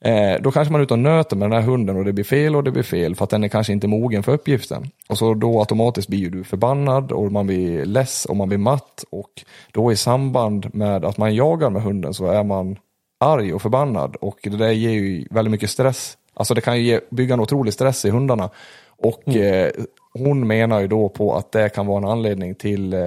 Eh, 0.00 0.40
då 0.40 0.50
kanske 0.50 0.72
man 0.72 0.80
är 0.80 0.84
ute 0.84 0.94
och 0.94 0.98
nöter 1.00 1.36
med 1.36 1.50
den 1.50 1.60
här 1.62 1.68
hunden 1.68 1.96
och 1.96 2.04
det 2.04 2.12
blir 2.12 2.24
fel 2.24 2.56
och 2.56 2.64
det 2.64 2.70
blir 2.70 2.82
fel 2.82 3.14
för 3.14 3.24
att 3.24 3.30
den 3.30 3.44
är 3.44 3.48
kanske 3.48 3.72
inte 3.72 3.88
mogen 3.88 4.22
för 4.22 4.32
uppgiften. 4.32 4.90
Och 5.08 5.18
så 5.18 5.34
då 5.34 5.58
automatiskt 5.58 6.08
blir 6.08 6.30
du 6.30 6.44
förbannad 6.44 7.12
och 7.12 7.32
man 7.32 7.46
blir 7.46 7.84
less 7.84 8.24
och 8.24 8.36
man 8.36 8.48
blir 8.48 8.58
matt 8.58 9.04
och 9.10 9.30
då 9.72 9.92
i 9.92 9.96
samband 9.96 10.74
med 10.74 11.04
att 11.04 11.18
man 11.18 11.34
jagar 11.34 11.70
med 11.70 11.82
hunden 11.82 12.14
så 12.14 12.26
är 12.26 12.44
man 12.44 12.76
arg 13.20 13.54
och 13.54 13.62
förbannad 13.62 14.16
och 14.16 14.38
det 14.42 14.56
där 14.56 14.70
ger 14.70 14.90
ju 14.90 15.26
väldigt 15.30 15.50
mycket 15.50 15.70
stress. 15.70 16.16
Alltså 16.34 16.54
det 16.54 16.60
kan 16.60 16.76
ju 16.76 16.82
ge, 16.82 17.00
bygga 17.10 17.34
en 17.34 17.40
otrolig 17.40 17.74
stress 17.74 18.04
i 18.04 18.10
hundarna. 18.10 18.50
Och 18.98 19.28
eh, 19.28 19.70
hon 20.18 20.46
menar 20.46 20.80
ju 20.80 20.88
då 20.88 21.08
på 21.08 21.34
att 21.34 21.52
det 21.52 21.68
kan 21.68 21.86
vara 21.86 21.98
en 21.98 22.10
anledning 22.10 22.54
till 22.54 22.94
eh, 22.94 23.00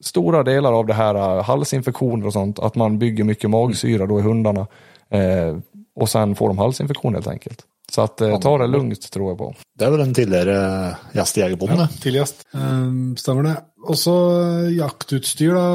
stora 0.00 0.42
delar 0.42 0.72
av 0.72 0.86
det 0.86 0.94
här 0.94 1.14
eh, 1.14 1.44
halsinfektioner 1.44 2.26
och 2.26 2.32
sånt. 2.32 2.58
Att 2.58 2.74
man 2.74 2.98
bygger 2.98 3.24
mycket 3.24 3.50
magsyra 3.50 4.06
då 4.06 4.18
i 4.18 4.22
hundarna. 4.22 4.66
Eh, 5.10 5.58
och 5.96 6.08
sen 6.08 6.34
får 6.34 6.48
de 6.48 6.58
halsinfektion 6.58 7.14
helt 7.14 7.26
enkelt. 7.26 7.64
Så 7.92 8.02
att 8.02 8.20
eh, 8.20 8.40
ta 8.40 8.58
det 8.58 8.66
lugnt 8.66 9.10
tror 9.12 9.30
jag 9.30 9.38
på. 9.38 9.54
Det 9.78 9.84
är 9.84 9.90
väl 9.90 10.00
en 10.00 10.14
tidigare 10.14 10.96
gäst 11.12 11.38
i 11.38 11.40
Jägerbonden? 11.40 11.78
det? 11.78 11.88
Til 12.02 12.14
gjest. 12.14 12.46
Um, 12.54 13.16
stemmer 13.16 13.42
det. 13.42 13.56
Og 13.86 13.98
så 13.98 14.14
jaktutstyr, 14.74 15.54
da. 15.54 15.66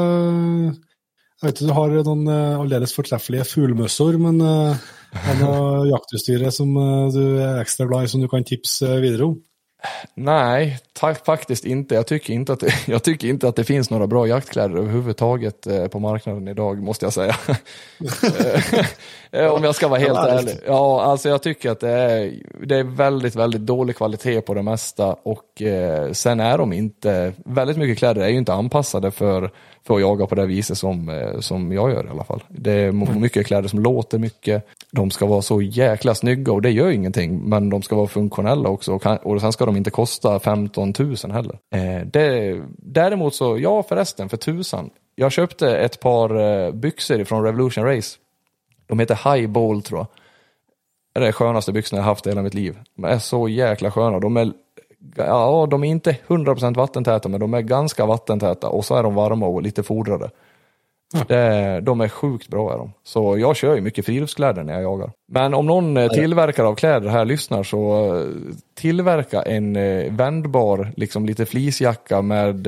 Jeg 1.42 1.48
vet 1.48 1.56
ikke, 1.56 1.70
du 1.70 1.74
har 1.74 1.94
noen 2.06 2.26
uh, 2.28 2.60
aldeles 2.60 2.92
fortreffelige 2.94 3.46
fuglmøsser, 3.48 4.18
men 4.20 4.42
uh, 4.44 4.76
jaktutstyret 5.88 6.54
som 6.54 6.76
du 7.14 7.22
er 7.40 7.62
ekstra 7.62 7.88
glad 7.88 8.04
i, 8.04 8.12
som 8.12 8.22
du 8.22 8.28
kan 8.30 8.44
tipse 8.46 8.90
videre 9.00 9.32
om? 9.32 9.40
Nej, 10.14 10.78
tack, 10.91 10.91
faktiskt 11.24 11.64
inte. 11.64 11.94
Jag 11.94 12.06
tycker 12.06 12.32
inte, 12.32 12.52
att 12.52 12.60
det, 12.60 12.72
jag 12.86 13.02
tycker 13.02 13.28
inte 13.28 13.48
att 13.48 13.56
det 13.56 13.64
finns 13.64 13.90
några 13.90 14.06
bra 14.06 14.26
jaktkläder 14.26 14.76
överhuvudtaget 14.76 15.66
eh, 15.66 15.86
på 15.86 15.98
marknaden 15.98 16.48
idag, 16.48 16.82
måste 16.82 17.06
jag 17.06 17.12
säga. 17.12 17.36
Eh, 19.34 19.46
Om 19.46 19.64
jag 19.64 19.74
ska 19.74 19.88
vara 19.88 20.00
helt 20.00 20.18
ärlig. 20.18 20.54
Ja, 20.66 21.02
alltså 21.02 21.28
jag 21.28 21.42
tycker 21.42 21.70
att 21.70 21.80
det 21.80 21.88
är, 21.90 22.32
det 22.66 22.76
är 22.76 22.84
väldigt, 22.84 23.36
väldigt 23.36 23.60
dålig 23.60 23.96
kvalitet 23.96 24.40
på 24.40 24.54
det 24.54 24.62
mesta 24.62 25.16
och 25.22 25.62
eh, 25.62 26.12
sen 26.12 26.40
är 26.40 26.58
de 26.58 26.72
inte, 26.72 27.32
väldigt 27.44 27.76
mycket 27.76 27.98
kläder 27.98 28.22
är 28.22 28.28
ju 28.28 28.38
inte 28.38 28.52
anpassade 28.52 29.10
för, 29.10 29.50
för 29.86 29.94
att 29.94 30.00
jaga 30.00 30.26
på 30.26 30.34
det 30.34 30.46
viset 30.46 30.78
som, 30.78 31.08
eh, 31.08 31.40
som 31.40 31.72
jag 31.72 31.90
gör 31.90 32.04
i 32.06 32.08
alla 32.08 32.24
fall. 32.24 32.42
Det 32.48 32.72
är 32.72 32.90
mo- 32.92 33.18
mycket 33.18 33.46
kläder 33.46 33.68
som 33.68 33.78
låter 33.78 34.18
mycket, 34.18 34.66
de 34.90 35.10
ska 35.10 35.26
vara 35.26 35.42
så 35.42 35.62
jäkla 35.62 36.14
snygga 36.14 36.52
och 36.52 36.62
det 36.62 36.70
gör 36.70 36.90
ingenting, 36.90 37.38
men 37.48 37.70
de 37.70 37.82
ska 37.82 37.96
vara 37.96 38.06
funktionella 38.08 38.68
också 38.68 38.92
och, 38.92 39.02
kan, 39.02 39.16
och 39.16 39.40
sen 39.40 39.52
ska 39.52 39.66
de 39.66 39.76
inte 39.76 39.90
kosta 39.90 40.40
15 40.40 40.81
000 40.86 41.16
heller. 41.32 41.58
Eh, 41.74 42.06
det, 42.06 42.62
däremot 42.78 43.34
så, 43.34 43.58
ja 43.58 43.82
förresten, 43.82 44.28
för 44.28 44.36
tusan. 44.36 44.90
Jag 45.14 45.32
köpte 45.32 45.76
ett 45.76 46.00
par 46.00 46.40
eh, 46.40 46.72
byxor 46.72 47.24
från 47.24 47.44
Revolution 47.44 47.84
Race. 47.84 48.18
De 48.86 48.98
heter 48.98 49.34
High 49.34 49.50
Ball 49.50 49.82
tror 49.82 50.00
jag. 50.00 50.06
Det 51.12 51.20
är 51.20 51.24
de 51.24 51.32
skönaste 51.32 51.72
byxorna 51.72 52.00
jag 52.00 52.06
haft 52.06 52.26
i 52.26 52.28
hela 52.28 52.42
mitt 52.42 52.54
liv. 52.54 52.78
De 52.96 53.04
är 53.04 53.18
så 53.18 53.48
jäkla 53.48 53.90
sköna. 53.90 54.20
De 54.20 54.36
är, 54.36 54.52
ja, 55.16 55.66
de 55.70 55.84
är 55.84 55.88
inte 55.88 56.16
100% 56.26 56.76
vattentäta, 56.76 57.28
men 57.28 57.40
de 57.40 57.54
är 57.54 57.60
ganska 57.60 58.06
vattentäta 58.06 58.68
och 58.68 58.84
så 58.84 58.94
är 58.94 59.02
de 59.02 59.14
varma 59.14 59.46
och 59.46 59.62
lite 59.62 59.82
fodrade. 59.82 60.30
Det, 61.28 61.80
de 61.80 62.00
är 62.00 62.08
sjukt 62.08 62.48
bra 62.48 62.72
är 62.72 62.78
de. 62.78 62.92
Så 63.04 63.38
jag 63.38 63.56
kör 63.56 63.74
ju 63.74 63.80
mycket 63.80 64.06
friluftskläder 64.06 64.62
när 64.62 64.72
jag 64.72 64.82
jagar. 64.82 65.10
Men 65.32 65.54
om 65.54 65.66
någon 65.66 65.96
eh, 65.96 66.08
tillverkare 66.08 66.66
av 66.66 66.74
kläder 66.74 67.08
här 67.08 67.24
lyssnar 67.24 67.62
så 67.62 68.14
eh, 68.16 68.26
tillverka 68.74 69.42
en 69.42 69.76
eh, 69.76 70.12
vändbar, 70.12 70.92
liksom 70.96 71.26
lite 71.26 71.46
fleecejacka 71.46 72.22
med 72.22 72.66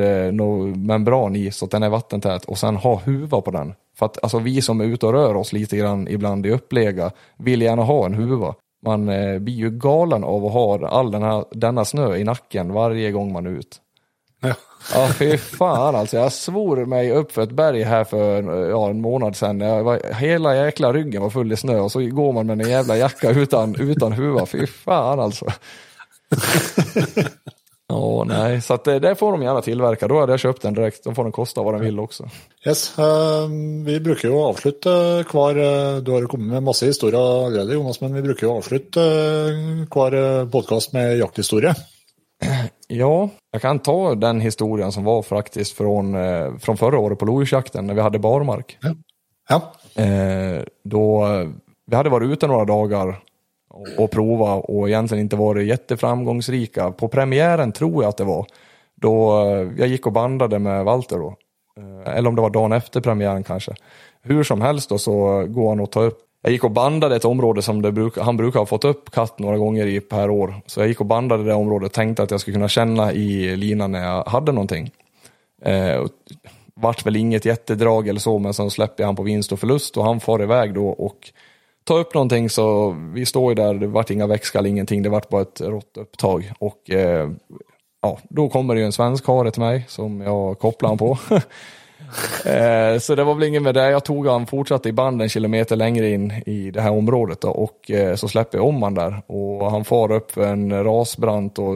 membran 0.76 1.36
i 1.36 1.50
så 1.50 1.64
att 1.64 1.70
den 1.70 1.82
är 1.82 1.88
vattentät 1.88 2.44
och 2.44 2.58
sen 2.58 2.76
ha 2.76 3.00
huva 3.04 3.40
på 3.40 3.50
den. 3.50 3.74
För 3.98 4.06
att 4.06 4.18
alltså, 4.22 4.38
vi 4.38 4.62
som 4.62 4.80
är 4.80 4.84
ute 4.84 5.06
och 5.06 5.12
rör 5.12 5.34
oss 5.36 5.52
lite 5.52 5.76
grann 5.76 6.08
ibland 6.08 6.46
i 6.46 6.50
upplega 6.50 7.10
vill 7.36 7.62
gärna 7.62 7.82
ha 7.82 8.06
en 8.06 8.14
huva. 8.14 8.54
Man 8.84 9.08
eh, 9.08 9.38
blir 9.38 9.54
ju 9.54 9.70
galen 9.70 10.24
av 10.24 10.46
att 10.46 10.52
ha 10.52 10.88
all 10.88 11.10
den 11.10 11.22
här, 11.22 11.44
denna 11.50 11.84
snö 11.84 12.16
i 12.16 12.24
nacken 12.24 12.72
varje 12.72 13.12
gång 13.12 13.32
man 13.32 13.46
är 13.46 13.50
ute. 13.50 13.76
Ja. 14.92 15.08
Fy 15.08 15.38
fan 15.38 15.96
alltså. 15.96 16.16
Jag 16.16 16.32
svor 16.32 16.84
mig 16.86 17.12
upp 17.12 17.32
för 17.32 17.42
ett 17.42 17.52
berg 17.52 17.82
här 17.82 18.04
för 18.04 18.42
ja, 18.70 18.90
en 18.90 19.00
månad 19.00 19.36
sedan. 19.36 19.60
Jag 19.60 19.84
var, 19.84 20.14
hela 20.14 20.56
jäkla 20.56 20.92
ryggen 20.92 21.22
var 21.22 21.30
full 21.30 21.52
i 21.52 21.56
snö 21.56 21.78
och 21.78 21.92
så 21.92 22.00
går 22.00 22.32
man 22.32 22.46
med 22.46 22.60
en 22.60 22.70
jävla 22.70 22.96
jacka 22.96 23.30
utan, 23.30 23.74
utan 23.74 24.12
huva. 24.12 24.46
Fy 24.46 24.66
fan 24.66 25.20
alltså. 25.20 25.46
Ja, 27.88 28.24
nej, 28.26 28.60
så 28.60 28.74
att 28.74 28.84
det, 28.84 28.98
det 28.98 29.14
får 29.14 29.32
de 29.32 29.42
gärna 29.42 29.62
tillverka. 29.62 30.08
Då 30.08 30.20
hade 30.20 30.32
jag 30.32 30.40
köpt 30.40 30.62
den 30.62 30.74
direkt. 30.74 31.04
De 31.04 31.14
får 31.14 31.22
den 31.22 31.32
kosta 31.32 31.62
vad 31.62 31.74
den 31.74 31.80
vill 31.80 32.00
också. 32.00 32.28
Yes, 32.66 32.98
eh, 32.98 33.48
vi 33.84 34.00
brukar 34.00 34.28
ju 34.28 34.34
avslutte 34.34 34.88
hver 35.32 35.56
eh, 35.56 35.96
Du 35.96 36.10
har 36.10 36.20
jo 36.20 36.28
kommet 36.28 36.46
med 36.46 36.62
masse 36.62 36.86
historier 36.86 37.46
allerede, 37.46 37.74
Jonas, 37.74 38.00
men 38.00 38.14
vi 38.14 38.22
brukar 38.22 38.46
ju 38.46 38.52
avslutte 38.52 39.00
eh, 39.00 39.88
hver 39.94 40.46
podkast 40.46 40.92
med 40.92 41.18
jakthistorie. 41.18 41.74
Ja, 42.94 43.28
jag 43.50 43.62
kan 43.62 43.78
ta 43.78 44.14
den 44.14 44.40
historien 44.40 44.92
som 44.92 45.04
var 45.04 45.22
faktiskt 45.22 45.76
från, 45.76 46.14
eh, 46.14 46.56
från 46.56 46.76
förra 46.76 46.98
året 46.98 47.18
på 47.18 47.24
lodjursjakten 47.24 47.86
när 47.86 47.94
vi 47.94 48.00
hade 48.00 48.18
barmark. 48.18 48.78
Ja. 49.48 49.72
Eh, 50.02 50.62
då, 50.84 51.26
vi 51.86 51.96
hade 51.96 52.10
varit 52.10 52.30
ute 52.30 52.46
några 52.46 52.64
dagar 52.64 53.20
och, 53.70 54.04
och 54.04 54.10
prova 54.10 54.54
och 54.54 54.88
egentligen 54.88 55.22
inte 55.22 55.36
varit 55.36 55.68
jätteframgångsrika. 55.68 56.90
På 56.90 57.08
premiären 57.08 57.72
tror 57.72 58.02
jag 58.02 58.08
att 58.08 58.16
det 58.16 58.24
var. 58.24 58.46
Då 58.94 59.42
eh, 59.46 59.68
jag 59.78 59.88
gick 59.88 60.06
och 60.06 60.12
bandade 60.12 60.58
med 60.58 60.84
Walter 60.84 61.18
då. 61.18 61.36
Eh, 61.78 62.16
eller 62.16 62.28
om 62.28 62.36
det 62.36 62.42
var 62.42 62.50
dagen 62.50 62.72
efter 62.72 63.00
premiären 63.00 63.44
kanske. 63.44 63.74
Hur 64.22 64.44
som 64.44 64.60
helst 64.60 64.88
då 64.88 64.98
så 64.98 65.46
går 65.48 65.68
han 65.68 65.80
och 65.80 65.90
tar 65.90 66.02
upp 66.02 66.18
jag 66.44 66.52
gick 66.52 66.64
och 66.64 66.70
bandade 66.70 67.16
ett 67.16 67.24
område 67.24 67.62
som 67.62 67.82
det 67.82 67.92
bruk, 67.92 68.18
han 68.18 68.36
brukar 68.36 68.58
ha 68.58 68.66
fått 68.66 68.84
upp 68.84 69.10
katt 69.10 69.38
några 69.38 69.58
gånger 69.58 69.86
i 69.86 70.00
per 70.00 70.30
år. 70.30 70.54
Så 70.66 70.80
jag 70.80 70.88
gick 70.88 71.00
och 71.00 71.06
bandade 71.06 71.44
det 71.44 71.54
området 71.54 71.86
och 71.86 71.92
tänkte 71.92 72.22
att 72.22 72.30
jag 72.30 72.40
skulle 72.40 72.54
kunna 72.54 72.68
känna 72.68 73.12
i 73.12 73.56
linan 73.56 73.92
när 73.92 74.04
jag 74.04 74.24
hade 74.24 74.52
någonting. 74.52 74.90
Eh, 75.62 76.04
vart 76.74 77.06
väl 77.06 77.16
inget 77.16 77.44
jättedrag 77.44 78.08
eller 78.08 78.20
så, 78.20 78.38
men 78.38 78.54
sen 78.54 78.70
släpper 78.70 79.02
jag 79.02 79.08
han 79.08 79.16
på 79.16 79.22
vinst 79.22 79.52
och 79.52 79.60
förlust 79.60 79.96
och 79.96 80.04
han 80.04 80.20
far 80.20 80.42
iväg 80.42 80.74
då 80.74 80.88
och 80.88 81.32
tar 81.84 81.98
upp 81.98 82.14
någonting 82.14 82.50
så 82.50 82.90
vi 83.14 83.26
står 83.26 83.50
ju 83.50 83.54
där, 83.54 83.74
det 83.74 83.86
vart 83.86 84.10
inga 84.10 84.26
växkall, 84.26 84.66
ingenting, 84.66 85.02
det 85.02 85.08
vart 85.08 85.28
bara 85.28 85.42
ett 85.42 85.60
rått 85.60 85.96
upptag. 85.96 86.52
Och 86.58 86.90
eh, 86.90 87.30
ja, 88.02 88.18
då 88.22 88.48
kommer 88.48 88.74
det 88.74 88.80
ju 88.80 88.86
en 88.86 88.92
svensk 88.92 89.26
hare 89.26 89.50
till 89.50 89.62
mig 89.62 89.84
som 89.88 90.20
jag 90.20 90.58
kopplar 90.58 90.88
han 90.88 90.98
på. 90.98 91.18
Eh, 92.44 92.98
så 92.98 93.14
det 93.14 93.24
var 93.24 93.34
väl 93.34 93.48
inget 93.48 93.62
med 93.62 93.74
det. 93.74 93.90
Jag 93.90 94.04
tog 94.04 94.26
han, 94.26 94.46
fortsatte 94.46 94.88
i 94.88 94.92
band 94.92 95.22
en 95.22 95.28
kilometer 95.28 95.76
längre 95.76 96.10
in 96.10 96.32
i 96.46 96.70
det 96.70 96.80
här 96.80 96.90
området 96.90 97.40
då, 97.40 97.48
och 97.48 97.90
eh, 97.90 98.14
så 98.14 98.28
släpper 98.28 98.58
jag 98.58 98.66
om 98.66 98.82
han 98.82 98.94
där. 98.94 99.22
Och 99.26 99.70
han 99.70 99.84
far 99.84 100.12
upp 100.12 100.30
för 100.30 100.46
en 100.46 100.84
rasbrant 100.84 101.58
och 101.58 101.74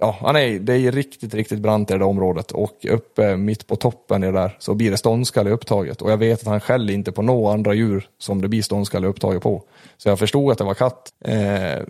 ja, 0.00 0.16
han 0.20 0.36
är, 0.36 0.58
det 0.58 0.74
är 0.74 0.92
riktigt, 0.92 1.34
riktigt 1.34 1.60
brant 1.60 1.90
i 1.90 1.92
det 1.92 1.98
där 1.98 2.06
området 2.06 2.52
och 2.52 2.86
uppe 2.90 3.36
mitt 3.36 3.66
på 3.66 3.76
toppen 3.76 4.24
i 4.24 4.26
det 4.26 4.32
där 4.32 4.56
så 4.58 4.74
blir 4.74 4.90
det 4.90 4.96
ståndskalle 4.96 5.50
upptaget 5.50 6.02
och 6.02 6.10
jag 6.10 6.16
vet 6.16 6.40
att 6.40 6.46
han 6.46 6.60
skäller 6.60 6.94
inte 6.94 7.12
på 7.12 7.22
några 7.22 7.52
andra 7.52 7.74
djur 7.74 8.08
som 8.18 8.42
det 8.42 8.48
blir 8.48 8.62
ståndskalle 8.62 9.06
upptaget 9.06 9.42
på. 9.42 9.62
Så 9.96 10.08
jag 10.08 10.18
förstod 10.18 10.52
att 10.52 10.58
det 10.58 10.64
var 10.64 10.74
katt. 10.74 11.08
Eh, 11.24 11.82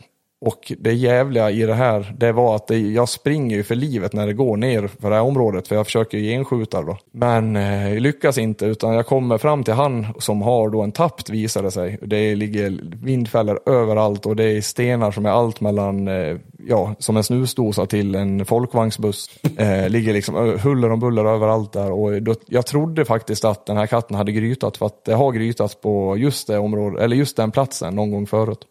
och 0.42 0.72
det 0.78 0.92
jävliga 0.92 1.50
i 1.50 1.62
det 1.62 1.74
här, 1.74 2.14
det 2.18 2.32
var 2.32 2.56
att 2.56 2.66
det, 2.66 2.78
jag 2.78 3.08
springer 3.08 3.56
ju 3.56 3.62
för 3.62 3.74
livet 3.74 4.12
när 4.12 4.26
det 4.26 4.32
går 4.32 4.56
ner 4.56 4.86
för 5.00 5.10
det 5.10 5.16
här 5.16 5.22
området, 5.22 5.68
för 5.68 5.76
jag 5.76 5.86
försöker 5.86 6.18
ju 6.18 6.24
genskjuta 6.24 6.82
då. 6.82 6.96
Men 7.10 7.56
eh, 7.56 8.00
lyckas 8.00 8.38
inte, 8.38 8.66
utan 8.66 8.94
jag 8.94 9.06
kommer 9.06 9.38
fram 9.38 9.64
till 9.64 9.74
han 9.74 10.06
som 10.18 10.42
har 10.42 10.70
då 10.70 10.82
en 10.82 10.92
tappt 10.92 11.30
visar 11.30 11.62
det 11.62 11.70
sig. 11.70 11.98
Det 12.02 12.34
ligger 12.34 12.80
vindfällor 13.04 13.60
överallt 13.66 14.26
och 14.26 14.36
det 14.36 14.44
är 14.44 14.60
stenar 14.60 15.10
som 15.10 15.26
är 15.26 15.30
allt 15.30 15.60
mellan, 15.60 16.08
eh, 16.08 16.36
ja, 16.68 16.94
som 16.98 17.16
en 17.16 17.24
snusdosa 17.24 17.86
till 17.86 18.14
en 18.14 18.46
folkvagnsbuss. 18.46 19.30
Eh, 19.58 19.88
ligger 19.88 20.12
liksom 20.12 20.58
huller 20.62 20.90
om 20.90 21.00
buller 21.00 21.24
överallt 21.24 21.72
där 21.72 21.92
och 21.92 22.22
då, 22.22 22.34
jag 22.46 22.66
trodde 22.66 23.04
faktiskt 23.04 23.44
att 23.44 23.66
den 23.66 23.76
här 23.76 23.86
katten 23.86 24.16
hade 24.16 24.32
grytat, 24.32 24.76
för 24.76 24.86
att 24.86 25.04
det 25.04 25.14
har 25.14 25.32
grytats 25.32 25.74
på 25.74 26.16
just 26.16 26.46
det 26.46 26.58
området, 26.58 27.00
eller 27.00 27.16
just 27.16 27.36
den 27.36 27.50
platsen 27.50 27.94
någon 27.94 28.10
gång 28.10 28.26
förut. 28.26 28.66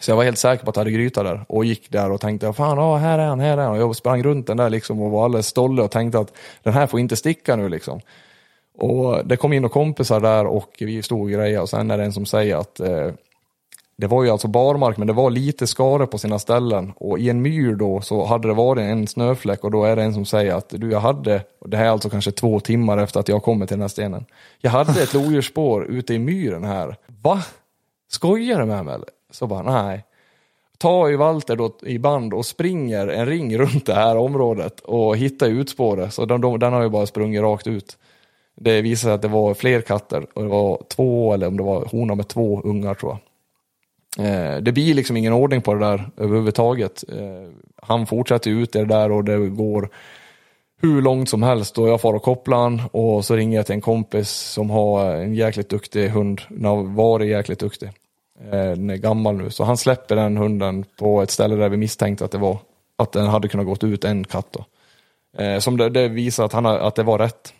Så 0.00 0.10
jag 0.10 0.16
var 0.16 0.24
helt 0.24 0.38
säker 0.38 0.64
på 0.64 0.70
att 0.70 0.76
jag 0.76 0.80
hade 0.80 0.90
gryta 0.90 1.22
där 1.22 1.44
och 1.48 1.64
gick 1.64 1.90
där 1.90 2.10
och 2.10 2.20
tänkte, 2.20 2.52
fan, 2.52 2.78
åh, 2.78 2.96
här 2.96 3.18
är 3.18 3.26
han, 3.26 3.40
här 3.40 3.58
är 3.58 3.62
han. 3.62 3.72
Och 3.72 3.78
jag 3.78 3.96
sprang 3.96 4.22
runt 4.22 4.46
den 4.46 4.56
där 4.56 4.70
liksom 4.70 5.00
och 5.00 5.10
var 5.10 5.24
alldeles 5.24 5.46
stolle 5.46 5.82
och 5.82 5.90
tänkte 5.90 6.18
att 6.18 6.32
den 6.62 6.72
här 6.72 6.86
får 6.86 7.00
inte 7.00 7.16
sticka 7.16 7.56
nu 7.56 7.68
liksom. 7.68 8.00
Och 8.78 9.26
det 9.26 9.36
kom 9.36 9.52
in 9.52 9.64
och 9.64 9.72
kompisar 9.72 10.20
där 10.20 10.46
och 10.46 10.76
vi 10.78 11.02
stod 11.02 11.20
och 11.20 11.30
grejade 11.30 11.62
och 11.62 11.68
sen 11.68 11.90
är 11.90 11.98
det 11.98 12.04
en 12.04 12.12
som 12.12 12.26
säger 12.26 12.56
att 12.56 12.80
eh, 12.80 13.10
det 13.96 14.06
var 14.06 14.24
ju 14.24 14.30
alltså 14.30 14.48
barmark 14.48 14.96
men 14.96 15.06
det 15.06 15.12
var 15.12 15.30
lite 15.30 15.66
skare 15.66 16.06
på 16.06 16.18
sina 16.18 16.38
ställen 16.38 16.92
och 16.96 17.18
i 17.18 17.30
en 17.30 17.42
myr 17.42 17.74
då 17.74 18.00
så 18.00 18.24
hade 18.24 18.48
det 18.48 18.54
varit 18.54 18.82
en 18.82 19.06
snöfläck 19.06 19.64
och 19.64 19.70
då 19.70 19.84
är 19.84 19.96
det 19.96 20.02
en 20.02 20.14
som 20.14 20.24
säger 20.24 20.54
att 20.54 20.68
du 20.68 20.90
jag 20.90 21.00
hade, 21.00 21.42
och 21.60 21.68
det 21.68 21.76
här 21.76 21.84
är 21.84 21.88
alltså 21.88 22.10
kanske 22.10 22.32
två 22.32 22.60
timmar 22.60 22.98
efter 22.98 23.20
att 23.20 23.28
jag 23.28 23.42
kommit 23.42 23.68
till 23.68 23.76
den 23.76 23.82
här 23.82 23.88
stenen. 23.88 24.24
Jag 24.60 24.70
hade 24.70 25.02
ett 25.02 25.14
lodjursspår 25.14 25.84
ute 25.84 26.14
i 26.14 26.18
myren 26.18 26.64
här. 26.64 26.96
Va? 27.06 27.42
Skojar 28.10 28.60
du 28.60 28.66
med 28.66 28.84
mig 28.84 28.94
eller? 28.94 29.08
Så 29.32 29.46
bara, 29.46 29.62
nej. 29.62 30.04
tar 30.78 31.08
ju 31.08 31.16
Walter 31.16 31.56
då 31.56 31.72
i 31.82 31.98
band 31.98 32.34
och 32.34 32.46
springer 32.46 33.08
en 33.08 33.26
ring 33.26 33.58
runt 33.58 33.86
det 33.86 33.94
här 33.94 34.16
området 34.16 34.80
och 34.80 35.16
hittar 35.16 35.48
utspåret. 35.48 36.14
Så 36.14 36.24
den, 36.24 36.40
den 36.58 36.72
har 36.72 36.82
ju 36.82 36.88
bara 36.88 37.06
sprungit 37.06 37.42
rakt 37.42 37.66
ut. 37.66 37.98
Det 38.56 38.82
visade 38.82 38.96
sig 38.98 39.12
att 39.12 39.22
det 39.22 39.28
var 39.28 39.54
fler 39.54 39.80
katter 39.80 40.26
och 40.34 40.42
det 40.42 40.48
var 40.48 40.82
två, 40.88 41.34
eller 41.34 41.46
om 41.46 41.56
det 41.56 41.62
var 41.62 41.84
hona 41.84 42.14
med 42.14 42.28
två 42.28 42.60
ungar 42.64 42.94
tror 42.94 43.12
jag. 43.12 43.20
Eh, 44.18 44.56
det 44.56 44.72
blir 44.72 44.94
liksom 44.94 45.16
ingen 45.16 45.32
ordning 45.32 45.62
på 45.62 45.74
det 45.74 45.80
där 45.80 46.10
överhuvudtaget. 46.16 47.04
Eh, 47.08 47.50
han 47.82 48.06
fortsätter 48.06 48.50
ut 48.50 48.76
i 48.76 48.78
det 48.78 48.84
där 48.84 49.12
och 49.12 49.24
det 49.24 49.48
går 49.48 49.88
hur 50.82 51.02
långt 51.02 51.28
som 51.28 51.42
helst 51.42 51.78
och 51.78 51.88
jag 51.88 52.00
far 52.00 52.14
och 52.14 52.22
kopplar 52.22 52.58
han 52.58 52.82
och 52.92 53.24
så 53.24 53.36
ringer 53.36 53.56
jag 53.56 53.66
till 53.66 53.74
en 53.74 53.80
kompis 53.80 54.30
som 54.30 54.70
har 54.70 55.14
en 55.14 55.34
jäkligt 55.34 55.68
duktig 55.68 56.08
hund, 56.08 56.40
den 56.48 56.64
har 56.64 56.82
varit 56.82 57.28
jäkligt 57.28 57.58
duktig. 57.58 57.90
Eh, 58.50 58.70
den 58.70 58.90
är 58.90 58.96
gammal 58.96 59.36
nu, 59.36 59.50
så 59.50 59.64
han 59.64 59.76
släpper 59.76 60.16
den 60.16 60.36
hunden 60.36 60.84
på 60.98 61.22
ett 61.22 61.30
ställe 61.30 61.56
där 61.56 61.68
vi 61.68 61.76
misstänkte 61.76 62.24
att 62.24 62.30
det 62.30 62.38
var 62.38 62.58
att 62.96 63.12
den 63.12 63.26
hade 63.26 63.48
kunnat 63.48 63.66
gått 63.66 63.84
ut 63.84 64.04
en 64.04 64.24
katt. 64.24 64.46
Då. 64.50 64.64
Eh, 65.42 65.58
som 65.58 65.76
det, 65.76 65.88
det 65.88 66.08
visar 66.08 66.44
att, 66.44 66.52
han, 66.52 66.66
att 66.66 66.94
det 66.94 67.02
var 67.02 67.18
rätt. 67.18 67.54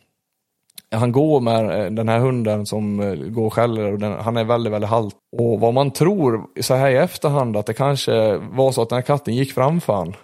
Han 0.90 1.12
går 1.12 1.40
med 1.40 1.84
eh, 1.84 1.90
den 1.90 2.08
här 2.08 2.18
hunden 2.18 2.66
som 2.66 3.00
eh, 3.00 3.14
går 3.14 3.46
och 3.46 3.52
skäller 3.52 3.92
och 3.92 3.98
den, 3.98 4.12
han 4.12 4.36
är 4.36 4.44
väldigt, 4.44 4.72
väldigt 4.72 4.90
halt. 4.90 5.14
Och 5.38 5.60
vad 5.60 5.74
man 5.74 5.90
tror 5.90 6.46
så 6.60 6.74
här 6.74 6.90
i 6.90 6.96
efterhand 6.96 7.56
att 7.56 7.66
det 7.66 7.74
kanske 7.74 8.36
var 8.36 8.72
så 8.72 8.82
att 8.82 8.88
den 8.88 8.96
här 8.96 9.02
katten 9.02 9.34
gick 9.34 9.52
framför 9.52 9.92
han 9.92 10.14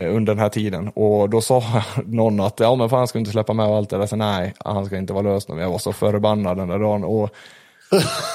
eh, 0.00 0.14
under 0.14 0.34
den 0.34 0.42
här 0.42 0.48
tiden 0.48 0.88
och 0.88 1.30
då 1.30 1.40
sa 1.40 1.62
någon 2.04 2.40
att 2.40 2.60
ja 2.60 2.74
men 2.74 2.88
fan 2.88 3.08
ska 3.08 3.18
inte 3.18 3.30
släppa 3.30 3.52
med 3.52 3.66
och 3.66 3.76
allt 3.76 3.90
det 3.90 3.98
där. 3.98 4.06
Så, 4.06 4.16
nej, 4.16 4.54
han 4.58 4.86
ska 4.86 4.96
inte 4.96 5.12
vara 5.12 5.22
lös 5.22 5.48
nu. 5.48 5.60
Jag 5.60 5.70
var 5.70 5.78
så 5.78 5.92
förbannad 5.92 6.56
den 6.56 6.68
där 6.68 6.78
dagen. 6.78 7.04
Och 7.04 7.30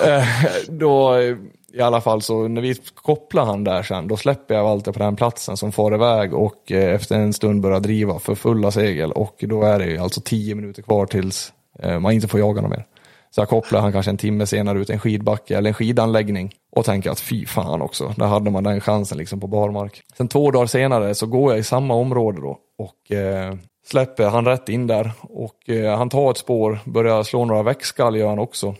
Eh, 0.06 0.26
då, 0.70 1.22
i 1.74 1.82
alla 1.82 2.02
fall 2.02 2.22
så 2.22 2.48
när 2.48 2.62
vi 2.62 2.76
kopplar 2.96 3.46
han 3.46 3.64
där 3.64 3.84
sen, 3.84 4.08
då 4.08 4.18
släpper 4.18 4.56
jag 4.56 4.64
Walter 4.64 4.92
på 4.92 5.00
den 5.00 5.16
platsen 5.16 5.58
som 5.58 5.72
far 5.72 5.94
iväg 5.94 6.34
och 6.34 6.72
eh, 6.72 6.96
efter 6.96 7.16
en 7.16 7.34
stund 7.34 7.62
börjar 7.62 7.80
driva 7.80 8.20
för 8.20 8.36
fulla 8.36 8.72
segel 8.72 9.12
och 9.12 9.36
då 9.40 9.64
är 9.64 9.80
det 9.80 9.86
ju 9.86 9.98
alltså 9.98 10.22
tio 10.22 10.56
minuter 10.56 10.82
kvar 10.82 11.06
tills 11.06 11.54
eh, 11.80 12.00
man 12.00 12.12
inte 12.12 12.28
får 12.28 12.40
jaga 12.40 12.62
något 12.62 12.72
mer. 12.72 12.86
Så 13.36 13.42
jag 13.42 13.50
kopplar 13.50 13.82
han 13.82 13.92
kanske 13.92 14.12
en 14.12 14.18
timme 14.18 14.46
senare 14.46 14.80
ut 14.80 14.90
en 14.90 15.00
skidbacke 15.00 15.58
eller 15.58 15.70
en 15.70 15.74
skidanläggning 15.74 16.54
och 16.76 16.86
tänker 16.86 17.10
att 17.10 17.20
fy 17.20 17.46
fan 17.46 17.82
också, 17.82 18.14
där 18.18 18.26
hade 18.26 18.52
man 18.52 18.64
den 18.64 18.82
chansen 18.82 19.18
liksom 19.18 19.40
på 19.40 19.48
barmark. 19.48 20.02
Sen 20.18 20.28
två 20.28 20.52
dagar 20.52 20.66
senare 20.66 21.16
så 21.16 21.26
går 21.26 21.52
jag 21.52 21.60
i 21.60 21.64
samma 21.64 21.94
område 21.94 22.42
då 22.42 22.58
och 22.78 23.12
eh, 23.12 23.54
släpper 23.86 24.30
han 24.30 24.46
rätt 24.46 24.70
in 24.70 24.88
där 24.88 25.12
och 25.22 25.70
eh, 25.70 25.98
han 25.98 26.10
tar 26.10 26.32
ett 26.32 26.38
spår, 26.38 26.80
börjar 26.86 27.24
slå 27.24 27.46
några 27.46 27.64
växtskall 27.64 28.16
gör 28.16 28.28
han 28.30 28.40
också 28.40 28.76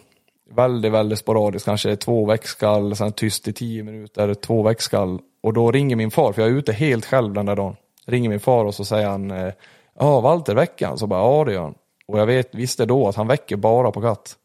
väldigt, 0.56 0.92
väldigt 0.92 1.20
sporadiskt, 1.20 1.66
kanske 1.66 1.96
två 1.96 2.26
väckskall, 2.26 2.96
sen 2.96 3.12
tyst 3.12 3.48
i 3.48 3.54
tio 3.54 3.84
minuter, 3.84 4.34
två 4.34 4.64
väckskall. 4.64 5.20
Och 5.44 5.54
då 5.54 5.72
ringer 5.72 5.96
min 5.96 6.12
far, 6.12 6.34
för 6.34 6.42
jag 6.42 6.52
är 6.52 6.56
ute 6.56 6.74
helt 6.74 7.06
själv 7.06 7.34
den 7.34 7.46
där 7.46 7.56
dagen. 7.56 7.76
Ringer 8.06 8.30
min 8.30 8.40
far 8.40 8.66
och 8.66 8.76
så 8.76 8.86
säger 8.86 9.08
han, 9.08 9.32
eh, 9.32 9.54
ja 10.00 10.22
Walter 10.22 10.56
väcker 10.56 10.88
han? 10.88 10.98
Så 10.98 11.08
bara, 11.08 11.20
ja 11.20 11.44
det 11.46 11.54
gör 11.54 11.62
han. 11.62 11.76
Och 12.08 12.20
jag 12.20 12.26
vet, 12.26 12.56
visste 12.56 12.86
då 12.86 13.08
att 13.08 13.16
han 13.16 13.28
väcker 13.28 13.56
bara 13.56 13.92
på 13.92 14.02
katt. 14.02 14.38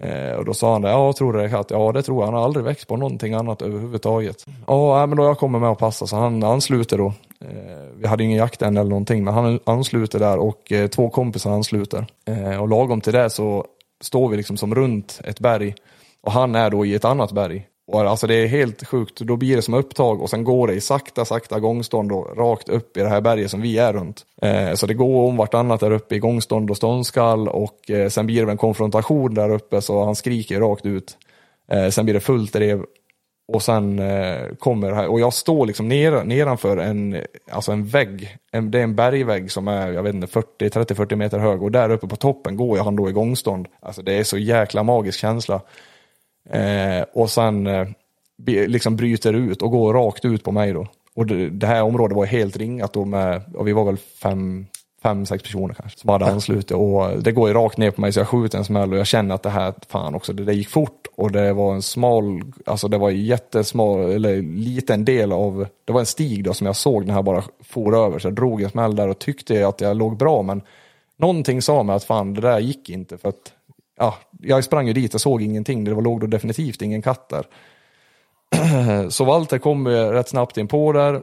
Eh, 0.00 0.32
och 0.32 0.44
då 0.44 0.54
sa 0.54 0.72
han 0.72 0.82
det, 0.82 0.88
ja 0.88 1.12
tror 1.12 1.32
du 1.32 1.38
det 1.38 1.44
är 1.44 1.48
katt? 1.48 1.70
Ja 1.70 1.92
det 1.92 2.02
tror 2.02 2.18
jag, 2.18 2.24
han 2.24 2.34
har 2.34 2.44
aldrig 2.44 2.64
väckt 2.64 2.88
på 2.88 2.96
någonting 2.96 3.34
annat 3.34 3.62
överhuvudtaget. 3.62 4.46
Ja 4.66 5.06
men 5.06 5.16
då 5.16 5.24
jag 5.24 5.38
kommer 5.38 5.58
med 5.58 5.70
och 5.70 5.78
passar 5.78 6.06
så 6.06 6.16
han 6.16 6.42
ansluter 6.42 6.98
då. 6.98 7.06
Eh, 7.40 7.84
vi 7.96 8.06
hade 8.06 8.24
ingen 8.24 8.38
jakt 8.38 8.62
än 8.62 8.76
eller 8.76 8.90
någonting 8.90 9.24
men 9.24 9.34
han 9.34 9.60
ansluter 9.64 10.18
där 10.18 10.38
och 10.38 10.72
eh, 10.72 10.86
två 10.86 11.10
kompisar 11.10 11.50
ansluter. 11.50 12.06
Eh, 12.24 12.62
och 12.62 12.68
lagom 12.68 13.00
till 13.00 13.12
det 13.12 13.30
så 13.30 13.66
står 14.00 14.28
vi 14.28 14.36
liksom 14.36 14.56
som 14.56 14.74
runt 14.74 15.20
ett 15.24 15.40
berg 15.40 15.74
och 16.20 16.32
han 16.32 16.54
är 16.54 16.70
då 16.70 16.86
i 16.86 16.94
ett 16.94 17.04
annat 17.04 17.32
berg. 17.32 17.66
Och 17.86 18.00
alltså 18.00 18.26
det 18.26 18.34
är 18.34 18.46
helt 18.46 18.86
sjukt, 18.86 19.20
då 19.20 19.36
blir 19.36 19.56
det 19.56 19.62
som 19.62 19.74
upptag 19.74 20.22
och 20.22 20.30
sen 20.30 20.44
går 20.44 20.66
det 20.66 20.74
i 20.74 20.80
sakta, 20.80 21.24
sakta 21.24 21.60
gångstånd 21.60 22.08
då, 22.08 22.22
rakt 22.22 22.68
upp 22.68 22.96
i 22.96 23.00
det 23.00 23.08
här 23.08 23.20
berget 23.20 23.50
som 23.50 23.60
vi 23.60 23.78
är 23.78 23.92
runt. 23.92 24.26
Eh, 24.42 24.74
så 24.74 24.86
det 24.86 24.94
går 24.94 25.28
om 25.28 25.36
vartannat 25.36 25.80
där 25.80 25.90
uppe 25.90 26.14
i 26.14 26.18
gångstånd 26.18 26.70
och 26.70 26.76
ståndskall 26.76 27.48
och 27.48 27.90
eh, 27.90 28.08
sen 28.08 28.26
blir 28.26 28.46
det 28.46 28.52
en 28.52 28.56
konfrontation 28.56 29.34
där 29.34 29.50
uppe 29.50 29.80
så 29.80 30.04
han 30.04 30.14
skriker 30.14 30.60
rakt 30.60 30.86
ut. 30.86 31.16
Eh, 31.70 31.88
sen 31.88 32.04
blir 32.04 32.14
det 32.14 32.20
fullt 32.20 32.56
rev 32.56 32.84
och 33.46 33.62
sen 33.62 33.98
eh, 33.98 34.48
kommer 34.58 34.90
det 34.90 34.96
här, 34.96 35.06
och 35.06 35.20
jag 35.20 35.32
står 35.32 35.66
liksom 35.66 35.88
ner, 35.88 36.24
nedanför 36.24 36.76
en, 36.76 37.22
alltså 37.50 37.72
en 37.72 37.86
vägg. 37.86 38.36
En, 38.52 38.70
det 38.70 38.78
är 38.78 38.82
en 38.82 38.94
bergvägg 38.94 39.50
som 39.50 39.68
är, 39.68 39.92
jag 39.92 40.02
vet 40.02 40.14
inte, 40.14 40.26
30-40 40.26 41.16
meter 41.16 41.38
hög. 41.38 41.62
Och 41.62 41.72
där 41.72 41.90
uppe 41.90 42.06
på 42.06 42.16
toppen 42.16 42.56
går 42.56 42.76
jag 42.76 42.84
han 42.84 42.96
då 42.96 43.08
i 43.08 43.12
gångstånd. 43.12 43.68
Alltså 43.80 44.02
det 44.02 44.12
är 44.12 44.24
så 44.24 44.38
jäkla 44.38 44.82
magisk 44.82 45.18
känsla. 45.18 45.60
Eh, 46.50 47.04
och 47.12 47.30
sen 47.30 47.66
eh, 47.66 47.88
liksom 48.46 48.96
bryter 48.96 49.32
ut 49.32 49.62
och 49.62 49.70
går 49.70 49.94
rakt 49.94 50.24
ut 50.24 50.44
på 50.44 50.52
mig 50.52 50.72
då. 50.72 50.86
Och 51.14 51.26
det, 51.26 51.50
det 51.50 51.66
här 51.66 51.82
området 51.82 52.16
var 52.16 52.24
helt 52.24 52.56
ringat 52.56 52.92
då 52.92 53.04
med, 53.04 53.42
och 53.54 53.68
vi 53.68 53.72
var 53.72 53.84
väl 53.84 53.96
fem, 53.96 54.66
fem, 55.04 55.26
sex 55.26 55.42
personer 55.42 55.74
kanske. 55.74 55.98
Som 55.98 56.10
hade 56.10 56.26
anslutit 56.26 56.70
och 56.70 57.22
det 57.22 57.32
går 57.32 57.48
ju 57.48 57.54
rakt 57.54 57.78
ner 57.78 57.90
på 57.90 58.00
mig 58.00 58.12
så 58.12 58.20
jag 58.20 58.28
skjuter 58.28 58.58
en 58.58 58.64
smäll 58.64 58.92
och 58.92 58.98
jag 58.98 59.06
känner 59.06 59.34
att 59.34 59.42
det 59.42 59.50
här, 59.50 59.74
fan 59.88 60.14
också, 60.14 60.32
det 60.32 60.44
där 60.44 60.52
gick 60.52 60.68
fort. 60.68 61.06
Och 61.16 61.32
det 61.32 61.52
var 61.52 61.74
en 61.74 61.82
smal, 61.82 62.42
alltså 62.66 62.88
det 62.88 62.98
var 62.98 63.10
en 63.10 63.24
jättesmal, 63.24 64.10
eller 64.10 64.42
liten 64.42 65.04
del 65.04 65.32
av, 65.32 65.66
det 65.84 65.92
var 65.92 66.00
en 66.00 66.06
stig 66.06 66.44
då 66.44 66.54
som 66.54 66.66
jag 66.66 66.76
såg 66.76 67.06
när 67.06 67.14
jag 67.14 67.24
bara 67.24 67.44
for 67.60 67.96
över. 67.96 68.18
Så 68.18 68.26
jag 68.26 68.34
drog 68.34 68.62
en 68.62 68.70
smäll 68.70 68.96
där 68.96 69.08
och 69.08 69.18
tyckte 69.18 69.68
att 69.68 69.80
jag 69.80 69.96
låg 69.96 70.16
bra 70.16 70.42
men 70.42 70.62
någonting 71.16 71.62
sa 71.62 71.82
mig 71.82 71.96
att 71.96 72.04
fan 72.04 72.34
det 72.34 72.40
där 72.40 72.58
gick 72.58 72.90
inte. 72.90 73.18
För 73.18 73.28
att 73.28 73.52
ja, 73.98 74.14
jag 74.42 74.64
sprang 74.64 74.86
ju 74.86 74.92
dit 74.92 75.14
och 75.14 75.20
såg 75.20 75.42
ingenting, 75.42 75.84
det 75.84 75.94
var, 75.94 76.02
låg 76.02 76.20
då 76.20 76.26
definitivt 76.26 76.82
ingen 76.82 77.02
katt 77.02 77.28
där. 77.28 77.46
Så 79.10 79.24
Walter 79.24 79.58
kom 79.58 79.88
rätt 79.88 80.28
snabbt 80.28 80.56
in 80.56 80.68
på 80.68 80.92
där, 80.92 81.22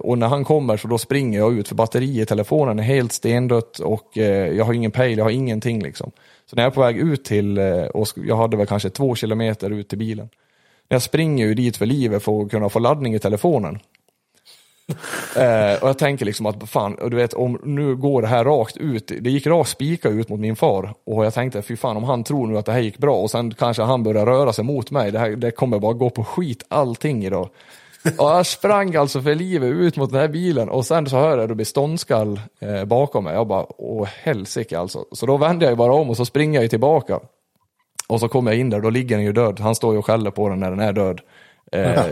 och 0.00 0.18
när 0.18 0.28
han 0.28 0.44
kommer 0.44 0.76
så 0.76 0.88
då 0.88 0.98
springer 0.98 1.38
jag 1.38 1.58
ut 1.58 1.68
för 1.68 1.74
batteriet 1.74 2.22
i 2.22 2.26
telefonen 2.26 2.78
är 2.78 2.82
helt 2.82 3.12
stendött 3.12 3.78
och 3.78 4.18
eh, 4.18 4.56
jag 4.56 4.64
har 4.64 4.72
ingen 4.72 4.90
pejl, 4.90 5.18
jag 5.18 5.24
har 5.24 5.30
ingenting 5.30 5.82
liksom. 5.82 6.10
Så 6.50 6.56
när 6.56 6.62
jag 6.62 6.70
är 6.70 6.74
på 6.74 6.80
väg 6.80 6.98
ut 6.98 7.24
till, 7.24 7.58
eh, 7.58 7.84
och 7.84 8.08
jag 8.14 8.36
hade 8.36 8.56
väl 8.56 8.66
kanske 8.66 8.90
två 8.90 9.14
kilometer 9.14 9.70
ut 9.70 9.88
till 9.88 9.98
bilen. 9.98 10.28
Jag 10.88 11.02
springer 11.02 11.46
ju 11.46 11.54
dit 11.54 11.76
för 11.76 11.86
livet 11.86 12.22
för 12.22 12.42
att 12.42 12.50
kunna 12.50 12.68
få 12.68 12.78
laddning 12.78 13.14
i 13.14 13.18
telefonen. 13.18 13.78
eh, 15.36 15.82
och 15.82 15.88
jag 15.88 15.98
tänker 15.98 16.24
liksom 16.24 16.46
att 16.46 16.68
fan, 16.68 16.94
och 16.94 17.10
du 17.10 17.16
vet 17.16 17.34
om 17.34 17.60
nu 17.64 17.96
går 17.96 18.22
det 18.22 18.28
här 18.28 18.44
rakt 18.44 18.76
ut, 18.76 19.12
det 19.20 19.30
gick 19.30 19.46
rakt 19.46 19.70
spika 19.70 20.08
ut 20.08 20.28
mot 20.28 20.40
min 20.40 20.56
far 20.56 20.94
och 21.04 21.24
jag 21.24 21.34
tänkte 21.34 21.62
fy 21.62 21.76
fan 21.76 21.96
om 21.96 22.04
han 22.04 22.24
tror 22.24 22.46
nu 22.46 22.58
att 22.58 22.66
det 22.66 22.72
här 22.72 22.80
gick 22.80 22.98
bra 22.98 23.16
och 23.16 23.30
sen 23.30 23.54
kanske 23.54 23.82
han 23.82 24.02
börjar 24.02 24.26
röra 24.26 24.52
sig 24.52 24.64
mot 24.64 24.90
mig, 24.90 25.10
det, 25.10 25.18
här, 25.18 25.30
det 25.30 25.50
kommer 25.50 25.78
bara 25.78 25.92
gå 25.92 26.10
på 26.10 26.24
skit 26.24 26.64
allting 26.68 27.24
idag. 27.24 27.48
Och 28.18 28.28
jag 28.30 28.46
sprang 28.46 28.96
alltså 28.96 29.22
för 29.22 29.34
livet 29.34 29.70
ut 29.70 29.96
mot 29.96 30.10
den 30.10 30.20
här 30.20 30.28
bilen 30.28 30.68
och 30.68 30.86
sen 30.86 31.06
så 31.06 31.16
hör 31.16 31.38
jag 31.38 31.48
det 31.48 31.54
blir 31.54 31.66
ståndskall 31.66 32.40
eh, 32.60 32.84
bakom 32.84 33.24
mig. 33.24 33.34
Jag 33.34 33.46
bara, 33.46 33.66
åh 33.78 34.08
helsike 34.22 34.78
alltså. 34.78 35.04
Så 35.12 35.26
då 35.26 35.36
vände 35.36 35.64
jag 35.64 35.72
ju 35.72 35.76
bara 35.76 35.92
om 35.92 36.10
och 36.10 36.16
så 36.16 36.24
springer 36.24 36.54
jag 36.54 36.62
ju 36.62 36.68
tillbaka. 36.68 37.20
Och 38.08 38.20
så 38.20 38.28
kommer 38.28 38.50
jag 38.50 38.60
in 38.60 38.70
där, 38.70 38.80
då 38.80 38.90
ligger 38.90 39.16
den 39.16 39.24
ju 39.24 39.32
död. 39.32 39.60
Han 39.60 39.74
står 39.74 39.92
ju 39.92 39.98
och 39.98 40.06
skäller 40.06 40.30
på 40.30 40.48
den 40.48 40.60
när 40.60 40.70
den 40.70 40.80
är 40.80 40.92
död. 40.92 41.20
Eh, 41.72 42.02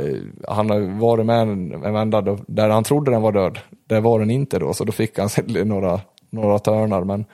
han 0.48 0.70
har 0.70 1.00
varit 1.00 1.26
med 1.26 1.40
en, 1.40 1.84
en 1.84 1.92
vända 1.92 2.20
då, 2.20 2.38
där 2.46 2.68
han 2.68 2.84
trodde 2.84 3.10
den 3.10 3.22
var 3.22 3.32
död. 3.32 3.58
Det 3.88 4.00
var 4.00 4.18
den 4.18 4.30
inte 4.30 4.58
då, 4.58 4.74
så 4.74 4.84
då 4.84 4.92
fick 4.92 5.18
han 5.18 5.28
några, 5.68 6.00
några 6.30 6.58
törnar. 6.58 7.04
Men, 7.04 7.24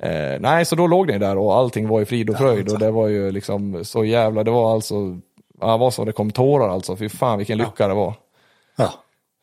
eh, 0.00 0.40
nej, 0.40 0.64
så 0.64 0.76
då 0.76 0.86
låg 0.86 1.06
den 1.06 1.20
där 1.20 1.38
och 1.38 1.56
allting 1.56 1.88
var 1.88 2.00
i 2.00 2.04
frid 2.04 2.30
och 2.30 2.36
fröjd. 2.36 2.72
Och 2.72 2.78
det 2.78 2.90
var 2.90 3.08
ju 3.08 3.30
liksom 3.30 3.84
så 3.84 4.04
jävla, 4.04 4.44
det 4.44 4.50
var 4.50 4.74
alltså, 4.74 5.18
ja, 5.60 5.76
var 5.76 5.90
så 5.90 6.04
det 6.04 6.12
kom 6.12 6.30
tårar 6.30 6.68
alltså. 6.68 6.96
Fy 6.96 7.08
fan 7.08 7.38
vilken 7.38 7.58
lycka 7.58 7.88
det 7.88 7.94
var. 7.94 8.14
Ja. 8.76 8.92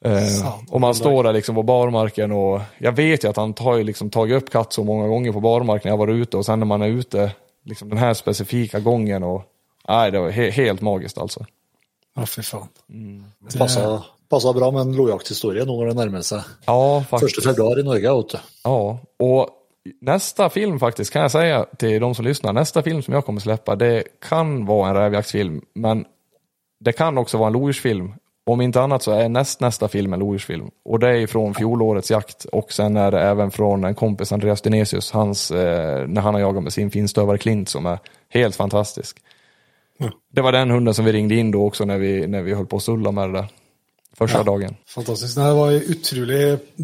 Eh, 0.05 0.53
och 0.69 0.81
man 0.81 0.95
står 0.95 1.23
där 1.23 1.33
liksom 1.33 1.55
på 1.55 1.63
barmarken 1.63 2.31
och 2.31 2.61
jag 2.77 2.91
vet 2.91 3.23
ju 3.23 3.29
att 3.29 3.37
han 3.37 3.53
har 3.59 3.75
ju 3.75 3.83
liksom 3.83 4.09
tagit 4.09 4.43
upp 4.43 4.51
katt 4.51 4.73
så 4.73 4.83
många 4.83 5.07
gånger 5.07 5.31
på 5.31 5.39
barmarken 5.39 5.89
när 5.89 5.91
jag 5.91 5.97
var 5.97 6.07
ute 6.07 6.37
och 6.37 6.45
sen 6.45 6.59
när 6.59 6.65
man 6.65 6.81
är 6.81 6.87
ute 6.87 7.31
liksom 7.63 7.89
den 7.89 7.97
här 7.97 8.13
specifika 8.13 8.79
gången 8.79 9.23
och 9.23 9.43
nej, 9.87 10.11
det 10.11 10.19
var 10.19 10.29
he 10.29 10.49
helt 10.49 10.81
magiskt 10.81 11.17
alltså. 11.17 11.45
Ja, 12.15 12.25
fy 12.25 12.41
fan. 12.41 12.67
Det 13.51 13.57
passar, 13.57 14.05
passar 14.29 14.53
bra 14.53 14.71
med 14.71 14.81
en 14.81 14.95
lojakthistoria 14.95 15.65
nu 15.65 15.71
när 15.71 15.85
det 15.85 15.93
närmar 15.93 16.21
sig. 16.21 16.41
Ja, 16.65 17.03
faktiskt. 17.09 17.35
Första 17.35 17.49
februari 17.49 17.81
i 17.81 17.83
Norge. 17.83 18.13
Vet 18.13 18.29
du. 18.29 18.37
Ja, 18.63 18.99
och 19.19 19.49
nästa 20.01 20.49
film 20.49 20.79
faktiskt 20.79 21.13
kan 21.13 21.21
jag 21.21 21.31
säga 21.31 21.65
till 21.77 22.01
de 22.01 22.15
som 22.15 22.25
lyssnar, 22.25 22.53
nästa 22.53 22.83
film 22.83 23.01
som 23.01 23.13
jag 23.13 23.25
kommer 23.25 23.39
släppa, 23.39 23.75
det 23.75 24.03
kan 24.29 24.65
vara 24.65 24.89
en 24.89 24.95
rävjaktsfilm, 24.95 25.61
men 25.73 26.05
det 26.79 26.91
kan 26.91 27.17
också 27.17 27.37
vara 27.37 27.47
en 27.47 27.53
lodjursfilm. 27.53 28.13
Om 28.45 28.61
inte 28.61 28.81
annat 28.81 29.03
så 29.03 29.11
är 29.11 29.29
näst 29.29 29.61
nästa 29.61 29.87
film 29.87 30.13
en 30.13 30.19
lodjursfilm. 30.19 30.71
Och 30.85 30.99
det 30.99 31.09
är 31.09 31.27
från 31.27 31.53
fjolårets 31.53 32.11
jakt 32.11 32.45
och 32.45 32.71
sen 32.71 32.97
är 32.97 33.11
det 33.11 33.21
även 33.21 33.51
från 33.51 33.83
en 33.83 33.95
kompis, 33.95 34.31
Andreas 34.31 34.61
Dynesius, 34.61 35.11
hans, 35.11 35.51
eh, 35.51 36.07
när 36.07 36.21
han 36.21 36.33
har 36.33 36.41
jagat 36.41 36.63
med 36.63 36.73
sin 36.73 36.91
finstövare 36.91 37.37
Klint 37.37 37.69
som 37.69 37.85
är 37.85 37.99
helt 38.29 38.55
fantastisk. 38.55 39.17
Det 40.31 40.41
var 40.41 40.51
den 40.51 40.71
hunden 40.71 40.93
som 40.93 41.05
vi 41.05 41.11
ringde 41.11 41.35
in 41.35 41.51
då 41.51 41.65
också 41.65 41.85
när 41.85 41.97
vi, 41.97 42.27
när 42.27 42.41
vi 42.41 42.53
höll 42.53 42.65
på 42.65 42.75
att 42.75 42.83
sulla 42.83 43.11
med 43.11 43.29
det 43.29 43.33
där. 43.33 43.47
Första 44.17 44.43
dagen. 44.43 44.75
Fantastisk. 44.89 45.37
Nei, 45.37 45.47
det 45.47 45.57
var 45.59 45.71
en 45.71 45.91
utrolig 45.93 46.39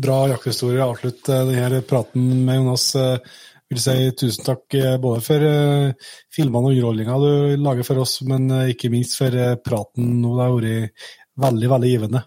bra 0.05 0.18
jakthistorie 0.30 0.84
å 0.84 0.91
avslutte 0.93 1.39
denne 1.49 1.81
praten 1.89 2.27
med 2.45 2.60
Jonas. 2.60 2.91
Eh, 2.95 3.39
vil 3.73 3.81
si 3.81 4.11
tusen 4.19 4.45
takk 4.45 4.76
eh, 4.77 4.97
både 5.01 5.23
for 5.26 5.45
eh, 5.47 6.11
filmene 6.34 6.69
og 6.69 6.76
underholdninga 6.76 7.18
du 7.23 7.64
lager 7.64 7.88
for 7.88 8.03
oss, 8.03 8.19
men 8.30 8.45
eh, 8.53 8.73
ikke 8.76 8.91
minst 8.93 9.18
for 9.18 9.34
eh, 9.34 9.55
praten 9.57 10.19
nå. 10.22 10.35
Det 10.38 10.45
har 10.45 10.53
vært 10.60 11.07
veldig, 11.47 11.72
veldig 11.73 11.89
givende. 11.95 12.23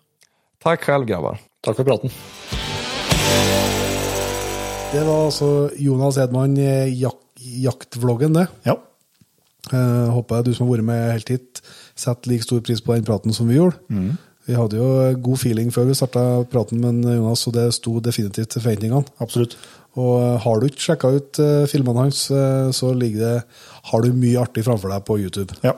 Tack 0.66 0.88
själv 0.88 1.06
grabbar. 1.06 1.38
Takk 1.62 1.78
for 1.78 1.86
praten. 1.86 2.14
Det 4.90 5.02
var 5.06 5.24
altså 5.28 5.52
Jonas 5.82 6.18
Edman 6.18 6.58
jak 6.58 7.22
jaktvloggen, 7.36 8.32
det. 8.32 8.46
Ja. 8.66 8.78
Eh, 9.70 10.06
håper 10.14 10.42
du 10.42 10.54
som 10.54 10.66
har 10.66 10.78
vært 10.78 10.86
med 10.88 11.10
helt 11.12 11.30
hit, 11.30 11.60
setter 11.98 12.32
like 12.32 12.46
stor 12.46 12.62
pris 12.64 12.82
på 12.82 12.94
den 12.96 13.06
praten 13.06 13.34
som 13.36 13.46
vi 13.50 13.58
gjorde. 13.60 13.78
Vi 14.46 14.54
hadde 14.54 14.78
jo 14.78 14.88
god 15.26 15.40
feeling 15.42 15.72
før 15.74 15.88
vi 15.88 15.96
starta 15.98 16.22
praten 16.50 16.78
med 16.82 17.08
Jonas, 17.16 17.42
og 17.48 17.56
det 17.56 17.66
sto 17.74 17.98
definitivt 18.02 18.52
til 18.54 18.62
forventningene. 18.62 19.02
Absolutt. 19.22 19.56
Og 19.96 20.12
eh, 20.20 20.34
har 20.44 20.60
du 20.60 20.68
ikke 20.68 20.84
sjekka 20.84 21.12
ut 21.16 21.40
eh, 21.42 21.64
filmene 21.70 22.04
hans, 22.04 22.26
eh, 22.30 22.68
så 22.76 22.92
ligger 22.94 23.22
det, 23.22 23.60
har 23.90 24.04
du 24.04 24.12
mye 24.14 24.42
artig 24.42 24.66
framfor 24.66 24.92
deg 24.92 25.06
på 25.08 25.18
YouTube. 25.22 25.56
Ja. 25.66 25.74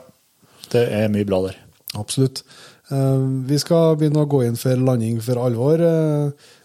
Det 0.68 0.84
er 0.92 1.08
mye 1.12 1.24
bra 1.28 1.40
der. 1.46 1.62
Absolutt. 1.96 2.42
Vi 2.88 3.56
skal 3.60 3.98
begynne 4.00 4.22
å 4.24 4.28
gå 4.28 4.42
inn 4.46 4.56
for 4.56 4.80
landing 4.80 5.18
for 5.20 5.40
alvor. 5.40 5.80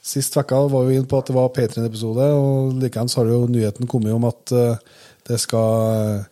Sist 0.03 0.35
vekka 0.37 0.61
var 0.71 0.85
vi 0.87 0.95
inne 0.95 1.07
på 1.07 1.19
at 1.19 1.27
det 1.27 1.35
var 1.35 1.49
Patrion-episode, 1.55 2.27
og 2.35 2.77
likeens 2.79 3.15
har 3.19 3.27
jo 3.31 3.41
nyheten 3.51 3.87
kommet 3.91 4.15
om 4.15 4.27
at 4.27 4.53
det 5.27 5.39
skal 5.43 6.23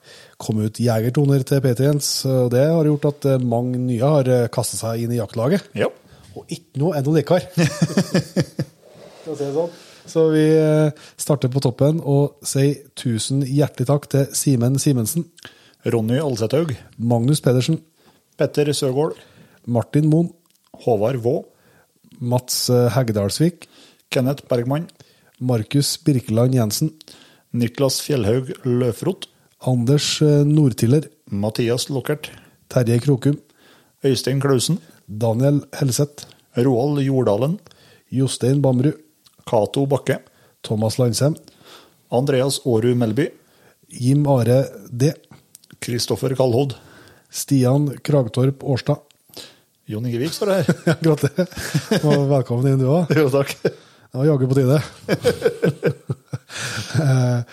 eh, 0.41 0.47
komme 0.47 0.67
ut 0.67 0.81
jegertoner 0.81 1.45
til 1.47 1.61
Patriens. 1.63 2.09
Og 2.25 2.51
det 2.53 2.65
har 2.65 2.89
gjort 2.89 3.07
at 3.11 3.29
eh, 3.33 3.45
mange 3.53 3.79
nye 3.81 4.01
har 4.01 4.33
kasta 4.53 4.79
seg 4.81 5.05
inn 5.05 5.13
i 5.13 5.21
jaktlaget. 5.21 5.69
Ja. 5.77 5.91
Og 6.35 6.49
ikke 6.49 6.81
noe 6.81 7.01
noe 7.05 7.21
likere. 7.21 7.47
Å 9.31 9.35
si 9.37 9.43
det 9.45 9.53
sånn. 9.53 9.79
Så 10.11 10.27
vi 10.33 10.43
eh, 10.57 10.91
starter 11.19 11.51
på 11.51 11.61
toppen 11.63 12.01
og 12.01 12.41
sier 12.47 12.81
tusen 12.97 13.45
hjertelig 13.45 13.87
takk 13.91 14.07
til 14.11 14.25
Simen 14.35 14.79
Simensen, 14.81 15.27
Ronny 15.85 16.19
Alsethaug. 16.21 16.73
Magnus 16.97 17.43
Pedersen, 17.43 17.79
Petter 18.39 18.71
Søgaard. 18.75 19.19
Martin 19.69 20.09
Moen, 20.09 20.31
Håvard 20.83 21.21
Vaa. 21.23 21.45
Mats 22.21 22.67
eh, 22.69 22.89
Hegdalsvik, 22.95 23.67
Kenneth 24.11 24.47
Bergman. 24.49 24.89
Markus 25.41 25.95
Birkeland 26.05 26.53
Jensen, 26.53 26.91
Niklas 27.57 28.01
Fjellhaug 28.05 28.51
Løfrot. 28.65 29.25
Anders 29.61 30.21
eh, 30.21 30.41
Nordtiller, 30.45 31.05
Mathias 31.29 31.89
Lockert. 31.89 32.31
Terje 32.71 32.99
Krokum, 32.99 33.37
Øystein 34.03 34.41
Klausen. 34.41 34.79
Daniel 35.05 35.61
Helseth, 35.77 36.25
Roald 36.57 37.01
Jordalen. 37.05 37.59
Jostein 38.11 38.61
Bamrud, 38.61 38.97
Cato 39.45 39.85
Bakke. 39.85 40.17
Thomas 40.63 40.97
Landsem, 40.97 41.35
Andreas 42.11 42.59
Aarud 42.65 42.97
Melby. 42.97 43.29
Jim 43.89 44.25
Are 44.27 44.65
D, 44.89 45.11
Kristoffer 45.81 46.35
Kalhod. 46.35 46.75
Stian 47.29 47.87
Kragtorp 48.03 48.63
Årstad. 48.63 48.97
Jon 49.85 50.05
Ingevik 50.05 50.33
står 50.33 50.45
det 50.51 50.57
her. 50.57 50.97
Gratulerer. 51.05 51.47
Og 52.01 52.27
velkommen 52.31 52.71
inn, 52.71 52.81
du 52.81 52.89
òg. 52.89 53.13
Jo, 53.19 53.29
takk. 53.33 53.53
Det 53.61 54.19
var 54.19 54.25
jaggu 54.27 54.47
på 54.49 54.57
tide. 54.57 54.81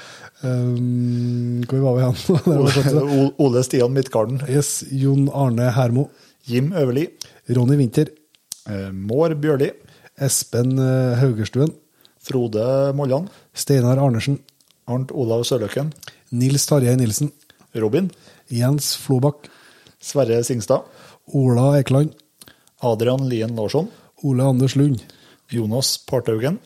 Um, 0.42 1.64
var 1.70 1.96
vi 1.98 2.98
O- 3.00 3.34
Ole 3.38 3.62
Stian 3.64 3.92
Midtgarden. 3.92 4.40
yes, 4.48 4.84
Jon 4.90 5.28
Arne 5.34 5.70
Hermo, 5.74 6.08
Jim 6.44 6.72
Øverli. 6.72 7.08
Ronny 7.48 7.76
Winther, 7.76 8.08
eh, 8.68 8.90
Mår 8.92 9.34
Bjørli. 9.34 9.70
Espen 10.20 10.78
eh, 10.78 11.18
Haugerstuen, 11.18 11.72
Frode 12.22 12.92
Mollan. 12.94 13.28
Steinar 13.54 13.98
Arnesen, 13.98 14.38
Arnt 14.86 15.10
Olav 15.12 15.42
Sørløkken. 15.44 15.92
Nils 16.30 16.66
Tarjei 16.66 16.94
Nilsen, 16.96 17.32
Robin. 17.74 18.10
Jens 18.50 18.94
Flobakk, 18.96 19.48
Sverre 20.00 20.42
Singstad. 20.44 20.84
Ola 21.34 21.78
Ekeland, 21.80 22.14
Adrian 22.82 23.26
Lien 23.28 23.56
Larsson. 23.56 23.88
Ole 24.24 24.42
Anders 24.42 24.76
Lund, 24.76 25.02
Jonas 25.50 25.96
Parthaugen. 26.08 26.58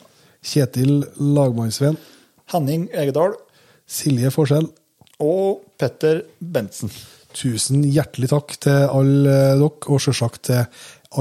Kjetil 0.43 1.03
Lagmannsveen, 1.17 1.97
Henning 2.53 2.89
Egedal. 2.93 3.33
Silje 3.89 4.31
Forskjell. 4.33 4.67
Og 5.23 5.61
Petter 5.79 6.23
Bentsen. 6.39 6.91
Tusen 7.33 7.81
hjertelig 7.85 8.29
takk 8.29 8.57
til 8.61 8.83
alle 8.93 9.31
eh, 9.31 9.55
dere, 9.57 9.69
og 9.89 10.01
selvsagt 10.03 10.43
til 10.49 10.61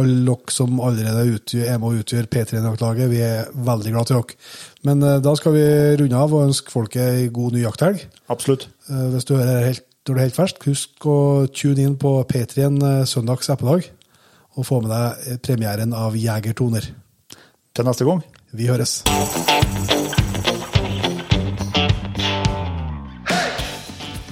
alle 0.01 0.25
dere 0.27 0.53
som 0.53 0.81
allerede 0.85 1.37
utgjør, 1.37 1.69
er 1.69 1.79
med 1.81 1.89
og 1.89 2.03
utgjør 2.03 2.29
P3-jaktlaget. 2.33 3.11
Vi 3.13 3.23
er 3.25 3.49
veldig 3.53 3.95
glad 3.95 4.11
til 4.11 4.19
dere. 4.19 4.37
Men 4.89 5.07
eh, 5.09 5.21
da 5.25 5.35
skal 5.39 5.57
vi 5.57 5.65
runde 6.03 6.21
av 6.21 6.37
og 6.37 6.47
ønske 6.51 6.75
folket 6.75 7.23
ei 7.23 7.31
god 7.33 7.57
ny 7.57 7.65
jakthelg. 7.65 8.05
Absolutt. 8.33 8.69
Eh, 8.91 9.09
Hvis 9.15 9.29
du 9.29 9.37
hører 9.39 9.69
helt, 9.71 9.87
når 10.03 10.15
det 10.15 10.21
er 10.21 10.29
helt 10.29 10.41
ferskt, 10.41 10.69
husk 10.69 11.09
å 11.09 11.19
tune 11.55 11.87
inn 11.87 11.99
på 12.01 12.17
P3 12.29 12.67
en 12.67 12.81
søndags 13.07 13.53
ettermiddag 13.53 13.93
og 14.59 14.67
få 14.69 14.83
med 14.85 14.91
deg 14.93 15.39
premieren 15.47 15.95
av 15.97 16.19
Jegertoner. 16.19 16.91
Til 17.73 17.89
neste 17.89 18.05
gang. 18.05 18.21
Vi 18.53 18.69
høres. 18.69 19.01